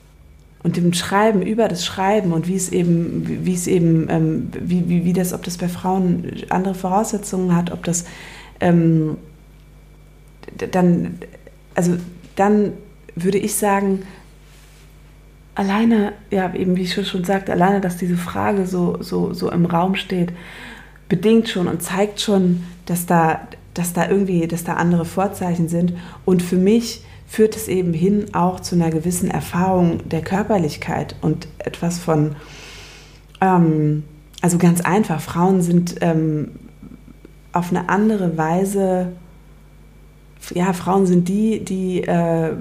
und 0.63 0.75
dem 0.75 0.93
Schreiben 0.93 1.41
über 1.41 1.67
das 1.67 1.85
Schreiben 1.85 2.33
und 2.33 2.47
wie 2.47 2.55
es 2.55 2.69
eben, 2.69 3.45
wie 3.45 3.53
es 3.53 3.67
eben, 3.67 4.07
ähm, 4.09 4.49
wie, 4.59 4.89
wie, 4.89 5.05
wie 5.05 5.13
das, 5.13 5.33
ob 5.33 5.43
das 5.43 5.57
bei 5.57 5.67
Frauen 5.69 6.43
andere 6.49 6.73
Voraussetzungen 6.73 7.55
hat, 7.55 7.71
ob 7.71 7.83
das 7.83 8.05
ähm, 8.59 9.17
dann, 10.71 11.19
also 11.75 11.97
dann 12.35 12.73
würde 13.15 13.37
ich 13.37 13.55
sagen, 13.55 14.03
alleine, 15.55 16.13
ja, 16.31 16.53
eben 16.53 16.75
wie 16.75 16.83
ich 16.83 16.93
schon 17.07 17.23
sagte, 17.23 17.51
alleine, 17.51 17.81
dass 17.81 17.97
diese 17.97 18.17
Frage 18.17 18.65
so, 18.65 18.97
so, 19.01 19.33
so 19.33 19.51
im 19.51 19.65
Raum 19.65 19.95
steht, 19.95 20.33
bedingt 21.09 21.49
schon 21.49 21.67
und 21.67 21.81
zeigt 21.81 22.21
schon, 22.21 22.63
dass 22.85 23.05
da, 23.05 23.47
dass 23.73 23.93
da 23.93 24.09
irgendwie, 24.09 24.47
dass 24.47 24.63
da 24.63 24.73
andere 24.73 25.05
Vorzeichen 25.05 25.67
sind. 25.67 25.93
Und 26.25 26.41
für 26.41 26.55
mich 26.55 27.03
führt 27.27 27.55
es 27.55 27.67
eben 27.67 27.93
hin 27.93 28.33
auch 28.33 28.59
zu 28.59 28.75
einer 28.75 28.89
gewissen 28.89 29.29
Erfahrung 29.29 30.07
der 30.09 30.21
Körperlichkeit 30.21 31.15
und 31.21 31.47
etwas 31.59 31.99
von, 31.99 32.35
ähm, 33.41 34.03
also 34.41 34.57
ganz 34.57 34.81
einfach, 34.81 35.21
Frauen 35.21 35.61
sind 35.61 35.95
ähm, 36.01 36.51
auf 37.51 37.69
eine 37.69 37.89
andere 37.89 38.37
Weise, 38.37 39.13
ja, 40.53 40.73
Frauen 40.73 41.05
sind 41.05 41.29
die, 41.29 41.63
die 41.63 42.01
äh, 42.03 42.53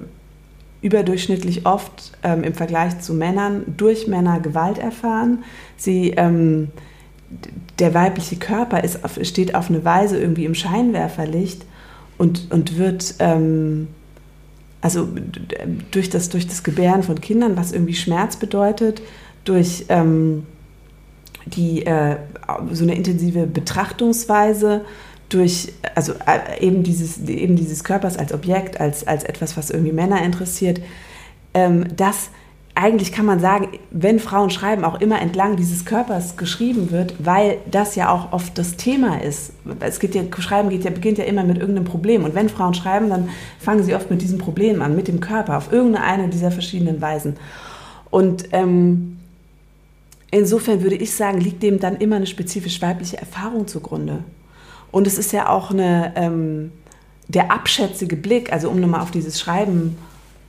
überdurchschnittlich 0.83 1.64
oft 1.64 2.12
ähm, 2.22 2.43
im 2.45 2.55
Vergleich 2.55 3.01
zu 3.01 3.14
Männern 3.14 3.62
durch 3.76 4.09
Männer 4.09 4.41
Gewalt 4.41 4.78
erfahren. 4.78 5.45
Sie, 5.76 6.11
ähm, 6.11 6.68
der 7.78 7.95
weibliche 7.95 8.37
Körper 8.37 8.85
ist 8.85 9.05
auf, 9.05 9.18
steht 9.22 9.55
auf 9.55 9.70
eine 9.70 9.85
Weise 9.85 10.20
irgendwie 10.20 10.45
im 10.45 10.55
Scheinwerferlicht 10.55 11.64
und, 12.18 12.51
und 12.51 12.76
wird 12.76 13.14
ähm, 13.20 13.89
also 14.83 15.09
durch 15.93 16.11
das, 16.11 16.28
durch 16.28 16.47
das 16.47 16.64
Gebären 16.64 17.05
von 17.05 17.20
Kindern, 17.20 17.57
was 17.57 17.72
irgendwie 17.72 17.95
Schmerz 17.95 18.37
bedeutet, 18.37 19.01
durch 19.45 19.87
ähm, 19.89 20.45
die, 21.47 21.87
äh, 21.87 22.16
so 22.72 22.83
eine 22.83 22.97
intensive 22.97 23.47
Betrachtungsweise, 23.47 24.85
durch 25.35 25.72
also 25.95 26.12
äh, 26.26 26.64
eben, 26.64 26.83
dieses, 26.83 27.18
eben 27.28 27.57
dieses 27.57 27.85
Körpers 27.85 28.16
als 28.16 28.33
Objekt, 28.33 28.80
als, 28.80 29.07
als 29.07 29.24
etwas, 29.24 29.57
was 29.57 29.70
irgendwie 29.70 29.93
Männer 29.93 30.22
interessiert, 30.22 30.80
ähm, 31.55 31.87
das 31.97 32.30
eigentlich 32.74 33.12
kann 33.12 33.26
man 33.26 33.39
sagen, 33.39 33.68
wenn 33.91 34.18
Frauen 34.18 34.49
schreiben, 34.49 34.85
auch 34.85 35.01
immer 35.01 35.20
entlang 35.20 35.57
dieses 35.57 35.85
Körpers 35.85 36.39
geschrieben 36.39 36.91
wird, 36.91 37.14
weil 37.18 37.59
das 37.70 37.97
ja 37.97 38.11
auch 38.11 38.33
oft 38.33 38.57
das 38.57 38.76
Thema 38.76 39.20
ist. 39.20 39.53
Es 39.80 40.01
geht 40.01 40.14
ja, 40.14 40.22
Schreiben 40.39 40.70
geht 40.70 40.85
ja, 40.85 40.91
beginnt 40.91 41.18
ja 41.18 41.24
immer 41.24 41.45
mit 41.45 41.59
irgendeinem 41.59 41.85
Problem. 41.85 42.24
Und 42.24 42.35
wenn 42.35 42.49
Frauen 42.49 42.72
schreiben, 42.72 43.11
dann 43.11 43.28
fangen 43.59 43.83
sie 43.83 43.95
oft 43.95 44.11
mit 44.11 44.22
diesem 44.22 44.39
Problem 44.39 44.80
an, 44.80 44.97
mit 44.97 45.07
dem 45.07 45.20
Körper, 45.20 45.59
auf 45.59 45.70
irgendeine 45.70 46.28
dieser 46.28 46.51
verschiedenen 46.51 47.03
Weisen. 47.03 47.37
Und 48.11 48.49
ähm, 48.53 49.18
insofern 50.30 50.83
würde 50.83 50.97
ich 50.97 51.14
sagen, 51.14 51.41
liegt 51.43 51.62
dem 51.62 51.78
dann 51.78 51.97
immer 51.97 52.16
eine 52.16 52.26
spezifisch 52.26 52.80
weibliche 52.80 53.18
Erfahrung 53.18 53.66
zugrunde. 53.66 54.24
Und 54.93 55.09
es 55.09 55.18
ist 55.18 55.32
ja 55.32 55.49
auch 55.49 55.72
eine, 55.72 56.12
ähm, 56.14 56.70
der 57.26 57.51
abschätzige 57.51 58.14
Blick, 58.14 58.53
also 58.53 58.70
um 58.70 58.80
nochmal 58.80 59.01
auf 59.01 59.11
dieses 59.11 59.40
Schreiben 59.40 59.97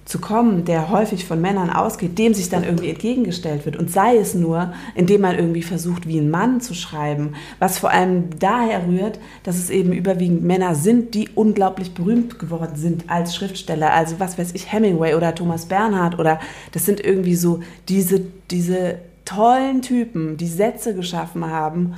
zu 0.05 0.19
kommen, 0.19 0.65
der 0.65 0.89
häufig 0.89 1.23
von 1.25 1.39
Männern 1.39 1.69
ausgeht, 1.69 2.19
dem 2.19 2.33
sich 2.33 2.49
dann 2.49 2.65
irgendwie 2.65 2.89
entgegengestellt 2.89 3.65
wird. 3.65 3.77
Und 3.77 3.89
sei 3.89 4.17
es 4.17 4.35
nur, 4.35 4.73
indem 4.95 5.21
man 5.21 5.37
irgendwie 5.37 5.63
versucht, 5.63 6.07
wie 6.07 6.17
ein 6.17 6.29
Mann 6.29 6.59
zu 6.59 6.73
schreiben, 6.73 7.35
was 7.59 7.79
vor 7.79 7.89
allem 7.89 8.37
daher 8.37 8.85
rührt, 8.85 9.17
dass 9.43 9.57
es 9.57 9.69
eben 9.69 9.93
überwiegend 9.93 10.43
Männer 10.43 10.75
sind, 10.75 11.13
die 11.15 11.29
unglaublich 11.33 11.93
berühmt 11.93 12.37
geworden 12.37 12.75
sind 12.75 13.09
als 13.09 13.33
Schriftsteller. 13.33 13.93
Also 13.93 14.19
was 14.19 14.37
weiß 14.37 14.51
ich, 14.53 14.73
Hemingway 14.73 15.15
oder 15.15 15.33
Thomas 15.35 15.67
Bernhard 15.67 16.19
oder 16.19 16.41
das 16.73 16.85
sind 16.85 16.99
irgendwie 16.99 17.35
so 17.35 17.61
diese, 17.87 18.21
diese 18.51 18.99
tollen 19.23 19.81
Typen, 19.81 20.35
die 20.35 20.47
Sätze 20.47 20.93
geschaffen 20.95 21.49
haben 21.49 21.95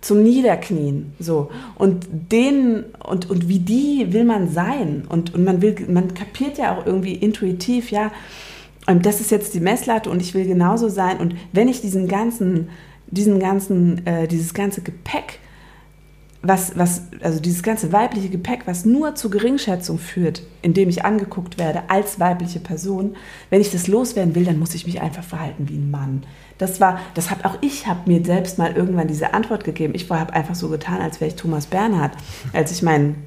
zum 0.00 0.22
Niederknien. 0.22 1.12
So. 1.18 1.50
Und 1.74 2.06
denen, 2.32 2.84
und, 3.04 3.28
und 3.30 3.48
wie 3.48 3.58
die 3.58 4.12
will 4.12 4.24
man 4.24 4.48
sein. 4.48 5.04
Und, 5.08 5.34
und 5.34 5.44
man 5.44 5.60
will, 5.62 5.74
man 5.88 6.14
kapiert 6.14 6.58
ja 6.58 6.76
auch 6.76 6.86
irgendwie 6.86 7.14
intuitiv, 7.14 7.90
ja, 7.90 8.12
ähm, 8.86 9.02
das 9.02 9.20
ist 9.20 9.30
jetzt 9.30 9.54
die 9.54 9.60
Messlatte 9.60 10.10
und 10.10 10.20
ich 10.20 10.34
will 10.34 10.46
genauso 10.46 10.88
sein. 10.88 11.18
Und 11.18 11.34
wenn 11.52 11.68
ich 11.68 11.80
diesen 11.80 12.08
ganzen, 12.08 12.68
diesen 13.06 13.38
ganzen, 13.38 14.06
äh, 14.06 14.28
dieses 14.28 14.54
ganze 14.54 14.82
Gepäck, 14.82 15.40
was, 16.40 16.78
was, 16.78 17.02
also 17.20 17.40
dieses 17.40 17.64
ganze 17.64 17.92
weibliche 17.92 18.28
Gepäck, 18.28 18.60
was 18.66 18.84
nur 18.84 19.16
zu 19.16 19.28
Geringschätzung 19.28 19.98
führt, 19.98 20.42
indem 20.62 20.88
ich 20.88 21.04
angeguckt 21.04 21.58
werde 21.58 21.90
als 21.90 22.20
weibliche 22.20 22.60
Person, 22.60 23.16
wenn 23.50 23.60
ich 23.60 23.72
das 23.72 23.88
loswerden 23.88 24.36
will, 24.36 24.44
dann 24.44 24.58
muss 24.58 24.74
ich 24.74 24.86
mich 24.86 25.00
einfach 25.00 25.24
verhalten 25.24 25.68
wie 25.68 25.76
ein 25.76 25.90
Mann. 25.90 26.22
Das 26.58 26.80
war, 26.80 27.00
das 27.14 27.30
habe 27.30 27.44
auch 27.44 27.56
ich 27.60 27.86
habe 27.86 28.00
mir 28.10 28.24
selbst 28.24 28.58
mal 28.58 28.72
irgendwann 28.72 29.08
diese 29.08 29.32
Antwort 29.32 29.64
gegeben. 29.64 29.94
Ich 29.94 30.10
habe 30.10 30.32
einfach 30.32 30.56
so 30.56 30.68
getan, 30.68 31.00
als 31.00 31.20
wäre 31.20 31.30
ich 31.30 31.36
Thomas 31.36 31.66
Bernhard, 31.66 32.12
als 32.52 32.72
ich 32.72 32.82
meinen, 32.82 33.24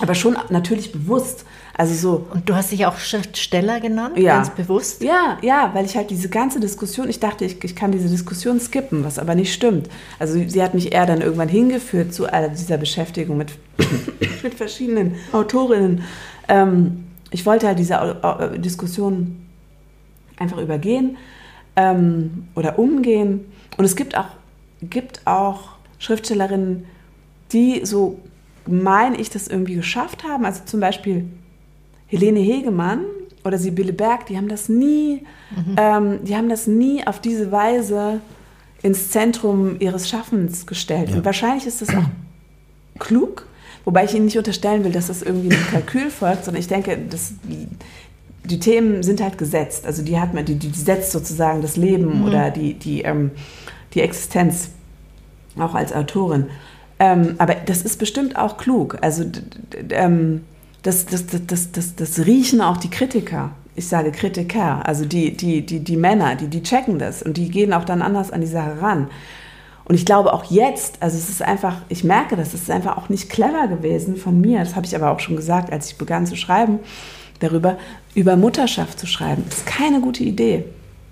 aber 0.00 0.14
schon 0.14 0.36
natürlich 0.48 0.90
bewusst. 0.90 1.44
Also 1.74 1.94
so. 1.94 2.26
Und 2.32 2.48
du 2.48 2.54
hast 2.54 2.72
dich 2.72 2.84
auch 2.86 2.98
Schriftsteller 2.98 3.80
genannt, 3.80 4.18
ja. 4.18 4.36
ganz 4.36 4.50
bewusst? 4.50 5.02
Ja, 5.02 5.38
ja, 5.42 5.70
weil 5.74 5.84
ich 5.84 5.96
halt 5.96 6.10
diese 6.10 6.28
ganze 6.28 6.60
Diskussion, 6.60 7.08
ich 7.08 7.20
dachte, 7.20 7.44
ich, 7.44 7.62
ich 7.64 7.76
kann 7.76 7.92
diese 7.92 8.08
Diskussion 8.08 8.60
skippen, 8.60 9.04
was 9.04 9.18
aber 9.18 9.34
nicht 9.34 9.52
stimmt. 9.52 9.88
Also 10.18 10.34
sie 10.46 10.62
hat 10.62 10.74
mich 10.74 10.92
eher 10.92 11.06
dann 11.06 11.20
irgendwann 11.20 11.48
hingeführt 11.48 12.12
zu 12.12 12.26
dieser 12.58 12.76
Beschäftigung 12.78 13.36
mit, 13.36 13.52
mit 14.42 14.54
verschiedenen 14.54 15.16
Autorinnen. 15.32 16.04
Ähm, 16.48 17.04
ich 17.30 17.46
wollte 17.46 17.66
halt 17.66 17.78
diese 17.78 18.16
Diskussion 18.58 19.46
einfach 20.38 20.58
übergehen 20.58 21.16
ähm, 21.76 22.48
oder 22.54 22.78
umgehen. 22.78 23.44
Und 23.76 23.84
es 23.84 23.96
gibt 23.96 24.16
auch, 24.16 24.28
gibt 24.82 25.26
auch 25.26 25.76
Schriftstellerinnen, 25.98 26.84
die 27.52 27.84
so 27.84 28.18
meine 28.66 29.16
ich 29.16 29.30
das 29.30 29.48
irgendwie 29.48 29.74
geschafft 29.74 30.24
haben. 30.24 30.44
Also 30.44 30.62
zum 30.64 30.80
Beispiel 30.80 31.28
Helene 32.06 32.40
Hegemann 32.40 33.04
oder 33.44 33.58
Sibylle 33.58 33.92
Berg, 33.92 34.26
die 34.26 34.36
haben 34.36 34.48
das 34.48 34.68
nie, 34.68 35.24
mhm. 35.50 35.76
ähm, 35.76 36.18
die 36.24 36.36
haben 36.36 36.48
das 36.48 36.66
nie 36.66 37.06
auf 37.06 37.20
diese 37.20 37.50
Weise 37.50 38.20
ins 38.82 39.10
Zentrum 39.10 39.76
ihres 39.80 40.08
Schaffens 40.08 40.66
gestellt. 40.66 41.10
Ja. 41.10 41.16
Und 41.16 41.24
wahrscheinlich 41.24 41.66
ist 41.66 41.82
das 41.82 41.90
auch 41.90 42.04
klug, 42.98 43.46
wobei 43.84 44.04
ich 44.04 44.14
ihnen 44.14 44.26
nicht 44.26 44.38
unterstellen 44.38 44.84
will, 44.84 44.92
dass 44.92 45.06
das 45.06 45.22
irgendwie 45.22 45.54
einem 45.54 45.66
Kalkül 45.68 46.10
folgt, 46.10 46.44
sondern 46.44 46.60
ich 46.60 46.68
denke, 46.68 46.98
dass 46.98 47.34
die 48.44 48.58
Themen 48.58 49.02
sind 49.02 49.20
halt 49.20 49.38
gesetzt. 49.38 49.86
Also 49.86 50.02
die 50.02 50.18
hat 50.18 50.34
man, 50.34 50.44
die, 50.44 50.56
die 50.56 50.68
setzt 50.70 51.12
sozusagen 51.12 51.62
das 51.62 51.76
Leben 51.76 52.20
mhm. 52.20 52.24
oder 52.24 52.50
die, 52.50 52.74
die, 52.74 53.02
ähm, 53.02 53.30
die 53.94 54.00
Existenz 54.00 54.70
auch 55.58 55.74
als 55.74 55.92
Autorin. 55.92 56.46
Ähm, 56.98 57.34
aber 57.38 57.54
das 57.54 57.82
ist 57.82 57.98
bestimmt 57.98 58.36
auch 58.36 58.56
klug. 58.56 58.98
Also 59.00 59.24
ähm, 59.90 60.42
das, 60.82 61.06
das, 61.06 61.26
das, 61.26 61.72
das, 61.72 61.94
das 61.96 62.26
riechen 62.26 62.60
auch 62.60 62.76
die 62.76 62.90
Kritiker. 62.90 63.50
Ich 63.74 63.88
sage 63.88 64.12
Kritiker, 64.12 64.86
also 64.86 65.04
die, 65.06 65.34
die, 65.36 65.64
die, 65.64 65.80
die 65.80 65.96
Männer, 65.96 66.34
die, 66.34 66.48
die 66.48 66.62
checken 66.62 66.98
das 66.98 67.22
und 67.22 67.36
die 67.36 67.48
gehen 67.48 67.72
auch 67.72 67.84
dann 67.84 68.02
anders 68.02 68.30
an 68.30 68.40
die 68.40 68.46
Sache 68.46 68.82
ran. 68.82 69.08
Und 69.84 69.94
ich 69.94 70.04
glaube 70.04 70.32
auch 70.32 70.44
jetzt, 70.44 70.98
also 71.00 71.16
es 71.16 71.28
ist 71.28 71.42
einfach, 71.42 71.76
ich 71.88 72.04
merke 72.04 72.36
das, 72.36 72.48
es 72.48 72.62
ist 72.62 72.70
einfach 72.70 72.98
auch 72.98 73.08
nicht 73.08 73.30
clever 73.30 73.68
gewesen 73.68 74.16
von 74.16 74.40
mir, 74.40 74.60
das 74.60 74.76
habe 74.76 74.86
ich 74.86 74.94
aber 74.94 75.10
auch 75.10 75.20
schon 75.20 75.36
gesagt, 75.36 75.72
als 75.72 75.90
ich 75.90 75.96
begann 75.96 76.26
zu 76.26 76.36
schreiben, 76.36 76.80
darüber, 77.42 77.78
über 78.14 78.36
Mutterschaft 78.36 78.98
zu 78.98 79.06
schreiben. 79.06 79.44
Das 79.48 79.58
ist 79.58 79.66
keine 79.66 80.00
gute 80.00 80.24
Idee. 80.24 80.64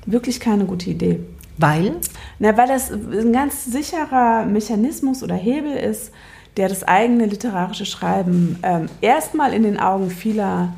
Wirklich 0.06 0.40
keine 0.40 0.64
gute 0.64 0.90
Idee. 0.90 1.20
Weil? 1.58 1.96
Na, 2.38 2.56
weil 2.56 2.68
das 2.68 2.90
ein 2.90 3.32
ganz 3.32 3.64
sicherer 3.66 4.46
Mechanismus 4.46 5.22
oder 5.22 5.34
Hebel 5.34 5.76
ist, 5.76 6.10
der 6.56 6.68
das 6.68 6.84
eigene 6.84 7.26
literarische 7.26 7.86
Schreiben 7.86 8.58
ähm, 8.62 8.86
erstmal 9.00 9.52
in 9.52 9.62
den 9.62 9.78
Augen 9.78 10.10
vieler 10.10 10.72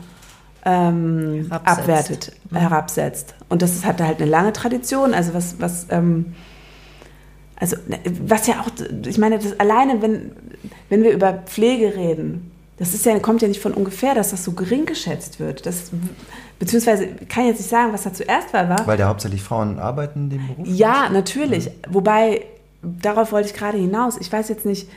ähm, 0.64 1.46
abwertet, 1.50 2.32
mhm. 2.50 2.56
herabsetzt. 2.56 3.34
Und 3.48 3.62
das 3.62 3.84
hat 3.84 4.00
halt 4.00 4.20
eine 4.20 4.30
lange 4.30 4.52
Tradition. 4.52 5.14
Also 5.14 5.34
was, 5.34 5.60
was, 5.60 5.86
ähm, 5.90 6.34
also 7.56 7.76
was 8.26 8.46
ja 8.46 8.60
auch, 8.60 8.70
ich 9.06 9.18
meine, 9.18 9.38
das 9.38 9.58
alleine, 9.58 10.02
wenn, 10.02 10.32
wenn 10.88 11.02
wir 11.02 11.12
über 11.12 11.32
Pflege 11.46 11.96
reden, 11.96 12.51
das 12.82 12.94
ist 12.94 13.06
ja, 13.06 13.16
kommt 13.20 13.42
ja 13.42 13.46
nicht 13.46 13.62
von 13.62 13.74
ungefähr, 13.74 14.12
dass 14.16 14.32
das 14.32 14.42
so 14.42 14.50
gering 14.50 14.86
geschätzt 14.86 15.38
wird. 15.38 15.66
Das, 15.66 15.92
beziehungsweise 16.58 17.06
kann 17.28 17.44
ich 17.44 17.50
jetzt 17.50 17.60
nicht 17.60 17.70
sagen, 17.70 17.92
was 17.92 18.02
da 18.02 18.12
zuerst 18.12 18.52
war. 18.52 18.68
war 18.68 18.84
Weil 18.88 18.96
da 18.98 19.06
hauptsächlich 19.06 19.40
Frauen 19.40 19.78
arbeiten 19.78 20.24
in 20.24 20.30
dem 20.30 20.48
Beruf? 20.48 20.66
Ja, 20.66 21.08
natürlich. 21.08 21.66
Mhm. 21.66 21.70
Wobei, 21.90 22.44
darauf 22.82 23.30
wollte 23.30 23.50
ich 23.50 23.54
gerade 23.54 23.78
hinaus. 23.78 24.16
Ich 24.18 24.32
weiß 24.32 24.48
jetzt 24.48 24.66
nicht, 24.66 24.88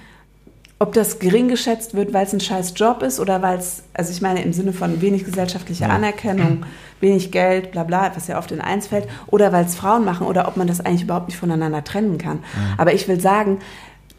ob 0.80 0.94
das 0.94 1.20
gering 1.20 1.48
geschätzt 1.48 1.94
wird, 1.94 2.12
weil 2.12 2.26
es 2.26 2.34
ein 2.34 2.40
scheiß 2.40 2.74
Job 2.76 3.04
ist 3.04 3.20
oder 3.20 3.44
weil 3.44 3.60
es, 3.60 3.84
also 3.94 4.12
ich 4.12 4.20
meine 4.20 4.42
im 4.42 4.52
Sinne 4.52 4.74
von 4.74 5.00
wenig 5.02 5.24
gesellschaftliche 5.24 5.88
Anerkennung, 5.88 6.66
wenig 7.02 7.32
Geld, 7.32 7.72
bla 7.72 7.84
bla, 7.84 8.12
was 8.16 8.26
ja 8.26 8.40
oft 8.40 8.52
in 8.52 8.62
eins 8.62 8.88
fällt, 8.88 9.08
oder 9.28 9.54
weil 9.54 9.66
es 9.66 9.76
Frauen 9.76 10.06
machen 10.06 10.26
oder 10.26 10.48
ob 10.48 10.58
man 10.58 10.66
das 10.66 10.82
eigentlich 10.82 11.04
überhaupt 11.04 11.28
nicht 11.28 11.38
voneinander 11.38 11.84
trennen 11.84 12.18
kann. 12.18 12.40
Aber 12.80 12.96
ich 12.96 13.08
will 13.08 13.22
sagen, 13.22 13.60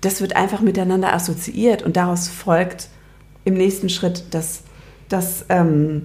das 0.02 0.20
wird 0.20 0.36
einfach 0.36 0.60
miteinander 0.60 1.12
assoziiert 1.12 1.82
und 1.82 1.96
daraus 1.96 2.28
folgt, 2.28 2.90
im 3.46 3.54
nächsten 3.54 3.88
Schritt 3.88 4.24
das, 4.32 4.60
das, 5.08 5.46
ähm, 5.48 6.02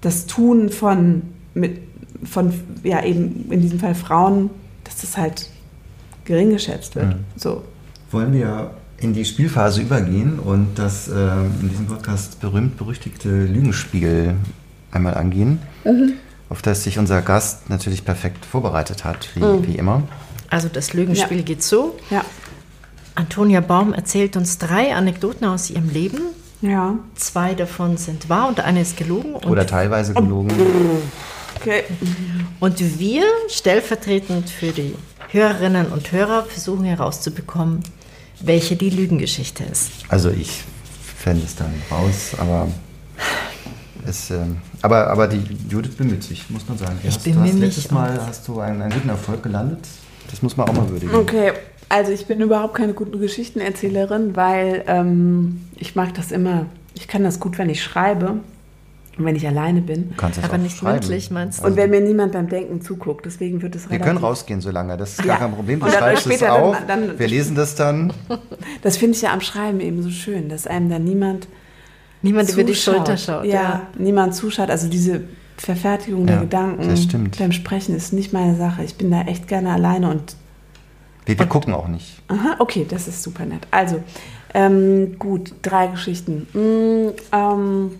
das 0.00 0.26
Tun 0.26 0.68
von, 0.68 1.22
mit, 1.54 1.80
von, 2.22 2.52
ja, 2.84 3.02
eben 3.02 3.50
in 3.50 3.60
diesem 3.60 3.80
Fall 3.80 3.96
Frauen, 3.96 4.50
dass 4.84 4.98
das 4.98 5.16
halt 5.16 5.50
gering 6.24 6.50
geschätzt 6.50 6.94
wird. 6.94 7.08
Mhm. 7.08 7.24
So. 7.36 7.64
Wollen 8.12 8.32
wir 8.32 8.70
in 8.98 9.14
die 9.14 9.24
Spielphase 9.24 9.80
übergehen 9.80 10.38
und 10.38 10.78
das 10.78 11.08
äh, 11.08 11.12
in 11.12 11.70
diesem 11.70 11.86
Podcast 11.86 12.40
berühmt-berüchtigte 12.40 13.44
Lügenspiel 13.44 14.34
einmal 14.90 15.14
angehen, 15.14 15.60
mhm. 15.84 16.14
auf 16.50 16.62
das 16.62 16.84
sich 16.84 16.98
unser 16.98 17.22
Gast 17.22 17.70
natürlich 17.70 18.04
perfekt 18.04 18.44
vorbereitet 18.44 19.04
hat, 19.04 19.30
wie, 19.34 19.40
mhm. 19.40 19.66
wie 19.66 19.76
immer. 19.76 20.02
Also 20.50 20.68
das 20.68 20.92
Lügenspiel 20.92 21.38
ja. 21.38 21.44
geht 21.44 21.62
so. 21.62 21.96
Ja. 22.10 22.24
Antonia 23.14 23.60
Baum 23.60 23.94
erzählt 23.94 24.36
uns 24.36 24.58
drei 24.58 24.94
Anekdoten 24.94 25.46
aus 25.46 25.70
ihrem 25.70 25.88
Leben. 25.88 26.20
Ja. 26.60 26.96
Zwei 27.14 27.54
davon 27.54 27.96
sind 27.96 28.28
wahr 28.28 28.48
und 28.48 28.60
eine 28.60 28.80
ist 28.80 28.96
gelogen. 28.96 29.34
Oder 29.34 29.66
teilweise 29.66 30.14
gelogen. 30.14 30.50
Okay. 31.56 31.84
Und 32.60 32.98
wir, 32.98 33.22
stellvertretend 33.48 34.50
für 34.50 34.72
die 34.72 34.94
Hörerinnen 35.30 35.86
und 35.86 36.12
Hörer, 36.12 36.44
versuchen 36.44 36.84
herauszubekommen, 36.84 37.82
welche 38.40 38.76
die 38.76 38.90
Lügengeschichte 38.90 39.64
ist. 39.64 39.90
Also 40.08 40.30
ich 40.30 40.64
fände 41.16 41.44
es 41.44 41.56
dann 41.56 41.72
raus, 41.90 42.32
aber 42.38 42.68
es, 44.06 44.30
äh, 44.30 44.38
aber, 44.82 45.08
aber 45.08 45.26
die 45.26 45.42
Judith 45.68 45.96
bemüht 45.96 46.22
sich, 46.22 46.48
muss 46.50 46.66
man 46.68 46.78
sagen. 46.78 46.98
Ich 47.02 47.14
hast, 47.14 47.24
bemühe 47.24 47.52
mich 47.52 47.54
letztes 47.54 47.90
Mal 47.90 48.18
hast 48.26 48.46
du 48.48 48.60
einen, 48.60 48.80
einen 48.80 48.92
guten 48.92 49.08
Erfolg 49.08 49.42
gelandet. 49.42 49.80
Das 50.30 50.42
muss 50.42 50.56
man 50.56 50.68
auch 50.68 50.74
mal 50.74 50.88
würdigen. 50.88 51.14
Okay, 51.14 51.52
also 51.88 52.12
ich 52.12 52.26
bin 52.26 52.40
überhaupt 52.40 52.74
keine 52.74 52.92
gute 52.92 53.18
Geschichtenerzählerin, 53.18 54.36
weil 54.36 54.84
ähm, 54.86 55.62
ich 55.76 55.94
mag 55.94 56.14
das 56.14 56.32
immer, 56.32 56.66
ich 56.94 57.08
kann 57.08 57.24
das 57.24 57.40
gut, 57.40 57.58
wenn 57.58 57.70
ich 57.70 57.82
schreibe. 57.82 58.40
Und 59.16 59.24
wenn 59.24 59.34
ich 59.34 59.48
alleine 59.48 59.80
bin. 59.80 60.14
aber 60.16 60.58
nicht 60.58 60.80
mündlich, 60.80 61.32
meinst 61.32 61.60
du? 61.60 61.66
Und 61.66 61.74
wenn 61.74 61.90
mir 61.90 62.00
niemand 62.00 62.30
beim 62.30 62.48
Denken 62.48 62.80
zuguckt, 62.82 63.26
deswegen 63.26 63.60
wird 63.62 63.74
es 63.74 63.90
Wir 63.90 63.98
können 63.98 64.18
rausgehen 64.18 64.60
so 64.60 64.70
lange, 64.70 64.96
das 64.96 65.10
ist 65.10 65.18
gar 65.18 65.26
ja. 65.26 65.36
kein 65.38 65.52
Problem. 65.52 65.80
Du 65.80 65.90
schreibst 65.90 66.28
es 66.28 66.40
auf, 66.44 66.76
dann, 66.86 67.08
dann, 67.08 67.18
wir 67.18 67.26
lesen 67.26 67.56
das 67.56 67.74
dann. 67.74 68.12
Das 68.82 68.96
finde 68.96 69.16
ich 69.16 69.22
ja 69.22 69.32
am 69.32 69.40
Schreiben 69.40 69.80
eben 69.80 70.02
so 70.04 70.10
schön, 70.10 70.48
dass 70.48 70.68
einem 70.68 70.88
dann 70.88 71.02
niemand 71.02 71.48
Niemand 72.22 72.48
zuschaut. 72.48 72.62
über 72.62 72.70
die 72.70 72.76
Schulter 72.76 73.16
schaut. 73.16 73.44
Ja, 73.44 73.52
ja, 73.52 73.86
niemand 73.98 74.34
zuschaut. 74.34 74.70
Also 74.70 74.88
diese 74.88 75.22
Verfertigung 75.56 76.20
ja, 76.22 76.34
der 76.34 76.40
Gedanken 76.42 77.30
beim 77.38 77.52
Sprechen 77.52 77.96
ist 77.96 78.12
nicht 78.12 78.32
meine 78.32 78.56
Sache. 78.56 78.84
Ich 78.84 78.96
bin 78.96 79.10
da 79.10 79.22
echt 79.22 79.48
gerne 79.48 79.72
alleine 79.72 80.10
und. 80.10 80.36
Wir, 81.28 81.38
wir 81.38 81.42
und, 81.42 81.48
gucken 81.50 81.74
auch 81.74 81.88
nicht. 81.88 82.22
Aha, 82.28 82.56
okay, 82.58 82.86
das 82.88 83.06
ist 83.06 83.22
super 83.22 83.44
nett. 83.44 83.66
Also, 83.70 84.02
ähm, 84.54 85.18
gut, 85.18 85.52
drei 85.60 85.88
Geschichten. 85.88 86.46
Mm, 86.54 87.10
ähm, 87.32 87.90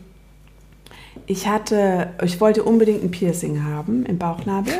ich 1.27 1.47
hatte, 1.47 2.09
ich 2.25 2.41
wollte 2.41 2.63
unbedingt 2.63 3.05
ein 3.05 3.11
Piercing 3.11 3.65
haben 3.65 4.07
im 4.07 4.17
Bauchnabel. 4.17 4.73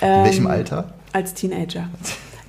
Ähm, 0.00 0.20
In 0.20 0.24
welchem 0.24 0.46
Alter? 0.46 0.94
Als 1.12 1.34
Teenager. 1.34 1.90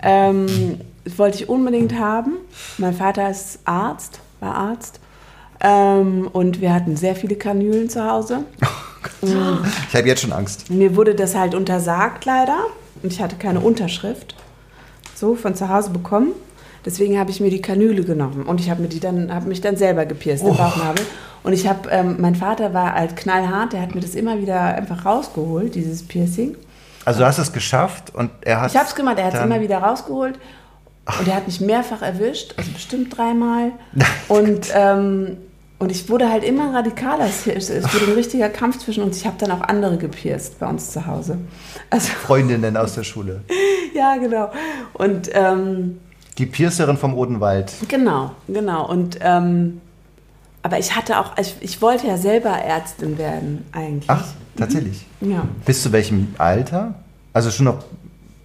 ähm, 0.02 0.80
das 1.04 1.20
wollte 1.20 1.44
ich 1.44 1.50
unbedingt 1.50 2.00
haben. 2.00 2.38
Mein 2.78 2.94
Vater 2.94 3.30
ist 3.30 3.60
Arzt, 3.66 4.22
war 4.40 4.56
Arzt. 4.56 5.02
Ähm, 5.60 6.30
und 6.32 6.62
wir 6.62 6.74
hatten 6.74 6.96
sehr 6.96 7.18
viele 7.18 7.36
Kanülen 7.36 7.90
zu 7.90 8.10
Hause. 8.10 8.46
Oh 9.24 9.28
ich 9.90 9.96
habe 9.96 10.08
jetzt 10.08 10.22
schon 10.22 10.32
Angst. 10.32 10.70
Mir 10.70 10.96
wurde 10.96 11.16
das 11.16 11.34
halt 11.34 11.56
untersagt 11.56 12.26
leider. 12.26 12.68
Und 13.02 13.12
ich 13.12 13.20
hatte 13.20 13.36
keine 13.36 13.60
Unterschrift. 13.60 14.36
So, 15.22 15.36
von 15.36 15.54
zu 15.54 15.70
Hause 15.70 15.92
bekommen. 15.92 16.32
Deswegen 16.84 17.20
habe 17.20 17.30
ich 17.30 17.40
mir 17.40 17.52
die 17.52 17.62
Kanüle 17.62 18.04
genommen 18.04 18.42
und 18.48 18.60
ich 18.60 18.72
habe 18.72 18.82
hab 19.30 19.46
mich 19.46 19.62
dann 19.62 19.78
selber 19.78 20.08
gepierst, 20.08 20.44
oh. 20.44 20.48
den 20.48 20.58
Bauchnabel. 20.58 21.06
Und 21.44 21.54
ich 21.54 21.68
habe, 21.68 21.88
ähm, 21.92 22.16
mein 22.18 22.34
Vater 22.34 22.74
war 22.74 22.96
halt 22.96 23.16
knallhart, 23.16 23.74
der 23.74 23.84
hat 23.84 23.94
mir 23.94 24.02
das 24.02 24.16
immer 24.16 24.40
wieder 24.40 24.60
einfach 24.60 25.06
rausgeholt, 25.06 25.76
dieses 25.76 26.02
Piercing. 26.02 26.56
Also 27.06 27.20
du 27.20 27.28
hast 27.28 27.38
es 27.38 27.54
geschafft 27.54 28.16
und 28.16 28.32
er 28.42 28.62
hat 28.62 28.72
Ich 28.72 28.78
habe 28.78 28.88
es 28.88 28.96
gemacht, 28.96 29.20
er 29.20 29.26
hat 29.26 29.36
es 29.36 29.42
immer 29.42 29.62
wieder 29.62 29.78
rausgeholt 29.78 30.40
und 31.20 31.28
er 31.28 31.36
hat 31.36 31.46
mich 31.46 31.62
mehrfach 31.62 32.02
erwischt, 32.02 32.56
also 32.58 32.72
bestimmt 32.72 33.16
dreimal. 33.16 33.74
und, 34.28 34.72
ähm, 34.74 35.38
und 35.82 35.92
ich 35.92 36.10
wurde 36.10 36.30
halt 36.30 36.44
immer 36.44 36.76
radikaler. 36.76 37.26
Es, 37.26 37.48
wurde 37.48 38.12
ein 38.12 38.14
richtiger 38.14 38.50
Kampf 38.50 38.78
zwischen 38.78 39.04
uns. 39.04 39.18
Ich 39.18 39.26
habe 39.26 39.38
dann 39.40 39.50
auch 39.50 39.62
andere 39.62 39.98
gepierst 39.98 40.60
bei 40.60 40.68
uns 40.68 40.92
zu 40.92 41.08
Hause. 41.08 41.40
Also, 41.90 42.08
Freundinnen 42.22 42.78
aus 42.78 42.94
der 42.94 43.04
Schule. 43.04 43.42
ja, 43.96 44.16
genau. 44.18 44.52
Und 44.94 45.32
ähm, 45.34 46.00
die 46.38 46.46
Piercerin 46.46 46.98
vom 46.98 47.16
Odenwald. 47.16 47.74
Genau, 47.88 48.32
genau. 48.48 48.88
Und 48.88 49.18
ähm, 49.22 49.82
aber 50.62 50.78
ich 50.78 50.96
hatte 50.96 51.20
auch, 51.20 51.36
ich, 51.40 51.56
ich, 51.62 51.82
wollte 51.82 52.06
ja 52.06 52.18
selber 52.18 52.52
Ärztin 52.52 53.18
werden 53.18 53.66
eigentlich. 53.72 54.08
Ach, 54.08 54.24
tatsächlich. 54.56 55.08
Mhm. 55.20 55.32
Ja. 55.32 55.48
Bis 55.66 55.82
zu 55.82 55.92
welchem 55.92 56.36
Alter? 56.38 56.94
Also 57.34 57.50
schon 57.50 57.66
noch 57.66 57.84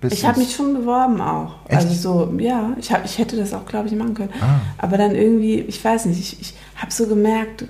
Ich 0.03 0.25
habe 0.25 0.39
mich 0.39 0.55
schon 0.55 0.75
beworben 0.75 1.21
auch. 1.21 1.55
Echt? 1.69 1.83
Also 1.83 2.27
so, 2.27 2.39
ja, 2.39 2.77
ich, 2.79 2.93
hab, 2.93 3.05
ich 3.05 3.19
hätte 3.19 3.37
das 3.37 3.53
auch, 3.55 3.65
glaube 3.65 3.89
ich, 3.89 3.95
machen 3.95 4.15
können. 4.15 4.33
Ah. 4.41 4.61
Aber 4.79 4.99
dann 4.99 5.15
irgendwie, 5.15 5.61
ich 5.61 5.83
weiß 5.83 6.07
nicht, 6.07 6.21
ich, 6.21 6.41
ich 6.41 6.55
habe 6.77 6.93
so 6.93 7.07
gemerkt. 7.07 7.65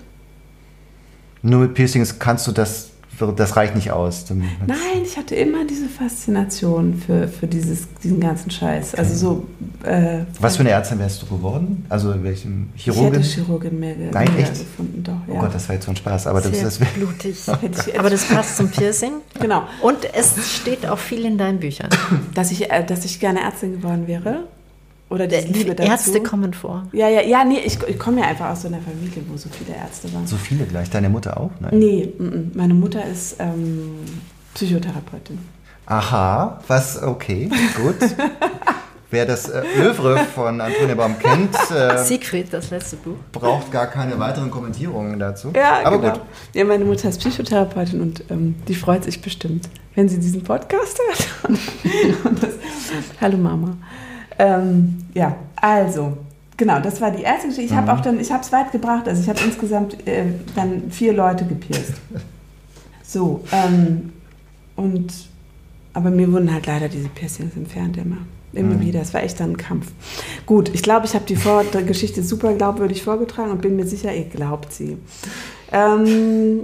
Nur 1.42 1.60
mit 1.60 1.74
Piercings 1.74 2.18
kannst 2.18 2.46
du 2.46 2.52
das 2.52 2.90
das 3.36 3.56
reicht 3.56 3.74
nicht 3.74 3.90
aus. 3.90 4.24
Nein, 4.30 4.76
ich 5.02 5.16
hatte 5.16 5.34
immer 5.34 5.64
diese 5.66 5.88
Faszination 5.88 6.94
für, 6.94 7.28
für 7.28 7.46
dieses, 7.46 7.88
diesen 8.02 8.20
ganzen 8.20 8.50
Scheiß. 8.50 8.94
Also 8.94 9.14
so. 9.14 9.46
Äh, 9.88 10.24
Was 10.40 10.56
für 10.56 10.60
eine 10.60 10.70
Ärztin 10.70 10.98
wärst 10.98 11.22
du 11.22 11.26
geworden? 11.26 11.84
Also 11.88 12.12
in 12.12 12.24
welchem 12.24 12.70
Chirurgin? 12.74 13.20
Ich 13.20 13.36
hätte 13.36 13.44
Chirurgin 13.44 13.78
mehr, 13.80 13.94
Nein, 14.12 14.28
mehr 14.34 14.42
echt? 14.42 14.58
gefunden, 14.58 15.02
doch. 15.02 15.14
Oh 15.26 15.32
ja. 15.32 15.38
Oh 15.38 15.42
Gott, 15.42 15.54
das 15.54 15.68
war 15.68 15.74
jetzt 15.74 15.84
so 15.84 15.92
ein 15.92 15.96
Spaß. 15.96 16.26
Aber 16.26 16.40
Sehr 16.40 16.50
das, 16.64 16.78
das 16.78 16.88
blutig. 16.88 17.36
aber 17.98 18.10
das 18.10 18.24
passt 18.24 18.56
zum 18.56 18.68
Piercing. 18.70 19.12
Genau. 19.40 19.64
Und 19.82 19.98
es 20.14 20.34
steht 20.56 20.86
auch 20.86 20.98
viel 20.98 21.24
in 21.24 21.36
deinen 21.36 21.60
Büchern. 21.60 21.90
Dass 22.34 22.50
ich, 22.50 22.70
äh, 22.70 22.84
dass 22.84 23.04
ich 23.04 23.20
gerne 23.20 23.40
Ärztin 23.40 23.72
geworden 23.72 24.06
wäre. 24.06 24.44
Oder 25.08 25.28
die 25.28 25.36
Liebe 25.36 25.74
dazu. 25.74 25.88
Ärzte 25.88 26.22
kommen 26.22 26.52
vor. 26.52 26.86
Ja, 26.92 27.08
ja, 27.08 27.22
ja, 27.22 27.44
nee, 27.44 27.60
ich, 27.64 27.78
ich 27.86 27.98
komme 27.98 28.22
ja 28.22 28.26
einfach 28.26 28.50
aus 28.50 28.62
so 28.62 28.68
einer 28.68 28.80
Familie, 28.80 29.22
wo 29.28 29.36
so 29.36 29.48
viele 29.48 29.76
Ärzte 29.76 30.12
waren. 30.12 30.26
So 30.26 30.36
viele 30.36 30.64
gleich? 30.64 30.90
Deine 30.90 31.08
Mutter 31.08 31.38
auch? 31.38 31.50
Nein. 31.60 31.78
Nee, 31.78 32.12
m 32.18 32.28
-m. 32.28 32.56
meine 32.56 32.74
Mutter 32.74 33.04
ist 33.04 33.36
ähm, 33.38 34.00
Psychotherapeutin. 34.54 35.38
Aha, 35.86 36.58
was, 36.66 37.00
okay, 37.00 37.48
gut. 37.76 37.94
Wer 39.10 39.24
das 39.24 39.48
äh, 39.48 39.62
Övre 39.78 40.18
von 40.34 40.60
Antonia 40.60 40.96
Baum 40.96 41.16
kennt, 41.20 41.54
äh, 41.70 41.96
Siegfried, 41.98 42.52
das 42.52 42.70
letzte 42.70 42.96
Buch, 42.96 43.14
braucht 43.30 43.70
gar 43.70 43.86
keine 43.86 44.18
weiteren 44.18 44.50
Kommentierungen 44.50 45.16
dazu. 45.20 45.52
Ja, 45.54 45.82
aber 45.84 45.98
genau. 45.98 46.12
gut. 46.14 46.22
Ja, 46.54 46.64
meine 46.64 46.84
Mutter 46.84 47.08
ist 47.08 47.18
Psychotherapeutin 47.18 48.00
und 48.00 48.24
ähm, 48.30 48.56
die 48.66 48.74
freut 48.74 49.04
sich 49.04 49.22
bestimmt, 49.22 49.68
wenn 49.94 50.08
sie 50.08 50.18
diesen 50.18 50.42
Podcast 50.42 50.98
hört. 51.06 51.54
das, 52.40 52.54
hallo 53.20 53.38
Mama. 53.38 53.76
Ähm, 54.38 55.04
ja, 55.14 55.36
also, 55.56 56.16
genau, 56.56 56.80
das 56.80 57.00
war 57.00 57.10
die 57.10 57.22
erste 57.22 57.48
Geschichte. 57.48 57.66
Ich 57.66 57.72
mhm. 57.72 57.88
habe 57.88 57.92
auch 57.92 58.00
dann, 58.00 58.20
ich 58.20 58.30
habe 58.30 58.42
es 58.42 58.52
weit 58.52 58.72
gebracht. 58.72 59.08
Also 59.08 59.22
ich 59.22 59.28
habe 59.28 59.40
insgesamt 59.44 60.06
äh, 60.06 60.24
dann 60.54 60.90
vier 60.90 61.12
Leute 61.12 61.44
gepierst. 61.44 61.94
So, 63.02 63.44
ähm, 63.52 64.12
und, 64.74 65.12
aber 65.92 66.10
mir 66.10 66.30
wurden 66.32 66.52
halt 66.52 66.66
leider 66.66 66.88
diese 66.88 67.08
Piercings 67.08 67.56
entfernt 67.56 67.96
immer. 67.96 68.18
Immer 68.52 68.74
mhm. 68.74 68.80
wieder. 68.80 69.00
Es 69.00 69.12
war 69.12 69.22
echt 69.22 69.38
dann 69.40 69.50
ein 69.50 69.56
Kampf. 69.56 69.88
Gut, 70.46 70.70
ich 70.72 70.82
glaube, 70.82 71.06
ich 71.06 71.14
habe 71.14 71.26
die 71.26 71.36
Vor 71.36 71.64
Geschichte 71.64 72.22
super 72.22 72.54
glaubwürdig 72.54 73.02
vorgetragen 73.02 73.50
und 73.50 73.60
bin 73.60 73.76
mir 73.76 73.86
sicher, 73.86 74.14
ihr 74.14 74.24
glaubt 74.24 74.72
sie. 74.72 74.96
Ähm, 75.72 76.62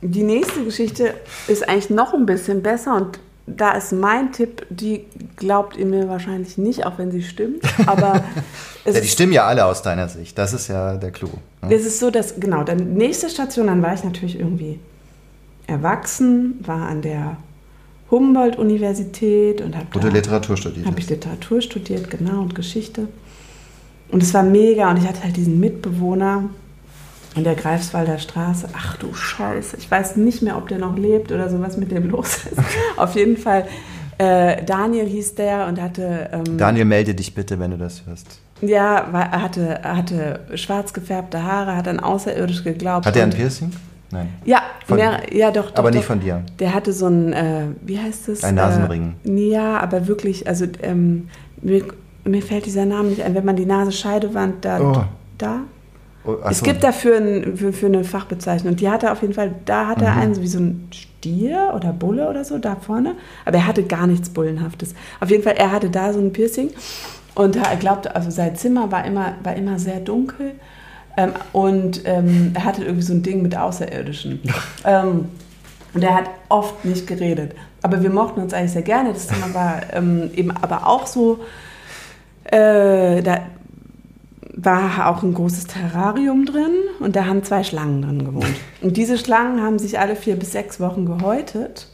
die 0.00 0.22
nächste 0.22 0.64
Geschichte 0.64 1.14
ist 1.48 1.68
eigentlich 1.68 1.90
noch 1.90 2.14
ein 2.14 2.26
bisschen 2.26 2.62
besser 2.62 2.96
und 2.96 3.18
da 3.56 3.72
ist 3.72 3.92
mein 3.92 4.32
Tipp, 4.32 4.66
die 4.70 5.04
glaubt 5.36 5.76
ihr 5.76 5.86
mir 5.86 6.08
wahrscheinlich 6.08 6.58
nicht, 6.58 6.86
auch 6.86 6.98
wenn 6.98 7.10
sie 7.10 7.22
stimmt. 7.22 7.62
Aber 7.86 8.22
ja, 8.84 9.00
die 9.00 9.08
stimmen 9.08 9.32
ja 9.32 9.46
alle 9.46 9.64
aus 9.64 9.82
deiner 9.82 10.08
Sicht. 10.08 10.36
Das 10.38 10.52
ist 10.52 10.68
ja 10.68 10.96
der 10.96 11.10
Clou. 11.10 11.30
Ne? 11.62 11.74
Es 11.74 11.84
ist 11.84 11.98
so, 11.98 12.10
dass, 12.10 12.38
genau, 12.38 12.64
dann 12.64 12.94
nächste 12.94 13.28
Station, 13.28 13.66
dann 13.66 13.82
war 13.82 13.94
ich 13.94 14.04
natürlich 14.04 14.38
irgendwie 14.38 14.80
erwachsen, 15.66 16.58
war 16.64 16.88
an 16.88 17.02
der 17.02 17.36
Humboldt-Universität 18.10 19.60
und 19.60 19.76
habe. 19.76 19.86
Wo 19.92 19.98
du 19.98 20.08
Literatur 20.08 20.56
studiert 20.56 20.86
Habe 20.86 20.98
ich 20.98 21.08
Literatur 21.08 21.60
studiert, 21.60 22.10
genau, 22.10 22.40
und 22.40 22.54
Geschichte. 22.54 23.08
Und 24.10 24.22
es 24.22 24.32
war 24.32 24.42
mega 24.42 24.90
und 24.90 24.96
ich 24.96 25.06
hatte 25.06 25.22
halt 25.22 25.36
diesen 25.36 25.60
Mitbewohner, 25.60 26.44
in 27.38 27.44
der 27.44 27.54
Greifswalder 27.54 28.18
Straße. 28.18 28.68
Ach 28.76 28.96
du 28.96 29.14
Scheiße, 29.14 29.76
ich 29.78 29.90
weiß 29.90 30.16
nicht 30.16 30.42
mehr, 30.42 30.58
ob 30.58 30.68
der 30.68 30.78
noch 30.78 30.96
lebt 30.96 31.32
oder 31.32 31.48
so, 31.48 31.60
was 31.60 31.76
mit 31.76 31.90
dem 31.90 32.10
los 32.10 32.40
ist. 32.50 32.58
Auf 32.96 33.14
jeden 33.14 33.36
Fall, 33.36 33.66
äh, 34.18 34.62
Daniel 34.64 35.06
hieß 35.06 35.36
der 35.36 35.66
und 35.66 35.80
hatte... 35.80 36.28
Ähm, 36.32 36.58
Daniel, 36.58 36.84
melde 36.84 37.14
dich 37.14 37.34
bitte, 37.34 37.58
wenn 37.58 37.70
du 37.70 37.78
das 37.78 38.02
hörst. 38.06 38.40
Ja, 38.60 39.06
er 39.12 39.40
hatte, 39.40 39.80
hatte 39.84 40.40
schwarz 40.56 40.92
gefärbte 40.92 41.44
Haare, 41.44 41.76
hat 41.76 41.86
an 41.86 42.00
Außerirdisch 42.00 42.64
geglaubt. 42.64 43.06
Hat 43.06 43.16
er 43.16 43.22
ein 43.22 43.30
Piercing? 43.30 43.70
Nein. 44.10 44.30
Ja, 44.44 44.62
mehr, 44.88 45.20
ja 45.32 45.52
doch, 45.52 45.70
doch. 45.70 45.78
Aber 45.78 45.90
nicht 45.90 46.00
doch. 46.00 46.06
von 46.08 46.20
dir. 46.20 46.42
Der 46.58 46.74
hatte 46.74 46.92
so 46.92 47.06
ein, 47.06 47.32
äh, 47.34 47.66
wie 47.82 48.00
heißt 48.00 48.28
das? 48.28 48.42
Ein 48.42 48.56
Nasenring. 48.56 49.14
Äh, 49.24 49.50
ja, 49.50 49.78
aber 49.78 50.08
wirklich, 50.08 50.48
also 50.48 50.64
ähm, 50.82 51.28
mir, 51.60 51.84
mir, 52.24 52.42
fällt 52.42 52.66
dieser 52.66 52.86
Name 52.86 53.10
nicht 53.10 53.22
ein. 53.22 53.34
Wenn 53.34 53.44
man 53.44 53.54
die 53.54 53.66
Nasenscheidewand 53.66 54.64
da, 54.64 54.80
oh. 54.80 55.04
da 55.36 55.60
Oh, 56.28 56.36
es 56.50 56.62
gibt 56.62 56.84
dafür 56.84 57.16
ein, 57.16 57.56
für, 57.56 57.72
für, 57.72 57.86
eine 57.86 58.04
Fachbezeichnung. 58.04 58.72
Und 58.72 58.80
die 58.80 58.90
hatte 58.90 59.10
auf 59.10 59.22
jeden 59.22 59.32
Fall, 59.32 59.54
da 59.64 59.86
hatte 59.86 60.04
er 60.04 60.12
mhm. 60.12 60.20
einen, 60.20 60.42
wie 60.42 60.46
so 60.46 60.58
ein 60.58 60.88
Stier 60.92 61.72
oder 61.74 61.94
Bulle 61.94 62.28
oder 62.28 62.44
so, 62.44 62.58
da 62.58 62.76
vorne. 62.76 63.14
Aber 63.46 63.56
er 63.56 63.66
hatte 63.66 63.82
gar 63.82 64.06
nichts 64.06 64.28
Bullenhaftes. 64.28 64.94
Auf 65.20 65.30
jeden 65.30 65.42
Fall, 65.42 65.54
er 65.56 65.72
hatte 65.72 65.88
da 65.88 66.12
so 66.12 66.20
ein 66.20 66.34
Piercing. 66.34 66.70
Und 67.34 67.56
er 67.56 67.74
glaubte, 67.76 68.14
also 68.14 68.30
sein 68.30 68.56
Zimmer 68.56 68.92
war 68.92 69.06
immer, 69.06 69.36
war 69.42 69.56
immer 69.56 69.78
sehr 69.78 70.00
dunkel. 70.00 70.52
Ähm, 71.16 71.32
und 71.54 72.02
ähm, 72.04 72.50
er 72.52 72.64
hatte 72.64 72.84
irgendwie 72.84 73.04
so 73.04 73.14
ein 73.14 73.22
Ding 73.22 73.40
mit 73.40 73.56
Außerirdischen. 73.56 74.42
ähm, 74.84 75.30
und 75.94 76.04
er 76.04 76.14
hat 76.14 76.28
oft 76.50 76.84
nicht 76.84 77.06
geredet. 77.06 77.52
Aber 77.80 78.02
wir 78.02 78.10
mochten 78.10 78.42
uns 78.42 78.52
eigentlich 78.52 78.72
sehr 78.72 78.82
gerne. 78.82 79.14
Das 79.14 79.28
Zimmer 79.28 79.54
war 79.54 79.80
ähm, 79.94 80.30
eben 80.34 80.50
aber 80.50 80.86
auch 80.86 81.06
so, 81.06 81.40
äh, 82.44 83.22
da 83.22 83.40
war 84.54 85.08
auch 85.08 85.22
ein 85.22 85.34
großes 85.34 85.66
Terrarium 85.66 86.46
drin 86.46 86.72
und 87.00 87.16
da 87.16 87.26
haben 87.26 87.44
zwei 87.44 87.62
Schlangen 87.62 88.02
drin 88.02 88.24
gewohnt. 88.24 88.56
Und 88.80 88.96
diese 88.96 89.18
Schlangen 89.18 89.62
haben 89.62 89.78
sich 89.78 89.98
alle 89.98 90.16
vier 90.16 90.36
bis 90.36 90.52
sechs 90.52 90.80
Wochen 90.80 91.04
gehäutet. 91.04 91.88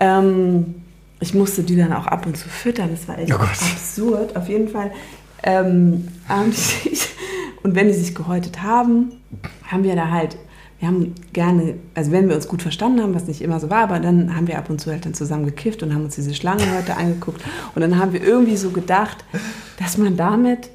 Ähm, 0.00 0.76
ich 1.20 1.34
musste 1.34 1.62
die 1.62 1.76
dann 1.76 1.92
auch 1.92 2.06
ab 2.06 2.26
und 2.26 2.36
zu 2.36 2.48
füttern. 2.48 2.90
Das 2.90 3.08
war 3.08 3.18
echt 3.18 3.32
oh 3.32 3.38
absurd. 3.38 4.36
Auf 4.36 4.48
jeden 4.48 4.68
Fall 4.68 4.90
ähm, 5.42 6.08
haben 6.28 6.50
die 6.50 6.56
sich, 6.56 7.08
und 7.62 7.74
wenn 7.74 7.86
die 7.88 7.94
sich 7.94 8.14
gehäutet 8.14 8.62
haben, 8.62 9.12
haben 9.64 9.84
wir 9.84 9.94
da 9.94 10.10
halt, 10.10 10.36
wir 10.78 10.88
haben 10.88 11.14
gerne, 11.32 11.74
also 11.94 12.12
wenn 12.12 12.28
wir 12.28 12.36
uns 12.36 12.48
gut 12.48 12.60
verstanden 12.62 13.00
haben, 13.02 13.14
was 13.14 13.26
nicht 13.26 13.40
immer 13.40 13.60
so 13.60 13.70
war, 13.70 13.84
aber 13.84 13.98
dann 13.98 14.36
haben 14.36 14.46
wir 14.46 14.58
ab 14.58 14.68
und 14.68 14.80
zu 14.80 14.90
halt 14.90 15.06
dann 15.06 15.14
zusammen 15.14 15.46
gekifft 15.46 15.82
und 15.82 15.94
haben 15.94 16.04
uns 16.04 16.16
diese 16.16 16.34
Schlangenhäute 16.34 16.96
angeguckt. 16.96 17.42
Und 17.74 17.80
dann 17.80 17.98
haben 17.98 18.12
wir 18.12 18.22
irgendwie 18.22 18.56
so 18.56 18.70
gedacht, 18.70 19.24
dass 19.78 19.96
man 19.96 20.16
damit 20.16 20.68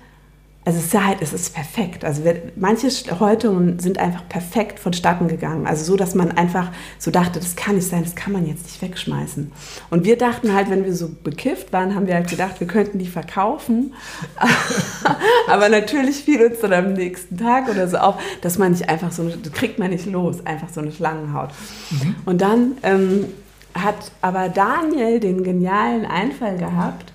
also 0.63 0.77
es 0.77 0.85
ist 0.85 1.03
halt, 1.03 1.21
es 1.21 1.33
ist 1.33 1.55
perfekt. 1.55 2.05
Also 2.05 2.21
manche 2.55 2.87
Häutungen 3.19 3.79
sind 3.79 3.97
einfach 3.97 4.29
perfekt 4.29 4.79
vonstatten 4.79 5.27
gegangen. 5.27 5.65
Also 5.65 5.83
so, 5.83 5.97
dass 5.97 6.13
man 6.13 6.31
einfach 6.31 6.69
so 6.99 7.09
dachte, 7.09 7.39
das 7.39 7.55
kann 7.55 7.75
nicht 7.75 7.87
sein, 7.87 8.03
das 8.03 8.13
kann 8.13 8.31
man 8.31 8.45
jetzt 8.45 8.65
nicht 8.65 8.79
wegschmeißen. 8.79 9.51
Und 9.89 10.05
wir 10.05 10.19
dachten 10.19 10.53
halt, 10.53 10.69
wenn 10.69 10.85
wir 10.85 10.93
so 10.93 11.09
bekifft 11.23 11.73
waren, 11.73 11.95
haben 11.95 12.05
wir 12.05 12.13
halt 12.13 12.29
gedacht, 12.29 12.59
wir 12.59 12.67
könnten 12.67 12.99
die 12.99 13.07
verkaufen. 13.07 13.95
Aber 15.47 15.67
natürlich 15.67 16.17
fiel 16.17 16.45
uns 16.45 16.59
dann 16.59 16.73
am 16.73 16.93
nächsten 16.93 17.37
Tag 17.37 17.67
oder 17.67 17.87
so 17.87 17.97
auf, 17.97 18.21
dass 18.41 18.59
man 18.59 18.73
nicht 18.73 18.87
einfach 18.87 19.11
so, 19.11 19.27
das 19.29 19.51
kriegt 19.53 19.79
man 19.79 19.89
nicht 19.89 20.05
los, 20.05 20.45
einfach 20.45 20.69
so 20.69 20.79
eine 20.79 20.91
Schlangenhaut. 20.91 21.49
Mhm. 21.89 22.15
Und 22.25 22.41
dann 22.41 22.73
ähm, 22.83 23.25
hat 23.73 24.11
aber 24.21 24.49
Daniel 24.49 25.19
den 25.19 25.43
genialen 25.43 26.05
Einfall 26.05 26.57
gehabt, 26.57 27.10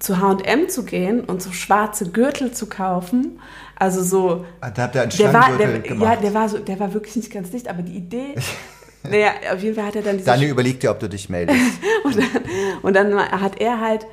zu 0.00 0.18
H&M 0.18 0.68
zu 0.68 0.84
gehen 0.84 1.20
und 1.20 1.42
so 1.42 1.52
schwarze 1.52 2.10
Gürtel 2.10 2.52
zu 2.52 2.66
kaufen. 2.66 3.38
Also 3.76 4.02
so. 4.02 4.44
Ah, 4.60 4.70
da 4.70 4.82
habt 4.82 4.94
ihr 4.94 5.02
einen 5.02 5.10
der 5.10 5.32
war, 5.32 5.56
der, 5.56 5.78
gemacht. 5.78 6.16
Ja, 6.16 6.20
der 6.20 6.34
war, 6.34 6.48
so, 6.48 6.58
der 6.58 6.80
war 6.80 6.92
wirklich 6.92 7.16
nicht 7.16 7.30
ganz 7.32 7.50
dicht, 7.50 7.68
aber 7.68 7.82
die 7.82 7.96
Idee. 7.96 8.34
naja, 9.08 9.30
auf 9.52 9.62
jeden 9.62 9.76
Fall 9.76 9.86
hat 9.86 9.96
er 9.96 10.02
dann 10.02 10.16
diese. 10.16 10.26
Daniel 10.26 10.50
überlegt 10.50 10.82
dir, 10.82 10.90
ob 10.90 10.98
du 10.98 11.08
dich 11.08 11.28
meldest. 11.28 11.60
und, 12.04 12.16
dann, 12.16 12.42
und 12.82 12.94
dann 12.94 13.30
hat 13.40 13.60
er 13.60 13.80
halt 13.80 14.06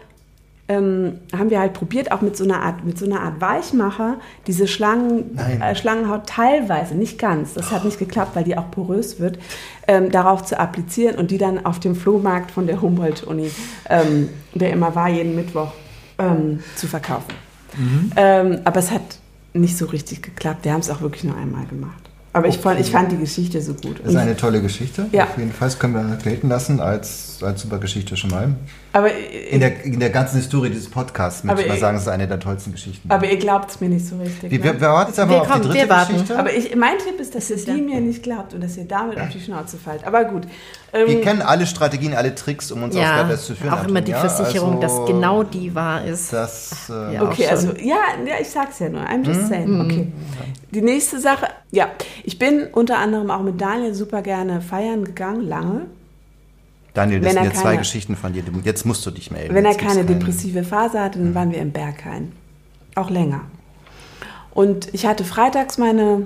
ähm, 0.70 1.20
haben 1.36 1.50
wir 1.50 1.60
halt 1.60 1.74
probiert, 1.74 2.12
auch 2.12 2.22
mit 2.22 2.36
so 2.36 2.44
einer 2.44 2.62
Art, 2.62 2.84
mit 2.84 2.98
so 2.98 3.06
einer 3.06 3.22
Art 3.22 3.40
Weichmacher, 3.40 4.18
diese 4.48 4.68
Schlangen, 4.68 5.38
äh, 5.38 5.76
Schlangenhaut 5.76 6.28
teilweise, 6.28 6.96
nicht 6.96 7.18
ganz, 7.18 7.54
das 7.54 7.72
hat 7.72 7.86
nicht 7.86 8.00
geklappt, 8.00 8.36
weil 8.36 8.44
die 8.44 8.58
auch 8.58 8.70
porös 8.72 9.20
wird, 9.20 9.40
ähm, 9.88 10.12
darauf 10.12 10.44
zu 10.44 10.60
applizieren 10.60 11.16
und 11.16 11.32
die 11.32 11.38
dann 11.38 11.66
auf 11.66 11.80
dem 11.80 11.96
Flohmarkt 11.96 12.52
von 12.52 12.68
der 12.68 12.82
Humboldt-Uni, 12.82 13.50
ähm, 13.90 14.30
der 14.54 14.72
immer 14.72 14.94
war, 14.94 15.08
jeden 15.10 15.36
Mittwoch, 15.36 15.72
ähm, 16.18 16.62
zu 16.76 16.88
verkaufen. 16.88 17.34
Mhm. 17.78 18.12
Ähm, 18.16 18.60
aber 18.66 18.80
es 18.80 18.92
hat 18.92 19.20
nicht 19.54 19.78
so 19.78 19.86
richtig 19.86 20.22
geklappt. 20.22 20.66
Wir 20.66 20.74
haben 20.74 20.82
es 20.82 20.90
auch 20.90 21.02
wirklich 21.02 21.24
nur 21.24 21.38
einmal 21.38 21.66
gemacht. 21.66 22.08
Aber 22.34 22.48
ich, 22.48 22.58
fand, 22.60 22.80
ich 22.80 22.92
fand 22.92 23.12
die 23.12 23.18
Geschichte 23.18 23.62
so 23.62 23.74
gut. 23.74 24.00
Das 24.04 24.12
ist 24.12 24.16
eine 24.16 24.38
tolle 24.38 24.62
Geschichte. 24.62 25.08
Ja. 25.12 25.24
Auf 25.24 25.38
jeden 25.38 25.52
Fall. 25.52 25.70
Das 25.70 25.80
können 25.80 25.96
wir 25.96 26.18
gelten 26.18 26.50
lassen 26.50 26.80
als, 26.80 27.37
als 27.44 27.62
super 27.62 27.78
Geschichte 27.78 28.18
schon 28.18 28.30
mal. 28.30 28.56
Aber 28.94 29.10
in 29.14 29.60
der, 29.60 29.84
in 29.84 30.00
der 30.00 30.10
ganzen 30.10 30.38
Historie 30.38 30.70
dieses 30.70 30.90
Podcasts 30.90 31.44
möchte 31.44 31.62
ich 31.62 31.68
mal 31.68 31.78
sagen, 31.78 31.98
es 31.98 32.04
ist 32.04 32.10
eine 32.10 32.28
der 32.28 32.40
tollsten 32.40 32.72
Geschichten. 32.72 33.10
Aber 33.12 33.30
ihr 33.30 33.38
glaubt 33.38 33.70
es 33.70 33.80
mir 33.80 33.90
nicht 33.90 34.08
so 34.08 34.18
richtig. 34.18 34.50
Wir, 34.50 34.58
ne? 34.58 34.64
wir, 34.64 34.82
wir 34.82 34.88
warten 34.88 35.12
jetzt 35.12 35.20
aber 35.20 35.32
wir 35.32 35.42
auf 35.42 35.50
kommen, 35.50 35.62
die 35.64 35.70
dritte 35.70 35.88
Geschichte. 35.88 36.40
Aber 36.40 36.54
ich, 36.54 36.76
mein 36.76 36.98
Tipp 36.98 37.20
ist, 37.20 37.36
dass 37.36 37.50
ihr 37.50 37.58
die 37.58 37.82
mir 37.82 38.02
nicht 38.02 38.24
glaubt 38.24 38.54
und 38.54 38.62
dass 38.64 38.76
ihr 38.78 38.86
damit 38.86 39.20
auf 39.20 39.30
die 39.30 39.40
Schnauze 39.40 39.78
fallt. 39.78 40.06
Aber 40.06 40.26
gut. 40.26 40.48
Ähm, 40.94 41.08
wir 41.08 41.22
kennen 41.22 41.42
alle 41.42 41.68
Strategien, 41.68 42.14
alle 42.14 42.34
Tricks, 42.34 42.72
um 42.72 42.84
uns 42.84 42.96
ja, 42.96 43.02
auf 43.02 43.16
Glatteis 43.20 43.46
zu 43.46 43.56
führen. 43.56 43.74
Auch 43.74 43.88
immer 43.88 44.02
die 44.02 44.14
Versicherung, 44.14 44.82
also, 44.82 45.00
dass 45.00 45.08
genau 45.08 45.44
die 45.44 45.76
wahr 45.76 46.06
ist. 46.06 46.32
Das, 46.32 46.90
äh, 46.90 47.16
ja, 47.16 47.24
okay, 47.24 47.48
also 47.48 47.74
ja, 47.80 47.98
ja, 48.26 48.36
ich 48.40 48.50
sag's 48.50 48.80
ja 48.80 48.90
nur. 48.90 49.02
I'm 49.02 49.24
just 49.24 49.42
mhm. 49.44 49.48
saying. 49.48 49.82
Okay. 49.82 50.08
Die 50.72 50.82
nächste 50.82 51.20
Sache, 51.20 51.48
ja, 51.72 51.90
ich 52.24 52.40
bin 52.40 52.68
unter 52.72 52.98
anderem 52.98 53.32
auch 53.32 53.42
mit 53.42 53.60
Daniel 53.60 53.94
super 53.94 54.22
gerne 54.22 54.62
feiern 54.62 55.04
gegangen, 55.04 55.42
lange. 55.42 55.86
Daniel, 56.98 57.20
das 57.20 57.34
sind 57.34 57.44
ja 57.44 57.54
zwei 57.54 57.78
Geschichten 57.78 58.16
von 58.16 58.34
dir. 58.34 58.44
Jetzt 58.64 58.84
musst 58.84 59.06
du 59.06 59.12
dich 59.12 59.30
melden. 59.30 59.54
Wenn 59.54 59.66
er 59.66 59.76
keine 59.76 60.04
depressive 60.04 60.64
Phase 60.64 61.00
hatte, 61.00 61.20
dann 61.20 61.30
mhm. 61.30 61.36
waren 61.36 61.52
wir 61.52 61.60
im 61.60 61.72
Berghain. 61.72 62.32
Auch 62.96 63.12
länger. 63.12 63.42
Und 64.50 64.92
ich 64.96 65.06
hatte 65.06 65.24
freitags 65.24 65.78
meine 65.78 66.26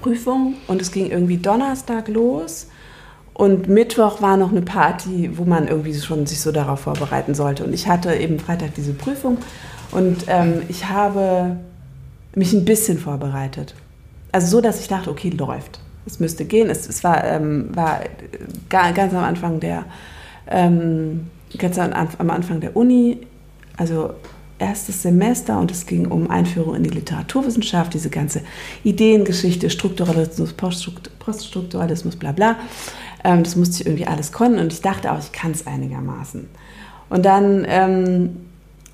Prüfung 0.00 0.54
und 0.66 0.82
es 0.82 0.90
ging 0.90 1.08
irgendwie 1.08 1.36
Donnerstag 1.36 2.08
los. 2.08 2.66
Und 3.34 3.68
Mittwoch 3.68 4.20
war 4.20 4.36
noch 4.36 4.50
eine 4.50 4.62
Party, 4.62 5.30
wo 5.38 5.44
man 5.44 5.68
irgendwie 5.68 5.94
schon 5.94 6.26
sich 6.26 6.40
so 6.40 6.50
darauf 6.50 6.80
vorbereiten 6.80 7.36
sollte. 7.36 7.64
Und 7.64 7.72
ich 7.72 7.86
hatte 7.86 8.12
eben 8.16 8.40
Freitag 8.40 8.74
diese 8.74 8.92
Prüfung 8.92 9.38
und 9.92 10.24
ähm, 10.26 10.62
ich 10.68 10.88
habe 10.88 11.56
mich 12.34 12.52
ein 12.52 12.64
bisschen 12.64 12.98
vorbereitet. 12.98 13.76
Also 14.32 14.48
so, 14.48 14.60
dass 14.60 14.80
ich 14.80 14.88
dachte, 14.88 15.08
okay, 15.08 15.30
läuft 15.30 15.78
es 16.06 16.20
müsste 16.20 16.44
gehen. 16.44 16.70
Es, 16.70 16.88
es 16.88 17.04
war, 17.04 17.24
ähm, 17.24 17.74
war 17.74 18.00
ganz 18.68 19.14
am 19.14 19.24
Anfang 19.24 19.60
der 19.60 19.84
ähm, 20.48 21.26
ganz 21.58 21.78
am 21.78 22.30
Anfang 22.30 22.60
der 22.60 22.76
Uni, 22.76 23.18
also 23.76 24.14
erstes 24.58 25.02
Semester 25.02 25.58
und 25.58 25.70
es 25.70 25.86
ging 25.86 26.06
um 26.06 26.30
Einführung 26.30 26.76
in 26.76 26.84
die 26.84 26.90
Literaturwissenschaft, 26.90 27.94
diese 27.94 28.10
ganze 28.10 28.42
Ideengeschichte, 28.84 29.70
Strukturalismus, 29.70 30.52
Poststrukturalismus, 30.52 32.16
bla 32.16 32.32
bla. 32.32 32.56
Ähm, 33.24 33.42
das 33.42 33.56
musste 33.56 33.82
ich 33.82 33.86
irgendwie 33.86 34.06
alles 34.06 34.32
können 34.32 34.58
und 34.58 34.72
ich 34.72 34.80
dachte 34.80 35.12
auch, 35.12 35.18
ich 35.18 35.32
kann 35.32 35.50
es 35.50 35.66
einigermaßen. 35.66 36.48
Und 37.10 37.24
dann 37.24 37.66
ähm, 37.68 38.36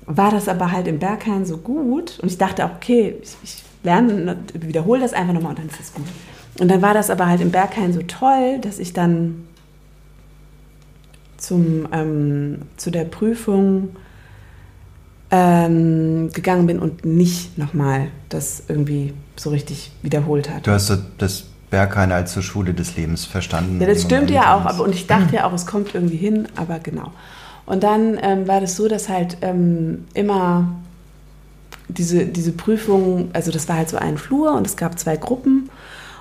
war 0.05 0.31
das 0.31 0.49
aber 0.49 0.71
halt 0.71 0.87
im 0.87 0.99
Berghain 0.99 1.45
so 1.45 1.57
gut 1.57 2.19
und 2.19 2.29
ich 2.31 2.37
dachte 2.37 2.65
auch, 2.65 2.71
okay, 2.75 3.15
ich, 3.21 3.37
ich 3.43 3.63
lerne, 3.83 4.37
wiederhole 4.53 5.01
das 5.01 5.13
einfach 5.13 5.33
nochmal 5.33 5.51
und 5.51 5.59
dann 5.59 5.67
ist 5.67 5.79
es 5.79 5.93
gut. 5.93 6.07
Und 6.59 6.67
dann 6.69 6.81
war 6.81 6.93
das 6.93 7.09
aber 7.09 7.27
halt 7.27 7.41
im 7.41 7.51
Berghain 7.51 7.93
so 7.93 8.01
toll, 8.01 8.59
dass 8.61 8.79
ich 8.79 8.93
dann 8.93 9.47
zum, 11.37 11.87
ähm, 11.91 12.63
zu 12.75 12.91
der 12.91 13.05
Prüfung 13.05 13.95
ähm, 15.31 16.31
gegangen 16.33 16.67
bin 16.67 16.79
und 16.79 17.05
nicht 17.05 17.57
nochmal 17.57 18.07
das 18.29 18.63
irgendwie 18.67 19.13
so 19.35 19.51
richtig 19.51 19.91
wiederholt 20.01 20.49
hat. 20.49 20.67
Du 20.67 20.71
hast 20.71 20.91
das 21.17 21.45
Berghain 21.69 22.11
als 22.11 22.33
zur 22.33 22.43
Schule 22.43 22.73
des 22.73 22.97
Lebens 22.97 23.25
verstanden. 23.25 23.79
Ja, 23.79 23.87
das 23.87 24.01
stimmt 24.01 24.31
ja 24.31 24.55
auch, 24.55 24.65
aber, 24.65 24.83
und 24.83 24.93
ich 24.93 25.07
dachte 25.07 25.35
ja 25.35 25.45
auch, 25.45 25.53
es 25.53 25.65
kommt 25.65 25.93
irgendwie 25.93 26.17
hin, 26.17 26.47
aber 26.55 26.79
genau. 26.79 27.11
Und 27.65 27.83
dann 27.83 28.17
ähm, 28.21 28.47
war 28.47 28.59
das 28.59 28.75
so, 28.75 28.87
dass 28.87 29.07
halt 29.07 29.37
ähm, 29.41 30.05
immer 30.15 30.67
diese, 31.87 32.25
diese 32.25 32.51
Prüfung, 32.51 33.29
also 33.33 33.51
das 33.51 33.69
war 33.69 33.77
halt 33.77 33.89
so 33.89 33.97
ein 33.97 34.17
Flur 34.17 34.53
und 34.53 34.65
es 34.65 34.75
gab 34.75 34.97
zwei 34.97 35.15
Gruppen 35.15 35.69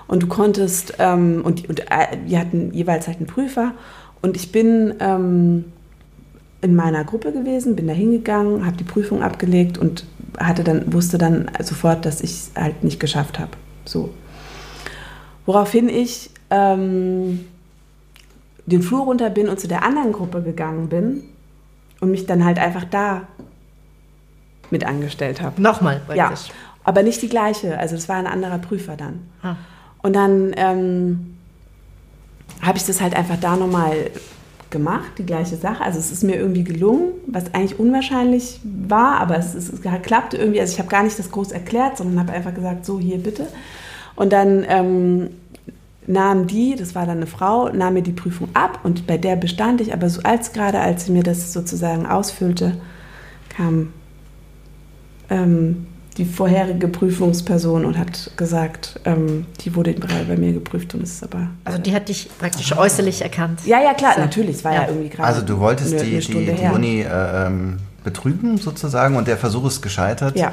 und 0.09 0.23
du 0.23 0.27
konntest, 0.27 0.95
ähm, 0.99 1.43
und, 1.45 1.69
und 1.69 1.81
äh, 1.91 2.17
wir 2.27 2.41
hatten 2.41 2.73
jeweils 2.73 3.07
halt 3.07 3.19
einen 3.19 3.27
Prüfer. 3.27 3.73
Und 4.23 4.37
ich 4.37 4.51
bin 4.51 4.95
ähm, 4.99 5.67
in 6.61 6.75
meiner 6.75 7.05
Gruppe 7.05 7.31
gewesen, 7.31 7.77
bin 7.77 7.87
da 7.87 7.93
hingegangen, 7.93 8.67
habe 8.67 8.77
die 8.77 8.85
Prüfung 8.85 9.23
abgelegt 9.23 9.79
und 9.79 10.07
hatte 10.39 10.65
dann, 10.65 10.93
wusste 10.93 11.19
dann 11.19 11.51
sofort, 11.61 12.05
dass 12.05 12.21
ich 12.23 12.31
es 12.31 12.51
halt 12.57 12.83
nicht 12.83 12.99
geschafft 12.99 13.39
habe. 13.39 13.53
So. 13.85 14.11
Woraufhin 15.47 15.89
ich 15.89 16.31
ähm, 16.51 17.45
den 18.67 18.83
Flur 18.83 19.05
runter 19.05 19.31
bin 19.31 19.49
und 19.49 19.61
zu 19.61 19.69
der 19.69 19.85
anderen 19.85 20.13
Gruppe 20.13 20.43
gegangen 20.43 20.89
bin 20.89 21.23
und 22.01 22.11
mich 22.11 22.27
dann 22.27 22.45
halt 22.45 22.59
einfach 22.59 22.85
da 22.85 23.29
mit 24.71 24.85
angestellt 24.85 25.41
habe. 25.41 25.61
Nochmal, 25.61 26.01
praktisch. 26.07 26.49
Ja, 26.49 26.55
aber 26.85 27.03
nicht 27.03 27.23
die 27.23 27.29
gleiche. 27.29 27.79
Also 27.79 27.97
es 27.97 28.09
war 28.09 28.17
ein 28.17 28.27
anderer 28.27 28.59
Prüfer 28.59 28.97
dann. 28.97 29.21
Ah. 29.43 29.57
Und 30.03 30.15
dann 30.15 30.53
ähm, 30.57 31.37
habe 32.63 32.79
ich 32.79 32.85
das 32.85 33.01
halt 33.01 33.15
einfach 33.15 33.39
da 33.41 33.57
nochmal 33.57 34.11
gemacht, 34.71 35.13
die 35.19 35.27
gleiche 35.27 35.57
Sache. 35.57 35.83
Also 35.83 35.99
es 35.99 36.13
ist 36.13 36.23
mir 36.23 36.37
irgendwie 36.37 36.65
gelungen, 36.65 37.13
was 37.27 37.55
eigentlich 37.55 37.79
unwahrscheinlich 37.79 38.61
war, 38.65 39.21
aber 39.21 39.39
es, 39.39 39.55
es, 39.55 39.73
es 39.73 39.81
klappte 40.03 40.37
irgendwie. 40.37 40.61
Also 40.61 40.75
ich 40.75 40.79
habe 40.79 40.89
gar 40.89 41.03
nicht 41.03 41.19
das 41.19 41.31
groß 41.31 41.53
erklärt, 41.53 41.97
sondern 41.97 42.21
habe 42.21 42.33
einfach 42.33 42.55
gesagt, 42.55 42.85
so 42.85 43.01
hier 43.01 43.19
bitte. 43.19 43.47
Und 44.15 44.33
dann 44.33 44.67
ähm, 44.69 45.31
nahm 46.07 46.47
die, 46.47 46.75
das 46.75 46.95
war 46.95 47.07
dann 47.07 47.19
eine 47.19 47.27
Frau, 47.27 47.69
nahm 47.71 47.95
mir 47.95 48.03
die 48.03 48.13
Prüfung 48.13 48.49
ab 48.55 48.81
und 48.83 49.07
bei 49.07 49.17
der 49.17 49.37
bestand 49.37 49.81
ich, 49.81 49.93
aber 49.93 50.09
so 50.09 50.23
als 50.23 50.53
gerade, 50.53 50.81
als 50.81 51.05
sie 51.05 51.13
mir 51.13 51.23
das 51.23 51.53
sozusagen 51.53 52.07
ausfüllte, 52.07 52.81
kam 53.49 53.93
ähm, 55.31 55.87
die 56.19 56.25
vorherige 56.25 56.89
Prüfungsperson 56.89 57.85
und 57.85 57.97
hat 57.97 58.33
gesagt, 58.37 59.01
ähm, 59.05 59.47
die 59.61 59.75
wurde 59.77 59.95
bei 59.95 60.37
mir 60.37 60.53
geprüft 60.53 60.93
und 60.95 61.05
ist 61.05 61.23
aber. 61.23 61.49
Also 61.65 61.79
die 61.79 61.95
hat 61.95 62.09
dich 62.09 62.29
praktisch 62.39 62.77
äußerlich 62.77 63.23
erkannt. 63.23 63.61
Ja, 63.65 63.81
ja, 63.81 63.95
klar, 63.95 64.15
so. 64.17 64.21
natürlich. 64.21 64.57
Es 64.57 64.65
war 64.65 64.75
ja. 64.75 64.83
ja. 64.83 64.89
irgendwie 64.89 65.09
gerade. 65.09 65.29
Also 65.29 65.43
du 65.43 65.59
wolltest 65.61 65.95
eine, 65.95 66.03
die, 66.03 66.17
eine 66.17 66.21
die, 66.21 66.61
die 66.61 66.67
Uni 66.67 67.01
äh, 67.03 67.47
ähm, 67.47 67.79
betrügen 68.03 68.59
sozusagen 68.59 69.17
und 69.17 69.29
der 69.29 69.37
Versuch 69.37 69.67
ist 69.67 69.81
gescheitert. 69.81 70.37
Ja. 70.37 70.53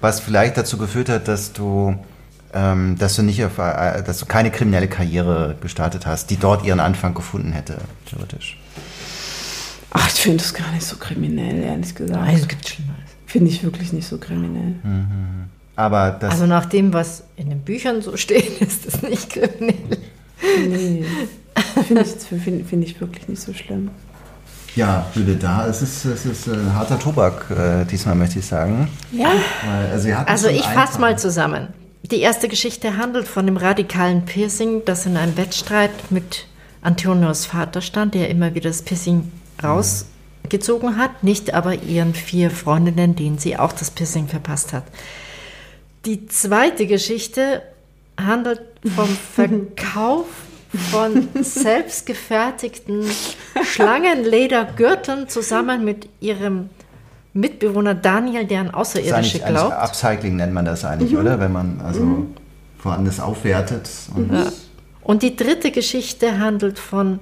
Was 0.00 0.18
vielleicht 0.18 0.56
dazu 0.56 0.78
geführt 0.78 1.08
hat, 1.08 1.28
dass 1.28 1.52
du, 1.52 1.94
ähm, 2.52 2.96
dass 2.98 3.14
du 3.14 3.22
nicht 3.22 3.44
auf, 3.44 3.58
äh, 3.58 4.02
dass 4.02 4.18
du 4.18 4.26
keine 4.26 4.50
kriminelle 4.50 4.88
Karriere 4.88 5.54
gestartet 5.60 6.06
hast, 6.06 6.30
die 6.30 6.36
dort 6.36 6.64
ihren 6.64 6.80
Anfang 6.80 7.14
gefunden 7.14 7.52
hätte, 7.52 7.76
theoretisch. 8.10 8.58
Ach, 9.92 10.08
ich 10.08 10.20
finde 10.20 10.38
das 10.38 10.52
gar 10.52 10.72
nicht 10.72 10.84
so 10.84 10.96
kriminell, 10.96 11.62
ehrlich 11.62 11.94
gesagt. 11.94 12.20
Nein, 12.20 12.34
es 12.34 12.48
gibt 12.48 12.68
Schlimmeres. 12.68 13.13
Finde 13.34 13.50
ich 13.50 13.64
wirklich 13.64 13.92
nicht 13.92 14.06
so 14.06 14.16
kriminell. 14.18 14.76
Mhm. 14.84 15.48
Aber 15.74 16.12
das. 16.12 16.30
Also 16.30 16.46
nach 16.46 16.66
dem, 16.66 16.92
was 16.92 17.24
in 17.34 17.50
den 17.50 17.62
Büchern 17.62 18.00
so 18.00 18.16
steht, 18.16 18.60
ist 18.60 18.86
das 18.86 19.02
nicht 19.02 19.28
kriminell. 19.28 19.74
Nee. 20.68 21.04
Finde 21.84 22.02
ich, 22.02 22.40
find, 22.40 22.64
find 22.64 22.84
ich 22.84 23.00
wirklich 23.00 23.26
nicht 23.26 23.42
so 23.42 23.52
schlimm. 23.52 23.90
Ja, 24.76 25.06
Judith, 25.16 25.38
da 25.40 25.66
es 25.66 25.82
ist 25.82 26.04
es 26.04 26.24
ist 26.24 26.46
ein 26.46 26.76
harter 26.76 26.96
Tobak, 26.96 27.50
äh, 27.50 27.84
diesmal 27.84 28.14
möchte 28.14 28.38
ich 28.38 28.46
sagen. 28.46 28.86
Ja. 29.10 29.32
Weil, 29.66 29.90
also, 29.90 30.12
Also 30.12 30.46
ich 30.46 30.66
fasse 30.66 31.00
mal 31.00 31.18
zusammen. 31.18 31.70
Die 32.08 32.20
erste 32.20 32.46
Geschichte 32.46 32.98
handelt 32.98 33.26
von 33.26 33.46
dem 33.46 33.56
radikalen 33.56 34.26
Piercing, 34.26 34.82
das 34.84 35.06
in 35.06 35.16
einem 35.16 35.36
Wettstreit 35.36 35.90
mit 36.10 36.46
Antonios 36.82 37.46
Vater 37.46 37.80
stand, 37.80 38.14
der 38.14 38.30
immer 38.30 38.54
wieder 38.54 38.70
das 38.70 38.82
Piercing 38.82 39.32
rausgezogen 40.54 40.96
hat, 40.98 41.22
nicht 41.24 41.54
aber 41.54 41.74
ihren 41.74 42.14
vier 42.14 42.50
Freundinnen, 42.50 43.16
denen 43.16 43.38
sie 43.38 43.56
auch 43.56 43.72
das 43.72 43.90
Piercing 43.90 44.28
verpasst 44.28 44.72
hat. 44.72 44.84
Die 46.04 46.26
zweite 46.26 46.86
Geschichte 46.86 47.62
handelt 48.20 48.60
vom 48.94 49.08
Verkauf 49.34 50.26
von 50.90 51.28
selbstgefertigten 51.40 53.04
Schlangenledergürteln 53.64 55.28
zusammen 55.28 55.84
mit 55.84 56.08
ihrem 56.20 56.68
Mitbewohner 57.32 57.94
Daniel, 57.94 58.44
der 58.44 58.60
an 58.60 58.66
Das 58.66 58.74
Außerirdische 58.74 59.14
eigentlich 59.16 59.44
glaubt. 59.46 59.72
Upcycling 59.74 60.36
nennt 60.36 60.52
man 60.52 60.64
das 60.64 60.84
eigentlich, 60.84 61.12
Mhm. 61.12 61.18
oder? 61.18 61.40
Wenn 61.40 61.52
man 61.52 61.80
also 61.80 62.26
vorhandenes 62.78 63.18
aufwertet 63.20 63.88
und 64.14 64.30
Und 65.02 65.22
die 65.22 65.36
dritte 65.36 65.70
Geschichte 65.70 66.38
handelt 66.38 66.78
von 66.78 67.20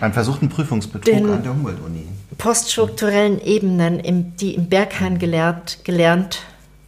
einen 0.00 0.12
versuchten 0.12 0.48
Prüfungsbetrug 0.48 1.04
Den- 1.14 1.30
an 1.30 1.42
der 1.42 1.52
Humboldt-Uni. 1.52 2.06
poststrukturellen 2.38 3.40
Ebenen, 3.40 4.00
im, 4.00 4.36
die 4.36 4.54
im 4.54 4.68
Berghain 4.68 5.18
gelernt, 5.18 5.78
gelernt 5.84 6.42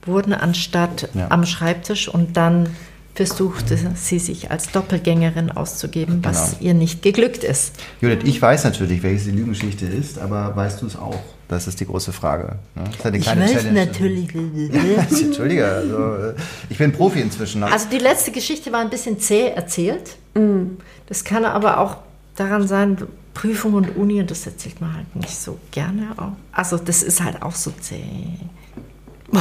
wurden, 0.05 0.32
anstatt 0.34 1.09
Ja. 1.14 1.30
am 1.30 1.46
Schreibtisch. 1.46 2.09
Und 2.09 2.36
dann 2.36 2.68
versuchte 3.14 3.78
sie 3.94 4.18
sich 4.18 4.50
als 4.50 4.70
Doppelgängerin 4.72 5.50
auszugeben, 5.52 6.18
was 6.24 6.52
Genau. 6.59 6.62
ihr 6.64 6.74
nicht 6.74 7.02
geglückt 7.02 7.44
ist. 7.44 7.74
Judith, 8.00 8.20
ich 8.24 8.42
weiß 8.42 8.64
natürlich, 8.64 9.02
welches 9.05 9.24
die 9.24 9.30
Lügengeschichte 9.30 9.86
ist, 9.86 10.18
aber 10.18 10.55
weißt 10.57 10.82
du 10.82 10.86
es 10.86 10.96
auch? 10.96 11.20
Das 11.46 11.68
ist 11.68 11.78
die 11.78 11.86
große 11.86 12.12
Frage. 12.12 12.57
ne? 12.74 12.82
Das 12.84 12.94
ist 12.96 13.07
eine 13.07 13.20
kleine 13.20 13.46
Challenge. 13.46 13.80
Entschuldige, 15.22 15.66
also, 15.66 15.96
äh, 16.16 16.34
ich 16.68 16.78
bin 16.78 16.90
Profi 16.92 17.20
inzwischen. 17.20 17.62
Also 17.62 17.86
die 17.90 17.98
letzte 17.98 18.32
Geschichte 18.32 18.72
war 18.72 18.80
ein 18.80 18.90
bisschen 18.90 19.20
zäh 19.20 19.48
erzählt. 19.48 20.16
Das 21.07 21.22
kann 21.24 21.44
aber 21.44 21.78
auch 21.78 21.98
daran 22.37 22.66
sein, 22.66 22.97
Prüfung 23.32 23.74
und 23.74 23.97
Uni, 23.97 24.20
und 24.20 24.30
das 24.30 24.47
erzählt 24.47 24.80
man 24.80 24.95
halt 24.95 25.16
nicht 25.16 25.37
so 25.37 25.59
gerne 25.70 26.09
auch. 26.16 26.32
Also 26.53 26.76
das 26.78 27.03
ist 27.03 27.22
halt 27.22 27.43
auch 27.43 27.55
so 27.55 27.72
zäh. 27.80 28.03
Oh. 29.32 29.39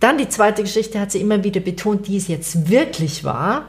Dann 0.00 0.18
die 0.18 0.28
zweite 0.28 0.62
Geschichte 0.62 0.98
hat 0.98 1.12
sie 1.12 1.20
immer 1.20 1.44
wieder 1.44 1.60
betont, 1.60 2.08
die 2.08 2.16
es 2.16 2.26
jetzt 2.26 2.68
wirklich 2.68 3.22
war. 3.22 3.66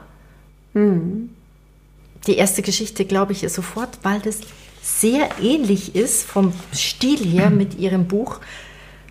Die 0.73 2.35
erste 2.35 2.61
Geschichte, 2.63 3.05
glaube 3.05 3.33
ich, 3.33 3.43
ist 3.43 3.53
sofort, 3.53 3.99
weil 4.01 4.19
das 4.19 4.39
sehr 4.81 5.29
ähnlich 5.41 5.95
ist 5.95 6.23
vom 6.25 6.51
Stil 6.73 7.19
her 7.19 7.51
mit 7.51 7.77
ihrem 7.77 8.05
Buch, 8.07 8.39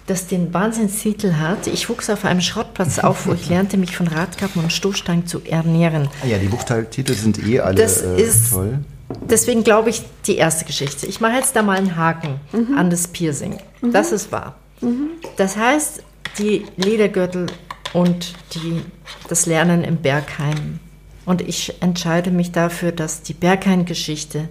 das 0.08 0.26
den 0.26 0.52
Wahnsinnstitel 0.52 1.34
hat. 1.34 1.68
Ich 1.68 1.88
wuchs 1.88 2.10
auf 2.10 2.24
einem 2.24 2.40
Schrottplatz 2.40 2.98
auf, 2.98 3.26
wo 3.28 3.34
ich 3.34 3.48
lernte, 3.50 3.76
mich 3.76 3.96
von 3.96 4.08
Radkappen 4.08 4.60
und 4.62 4.72
Stoßstangen 4.72 5.28
zu 5.28 5.40
ernähren. 5.44 6.08
Ah 6.24 6.26
ja, 6.26 6.38
die 6.38 6.48
Buchtitel 6.48 7.14
sind 7.14 7.38
eh 7.46 7.60
alle 7.60 7.76
Das 7.76 8.02
äh, 8.02 8.20
ist- 8.20 8.50
toll. 8.50 8.80
Deswegen 9.28 9.64
glaube 9.64 9.90
ich 9.90 10.02
die 10.26 10.36
erste 10.36 10.64
Geschichte. 10.64 11.06
Ich 11.06 11.20
mache 11.20 11.34
jetzt 11.34 11.54
da 11.56 11.62
mal 11.62 11.78
einen 11.78 11.96
Haken 11.96 12.40
an 12.76 12.90
das 12.90 13.08
Piercing. 13.08 13.58
Das 13.82 14.12
ist 14.12 14.32
wahr. 14.32 14.56
Das 15.36 15.56
heißt, 15.56 16.02
die 16.38 16.64
Ledergürtel 16.76 17.46
und 17.92 18.34
die, 18.54 18.82
das 19.28 19.46
Lernen 19.46 19.84
im 19.84 19.96
Berghain. 19.96 20.80
Und 21.24 21.40
ich 21.42 21.80
entscheide 21.82 22.30
mich 22.30 22.52
dafür, 22.52 22.90
dass 22.92 23.22
die 23.22 23.34
Berghain-Geschichte, 23.34 24.48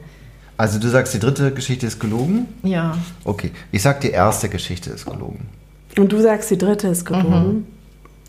Also 0.58 0.80
du 0.80 0.88
sagst, 0.90 1.14
die 1.14 1.20
dritte 1.20 1.52
Geschichte 1.54 1.86
ist 1.88 2.00
gelogen? 2.00 2.48
ja, 2.64 2.98
Okay, 3.26 3.52
ich 3.72 3.82
sag, 3.82 4.00
die 4.02 4.12
erste 4.12 4.48
Geschichte 4.48 4.90
ist 4.92 5.06
gelogen. 5.06 5.50
Und 5.98 6.12
du 6.12 6.22
sagst, 6.22 6.50
die 6.52 6.58
dritte 6.58 6.88
ist 6.88 7.04
gelogen. 7.06 7.66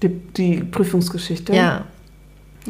Die, 0.03 0.09
die 0.09 0.57
Prüfungsgeschichte. 0.65 1.55
ja. 1.55 1.85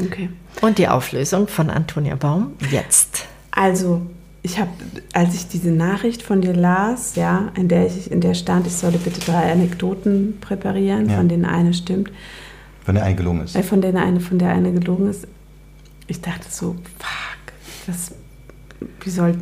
Okay. 0.02 0.30
Und 0.62 0.78
die 0.78 0.88
Auflösung 0.88 1.48
von 1.48 1.68
Antonia 1.68 2.14
Baum 2.16 2.52
jetzt. 2.70 3.26
Also, 3.52 4.02
ich 4.42 4.58
habe, 4.58 4.70
als 5.12 5.34
ich 5.34 5.46
diese 5.46 5.70
Nachricht 5.70 6.22
von 6.22 6.40
dir 6.40 6.52
las, 6.54 7.14
ja, 7.14 7.52
in 7.56 7.68
der 7.68 7.86
ich, 7.86 8.10
in 8.10 8.20
der 8.20 8.34
stand, 8.34 8.66
ich 8.66 8.74
solle 8.74 8.98
bitte 8.98 9.20
drei 9.20 9.52
Anekdoten 9.52 10.38
präparieren, 10.40 11.08
Ja. 11.08 11.16
von 11.18 11.28
denen 11.28 11.44
eine 11.44 11.72
stimmt, 11.74 12.10
Wenn 12.84 12.96
der 12.96 13.04
eine 13.04 13.14
gelungen 13.14 13.44
ist. 13.44 13.54
äh, 13.54 13.62
von 13.62 13.80
denen 13.80 13.98
eine, 13.98 14.18
von 14.20 14.38
der 14.38 14.48
eine 14.50 14.72
gelogen 14.72 15.08
ist. 15.08 15.28
Ich 16.08 16.20
dachte 16.20 16.46
so, 16.50 16.74
fuck, 16.98 17.54
was, 17.86 18.12
wie 19.04 19.10
soll, 19.10 19.36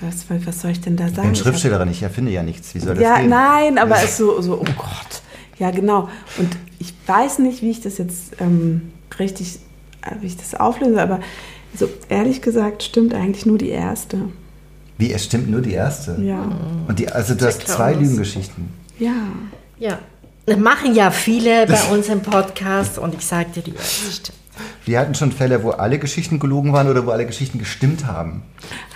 was, 0.00 0.26
was 0.46 0.60
soll 0.60 0.70
ich 0.70 0.80
denn 0.82 0.96
da 0.96 1.08
sagen? 1.08 1.22
bin 1.22 1.32
Ich 1.32 1.40
hab- 1.40 1.46
Schriftstellerin, 1.46 1.90
ich 1.90 2.02
erfinde 2.02 2.30
ja 2.30 2.42
nichts. 2.44 2.74
Wie 2.74 2.78
soll 2.78 2.94
das 2.94 3.02
Ja, 3.02 3.18
gehen? 3.18 3.30
nein, 3.30 3.78
aber 3.78 3.96
es 3.96 4.04
ist 4.10 4.16
so, 4.18 4.40
so, 4.40 4.60
oh 4.60 4.64
Gott. 4.76 5.22
Ja, 5.58 5.72
genau. 5.72 6.08
Und 6.38 6.56
ich 6.78 6.94
weiß 7.06 7.40
nicht, 7.40 7.62
wie 7.62 7.70
ich 7.70 7.80
das 7.80 7.98
jetzt 7.98 8.40
ähm, 8.40 8.92
richtig, 9.18 9.58
äh, 10.02 10.14
wie 10.20 10.26
ich 10.26 10.36
das 10.36 10.54
auflöse, 10.54 11.02
aber 11.02 11.18
so 11.78 11.88
ehrlich 12.08 12.42
gesagt 12.42 12.82
stimmt 12.82 13.14
eigentlich 13.14 13.46
nur 13.46 13.58
die 13.58 13.70
erste. 13.70 14.18
Wie, 14.96 15.12
es 15.12 15.24
stimmt 15.24 15.48
nur 15.50 15.60
die 15.60 15.72
erste? 15.74 16.16
Ja. 16.20 16.42
Und 16.88 16.98
die, 16.98 17.08
also 17.08 17.34
du 17.34 17.46
hast 17.46 17.66
zwei 17.68 17.92
Lügengeschichten. 17.94 18.68
Ja. 18.98 19.12
Ja. 19.78 19.98
Das 20.46 20.56
machen 20.56 20.94
ja 20.94 21.10
viele 21.10 21.66
bei 21.68 21.80
uns 21.92 22.08
im 22.08 22.20
Podcast 22.20 22.98
und 22.98 23.14
ich 23.14 23.24
sage 23.24 23.50
dir, 23.54 23.62
die 23.62 23.74
erste 23.74 24.10
stimmt. 24.12 24.38
Wir 24.84 24.98
hatten 24.98 25.14
schon 25.14 25.30
Fälle, 25.30 25.62
wo 25.62 25.70
alle 25.70 25.98
Geschichten 26.00 26.40
gelogen 26.40 26.72
waren 26.72 26.88
oder 26.88 27.06
wo 27.06 27.10
alle 27.10 27.26
Geschichten 27.26 27.58
gestimmt 27.60 28.06
haben. 28.06 28.42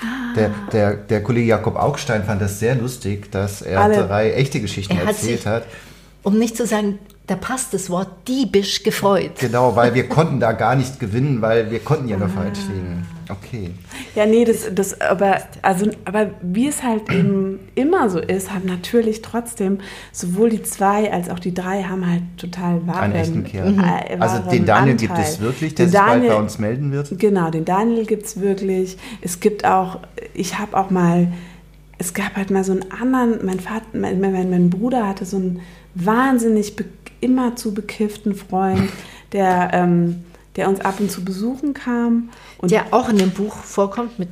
Ah. 0.03 0.35
Der, 0.35 0.51
der, 0.73 0.95
der 0.97 1.23
Kollege 1.23 1.47
Jakob 1.47 1.77
Augstein 1.77 2.25
fand 2.25 2.43
das 2.43 2.59
sehr 2.59 2.75
lustig, 2.75 3.31
dass 3.31 3.63
er 3.63 3.81
Alle- 3.81 4.07
drei 4.07 4.33
echte 4.33 4.61
Geschichten 4.61 4.95
Er 4.95 5.01
hat 5.03 5.09
erzählt 5.09 5.39
sich- 5.43 5.47
hat. 5.47 5.65
Um 6.23 6.39
nicht 6.39 6.57
zu 6.57 6.67
sagen, 6.67 6.99
da 7.27 7.37
passt 7.37 7.73
das 7.75 7.89
Wort 7.91 8.09
diebisch 8.29 8.83
gefreut. 8.83 9.33
Genau, 9.39 9.75
weil 9.77 9.95
wir 9.95 10.09
konnten 10.09 10.41
da 10.41 10.53
gar 10.53 10.77
nicht 10.77 11.01
gewinnen, 11.01 11.41
weil 11.43 11.71
wir 11.71 11.79
konnten 11.81 12.09
ja 12.09 12.17
nur 12.17 12.29
Ah. 12.29 12.31
falsch 12.43 12.59
liegen. 12.73 13.07
Okay. 13.29 13.71
Ja, 14.15 14.27
nee, 14.27 14.45
das, 14.45 14.69
das, 14.75 15.01
aber, 15.01 15.39
also, 15.63 15.87
aber 16.05 16.31
wie 16.43 16.67
es 16.69 16.83
halt 16.83 17.11
eben 17.11 17.61
immer 17.77 18.11
so 18.11 18.19
ist, 18.19 18.53
haben 18.53 18.67
natürlich 18.67 19.23
trotzdem 19.23 19.79
sowohl 20.11 20.51
die 20.51 20.63
zwei 20.63 21.11
als 21.11 21.31
auch 21.31 21.39
die 21.39 21.55
drei 21.55 21.85
haben 21.85 22.07
halt 22.09 22.23
total 22.37 22.87
wahren, 22.87 22.99
Einen 23.05 23.15
echten 23.15 23.45
Kerl. 23.45 23.75
äh, 23.79 24.17
Also 24.19 24.39
den 24.51 24.67
Daniel 24.67 24.97
gibt 24.97 25.13
Anteil. 25.13 25.25
es 25.31 25.41
wirklich, 25.41 25.75
der 25.77 25.87
Den 25.87 25.91
sich 25.93 26.01
bald 26.01 26.11
Daniel- 26.15 26.31
bei 26.31 26.37
uns 26.37 26.59
melden 26.59 26.93
wird. 26.93 27.19
Genau, 27.19 27.51
den 27.51 27.65
Daniel 27.65 28.05
gibt 28.05 28.27
es 28.27 28.41
wirklich. 28.41 28.99
Es 29.23 29.41
gibt 29.41 29.65
auch, 29.65 30.01
ich 30.35 30.59
habe 30.59 30.77
auch 30.77 30.91
mal, 30.91 31.29
es 31.99 32.13
gab 32.15 32.37
halt 32.37 32.51
mal 32.51 32.65
so 32.65 32.73
einen 32.73 32.85
anderen, 32.91 33.47
mein 33.47 33.61
Vater, 33.61 33.87
mein, 33.95 34.21
mein, 34.21 34.51
mein 34.51 34.69
Bruder 34.69 35.07
hatte 35.09 35.25
so 35.25 35.37
einen 35.39 35.61
wahnsinnig 35.95 36.75
immer 37.21 37.57
zu 37.57 37.75
bekifften 37.75 38.35
Freund, 38.35 38.91
der, 39.33 39.71
ähm, 39.73 40.25
der 40.57 40.69
uns 40.69 40.81
ab 40.81 41.01
und 41.01 41.11
zu 41.11 41.25
besuchen 41.25 41.75
kam. 41.75 42.31
Und 42.59 42.71
Der 42.71 42.93
auch 42.93 43.09
in 43.09 43.19
dem 43.19 43.31
Buch 43.31 43.55
vorkommt 43.55 44.19
mit 44.19 44.29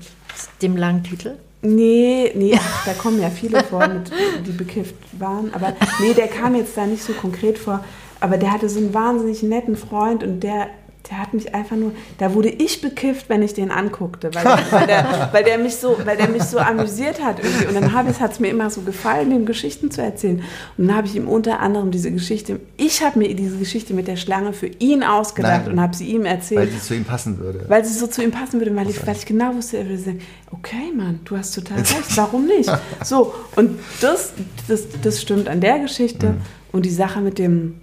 dem 0.63 0.77
langen 0.77 1.03
Titel. 1.03 1.37
Nee, 1.63 2.33
nee, 2.35 2.59
da 2.87 2.95
kommen 2.95 3.21
ja 3.21 3.29
viele 3.29 3.63
vor, 3.65 3.87
mit, 3.87 4.11
die 4.47 4.53
bekifft 4.53 4.95
waren. 5.19 5.53
Aber 5.53 5.75
nee, 6.01 6.15
der 6.15 6.29
kam 6.29 6.55
jetzt 6.55 6.77
da 6.77 6.87
nicht 6.87 7.03
so 7.03 7.13
konkret 7.13 7.59
vor. 7.59 7.85
Aber 8.21 8.37
der 8.37 8.53
hatte 8.53 8.69
so 8.69 8.79
einen 8.79 8.95
wahnsinnig 8.95 9.43
netten 9.43 9.77
Freund 9.77 10.23
und 10.23 10.41
der, 10.41 10.69
der 11.09 11.19
hat 11.19 11.33
mich 11.33 11.55
einfach 11.55 11.77
nur, 11.77 11.93
da 12.19 12.35
wurde 12.35 12.51
ich 12.51 12.81
bekifft, 12.81 13.29
wenn 13.29 13.43
ich 13.43 13.55
den 13.55 13.71
anguckte, 13.71 14.35
weil, 14.35 14.45
der, 14.45 14.59
weil, 14.71 14.87
der, 14.87 15.29
weil, 15.33 15.45
der, 15.45 15.59
mich 15.59 15.77
so, 15.77 15.97
weil 16.05 16.17
der 16.17 16.29
mich 16.29 16.43
so 16.43 16.59
amüsiert 16.59 17.23
hat 17.23 17.43
irgendwie. 17.43 17.67
Und 17.67 17.75
dann 17.75 17.93
hat 17.93 18.33
es 18.33 18.41
mir 18.41 18.49
immer 18.49 18.69
so 18.71 18.83
gefallen, 18.83 19.33
ihm 19.33 19.47
Geschichten 19.47 19.91
zu 19.91 20.03
erzählen. 20.03 20.43
Und 20.77 20.89
dann 20.89 20.97
habe 20.97 21.07
ich 21.07 21.17
ihm 21.17 21.27
unter 21.27 21.61
anderem 21.61 21.91
diese 21.91 22.13
Geschichte, 22.13 22.61
ich 22.77 23.03
habe 23.03 23.19
mir 23.19 23.35
diese 23.35 23.57
Geschichte 23.57 23.95
mit 23.95 24.09
der 24.09 24.17
Schlange 24.17 24.53
für 24.53 24.67
ihn 24.67 25.03
ausgedacht 25.03 25.63
Nein. 25.65 25.73
und 25.73 25.81
habe 25.81 25.97
sie 25.97 26.07
ihm 26.07 26.27
erzählt. 26.27 26.61
Weil 26.61 26.69
sie 26.69 26.81
zu 26.81 26.95
ihm 26.95 27.05
passen 27.05 27.39
würde. 27.39 27.65
Weil 27.67 27.85
sie 27.85 27.99
so 27.99 28.07
zu 28.07 28.23
ihm 28.23 28.31
passen 28.31 28.61
würde, 28.61 28.75
weil 28.77 28.91
ich, 28.91 29.07
weil 29.07 29.17
ich 29.17 29.27
genau 29.27 29.55
wusste, 29.55 29.79
er 29.79 29.87
würde 29.87 29.99
sagen, 29.99 30.21
okay, 30.51 30.93
Mann, 30.95 31.21
du 31.25 31.37
hast 31.37 31.55
total 31.55 31.79
recht, 31.79 32.17
warum 32.17 32.47
nicht? 32.47 32.71
So, 33.05 33.35
und 33.57 33.79
das, 34.01 34.35
das, 34.69 34.83
das 35.03 35.21
stimmt 35.21 35.49
an 35.49 35.61
der 35.61 35.79
Geschichte. 35.79 36.35
Und 36.73 36.85
die 36.85 36.91
Sache 36.91 37.21
mit, 37.21 37.39
dem, 37.39 37.81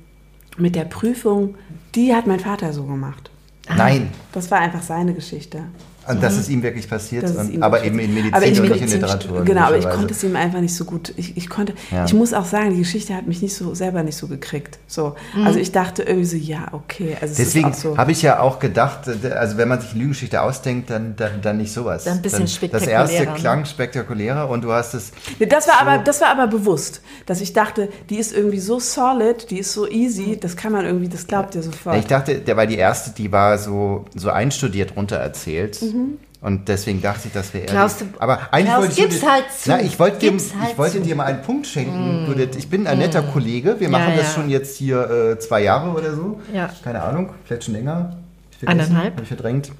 mit 0.57 0.75
der 0.75 0.85
Prüfung, 0.85 1.55
die 1.97 2.15
hat 2.15 2.27
mein 2.27 2.39
Vater 2.39 2.71
so 2.71 2.83
gemacht. 2.83 3.31
Nein. 3.75 4.11
Das 4.31 4.49
war 4.51 4.59
einfach 4.59 4.83
seine 4.83 5.13
Geschichte. 5.13 5.63
Und 6.07 6.23
dass 6.23 6.37
es 6.37 6.49
ihm 6.49 6.63
wirklich 6.63 6.89
passiert, 6.89 7.29
und, 7.29 7.61
aber 7.61 7.83
eben 7.83 7.99
in 7.99 8.13
Medizin 8.13 8.53
ich, 8.53 8.59
und 8.59 8.69
nicht 8.69 8.81
in 8.81 8.89
Literatur. 8.89 9.43
Genau, 9.43 9.61
aber 9.61 9.77
ich 9.77 9.89
konnte 9.89 10.13
es 10.13 10.23
ihm 10.23 10.35
einfach 10.35 10.59
nicht 10.59 10.75
so 10.75 10.85
gut. 10.85 11.13
Ich, 11.17 11.37
ich 11.37 11.49
konnte, 11.49 11.73
ja. 11.91 12.05
ich 12.05 12.13
muss 12.13 12.33
auch 12.33 12.45
sagen, 12.45 12.71
die 12.71 12.79
Geschichte 12.79 13.15
hat 13.15 13.27
mich 13.27 13.41
nicht 13.41 13.55
so 13.55 13.73
selber 13.75 14.03
nicht 14.03 14.17
so 14.17 14.27
gekriegt. 14.27 14.79
So, 14.87 15.15
mhm. 15.35 15.45
also 15.45 15.59
ich 15.59 15.71
dachte 15.71 16.03
irgendwie 16.03 16.25
so, 16.25 16.37
ja, 16.37 16.67
okay. 16.71 17.17
Also 17.19 17.35
Deswegen 17.37 17.73
so 17.73 17.97
habe 17.97 18.11
ich 18.11 18.21
ja 18.21 18.39
auch 18.39 18.59
gedacht, 18.59 19.07
also 19.07 19.57
wenn 19.57 19.67
man 19.67 19.81
sich 19.81 19.93
Lügengeschichte 19.93 20.41
ausdenkt, 20.41 20.89
dann, 20.89 21.15
dann, 21.15 21.41
dann 21.41 21.57
nicht 21.57 21.73
sowas. 21.73 22.03
Dann 22.03 22.17
ein 22.17 22.21
bisschen 22.21 22.39
dann, 22.39 22.47
spektakulärer. 22.47 23.01
Das 23.01 23.11
erste 23.11 23.33
klang 23.33 23.65
spektakulärer 23.65 24.49
und 24.49 24.63
du 24.63 24.71
hast 24.71 24.93
es. 24.93 25.11
Das 25.39 25.67
war 25.67 25.75
so 25.75 25.81
aber, 25.81 25.97
das 26.03 26.21
war 26.21 26.29
aber 26.29 26.47
bewusst, 26.47 27.01
dass 27.25 27.41
ich 27.41 27.53
dachte, 27.53 27.89
die 28.09 28.17
ist 28.17 28.33
irgendwie 28.33 28.59
so 28.59 28.79
solid, 28.79 29.49
die 29.49 29.59
ist 29.59 29.73
so 29.73 29.87
easy, 29.87 30.37
das 30.39 30.55
kann 30.55 30.71
man 30.71 30.85
irgendwie, 30.85 31.09
das 31.09 31.27
glaubt 31.27 31.55
ihr 31.55 31.63
sofort. 31.63 31.97
Ich 31.97 32.07
dachte, 32.07 32.39
der 32.39 32.57
war 32.57 32.67
die 32.67 32.77
erste, 32.77 33.11
die 33.11 33.31
war 33.31 33.57
so 33.57 34.05
so 34.15 34.29
einstudiert 34.29 34.95
runter 34.95 35.17
erzählt. 35.17 35.79
Mhm. 35.97 36.17
Und 36.39 36.67
deswegen 36.67 37.01
dachte 37.01 37.27
ich, 37.27 37.33
das 37.33 37.53
wäre 37.53 37.65
ehrlich. 37.65 37.93
Aber 38.19 38.53
eigentlich 38.53 38.67
Klaus, 38.67 38.81
wollte 38.97 39.01
ich, 39.01 39.19
dir, 39.19 39.31
halt 39.31 39.45
na, 39.65 39.81
ich 39.81 39.99
wollte, 39.99 40.19
dir, 40.19 40.31
halt 40.31 40.71
ich 40.71 40.77
wollte 40.77 41.01
dir 41.01 41.15
mal 41.15 41.25
einen 41.25 41.41
Punkt 41.41 41.65
schenken. 41.65 42.29
Mm. 42.29 42.49
Ich 42.57 42.69
bin 42.69 42.85
ein 42.85 42.99
netter 42.99 43.23
mm. 43.23 43.31
Kollege. 43.31 43.79
Wir 43.79 43.89
machen 43.89 44.11
ja, 44.11 44.17
das 44.17 44.35
schon 44.35 44.47
jetzt 44.47 44.77
hier 44.77 45.09
äh, 45.09 45.39
zwei 45.39 45.63
Jahre 45.63 45.89
oder 45.97 46.13
so. 46.13 46.39
Ja. 46.53 46.69
Keine 46.83 47.01
Ahnung, 47.01 47.31
vielleicht 47.43 47.63
schon 47.63 47.73
länger. 47.73 48.17
Eineinhalb. 48.65 49.13
Habe 49.13 49.23
ich 49.23 49.27
verdrängt. 49.27 49.71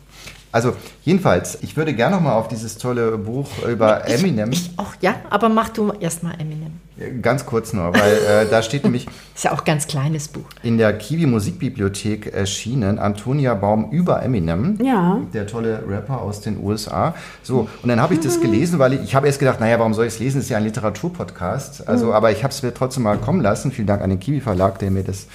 Also 0.52 0.76
jedenfalls, 1.04 1.60
ich 1.62 1.78
würde 1.78 1.94
gerne 1.94 2.16
noch 2.16 2.24
mal 2.24 2.34
auf 2.34 2.48
dieses 2.48 2.78
tolle 2.78 3.18
Buch 3.20 3.48
über 3.68 4.08
ich, 4.08 4.16
Eminem. 4.16 4.52
Ich 4.52 4.72
auch, 4.78 4.94
ja, 5.02 5.16
aber 5.30 5.50
mach 5.50 5.70
du 5.70 5.92
erstmal 5.92 6.40
Eminem. 6.42 6.80
Ganz 7.22 7.46
kurz 7.46 7.74
nur, 7.74 7.94
weil 7.94 8.14
äh, 8.14 8.50
da 8.50 8.64
steht 8.64 8.84
nämlich. 8.84 9.06
Ist 9.36 9.44
ja 9.44 9.52
auch 9.52 9.64
ganz 9.64 9.86
kleines 9.86 10.30
Buch. 10.30 10.46
In 10.64 10.80
der 10.80 10.98
Kiwi 10.98 11.28
Musikbibliothek 11.28 12.34
erschienen 12.34 12.98
Antonia 12.98 13.54
Baum 13.54 13.92
über 13.92 14.24
Eminem. 14.24 14.80
Ja. 14.82 15.22
Der 15.32 15.46
tolle 15.46 15.84
Rapper 15.88 16.22
aus 16.22 16.42
den 16.42 16.60
USA. 16.64 17.14
So, 17.44 17.70
und 17.84 17.90
dann 17.90 18.02
habe 18.02 18.16
ich 18.16 18.20
das 18.20 18.42
gelesen, 18.42 18.80
weil 18.80 18.94
ich, 18.94 19.04
ich 19.04 19.16
habe 19.16 19.28
erst 19.28 19.38
gedacht, 19.38 19.60
naja, 19.60 19.78
warum 19.78 19.94
soll 19.94 20.08
ich 20.08 20.14
es 20.14 20.20
lesen? 20.20 20.38
Das 20.38 20.46
ist 20.46 20.50
ja 20.50 20.58
ein 20.58 20.64
Literaturpodcast. 20.64 21.88
Also, 21.88 22.08
mhm. 22.08 22.12
aber 22.14 22.32
ich 22.32 22.44
habe 22.44 22.52
es 22.52 22.64
mir 22.64 22.74
trotzdem 22.74 23.04
mal 23.04 23.18
kommen 23.20 23.42
lassen. 23.42 23.72
Vielen 23.72 23.88
Dank 23.88 24.02
an 24.02 24.10
den 24.10 24.20
Kiwi 24.20 24.42
Verlag, 24.42 24.80
der 24.80 24.90
mir 24.90 25.04
das 25.04 25.28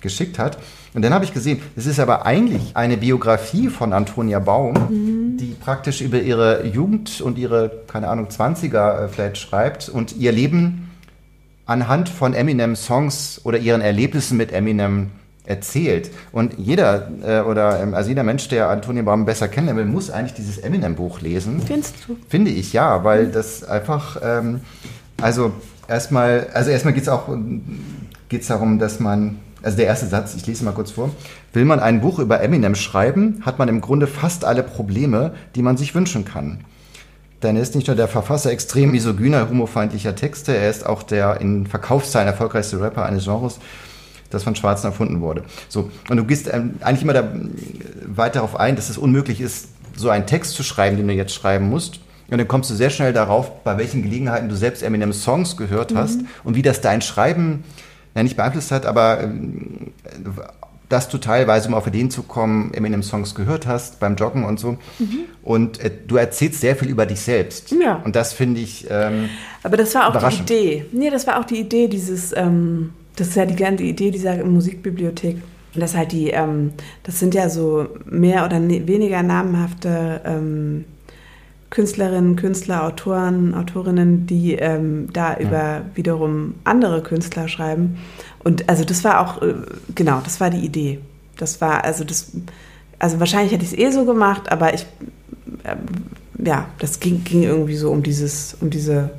geschickt 0.00 0.38
hat. 0.38 0.58
Und 0.94 1.02
dann 1.02 1.12
habe 1.12 1.24
ich 1.24 1.34
gesehen, 1.34 1.60
es 1.76 1.86
ist 1.86 1.98
aber 2.00 2.26
eigentlich 2.26 2.76
eine 2.76 2.96
Biografie 2.96 3.68
von 3.68 3.92
Antonia 3.92 4.38
Baum, 4.38 4.74
mhm. 4.74 5.36
die 5.36 5.56
praktisch 5.60 6.00
über 6.00 6.20
ihre 6.20 6.64
Jugend 6.66 7.20
und 7.20 7.38
ihre, 7.38 7.70
keine 7.88 8.08
Ahnung, 8.08 8.28
20er 8.28 9.04
äh, 9.04 9.08
vielleicht 9.08 9.38
schreibt 9.38 9.88
und 9.88 10.16
ihr 10.16 10.32
Leben 10.32 10.87
anhand 11.68 12.08
von 12.08 12.34
Eminem-Songs 12.34 13.42
oder 13.44 13.58
ihren 13.58 13.82
Erlebnissen 13.82 14.36
mit 14.36 14.52
Eminem 14.52 15.10
erzählt. 15.44 16.10
Und 16.32 16.58
jeder 16.58 17.08
äh, 17.22 17.40
oder 17.40 17.80
ähm, 17.82 17.94
also 17.94 18.08
jeder 18.08 18.24
Mensch, 18.24 18.48
der 18.48 18.68
Antonia 18.68 19.02
Baum 19.02 19.24
besser 19.24 19.48
kennen 19.48 19.76
will, 19.76 19.84
muss 19.84 20.10
eigentlich 20.10 20.34
dieses 20.34 20.58
Eminem-Buch 20.58 21.20
lesen. 21.20 21.62
Findest 21.64 21.94
du? 22.06 22.16
Finde 22.28 22.50
ich 22.50 22.72
ja, 22.72 23.04
weil 23.04 23.26
mhm. 23.26 23.32
das 23.32 23.64
einfach, 23.64 24.20
ähm, 24.22 24.60
also 25.20 25.52
erstmal, 25.86 26.48
also 26.52 26.70
erstmal 26.70 26.94
geht 26.94 27.04
es 27.04 27.08
auch 27.08 27.28
geht's 28.28 28.48
darum, 28.48 28.78
dass 28.78 28.98
man 28.98 29.38
also 29.62 29.76
der 29.76 29.86
erste 29.86 30.06
Satz, 30.06 30.34
ich 30.34 30.46
lese 30.46 30.64
mal 30.64 30.72
kurz 30.72 30.92
vor. 30.92 31.10
Will 31.52 31.64
man 31.64 31.80
ein 31.80 32.00
Buch 32.00 32.18
über 32.18 32.40
Eminem 32.40 32.74
schreiben, 32.74 33.42
hat 33.44 33.58
man 33.58 33.68
im 33.68 33.80
Grunde 33.80 34.06
fast 34.06 34.44
alle 34.44 34.62
Probleme, 34.62 35.34
die 35.56 35.62
man 35.62 35.76
sich 35.76 35.94
wünschen 35.94 36.24
kann. 36.24 36.60
Denn 37.42 37.56
er 37.56 37.62
ist 37.62 37.74
nicht 37.74 37.86
nur 37.86 37.96
der 37.96 38.08
Verfasser 38.08 38.50
extrem 38.50 38.90
misogyner, 38.90 39.48
homofeindlicher 39.48 40.16
Texte, 40.16 40.56
er 40.56 40.70
ist 40.70 40.84
auch 40.84 41.02
der 41.02 41.40
in 41.40 41.66
Verkaufszahlen 41.66 42.26
erfolgreichste 42.26 42.80
Rapper 42.80 43.06
eines 43.06 43.24
Genres, 43.24 43.58
das 44.30 44.42
von 44.42 44.56
Schwarzen 44.56 44.86
erfunden 44.86 45.20
wurde. 45.20 45.44
So, 45.68 45.90
und 46.08 46.16
du 46.16 46.24
gehst 46.24 46.52
ähm, 46.52 46.76
eigentlich 46.80 47.02
immer 47.02 47.12
da 47.12 47.20
äh, 47.20 47.24
weiter 48.06 48.40
darauf 48.40 48.56
ein, 48.58 48.74
dass 48.74 48.90
es 48.90 48.98
unmöglich 48.98 49.40
ist, 49.40 49.68
so 49.94 50.10
einen 50.10 50.26
Text 50.26 50.54
zu 50.54 50.62
schreiben, 50.62 50.96
den 50.96 51.06
du 51.06 51.14
jetzt 51.14 51.32
schreiben 51.34 51.68
musst. 51.68 52.00
Und 52.30 52.36
dann 52.36 52.48
kommst 52.48 52.70
du 52.70 52.74
sehr 52.74 52.90
schnell 52.90 53.12
darauf, 53.12 53.62
bei 53.64 53.78
welchen 53.78 54.02
Gelegenheiten 54.02 54.48
du 54.48 54.56
selbst 54.56 54.82
Eminem 54.82 55.12
Songs 55.12 55.56
gehört 55.56 55.94
hast 55.94 56.20
mhm. 56.20 56.28
und 56.44 56.56
wie 56.56 56.62
das 56.62 56.80
dein 56.80 57.00
Schreiben 57.00 57.64
ja, 58.14 58.22
nicht 58.22 58.36
beeinflusst 58.36 58.70
hat, 58.70 58.84
aber 58.84 59.22
ähm, 59.22 59.92
dass 60.88 61.08
du 61.08 61.18
teilweise, 61.18 61.68
um 61.68 61.74
auf 61.74 61.86
Ideen 61.86 62.10
zu 62.10 62.22
kommen, 62.22 62.72
Eminem-Songs 62.72 63.34
gehört 63.34 63.66
hast 63.66 64.00
beim 64.00 64.16
Joggen 64.16 64.44
und 64.44 64.58
so. 64.58 64.72
Mhm. 64.98 65.24
Und 65.42 65.80
äh, 65.80 65.90
du 66.06 66.16
erzählst 66.16 66.60
sehr 66.60 66.76
viel 66.76 66.88
über 66.88 67.04
dich 67.06 67.20
selbst. 67.20 67.72
Ja. 67.72 67.96
Und 68.04 68.16
das 68.16 68.32
finde 68.32 68.60
ich. 68.60 68.86
Ähm, 68.90 69.28
Aber 69.62 69.76
das 69.76 69.94
war 69.94 70.08
auch 70.08 70.28
die 70.28 70.36
Idee. 70.36 70.86
Nee, 70.92 71.10
das 71.10 71.26
war 71.26 71.38
auch 71.38 71.44
die 71.44 71.60
Idee 71.60 71.88
dieses, 71.88 72.34
ähm, 72.36 72.92
das 73.16 73.28
ist 73.28 73.36
ja 73.36 73.44
die 73.44 73.56
ganze 73.56 73.84
Idee 73.84 74.10
dieser 74.10 74.42
Musikbibliothek. 74.44 75.36
Und 75.74 75.80
das 75.80 75.94
halt 75.94 76.12
die, 76.12 76.30
ähm, 76.30 76.72
das 77.02 77.18
sind 77.18 77.34
ja 77.34 77.48
so 77.50 77.88
mehr 78.06 78.44
oder 78.46 78.58
ne 78.58 78.86
weniger 78.88 79.22
namenhafte 79.22 80.22
ähm, 80.24 80.84
Künstlerinnen, 81.70 82.36
Künstler, 82.36 82.84
Autoren, 82.84 83.54
Autorinnen, 83.54 84.26
die 84.26 84.54
ähm, 84.54 85.08
da 85.12 85.32
ja. 85.32 85.40
über 85.40 85.82
wiederum 85.94 86.54
andere 86.64 87.02
Künstler 87.02 87.48
schreiben. 87.48 87.98
Und 88.42 88.68
also 88.68 88.84
das 88.84 89.04
war 89.04 89.20
auch, 89.20 89.42
äh, 89.42 89.54
genau, 89.94 90.20
das 90.24 90.40
war 90.40 90.50
die 90.50 90.64
Idee. 90.64 91.00
Das 91.36 91.60
war, 91.60 91.84
also 91.84 92.04
das, 92.04 92.32
also 92.98 93.20
wahrscheinlich 93.20 93.52
hätte 93.52 93.64
ich 93.64 93.72
es 93.72 93.78
eh 93.78 93.90
so 93.90 94.04
gemacht, 94.06 94.50
aber 94.50 94.72
ich, 94.72 94.86
äh, 95.64 95.76
ja, 96.42 96.68
das 96.78 97.00
ging, 97.00 97.22
ging 97.24 97.42
irgendwie 97.42 97.76
so 97.76 97.90
um 97.90 98.02
dieses, 98.02 98.56
um 98.60 98.70
diese, 98.70 99.10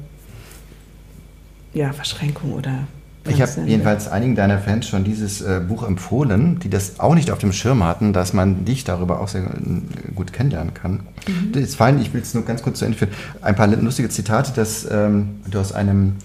ja, 1.73 1.93
Verschränkung 1.93 2.53
oder 2.53 2.87
ich 3.29 3.41
habe 3.41 3.51
jedenfalls 3.65 4.07
einigen 4.07 4.35
deiner 4.35 4.59
Fans 4.59 4.87
schon 4.87 5.03
dieses 5.03 5.41
äh, 5.41 5.61
Buch 5.65 5.87
empfohlen, 5.87 6.59
die 6.59 6.69
das 6.69 6.99
auch 6.99 7.15
nicht 7.15 7.31
auf 7.31 7.39
dem 7.39 7.53
Schirm 7.53 7.83
hatten, 7.83 8.13
dass 8.13 8.33
man 8.33 8.65
dich 8.65 8.83
darüber 8.83 9.21
auch 9.21 9.27
sehr 9.27 9.43
äh, 9.43 10.11
gut 10.13 10.33
kennenlernen 10.33 10.73
kann. 10.73 11.01
Mhm. 11.27 11.51
Das 11.53 11.63
ist 11.63 11.75
fein, 11.75 11.99
ich 12.01 12.13
will 12.13 12.21
es 12.21 12.33
nur 12.33 12.45
ganz 12.45 12.61
kurz 12.61 12.79
zu 12.79 12.85
Ende 12.85 12.97
führen. 12.97 13.11
Ein 13.41 13.55
paar 13.55 13.67
lustige 13.67 14.09
Zitate, 14.09 14.51
dass 14.53 14.87
ähm, 14.89 15.41
du 15.49 15.59
aus 15.59 15.71
einem 15.71 16.15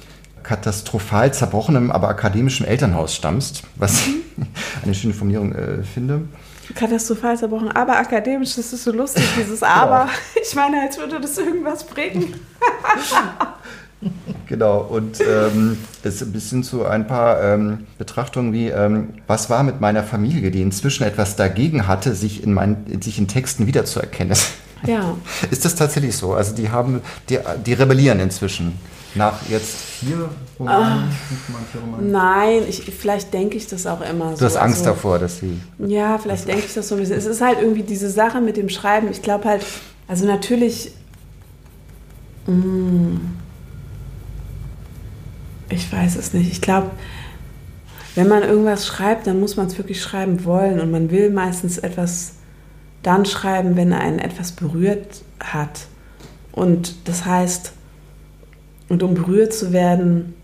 katastrophal 0.42 1.32
zerbrochenen, 1.32 1.90
aber 1.90 2.09
akademischen 2.09 2.66
Elternhaus 2.66 3.14
stammst, 3.14 3.62
was 3.76 4.07
mhm. 4.07 4.46
eine 4.84 4.94
schöne 4.94 5.14
Formulierung 5.14 5.52
äh, 5.52 5.82
finde. 5.82 6.22
Katastrophal 6.74 7.36
zerbrochen, 7.36 7.70
aber 7.70 7.98
akademisch, 7.98 8.57
das 8.57 8.72
ist 8.72 8.84
so 8.84 8.92
lustig, 8.92 9.24
dieses 9.36 9.62
Aber. 9.62 10.09
Ich 10.42 10.55
meine, 10.55 10.80
als 10.82 10.98
würde 10.98 11.20
das 11.20 11.36
irgendwas 11.36 11.84
bringen. 11.84 12.34
Genau, 14.46 14.80
und 14.80 15.20
ähm, 15.20 15.78
es 16.02 16.30
bis 16.30 16.50
hin 16.50 16.62
zu 16.62 16.84
ein 16.84 17.07
paar 17.07 17.42
ähm, 17.42 17.86
Betrachtungen 17.96 18.52
wie, 18.52 18.68
ähm, 18.68 19.14
was 19.26 19.48
war 19.48 19.62
mit 19.62 19.80
meiner 19.80 20.02
Familie, 20.02 20.50
die 20.50 20.61
inzwischen 20.61 21.05
etwas 21.05 21.36
dagegen 21.36 21.88
hatte, 21.88 22.14
sich 22.14 22.42
in, 22.42 22.52
mein, 22.52 23.00
sich 23.00 23.18
in 23.18 23.28
Texten 23.28 23.66
wiederzuerkennen. 23.66 24.36
Ja. 24.86 25.16
Ist 25.50 25.64
das 25.64 25.76
tatsächlich 25.76 26.14
so? 26.14 26.34
Also 26.34 26.55
die 26.55 26.68
haben, 26.68 27.00
die, 27.30 27.38
die 27.64 27.72
rebellieren 27.72 28.20
inzwischen. 28.20 28.78
Nach 29.14 29.40
jetzt 29.48 29.76
vier 29.76 30.28
Romanen, 30.61 31.11
vier 31.72 31.80
Romanen? 31.80 32.12
Nein, 32.12 32.62
ich, 32.68 32.82
vielleicht 32.82 33.32
denke 33.32 33.57
ich 33.57 33.66
das 33.66 33.86
auch 33.86 34.02
immer 34.02 34.32
so. 34.32 34.40
Du 34.40 34.44
hast 34.44 34.57
Angst 34.57 34.80
also, 34.80 34.90
davor, 34.90 35.18
dass 35.18 35.38
sie. 35.38 35.59
Ja, 35.78 36.18
vielleicht 36.18 36.46
denke 36.46 36.66
ich 36.66 36.74
das 36.74 36.88
so 36.88 36.96
ein 36.96 37.00
bisschen. 37.00 37.16
Es 37.16 37.24
ist 37.24 37.40
halt 37.40 37.62
irgendwie 37.62 37.82
diese 37.82 38.11
Sache 38.11 38.42
mit 38.42 38.59
dem 38.59 38.68
Schreiben. 38.68 39.09
Ich 39.11 39.22
glaube 39.22 39.46
halt, 39.46 39.64
also 40.07 40.26
natürlich. 40.26 40.92
Mh, 42.46 42.55
mm, 42.55 43.20
ich 45.68 45.90
weiß 45.92 46.16
es 46.16 46.32
nicht. 46.32 46.50
Ich 46.50 46.60
glaube, 46.60 46.90
wenn 48.14 48.28
man 48.28 48.42
irgendwas 48.42 48.86
schreibt, 48.86 49.26
dann 49.26 49.40
muss 49.40 49.56
man 49.56 49.66
es 49.66 49.78
wirklich 49.78 50.00
schreiben 50.00 50.44
wollen. 50.44 50.80
Und 50.80 50.90
man 50.90 51.10
will 51.10 51.30
meistens 51.30 51.78
etwas 51.78 52.34
dann 53.02 53.24
schreiben, 53.24 53.76
wenn 53.76 53.92
einen 53.92 54.18
etwas 54.18 54.52
berührt 54.52 55.22
hat. 55.40 55.86
Und 56.52 57.08
das 57.08 57.24
heißt, 57.24 57.72
und 58.88 59.02
um 59.02 59.14
berührt 59.14 59.52
zu 59.52 59.72
werden, 59.72 60.34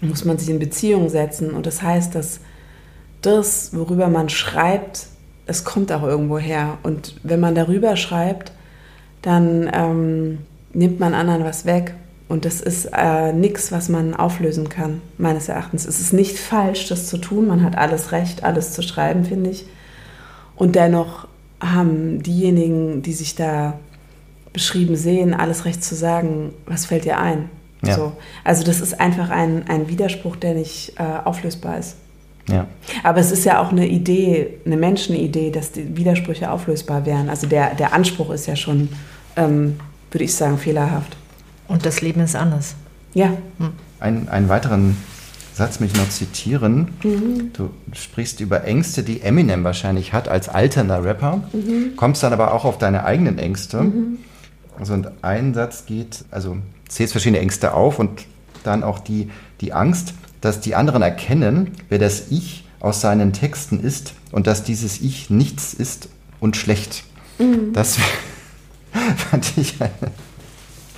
muss 0.00 0.24
man 0.24 0.38
sich 0.38 0.50
in 0.50 0.58
Beziehung 0.58 1.08
setzen. 1.08 1.50
Und 1.50 1.66
das 1.66 1.82
heißt, 1.82 2.14
dass 2.14 2.40
das, 3.22 3.74
worüber 3.74 4.08
man 4.08 4.28
schreibt, 4.28 5.06
es 5.46 5.64
kommt 5.64 5.90
auch 5.92 6.02
irgendwo 6.02 6.38
her. 6.38 6.78
Und 6.82 7.14
wenn 7.22 7.40
man 7.40 7.54
darüber 7.54 7.96
schreibt, 7.96 8.52
dann 9.22 9.70
ähm, 9.72 10.38
nimmt 10.72 11.00
man 11.00 11.14
anderen 11.14 11.44
was 11.44 11.64
weg. 11.64 11.94
Und 12.28 12.44
das 12.44 12.60
ist 12.60 12.88
äh, 12.92 13.32
nichts, 13.32 13.70
was 13.70 13.88
man 13.88 14.14
auflösen 14.14 14.68
kann, 14.68 15.00
meines 15.16 15.48
Erachtens. 15.48 15.86
Es 15.86 16.00
ist 16.00 16.12
nicht 16.12 16.38
falsch, 16.38 16.88
das 16.88 17.06
zu 17.06 17.18
tun. 17.18 17.46
Man 17.46 17.62
hat 17.62 17.78
alles 17.78 18.10
Recht, 18.10 18.42
alles 18.42 18.72
zu 18.72 18.82
schreiben, 18.82 19.24
finde 19.24 19.50
ich. 19.50 19.64
Und 20.56 20.74
dennoch 20.74 21.28
haben 21.60 22.22
diejenigen, 22.22 23.02
die 23.02 23.12
sich 23.12 23.36
da 23.36 23.74
beschrieben 24.52 24.96
sehen, 24.96 25.34
alles 25.34 25.64
Recht 25.64 25.84
zu 25.84 25.94
sagen, 25.94 26.52
was 26.66 26.86
fällt 26.86 27.04
dir 27.04 27.18
ein? 27.18 27.48
Ja. 27.84 27.94
So. 27.94 28.12
Also 28.42 28.64
das 28.64 28.80
ist 28.80 28.98
einfach 29.00 29.30
ein, 29.30 29.64
ein 29.68 29.88
Widerspruch, 29.88 30.34
der 30.36 30.54
nicht 30.54 30.94
äh, 30.98 31.02
auflösbar 31.24 31.78
ist. 31.78 31.96
Ja. 32.48 32.66
Aber 33.02 33.18
es 33.18 33.30
ist 33.30 33.44
ja 33.44 33.60
auch 33.60 33.70
eine 33.70 33.86
Idee, 33.86 34.54
eine 34.64 34.76
Menschenidee, 34.76 35.50
dass 35.50 35.72
die 35.72 35.96
Widersprüche 35.96 36.50
auflösbar 36.50 37.04
wären. 37.06 37.28
Also 37.28 37.46
der, 37.46 37.74
der 37.74 37.92
Anspruch 37.92 38.30
ist 38.30 38.46
ja 38.46 38.56
schon, 38.56 38.88
ähm, 39.36 39.78
würde 40.10 40.24
ich 40.24 40.34
sagen, 40.34 40.58
fehlerhaft. 40.58 41.16
Und 41.68 41.86
das 41.86 42.00
Leben 42.00 42.20
ist 42.20 42.36
anders. 42.36 42.74
Ja. 43.14 43.28
Hm. 43.58 43.72
Ein, 43.98 44.28
einen 44.28 44.48
weiteren 44.48 44.96
Satz 45.56 45.80
mich 45.80 45.94
noch 45.94 46.10
zitieren. 46.10 46.88
Mhm. 47.02 47.50
Du 47.54 47.70
sprichst 47.94 48.40
über 48.40 48.64
Ängste, 48.64 49.02
die 49.02 49.22
Eminem 49.22 49.64
wahrscheinlich 49.64 50.12
hat 50.12 50.28
als 50.28 50.50
alternder 50.50 51.02
Rapper, 51.02 51.44
mhm. 51.54 51.96
kommst 51.96 52.22
dann 52.22 52.34
aber 52.34 52.52
auch 52.52 52.66
auf 52.66 52.76
deine 52.76 53.04
eigenen 53.04 53.38
Ängste. 53.38 53.82
Mhm. 53.82 54.18
Also 54.78 54.92
und 54.92 55.08
ein 55.22 55.54
Satz 55.54 55.86
geht, 55.86 56.26
also 56.30 56.58
zählst 56.88 57.12
verschiedene 57.12 57.40
Ängste 57.40 57.72
auf 57.72 57.98
und 57.98 58.26
dann 58.64 58.82
auch 58.82 58.98
die, 58.98 59.30
die 59.62 59.72
Angst, 59.72 60.12
dass 60.42 60.60
die 60.60 60.74
anderen 60.74 61.00
erkennen, 61.00 61.72
wer 61.88 61.98
das 61.98 62.30
Ich 62.30 62.68
aus 62.80 63.00
seinen 63.00 63.32
Texten 63.32 63.80
ist 63.80 64.12
und 64.32 64.46
dass 64.46 64.62
dieses 64.62 65.00
Ich 65.00 65.30
nichts 65.30 65.72
ist 65.72 66.10
und 66.38 66.58
schlecht. 66.58 67.04
Mhm. 67.38 67.72
Das 67.72 67.96
fand 69.30 69.56
ich 69.56 69.76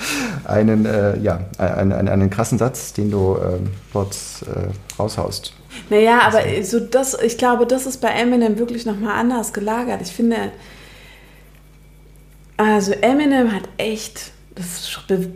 einen, 0.44 0.86
äh, 0.86 1.18
ja, 1.18 1.40
einen, 1.58 1.92
einen, 1.92 2.08
einen, 2.08 2.30
krassen 2.30 2.58
Satz, 2.58 2.92
den 2.92 3.10
du 3.10 3.36
äh, 3.36 3.58
dort 3.92 4.16
äh, 4.46 4.68
raushaust. 4.98 5.52
Naja, 5.90 6.20
aber 6.22 6.42
so 6.62 6.80
das, 6.80 7.16
ich 7.22 7.38
glaube, 7.38 7.66
das 7.66 7.86
ist 7.86 8.00
bei 8.00 8.08
Eminem 8.08 8.58
wirklich 8.58 8.86
nochmal 8.86 9.18
anders 9.18 9.52
gelagert. 9.52 10.00
Ich 10.02 10.12
finde, 10.12 10.36
also 12.56 12.92
Eminem 12.92 13.52
hat 13.52 13.68
echt, 13.76 14.32
das 14.54 14.90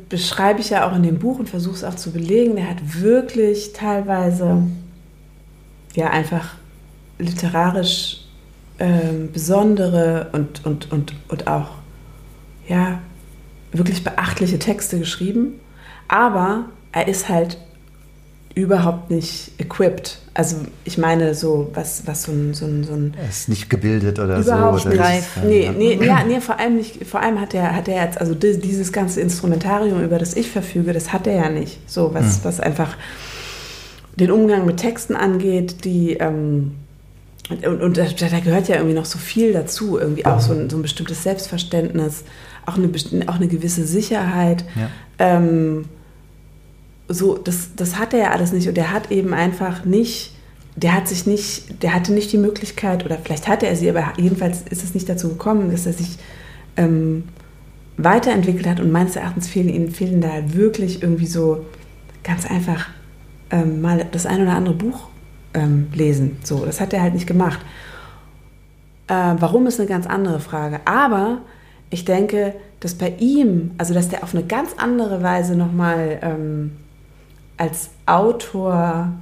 beschreibe 0.08 0.60
ich 0.60 0.70
ja 0.70 0.88
auch 0.88 0.96
in 0.96 1.02
dem 1.02 1.18
Buch 1.18 1.38
und 1.38 1.48
versuche 1.48 1.76
es 1.76 1.84
auch 1.84 1.94
zu 1.94 2.10
belegen, 2.10 2.56
der 2.56 2.68
hat 2.68 3.00
wirklich 3.00 3.72
teilweise 3.72 4.64
ja 5.94 6.10
einfach 6.10 6.54
literarisch 7.18 8.24
ähm, 8.78 9.30
besondere 9.32 10.30
und, 10.32 10.64
und, 10.66 10.90
und, 10.90 11.12
und 11.28 11.46
auch 11.46 11.68
ja 12.66 13.00
wirklich 13.72 14.04
beachtliche 14.04 14.58
Texte 14.58 14.98
geschrieben, 14.98 15.60
aber 16.08 16.66
er 16.92 17.08
ist 17.08 17.28
halt 17.28 17.58
überhaupt 18.54 19.10
nicht 19.10 19.52
equipped. 19.58 20.18
Also 20.34 20.56
ich 20.84 20.98
meine 20.98 21.34
so, 21.34 21.70
was, 21.74 22.06
was 22.06 22.24
so 22.24 22.32
ein, 22.32 22.54
so 22.54 22.66
ein, 22.66 22.84
so 22.84 22.92
ein 22.92 23.14
Er 23.18 23.28
ist 23.28 23.48
nicht 23.48 23.70
gebildet 23.70 24.18
oder 24.18 24.38
überhaupt 24.38 24.82
so. 24.82 24.90
Oder 24.90 25.10
nicht 25.10 25.44
nee, 25.44 25.70
nee, 25.76 26.06
ja, 26.06 26.22
nee, 26.24 26.40
vor 26.40 26.58
allem 26.58 26.76
nicht, 26.76 27.06
vor 27.06 27.20
allem 27.20 27.40
hat 27.40 27.54
er, 27.54 27.74
hat 27.74 27.88
er 27.88 28.04
jetzt, 28.04 28.20
also 28.20 28.34
dieses 28.34 28.92
ganze 28.92 29.20
Instrumentarium, 29.20 30.02
über 30.02 30.18
das 30.18 30.34
ich 30.34 30.50
verfüge, 30.50 30.92
das 30.92 31.12
hat 31.12 31.26
er 31.26 31.34
ja 31.34 31.48
nicht. 31.48 31.78
So, 31.90 32.12
was, 32.12 32.36
hm. 32.36 32.44
was 32.44 32.60
einfach 32.60 32.96
den 34.16 34.30
Umgang 34.30 34.66
mit 34.66 34.76
Texten 34.78 35.16
angeht, 35.16 35.84
die 35.84 36.14
ähm, 36.14 36.72
und, 37.50 37.82
und 37.82 37.96
da, 37.96 38.04
da, 38.04 38.40
gehört 38.40 38.68
ja 38.68 38.76
irgendwie 38.76 38.94
noch 38.94 39.04
so 39.04 39.18
viel 39.18 39.52
dazu, 39.52 39.98
irgendwie 39.98 40.24
auch 40.24 40.40
so 40.40 40.52
ein, 40.52 40.70
so 40.70 40.76
ein 40.76 40.82
bestimmtes 40.82 41.22
Selbstverständnis, 41.22 42.24
auch 42.66 42.76
eine, 42.76 42.88
auch 43.28 43.36
eine 43.36 43.48
gewisse 43.48 43.86
Sicherheit. 43.86 44.64
Ja. 44.74 44.88
Ähm, 45.18 45.84
so, 47.08 47.36
das, 47.36 47.70
das 47.76 47.98
hat 47.98 48.14
er 48.14 48.20
ja 48.20 48.30
alles 48.30 48.52
nicht 48.52 48.68
und 48.68 48.78
er 48.78 48.92
hat 48.92 49.10
eben 49.10 49.34
einfach 49.34 49.84
nicht, 49.84 50.34
der 50.76 50.94
hat 50.94 51.08
sich 51.08 51.26
nicht, 51.26 51.82
der 51.82 51.94
hatte 51.94 52.12
nicht 52.12 52.32
die 52.32 52.38
Möglichkeit, 52.38 53.04
oder 53.04 53.18
vielleicht 53.18 53.48
hatte 53.48 53.66
er 53.66 53.76
sie, 53.76 53.90
aber 53.90 54.12
jedenfalls 54.16 54.62
ist 54.70 54.82
es 54.82 54.94
nicht 54.94 55.08
dazu 55.08 55.28
gekommen, 55.28 55.70
dass 55.70 55.86
er 55.86 55.92
sich 55.92 56.18
ähm, 56.76 57.24
weiterentwickelt 57.96 58.66
hat 58.66 58.80
und 58.80 58.90
meines 58.90 59.16
Erachtens 59.16 59.48
fehlen 59.48 59.68
ihm 59.68 59.90
fehlen 59.90 60.20
da 60.20 60.30
halt 60.30 60.56
wirklich 60.56 61.02
irgendwie 61.02 61.26
so 61.26 61.66
ganz 62.22 62.46
einfach 62.50 62.88
ähm, 63.50 63.82
mal 63.82 64.06
das 64.10 64.24
ein 64.24 64.40
oder 64.40 64.54
andere 64.54 64.74
Buch 64.74 65.08
ähm, 65.54 65.88
lesen. 65.92 66.38
So, 66.42 66.64
das 66.64 66.80
hat 66.80 66.92
er 66.94 67.02
halt 67.02 67.14
nicht 67.14 67.26
gemacht. 67.26 67.60
Äh, 69.08 69.34
warum 69.38 69.66
ist 69.66 69.78
eine 69.78 69.88
ganz 69.88 70.06
andere 70.06 70.40
Frage. 70.40 70.80
Aber 70.86 71.42
ich 71.92 72.04
denke, 72.06 72.54
dass 72.80 72.94
bei 72.94 73.12
ihm, 73.18 73.72
also 73.76 73.92
dass 73.92 74.08
der 74.08 74.24
auf 74.24 74.34
eine 74.34 74.44
ganz 74.44 74.70
andere 74.78 75.22
Weise 75.22 75.54
nochmal 75.54 76.18
ähm, 76.22 76.72
als 77.58 77.90
Autor 78.06 79.12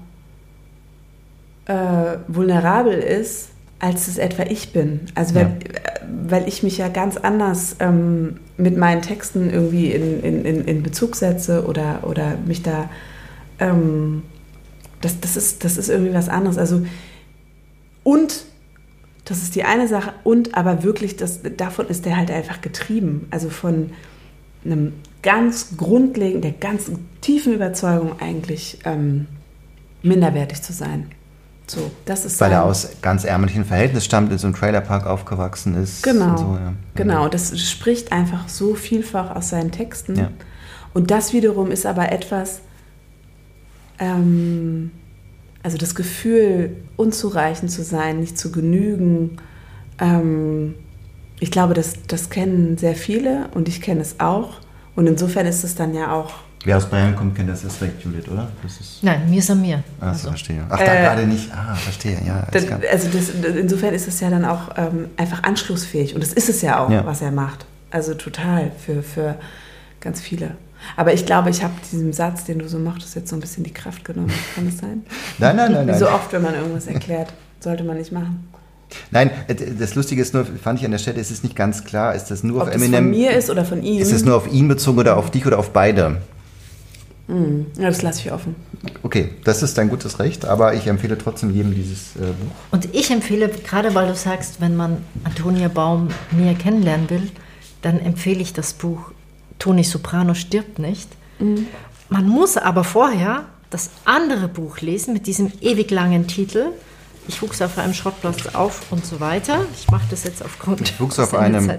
äh, 1.66 2.16
vulnerabel 2.28 2.94
ist, 2.94 3.48
als 3.80 4.06
es 4.06 4.18
etwa 4.18 4.44
ich 4.44 4.72
bin. 4.72 5.00
Also 5.16 5.34
weil, 5.34 5.42
ja. 5.42 6.00
weil 6.28 6.46
ich 6.46 6.62
mich 6.62 6.78
ja 6.78 6.88
ganz 6.88 7.16
anders 7.16 7.76
ähm, 7.80 8.36
mit 8.56 8.76
meinen 8.76 9.02
Texten 9.02 9.50
irgendwie 9.50 9.90
in, 9.90 10.22
in, 10.22 10.64
in 10.64 10.82
Bezug 10.82 11.16
setze 11.16 11.66
oder, 11.66 12.04
oder 12.04 12.36
mich 12.46 12.62
da... 12.62 12.88
Ähm, 13.58 14.22
das, 15.00 15.18
das, 15.18 15.36
ist, 15.36 15.64
das 15.64 15.76
ist 15.76 15.88
irgendwie 15.88 16.14
was 16.14 16.28
anderes. 16.28 16.58
Also 16.58 16.82
und 18.02 18.44
das 19.30 19.44
ist 19.44 19.54
die 19.54 19.62
eine 19.62 19.86
Sache. 19.86 20.12
Und 20.24 20.56
aber 20.56 20.82
wirklich, 20.82 21.16
das, 21.16 21.38
davon 21.56 21.86
ist 21.86 22.04
der 22.04 22.16
halt 22.16 22.32
einfach 22.32 22.60
getrieben. 22.60 23.28
Also 23.30 23.48
von 23.48 23.90
einem 24.64 24.92
ganz 25.22 25.76
grundlegenden, 25.76 26.42
der 26.42 26.50
ganz 26.50 26.90
tiefen 27.20 27.54
Überzeugung 27.54 28.20
eigentlich 28.20 28.80
ähm, 28.84 29.28
minderwertig 30.02 30.62
zu 30.62 30.72
sein. 30.72 31.12
So, 31.68 31.92
das 32.06 32.24
ist 32.24 32.40
Weil 32.40 32.50
er 32.50 32.64
aus 32.64 32.88
ganz 33.02 33.22
ärmlichen 33.22 33.64
Verhältnissen 33.64 34.04
stammt, 34.04 34.32
in 34.32 34.38
so 34.38 34.48
einem 34.48 34.56
Trailerpark 34.56 35.06
aufgewachsen 35.06 35.76
ist. 35.80 36.02
Genau. 36.02 36.36
So, 36.36 36.58
ja. 36.60 36.72
Genau, 36.96 37.28
das 37.28 37.56
spricht 37.60 38.10
einfach 38.10 38.48
so 38.48 38.74
vielfach 38.74 39.36
aus 39.36 39.50
seinen 39.50 39.70
Texten. 39.70 40.16
Ja. 40.16 40.30
Und 40.92 41.12
das 41.12 41.32
wiederum 41.32 41.70
ist 41.70 41.86
aber 41.86 42.10
etwas, 42.10 42.62
ähm, 44.00 44.90
also 45.62 45.76
das 45.76 45.94
Gefühl, 45.94 46.76
unzureichend 46.96 47.70
zu 47.70 47.82
sein, 47.82 48.20
nicht 48.20 48.38
zu 48.38 48.50
genügen, 48.50 49.36
ähm, 49.98 50.74
ich 51.40 51.50
glaube, 51.50 51.74
das, 51.74 51.94
das 52.06 52.30
kennen 52.30 52.76
sehr 52.76 52.94
viele 52.94 53.48
und 53.54 53.66
ich 53.66 53.80
kenne 53.80 54.02
es 54.02 54.20
auch. 54.20 54.58
Und 54.94 55.06
insofern 55.06 55.46
ist 55.46 55.64
es 55.64 55.74
dann 55.74 55.94
ja 55.94 56.12
auch. 56.12 56.32
Wer 56.64 56.76
aus 56.76 56.84
Bayern 56.84 57.16
kommt, 57.16 57.34
kennt 57.34 57.48
das 57.48 57.64
erst 57.64 57.80
recht, 57.80 57.94
Judith, 58.04 58.28
oder? 58.28 58.50
Nein, 59.00 59.30
mir 59.30 59.38
ist 59.38 59.50
an 59.50 59.62
mir. 59.62 59.82
Ach, 59.98 60.08
also. 60.08 60.28
verstehe. 60.28 60.62
Ach, 60.68 60.78
da 60.78 60.84
äh, 60.84 61.02
gerade 61.02 61.26
nicht. 61.26 61.50
Ah, 61.50 61.74
verstehe, 61.74 62.18
ja. 62.26 62.46
Das, 62.52 62.66
also 62.70 63.08
das, 63.08 63.30
insofern 63.56 63.94
ist 63.94 64.06
es 64.06 64.20
ja 64.20 64.28
dann 64.28 64.44
auch 64.44 64.76
ähm, 64.76 65.06
einfach 65.16 65.42
anschlussfähig. 65.42 66.14
Und 66.14 66.22
das 66.22 66.34
ist 66.34 66.50
es 66.50 66.60
ja 66.60 66.84
auch, 66.84 66.90
ja. 66.90 67.06
was 67.06 67.22
er 67.22 67.30
macht. 67.30 67.64
Also 67.90 68.12
total 68.12 68.72
für, 68.84 69.02
für 69.02 69.36
ganz 70.00 70.20
viele. 70.20 70.56
Aber 70.96 71.12
ich 71.12 71.26
glaube, 71.26 71.50
ich 71.50 71.62
habe 71.62 71.74
diesem 71.90 72.12
Satz, 72.12 72.44
den 72.44 72.58
du 72.58 72.68
so 72.68 72.78
machtest, 72.78 73.14
jetzt 73.14 73.30
so 73.30 73.36
ein 73.36 73.40
bisschen 73.40 73.64
die 73.64 73.72
Kraft 73.72 74.04
genommen. 74.04 74.32
Kann 74.54 74.66
das 74.66 74.78
sein? 74.78 75.04
Nein, 75.38 75.56
nein, 75.56 75.72
nein. 75.72 75.88
Wie 75.88 75.98
so 75.98 76.08
oft, 76.08 76.32
wenn 76.32 76.42
man 76.42 76.54
irgendwas 76.54 76.86
erklärt, 76.86 77.32
sollte 77.60 77.84
man 77.84 77.96
nicht 77.96 78.12
machen. 78.12 78.48
Nein, 79.10 79.30
äh, 79.48 79.54
das 79.54 79.94
Lustige 79.94 80.22
ist 80.22 80.34
nur, 80.34 80.44
fand 80.44 80.78
ich 80.80 80.84
an 80.84 80.90
der 80.90 80.98
Stelle, 80.98 81.20
es 81.20 81.30
ist 81.30 81.44
nicht 81.44 81.56
ganz 81.56 81.84
klar, 81.84 82.14
ist 82.14 82.26
das 82.26 82.42
nur 82.42 82.62
Ob 82.62 82.68
auf 82.68 82.74
Eminem. 82.74 82.92
Das 82.92 83.00
von 83.00 83.10
mir 83.10 83.30
ist 83.32 83.50
oder 83.50 83.64
von 83.64 83.82
ihm? 83.82 84.02
Ist 84.02 84.12
es 84.12 84.24
nur 84.24 84.36
auf 84.36 84.52
ihn 84.52 84.68
bezogen 84.68 84.98
oder 84.98 85.16
auf 85.16 85.30
dich 85.30 85.46
oder 85.46 85.58
auf 85.58 85.70
beide? 85.70 86.18
Hm, 87.28 87.66
ja, 87.78 87.88
das 87.88 88.02
lasse 88.02 88.20
ich 88.20 88.32
offen. 88.32 88.56
Okay, 89.04 89.28
das 89.44 89.62
ist 89.62 89.78
dein 89.78 89.88
gutes 89.88 90.18
Recht, 90.18 90.44
aber 90.44 90.74
ich 90.74 90.88
empfehle 90.88 91.16
trotzdem 91.16 91.54
jedem 91.54 91.74
dieses 91.74 92.16
äh, 92.16 92.20
Buch. 92.20 92.52
Und 92.72 92.92
ich 92.92 93.10
empfehle, 93.10 93.48
gerade 93.48 93.94
weil 93.94 94.08
du 94.08 94.14
sagst, 94.16 94.60
wenn 94.60 94.76
man 94.76 94.98
Antonia 95.22 95.68
Baum 95.68 96.08
näher 96.32 96.54
kennenlernen 96.54 97.08
will, 97.08 97.28
dann 97.82 98.00
empfehle 98.00 98.40
ich 98.40 98.52
das 98.52 98.72
Buch 98.72 99.12
Toni 99.60 99.84
Soprano 99.84 100.34
stirbt 100.34 100.80
nicht. 100.80 101.08
Mhm. 101.38 101.68
Man 102.08 102.28
muss 102.28 102.56
aber 102.56 102.82
vorher 102.82 103.44
das 103.70 103.90
andere 104.04 104.48
Buch 104.48 104.80
lesen 104.80 105.14
mit 105.14 105.28
diesem 105.28 105.52
ewig 105.60 105.92
langen 105.92 106.26
Titel. 106.26 106.66
Ich 107.28 107.40
wuchs 107.42 107.62
auf 107.62 107.78
einem 107.78 107.94
Schrottplatz 107.94 108.54
auf 108.54 108.90
und 108.90 109.06
so 109.06 109.20
weiter. 109.20 109.60
Ich 109.78 109.88
mache 109.88 110.06
das 110.10 110.24
jetzt 110.24 110.44
aufgrund 110.44 110.80
Ich 110.80 110.98
wuchs 110.98 111.20
auf 111.20 111.34
einem 111.34 111.70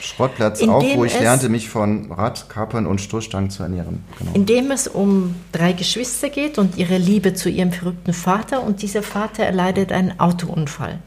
Schrottplatz 0.00 0.60
in 0.60 0.70
auf, 0.70 0.84
wo 0.94 1.04
ich 1.04 1.18
lernte, 1.18 1.48
mich 1.48 1.68
von 1.68 2.12
Radkapern 2.12 2.86
und 2.86 3.00
Stoßstangen 3.00 3.50
zu 3.50 3.64
ernähren. 3.64 4.04
Genau. 4.18 4.30
In 4.34 4.46
dem 4.46 4.70
es 4.70 4.86
um 4.86 5.34
drei 5.50 5.72
Geschwister 5.72 6.28
geht 6.28 6.58
und 6.58 6.76
ihre 6.76 6.98
Liebe 6.98 7.34
zu 7.34 7.48
ihrem 7.48 7.72
verrückten 7.72 8.12
Vater. 8.12 8.62
Und 8.62 8.82
dieser 8.82 9.02
Vater 9.02 9.42
erleidet 9.42 9.90
einen 9.90 10.20
Autounfall. 10.20 11.00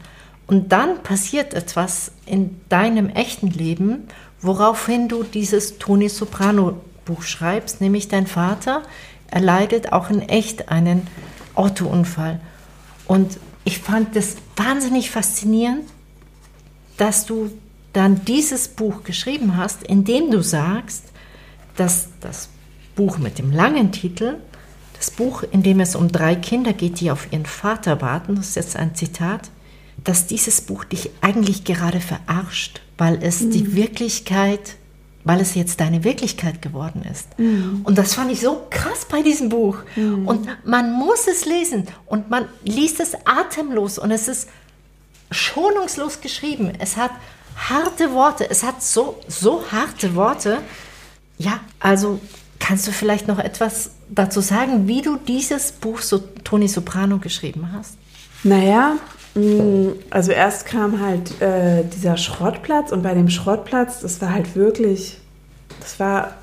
Und 0.46 0.72
dann 0.72 1.02
passiert 1.02 1.54
etwas 1.54 2.12
in 2.26 2.60
deinem 2.68 3.08
echten 3.08 3.48
Leben 3.48 4.08
woraufhin 4.46 5.08
du 5.08 5.22
dieses 5.22 5.78
Toni 5.78 6.08
Soprano 6.08 6.80
Buch 7.04 7.22
schreibst, 7.22 7.80
nämlich 7.80 8.08
dein 8.08 8.26
Vater 8.26 8.82
erleidet 9.30 9.92
auch 9.92 10.10
in 10.10 10.20
echt 10.20 10.68
einen 10.68 11.06
Autounfall. 11.54 12.40
Und 13.06 13.38
ich 13.64 13.78
fand 13.78 14.14
das 14.14 14.36
wahnsinnig 14.56 15.10
faszinierend, 15.10 15.84
dass 16.96 17.26
du 17.26 17.50
dann 17.92 18.24
dieses 18.24 18.68
Buch 18.68 19.04
geschrieben 19.04 19.56
hast, 19.56 19.82
in 19.82 20.04
dem 20.04 20.30
du 20.30 20.42
sagst, 20.42 21.04
dass 21.76 22.08
das 22.20 22.48
Buch 22.94 23.18
mit 23.18 23.38
dem 23.38 23.50
langen 23.52 23.92
Titel, 23.92 24.36
das 24.96 25.10
Buch, 25.10 25.42
in 25.50 25.62
dem 25.62 25.80
es 25.80 25.94
um 25.94 26.08
drei 26.08 26.34
Kinder 26.34 26.72
geht, 26.72 27.00
die 27.00 27.10
auf 27.10 27.32
ihren 27.32 27.46
Vater 27.46 28.00
warten, 28.00 28.36
das 28.36 28.48
ist 28.48 28.56
jetzt 28.56 28.76
ein 28.76 28.94
Zitat, 28.94 29.50
dass 30.06 30.26
dieses 30.26 30.62
Buch 30.62 30.84
dich 30.84 31.10
eigentlich 31.20 31.64
gerade 31.64 32.00
verarscht, 32.00 32.80
weil 32.96 33.22
es 33.22 33.40
mhm. 33.40 33.50
die 33.50 33.74
Wirklichkeit, 33.74 34.76
weil 35.24 35.40
es 35.40 35.54
jetzt 35.54 35.80
deine 35.80 36.04
Wirklichkeit 36.04 36.62
geworden 36.62 37.04
ist. 37.10 37.38
Mhm. 37.38 37.82
Und 37.84 37.98
das 37.98 38.14
fand 38.14 38.32
ich 38.32 38.40
so 38.40 38.66
krass 38.70 39.06
bei 39.10 39.22
diesem 39.22 39.48
Buch. 39.50 39.78
Mhm. 39.96 40.26
Und 40.26 40.48
man 40.64 40.92
muss 40.92 41.26
es 41.26 41.44
lesen 41.44 41.86
und 42.06 42.30
man 42.30 42.46
liest 42.64 43.00
es 43.00 43.14
atemlos 43.26 43.98
und 43.98 44.10
es 44.10 44.28
ist 44.28 44.48
schonungslos 45.30 46.20
geschrieben. 46.20 46.72
Es 46.78 46.96
hat 46.96 47.10
harte 47.56 48.12
Worte, 48.12 48.48
es 48.48 48.62
hat 48.62 48.82
so, 48.82 49.20
so 49.28 49.62
harte 49.70 50.14
Worte. 50.14 50.58
Ja, 51.38 51.60
also 51.80 52.20
Kannst 52.58 52.86
du 52.86 52.92
vielleicht 52.92 53.28
noch 53.28 53.38
etwas 53.38 53.90
dazu 54.08 54.40
sagen, 54.40 54.88
wie 54.88 55.02
du 55.02 55.16
dieses 55.16 55.72
Buch 55.72 56.00
so 56.00 56.18
Toni 56.18 56.68
Soprano 56.68 57.18
geschrieben 57.18 57.70
hast? 57.72 57.96
Naja, 58.42 58.96
also 60.10 60.32
erst 60.32 60.66
kam 60.66 61.00
halt 61.00 61.40
äh, 61.42 61.84
dieser 61.84 62.16
Schrottplatz 62.16 62.90
und 62.90 63.02
bei 63.02 63.12
dem 63.12 63.28
Schrottplatz, 63.28 64.00
das 64.00 64.20
war 64.22 64.32
halt 64.32 64.56
wirklich, 64.56 65.18
das 65.80 66.00
war, 66.00 66.34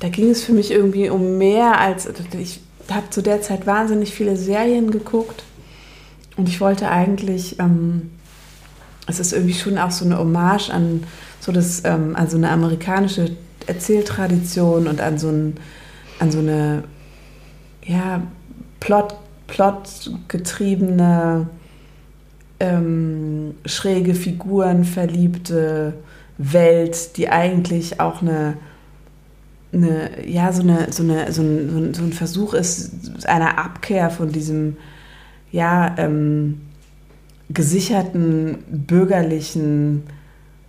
da 0.00 0.08
ging 0.08 0.30
es 0.30 0.44
für 0.44 0.52
mich 0.52 0.70
irgendwie 0.70 1.10
um 1.10 1.36
mehr 1.36 1.78
als, 1.78 2.08
ich 2.38 2.60
habe 2.90 3.10
zu 3.10 3.22
der 3.22 3.42
Zeit 3.42 3.66
wahnsinnig 3.66 4.14
viele 4.14 4.36
Serien 4.36 4.90
geguckt 4.90 5.42
und 6.38 6.48
ich 6.48 6.60
wollte 6.60 6.90
eigentlich, 6.90 7.58
ähm, 7.58 8.10
es 9.06 9.20
ist 9.20 9.34
irgendwie 9.34 9.54
schon 9.54 9.76
auch 9.76 9.90
so 9.90 10.06
eine 10.06 10.18
Hommage 10.18 10.70
an 10.70 11.04
so 11.40 11.52
das, 11.52 11.84
ähm, 11.84 12.16
an 12.16 12.28
so 12.28 12.36
eine 12.36 12.50
amerikanische 12.50 13.36
Erzähltradition 13.66 14.86
und 14.86 15.00
an 15.00 15.18
so, 15.18 15.28
ein, 15.28 15.56
an 16.18 16.30
so 16.30 16.38
eine 16.38 16.84
ja, 17.84 18.22
Plot, 18.80 19.14
plotgetriebene, 19.46 21.48
ähm, 22.60 23.54
schräge 23.64 24.14
Figuren 24.14 24.84
verliebte 24.84 25.94
Welt, 26.38 27.16
die 27.16 27.28
eigentlich 27.28 28.00
auch 28.00 28.22
eine, 28.22 28.56
eine 29.72 30.26
ja, 30.26 30.52
so, 30.52 30.62
eine, 30.62 30.92
so, 30.92 31.02
eine, 31.02 31.32
so, 31.32 31.42
ein, 31.42 31.94
so 31.94 32.02
ein 32.02 32.12
Versuch 32.12 32.54
ist, 32.54 33.26
einer 33.26 33.58
Abkehr 33.58 34.10
von 34.10 34.32
diesem 34.32 34.76
ja, 35.50 35.94
ähm, 35.98 36.60
gesicherten 37.48 38.58
bürgerlichen 38.68 40.04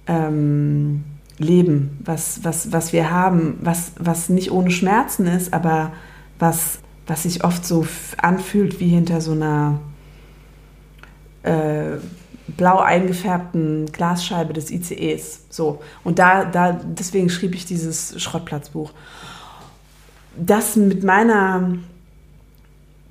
ähm, 0.07 1.03
Leben, 1.38 1.99
was, 2.03 2.44
was, 2.44 2.72
was 2.72 2.94
wir 2.94 3.11
haben, 3.11 3.57
was, 3.61 3.94
was 3.98 4.30
nicht 4.30 4.52
ohne 4.52 4.72
Schmerzen 4.72 5.28
ist, 5.28 5.53
aber 5.53 5.94
was, 6.38 6.80
was 7.07 7.24
sich 7.24 7.44
oft 7.44 7.66
so 7.66 7.86
anfühlt 8.18 8.80
wie 8.80 8.90
hinter 8.90 9.22
so 9.22 9.32
einer 9.32 9.80
äh, 11.44 11.98
blau 12.57 12.80
eingefärbten 12.80 13.88
Glasscheibe 13.91 14.53
des 14.53 14.72
ICEs. 14.72 15.45
So. 15.49 15.82
Und 16.03 16.20
da, 16.20 16.45
da, 16.45 16.80
deswegen 16.84 17.30
schrieb 17.30 17.56
ich 17.56 17.66
dieses 17.66 18.22
Schrottplatzbuch. 18.22 18.91
Das 20.36 20.76
mit 20.76 21.03
meiner 21.03 21.78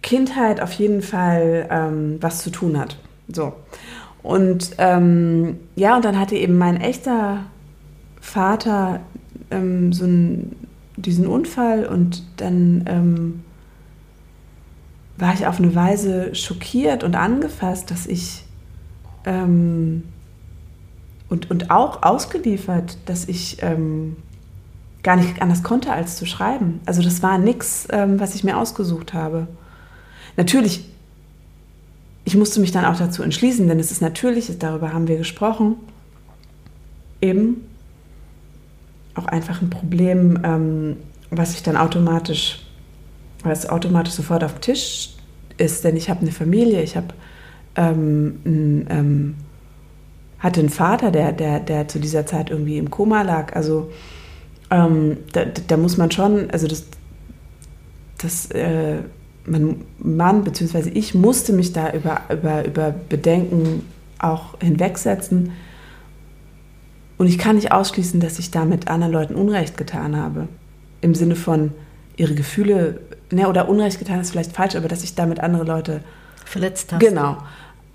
Kindheit 0.02 0.60
auf 0.60 0.72
jeden 0.72 1.02
Fall 1.02 1.68
ähm, 1.70 2.18
was 2.20 2.42
zu 2.42 2.50
tun 2.50 2.78
hat. 2.78 2.96
So. 3.28 3.52
Und 4.22 4.72
ähm, 4.78 5.58
ja, 5.76 5.96
und 5.96 6.04
dann 6.04 6.18
hatte 6.18 6.36
eben 6.36 6.58
mein 6.58 6.80
echter 6.80 7.44
Vater 8.20 9.00
ähm, 9.50 9.92
so 9.92 10.04
einen, 10.04 10.56
diesen 10.96 11.26
Unfall 11.26 11.86
und 11.86 12.24
dann 12.36 12.84
ähm, 12.86 13.44
war 15.18 15.34
ich 15.34 15.46
auf 15.46 15.58
eine 15.58 15.74
Weise 15.74 16.34
schockiert 16.34 17.04
und 17.04 17.16
angefasst, 17.16 17.90
dass 17.90 18.06
ich 18.06 18.44
ähm, 19.24 20.04
und, 21.28 21.50
und 21.50 21.70
auch 21.70 22.02
ausgeliefert, 22.02 22.96
dass 23.06 23.26
ich 23.26 23.58
ähm, 23.62 24.16
gar 25.02 25.16
nicht 25.16 25.42
anders 25.42 25.62
konnte, 25.62 25.92
als 25.92 26.16
zu 26.16 26.26
schreiben. 26.26 26.80
Also 26.86 27.02
das 27.02 27.22
war 27.22 27.38
nichts, 27.38 27.86
ähm, 27.90 28.18
was 28.18 28.34
ich 28.34 28.44
mir 28.44 28.56
ausgesucht 28.56 29.12
habe. 29.12 29.46
Natürlich, 30.36 30.88
ich 32.24 32.36
musste 32.36 32.60
mich 32.60 32.72
dann 32.72 32.84
auch 32.84 32.96
dazu 32.96 33.22
entschließen, 33.22 33.68
denn 33.68 33.78
es 33.78 33.90
ist 33.90 34.00
natürlich, 34.00 34.58
darüber 34.58 34.92
haben 34.92 35.08
wir 35.08 35.18
gesprochen, 35.18 35.76
eben 37.20 37.66
auch 39.14 39.26
einfach 39.26 39.60
ein 39.60 39.70
Problem, 39.70 40.38
ähm, 40.44 40.96
was 41.30 41.54
ich 41.54 41.62
dann 41.62 41.76
automatisch, 41.76 42.64
was 43.42 43.68
automatisch 43.68 44.14
sofort 44.14 44.44
auf 44.44 44.58
Tisch 44.60 45.10
ist, 45.56 45.84
denn 45.84 45.96
ich 45.96 46.10
habe 46.10 46.20
eine 46.20 46.32
Familie, 46.32 46.82
ich 46.82 46.96
habe 46.96 47.08
ähm, 47.76 48.40
ein, 48.44 48.86
ähm, 48.90 49.34
hatte 50.38 50.60
einen 50.60 50.68
Vater, 50.68 51.10
der, 51.10 51.32
der, 51.32 51.60
der 51.60 51.88
zu 51.88 51.98
dieser 51.98 52.26
Zeit 52.26 52.50
irgendwie 52.50 52.78
im 52.78 52.90
Koma 52.90 53.22
lag. 53.22 53.54
Also 53.56 53.90
ähm, 54.70 55.18
da, 55.32 55.44
da, 55.44 55.76
muss 55.76 55.96
man 55.96 56.10
schon, 56.10 56.50
also 56.50 56.66
das, 56.66 56.84
das 58.18 58.50
äh, 58.50 58.98
mein 59.46 59.82
Mann 59.98 60.44
bzw. 60.44 60.90
ich 60.90 61.14
musste 61.14 61.52
mich 61.52 61.72
da 61.72 61.92
über, 61.92 62.22
über, 62.30 62.64
über 62.66 62.94
Bedenken 63.08 63.86
auch 64.18 64.58
hinwegsetzen 64.60 65.52
und 67.18 67.26
ich 67.26 67.38
kann 67.38 67.56
nicht 67.56 67.72
ausschließen, 67.72 68.20
dass 68.20 68.38
ich 68.38 68.50
damit 68.50 68.88
anderen 68.88 69.12
Leuten 69.12 69.34
Unrecht 69.34 69.76
getan 69.76 70.16
habe. 70.16 70.48
Im 71.00 71.14
Sinne 71.14 71.34
von 71.34 71.72
ihre 72.18 72.34
Gefühle, 72.34 73.00
ne, 73.30 73.48
oder 73.48 73.68
Unrecht 73.68 73.98
getan 73.98 74.20
ist 74.20 74.32
vielleicht 74.32 74.52
falsch, 74.52 74.76
aber 74.76 74.88
dass 74.88 75.02
ich 75.02 75.14
damit 75.14 75.40
andere 75.40 75.64
Leute 75.64 76.00
verletzt 76.44 76.92
habe. 76.92 77.04
Genau. 77.04 77.38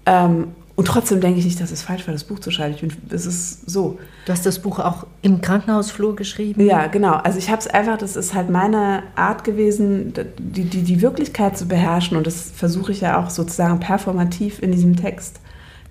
Ähm, 0.06 0.48
und 0.76 0.88
trotzdem 0.88 1.22
denke 1.22 1.38
ich 1.38 1.46
nicht, 1.46 1.62
dass 1.62 1.72
es 1.72 1.84
falsch 1.84 2.08
war, 2.08 2.14
das 2.14 2.24
Buch 2.24 2.40
zu 2.40 2.50
schreiben. 2.50 2.74
Ich 2.74 2.82
bin, 2.82 2.92
es 3.12 3.28
ist 3.28 3.70
so. 3.70 4.00
Du 4.26 4.32
hast 4.32 4.44
das 4.46 4.58
Buch 4.58 4.80
auch 4.80 5.06
im 5.22 5.40
Krankenhausflur 5.40 6.16
geschrieben? 6.16 6.66
Ja, 6.66 6.88
genau. 6.88 7.14
Also 7.14 7.38
ich 7.38 7.50
habe 7.52 7.60
es 7.60 7.68
einfach, 7.68 7.98
das 7.98 8.16
ist 8.16 8.34
halt 8.34 8.50
meine 8.50 9.04
Art 9.16 9.44
gewesen, 9.44 10.14
die, 10.40 10.64
die, 10.64 10.82
die 10.82 11.02
Wirklichkeit 11.02 11.56
zu 11.58 11.68
beherrschen. 11.68 12.18
Und 12.18 12.26
das 12.26 12.50
versuche 12.50 12.92
ich 12.92 13.02
ja 13.02 13.24
auch 13.24 13.30
sozusagen 13.30 13.80
performativ 13.80 14.64
in 14.64 14.72
diesem 14.72 14.96
Text 14.96 15.42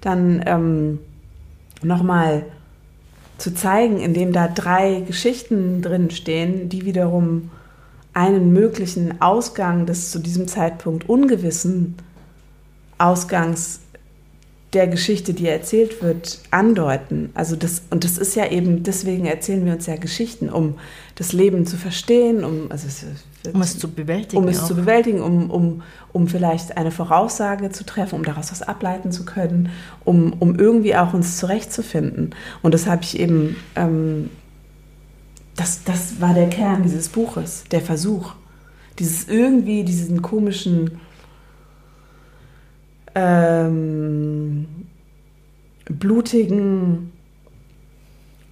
dann 0.01 0.43
ähm, 0.47 0.99
nochmal 1.83 2.45
zu 3.39 3.55
zeigen, 3.55 4.01
indem 4.01 4.33
da 4.33 4.49
drei 4.49 5.05
Geschichten 5.07 5.81
drin 5.81 6.11
stehen, 6.11 6.69
die 6.69 6.85
wiederum 6.85 7.51
einen 8.15 8.53
möglichen 8.53 9.21
Ausgang 9.21 9.87
des 9.87 10.11
zu 10.11 10.19
diesem 10.19 10.49
Zeitpunkt 10.49 11.09
ungewissen 11.09 11.97
Ausgangs 12.99 13.81
der 14.73 14.87
Geschichte, 14.87 15.35
die 15.35 15.47
erzählt 15.47 16.03
wird, 16.03 16.41
andeuten. 16.51 17.31
Also 17.35 17.57
das, 17.57 17.83
und 17.91 18.05
das 18.05 18.17
ist 18.17 18.35
ja 18.35 18.51
eben, 18.51 18.83
deswegen 18.83 19.27
erzählen 19.27 19.67
wir 19.67 19.75
uns 19.75 19.87
ja 19.87 19.97
Geschichten, 19.97 20.49
um 20.49 20.79
das 21.17 21.35
Leben 21.35 21.67
zu 21.67 21.77
verstehen, 21.77 22.43
um, 22.43 22.71
also 22.71 22.87
es, 22.87 23.05
um 23.53 23.61
es 23.61 23.79
zu 23.79 23.91
bewältigen. 23.91 24.43
Um 24.43 24.49
es 24.49 24.61
auch. 24.61 24.69
zu 24.69 24.75
bewältigen, 24.75 25.21
um, 25.21 25.51
um, 25.51 25.83
um 26.13 26.27
vielleicht 26.27 26.79
eine 26.79 26.91
Voraussage 26.91 27.71
zu 27.71 27.85
treffen, 27.85 28.15
um 28.15 28.25
daraus 28.25 28.51
was 28.51 28.63
ableiten 28.63 29.13
zu 29.13 29.27
können, 29.27 29.69
um, 30.05 30.33
um 30.35 30.59
irgendwie 30.59 30.97
auch 30.97 31.13
uns 31.13 31.37
zurechtzufinden. 31.37 32.35
Und 32.63 32.73
das 32.73 32.87
habe 32.87 33.03
ich 33.03 33.21
eben, 33.21 33.57
ähm, 33.77 34.31
das, 35.57 35.85
das 35.85 36.21
war 36.21 36.35
der 36.35 36.49
Kern 36.49 36.83
dieses 36.83 37.09
Buches, 37.09 37.65
der 37.71 37.81
Versuch. 37.81 38.35
Dieses 38.99 39.29
irgendwie, 39.29 39.85
diesen 39.85 40.23
komischen 40.23 41.01
ähm, 43.15 44.67
blutigen 45.87 47.13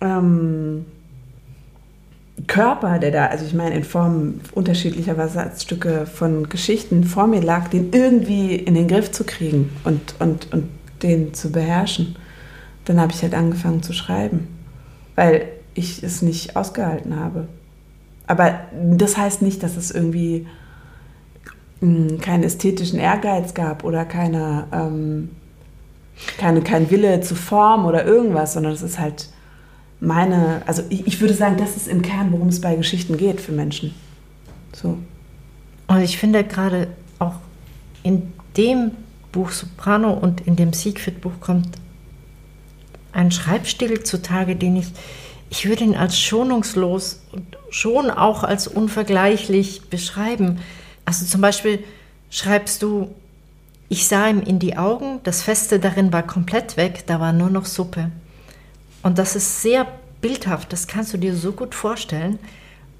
ähm, 0.00 0.84
Körper, 2.46 2.98
der 2.98 3.10
da, 3.10 3.26
also 3.26 3.44
ich 3.44 3.54
meine 3.54 3.74
in 3.74 3.84
Form 3.84 4.40
unterschiedlicher 4.52 5.14
Versatzstücke 5.14 6.06
von 6.06 6.48
Geschichten 6.48 7.04
vor 7.04 7.26
mir 7.26 7.42
lag, 7.42 7.68
den 7.68 7.92
irgendwie 7.92 8.54
in 8.54 8.74
den 8.74 8.88
Griff 8.88 9.10
zu 9.10 9.24
kriegen 9.24 9.70
und, 9.84 10.14
und, 10.18 10.52
und 10.52 10.68
den 11.02 11.34
zu 11.34 11.52
beherrschen. 11.52 12.16
Dann 12.86 13.00
habe 13.00 13.12
ich 13.12 13.22
halt 13.22 13.34
angefangen 13.34 13.82
zu 13.82 13.92
schreiben, 13.92 14.48
weil 15.16 15.48
ich 15.74 16.02
es 16.02 16.22
nicht 16.22 16.56
ausgehalten 16.56 17.16
habe. 17.16 17.48
Aber 18.26 18.60
das 18.72 19.16
heißt 19.16 19.42
nicht, 19.42 19.62
dass 19.62 19.76
es 19.76 19.90
irgendwie 19.90 20.46
keinen 21.80 22.44
ästhetischen 22.44 22.98
Ehrgeiz 22.98 23.54
gab 23.54 23.84
oder 23.84 24.04
keine, 24.04 24.66
ähm, 24.72 25.30
keine, 26.36 26.60
kein 26.60 26.90
Wille 26.90 27.22
zu 27.22 27.34
Form 27.34 27.86
oder 27.86 28.04
irgendwas, 28.04 28.52
sondern 28.52 28.72
es 28.72 28.82
ist 28.82 28.98
halt 28.98 29.30
meine, 29.98 30.62
also 30.66 30.82
ich, 30.90 31.06
ich 31.06 31.20
würde 31.20 31.34
sagen, 31.34 31.56
das 31.56 31.76
ist 31.76 31.88
im 31.88 32.02
Kern, 32.02 32.32
worum 32.32 32.48
es 32.48 32.60
bei 32.60 32.76
Geschichten 32.76 33.16
geht 33.16 33.40
für 33.40 33.52
Menschen. 33.52 33.94
So. 34.72 34.98
Und 35.88 36.00
ich 36.00 36.18
finde 36.18 36.44
gerade 36.44 36.88
auch 37.18 37.34
in 38.02 38.32
dem 38.56 38.92
Buch 39.32 39.50
Soprano 39.50 40.12
und 40.12 40.46
in 40.46 40.56
dem 40.56 40.72
Siegfried-Buch 40.72 41.40
kommt 41.40 41.68
ein 43.12 43.30
Schreibstil 43.30 44.02
zutage, 44.02 44.56
den 44.56 44.76
ich, 44.76 44.88
ich 45.50 45.68
würde 45.68 45.84
ihn 45.84 45.96
als 45.96 46.18
schonungslos 46.18 47.20
und 47.32 47.44
schon 47.70 48.10
auch 48.10 48.44
als 48.44 48.68
unvergleichlich 48.68 49.82
beschreiben. 49.90 50.60
Also 51.04 51.26
zum 51.26 51.40
Beispiel 51.40 51.84
schreibst 52.30 52.82
du, 52.82 53.12
ich 53.88 54.06
sah 54.06 54.28
ihm 54.28 54.40
in 54.40 54.60
die 54.60 54.78
Augen, 54.78 55.18
das 55.24 55.42
Feste 55.42 55.80
darin 55.80 56.12
war 56.12 56.22
komplett 56.22 56.76
weg, 56.76 57.02
da 57.06 57.18
war 57.18 57.32
nur 57.32 57.50
noch 57.50 57.66
Suppe. 57.66 58.12
Und 59.02 59.18
das 59.18 59.34
ist 59.34 59.62
sehr 59.62 59.88
bildhaft, 60.20 60.72
das 60.72 60.86
kannst 60.86 61.12
du 61.12 61.18
dir 61.18 61.34
so 61.34 61.50
gut 61.50 61.74
vorstellen. 61.74 62.38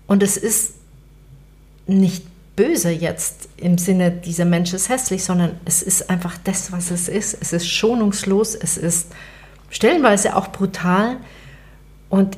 Und 0.09 0.25
es 0.25 0.37
ist 0.37 0.75
nicht 1.87 2.25
böse 2.57 2.91
jetzt 2.91 3.49
im 3.59 3.79
Sinne, 3.79 4.11
dieser 4.11 4.45
Mensch 4.45 4.73
ist 4.75 4.89
hässlich, 4.89 5.23
sondern 5.23 5.53
es 5.65 5.83
ist 5.83 6.11
einfach 6.11 6.37
das, 6.43 6.73
was 6.73 6.91
es 6.91 7.09
ist. 7.09 7.39
Es 7.41 7.53
ist 7.53 7.69
schonungslos, 7.69 8.57
es 8.57 8.77
ist 8.77 9.13
stellenweise 9.71 10.35
auch 10.35 10.49
brutal. 10.49 11.19
Und 12.11 12.37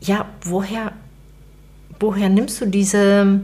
ja, 0.00 0.26
woher 0.42 0.92
woher 2.00 2.28
nimmst 2.28 2.60
du 2.60 2.66
diese, 2.66 3.40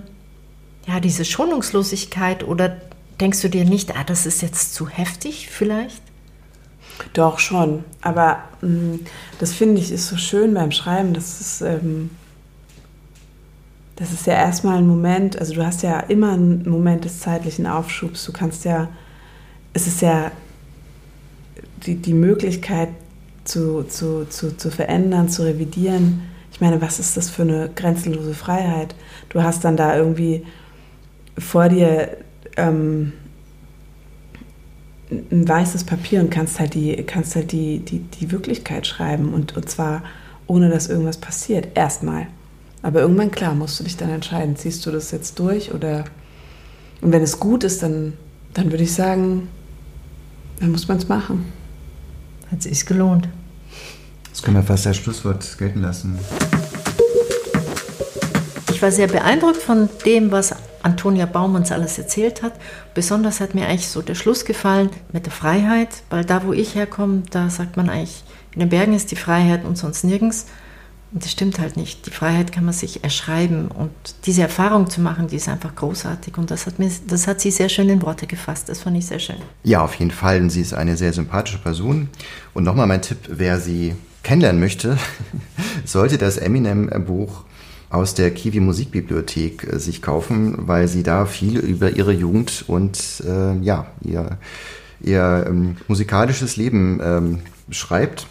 ja, 0.86 1.00
diese 1.00 1.24
Schonungslosigkeit 1.24 2.44
oder 2.44 2.76
denkst 3.20 3.40
du 3.42 3.48
dir 3.48 3.64
nicht, 3.64 3.96
ah, 3.96 4.04
das 4.04 4.26
ist 4.26 4.42
jetzt 4.42 4.74
zu 4.74 4.88
heftig 4.88 5.48
vielleicht? 5.50 6.02
Doch 7.14 7.38
schon, 7.38 7.84
aber 8.00 8.44
mh, 8.60 8.68
mm, 8.68 9.00
das 9.38 9.52
finde 9.52 9.80
ich 9.80 9.90
ist 9.90 10.08
so 10.08 10.16
schön 10.16 10.54
beim 10.54 10.70
Schreiben, 10.70 11.14
das 11.14 11.40
ist, 11.40 11.60
ähm, 11.62 12.10
das 13.96 14.12
ist 14.12 14.26
ja 14.26 14.34
erstmal 14.34 14.78
ein 14.78 14.86
Moment, 14.86 15.38
also 15.38 15.54
du 15.54 15.64
hast 15.64 15.82
ja 15.82 16.00
immer 16.00 16.32
einen 16.32 16.68
Moment 16.68 17.04
des 17.04 17.20
zeitlichen 17.20 17.66
Aufschubs, 17.66 18.24
du 18.24 18.32
kannst 18.32 18.64
ja, 18.64 18.88
es 19.72 19.86
ist 19.86 20.02
ja 20.02 20.30
die, 21.86 21.96
die 21.96 22.14
Möglichkeit 22.14 22.90
zu, 23.44 23.82
zu, 23.84 24.26
zu, 24.28 24.56
zu 24.56 24.70
verändern, 24.70 25.28
zu 25.28 25.42
revidieren. 25.44 26.22
Ich 26.52 26.60
meine, 26.60 26.80
was 26.80 26.98
ist 26.98 27.16
das 27.16 27.30
für 27.30 27.42
eine 27.42 27.70
grenzenlose 27.74 28.34
Freiheit? 28.34 28.94
Du 29.28 29.42
hast 29.42 29.64
dann 29.64 29.76
da 29.76 29.96
irgendwie 29.96 30.44
vor 31.38 31.68
dir 31.68 32.16
ähm, 32.56 33.12
ein 35.10 35.48
weißes 35.48 35.84
Papier 35.84 36.20
und 36.20 36.30
kannst 36.30 36.60
halt 36.60 36.74
die, 36.74 36.94
kannst 37.04 37.36
halt 37.36 37.52
die, 37.52 37.80
die, 37.80 37.98
die 37.98 38.30
Wirklichkeit 38.30 38.86
schreiben 38.86 39.32
und, 39.34 39.56
und 39.56 39.68
zwar 39.68 40.02
ohne 40.46 40.68
dass 40.68 40.88
irgendwas 40.88 41.18
passiert. 41.18 41.68
Erstmal. 41.74 42.26
Aber 42.82 43.00
irgendwann, 43.00 43.30
klar, 43.30 43.54
musst 43.54 43.78
du 43.78 43.84
dich 43.84 43.96
dann 43.96 44.10
entscheiden, 44.10 44.56
ziehst 44.56 44.84
du 44.84 44.90
das 44.90 45.10
jetzt 45.10 45.38
durch 45.38 45.72
oder 45.72 46.04
und 47.02 47.10
wenn 47.12 47.22
es 47.22 47.40
gut 47.40 47.64
ist, 47.64 47.82
dann, 47.82 48.14
dann 48.54 48.70
würde 48.70 48.84
ich 48.84 48.94
sagen, 48.94 49.48
dann 50.60 50.70
muss 50.70 50.86
man 50.88 50.98
es 50.98 51.08
machen. 51.08 51.52
Hat 52.52 52.62
sich 52.62 52.84
gelohnt. 52.84 53.28
Das 54.30 54.42
können 54.42 54.58
wir 54.58 54.62
fast 54.62 54.86
als 54.86 54.98
Schlusswort 54.98 55.56
gelten 55.58 55.80
lassen. 55.80 56.18
Ich 58.70 58.82
war 58.82 58.92
sehr 58.92 59.08
beeindruckt 59.08 59.56
von 59.56 59.88
dem, 60.04 60.30
was 60.30 60.54
Antonia 60.82 61.26
Baum 61.26 61.54
uns 61.54 61.72
alles 61.72 61.98
erzählt 61.98 62.42
hat. 62.42 62.52
Besonders 62.94 63.40
hat 63.40 63.54
mir 63.54 63.66
eigentlich 63.66 63.88
so 63.88 64.02
der 64.02 64.14
Schluss 64.14 64.44
gefallen 64.44 64.90
mit 65.12 65.24
der 65.24 65.32
Freiheit, 65.32 65.88
weil 66.10 66.24
da, 66.24 66.44
wo 66.44 66.52
ich 66.52 66.74
herkomme, 66.74 67.22
da 67.30 67.48
sagt 67.48 67.76
man 67.76 67.88
eigentlich, 67.88 68.22
in 68.52 68.60
den 68.60 68.68
Bergen 68.68 68.92
ist 68.92 69.10
die 69.10 69.16
Freiheit 69.16 69.64
und 69.64 69.78
sonst 69.78 70.04
nirgends. 70.04 70.46
Und 71.12 71.22
das 71.22 71.30
stimmt 71.30 71.58
halt 71.58 71.76
nicht. 71.76 72.06
Die 72.06 72.10
Freiheit 72.10 72.52
kann 72.52 72.64
man 72.64 72.72
sich 72.72 73.04
erschreiben 73.04 73.68
und 73.68 73.90
diese 74.24 74.42
Erfahrung 74.42 74.88
zu 74.88 75.02
machen, 75.02 75.28
die 75.28 75.36
ist 75.36 75.48
einfach 75.48 75.74
großartig. 75.74 76.38
Und 76.38 76.50
das 76.50 76.64
hat, 76.64 76.78
mir, 76.78 76.90
das 77.06 77.26
hat 77.26 77.40
sie 77.40 77.50
sehr 77.50 77.68
schön 77.68 77.90
in 77.90 78.00
Worte 78.00 78.26
gefasst. 78.26 78.70
Das 78.70 78.80
fand 78.80 78.96
ich 78.96 79.06
sehr 79.06 79.18
schön. 79.18 79.36
Ja, 79.62 79.82
auf 79.84 79.94
jeden 79.96 80.10
Fall. 80.10 80.40
Und 80.40 80.48
sie 80.48 80.62
ist 80.62 80.72
eine 80.72 80.96
sehr 80.96 81.12
sympathische 81.12 81.58
Person. 81.58 82.08
Und 82.54 82.64
nochmal 82.64 82.86
mein 82.86 83.02
Tipp, 83.02 83.18
wer 83.28 83.60
sie 83.60 83.94
kennenlernen 84.22 84.60
möchte, 84.60 84.96
sollte 85.84 86.16
das 86.16 86.38
Eminem-Buch 86.38 87.44
aus 87.90 88.14
der 88.14 88.30
Kiwi 88.30 88.60
Musikbibliothek 88.60 89.70
äh, 89.70 89.78
sich 89.78 90.00
kaufen, 90.00 90.66
weil 90.66 90.88
sie 90.88 91.02
da 91.02 91.26
viel 91.26 91.58
über 91.58 91.90
ihre 91.90 92.12
Jugend 92.12 92.64
und 92.66 93.22
äh, 93.26 93.58
ja, 93.58 93.86
ihr, 94.00 94.38
ihr 95.02 95.44
ähm, 95.46 95.76
musikalisches 95.88 96.56
Leben 96.56 97.00
ähm, 97.04 97.38
schreibt. 97.70 98.26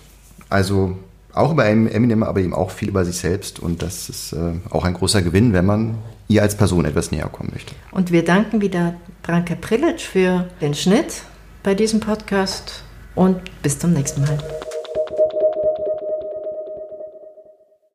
Also 0.49 0.97
auch 1.33 1.51
über 1.51 1.65
Eminem, 1.65 2.23
aber 2.23 2.39
eben 2.39 2.53
auch 2.53 2.71
viel 2.71 2.89
über 2.89 3.05
sich 3.05 3.17
selbst. 3.17 3.59
Und 3.59 3.81
das 3.81 4.09
ist 4.09 4.33
äh, 4.33 4.53
auch 4.69 4.85
ein 4.85 4.93
großer 4.93 5.21
Gewinn, 5.21 5.53
wenn 5.53 5.65
man 5.65 5.97
ihr 6.27 6.41
als 6.41 6.55
Person 6.55 6.85
etwas 6.85 7.11
näher 7.11 7.27
kommen 7.29 7.49
möchte. 7.53 7.73
Und 7.91 8.11
wir 8.11 8.23
danken 8.23 8.61
wieder 8.61 8.95
Branka 9.23 9.55
Prilic 9.55 10.01
für 10.01 10.47
den 10.61 10.73
Schnitt 10.73 11.23
bei 11.63 11.75
diesem 11.75 11.99
Podcast 11.99 12.83
und 13.15 13.39
bis 13.61 13.77
zum 13.77 13.93
nächsten 13.93 14.21
Mal. 14.21 14.37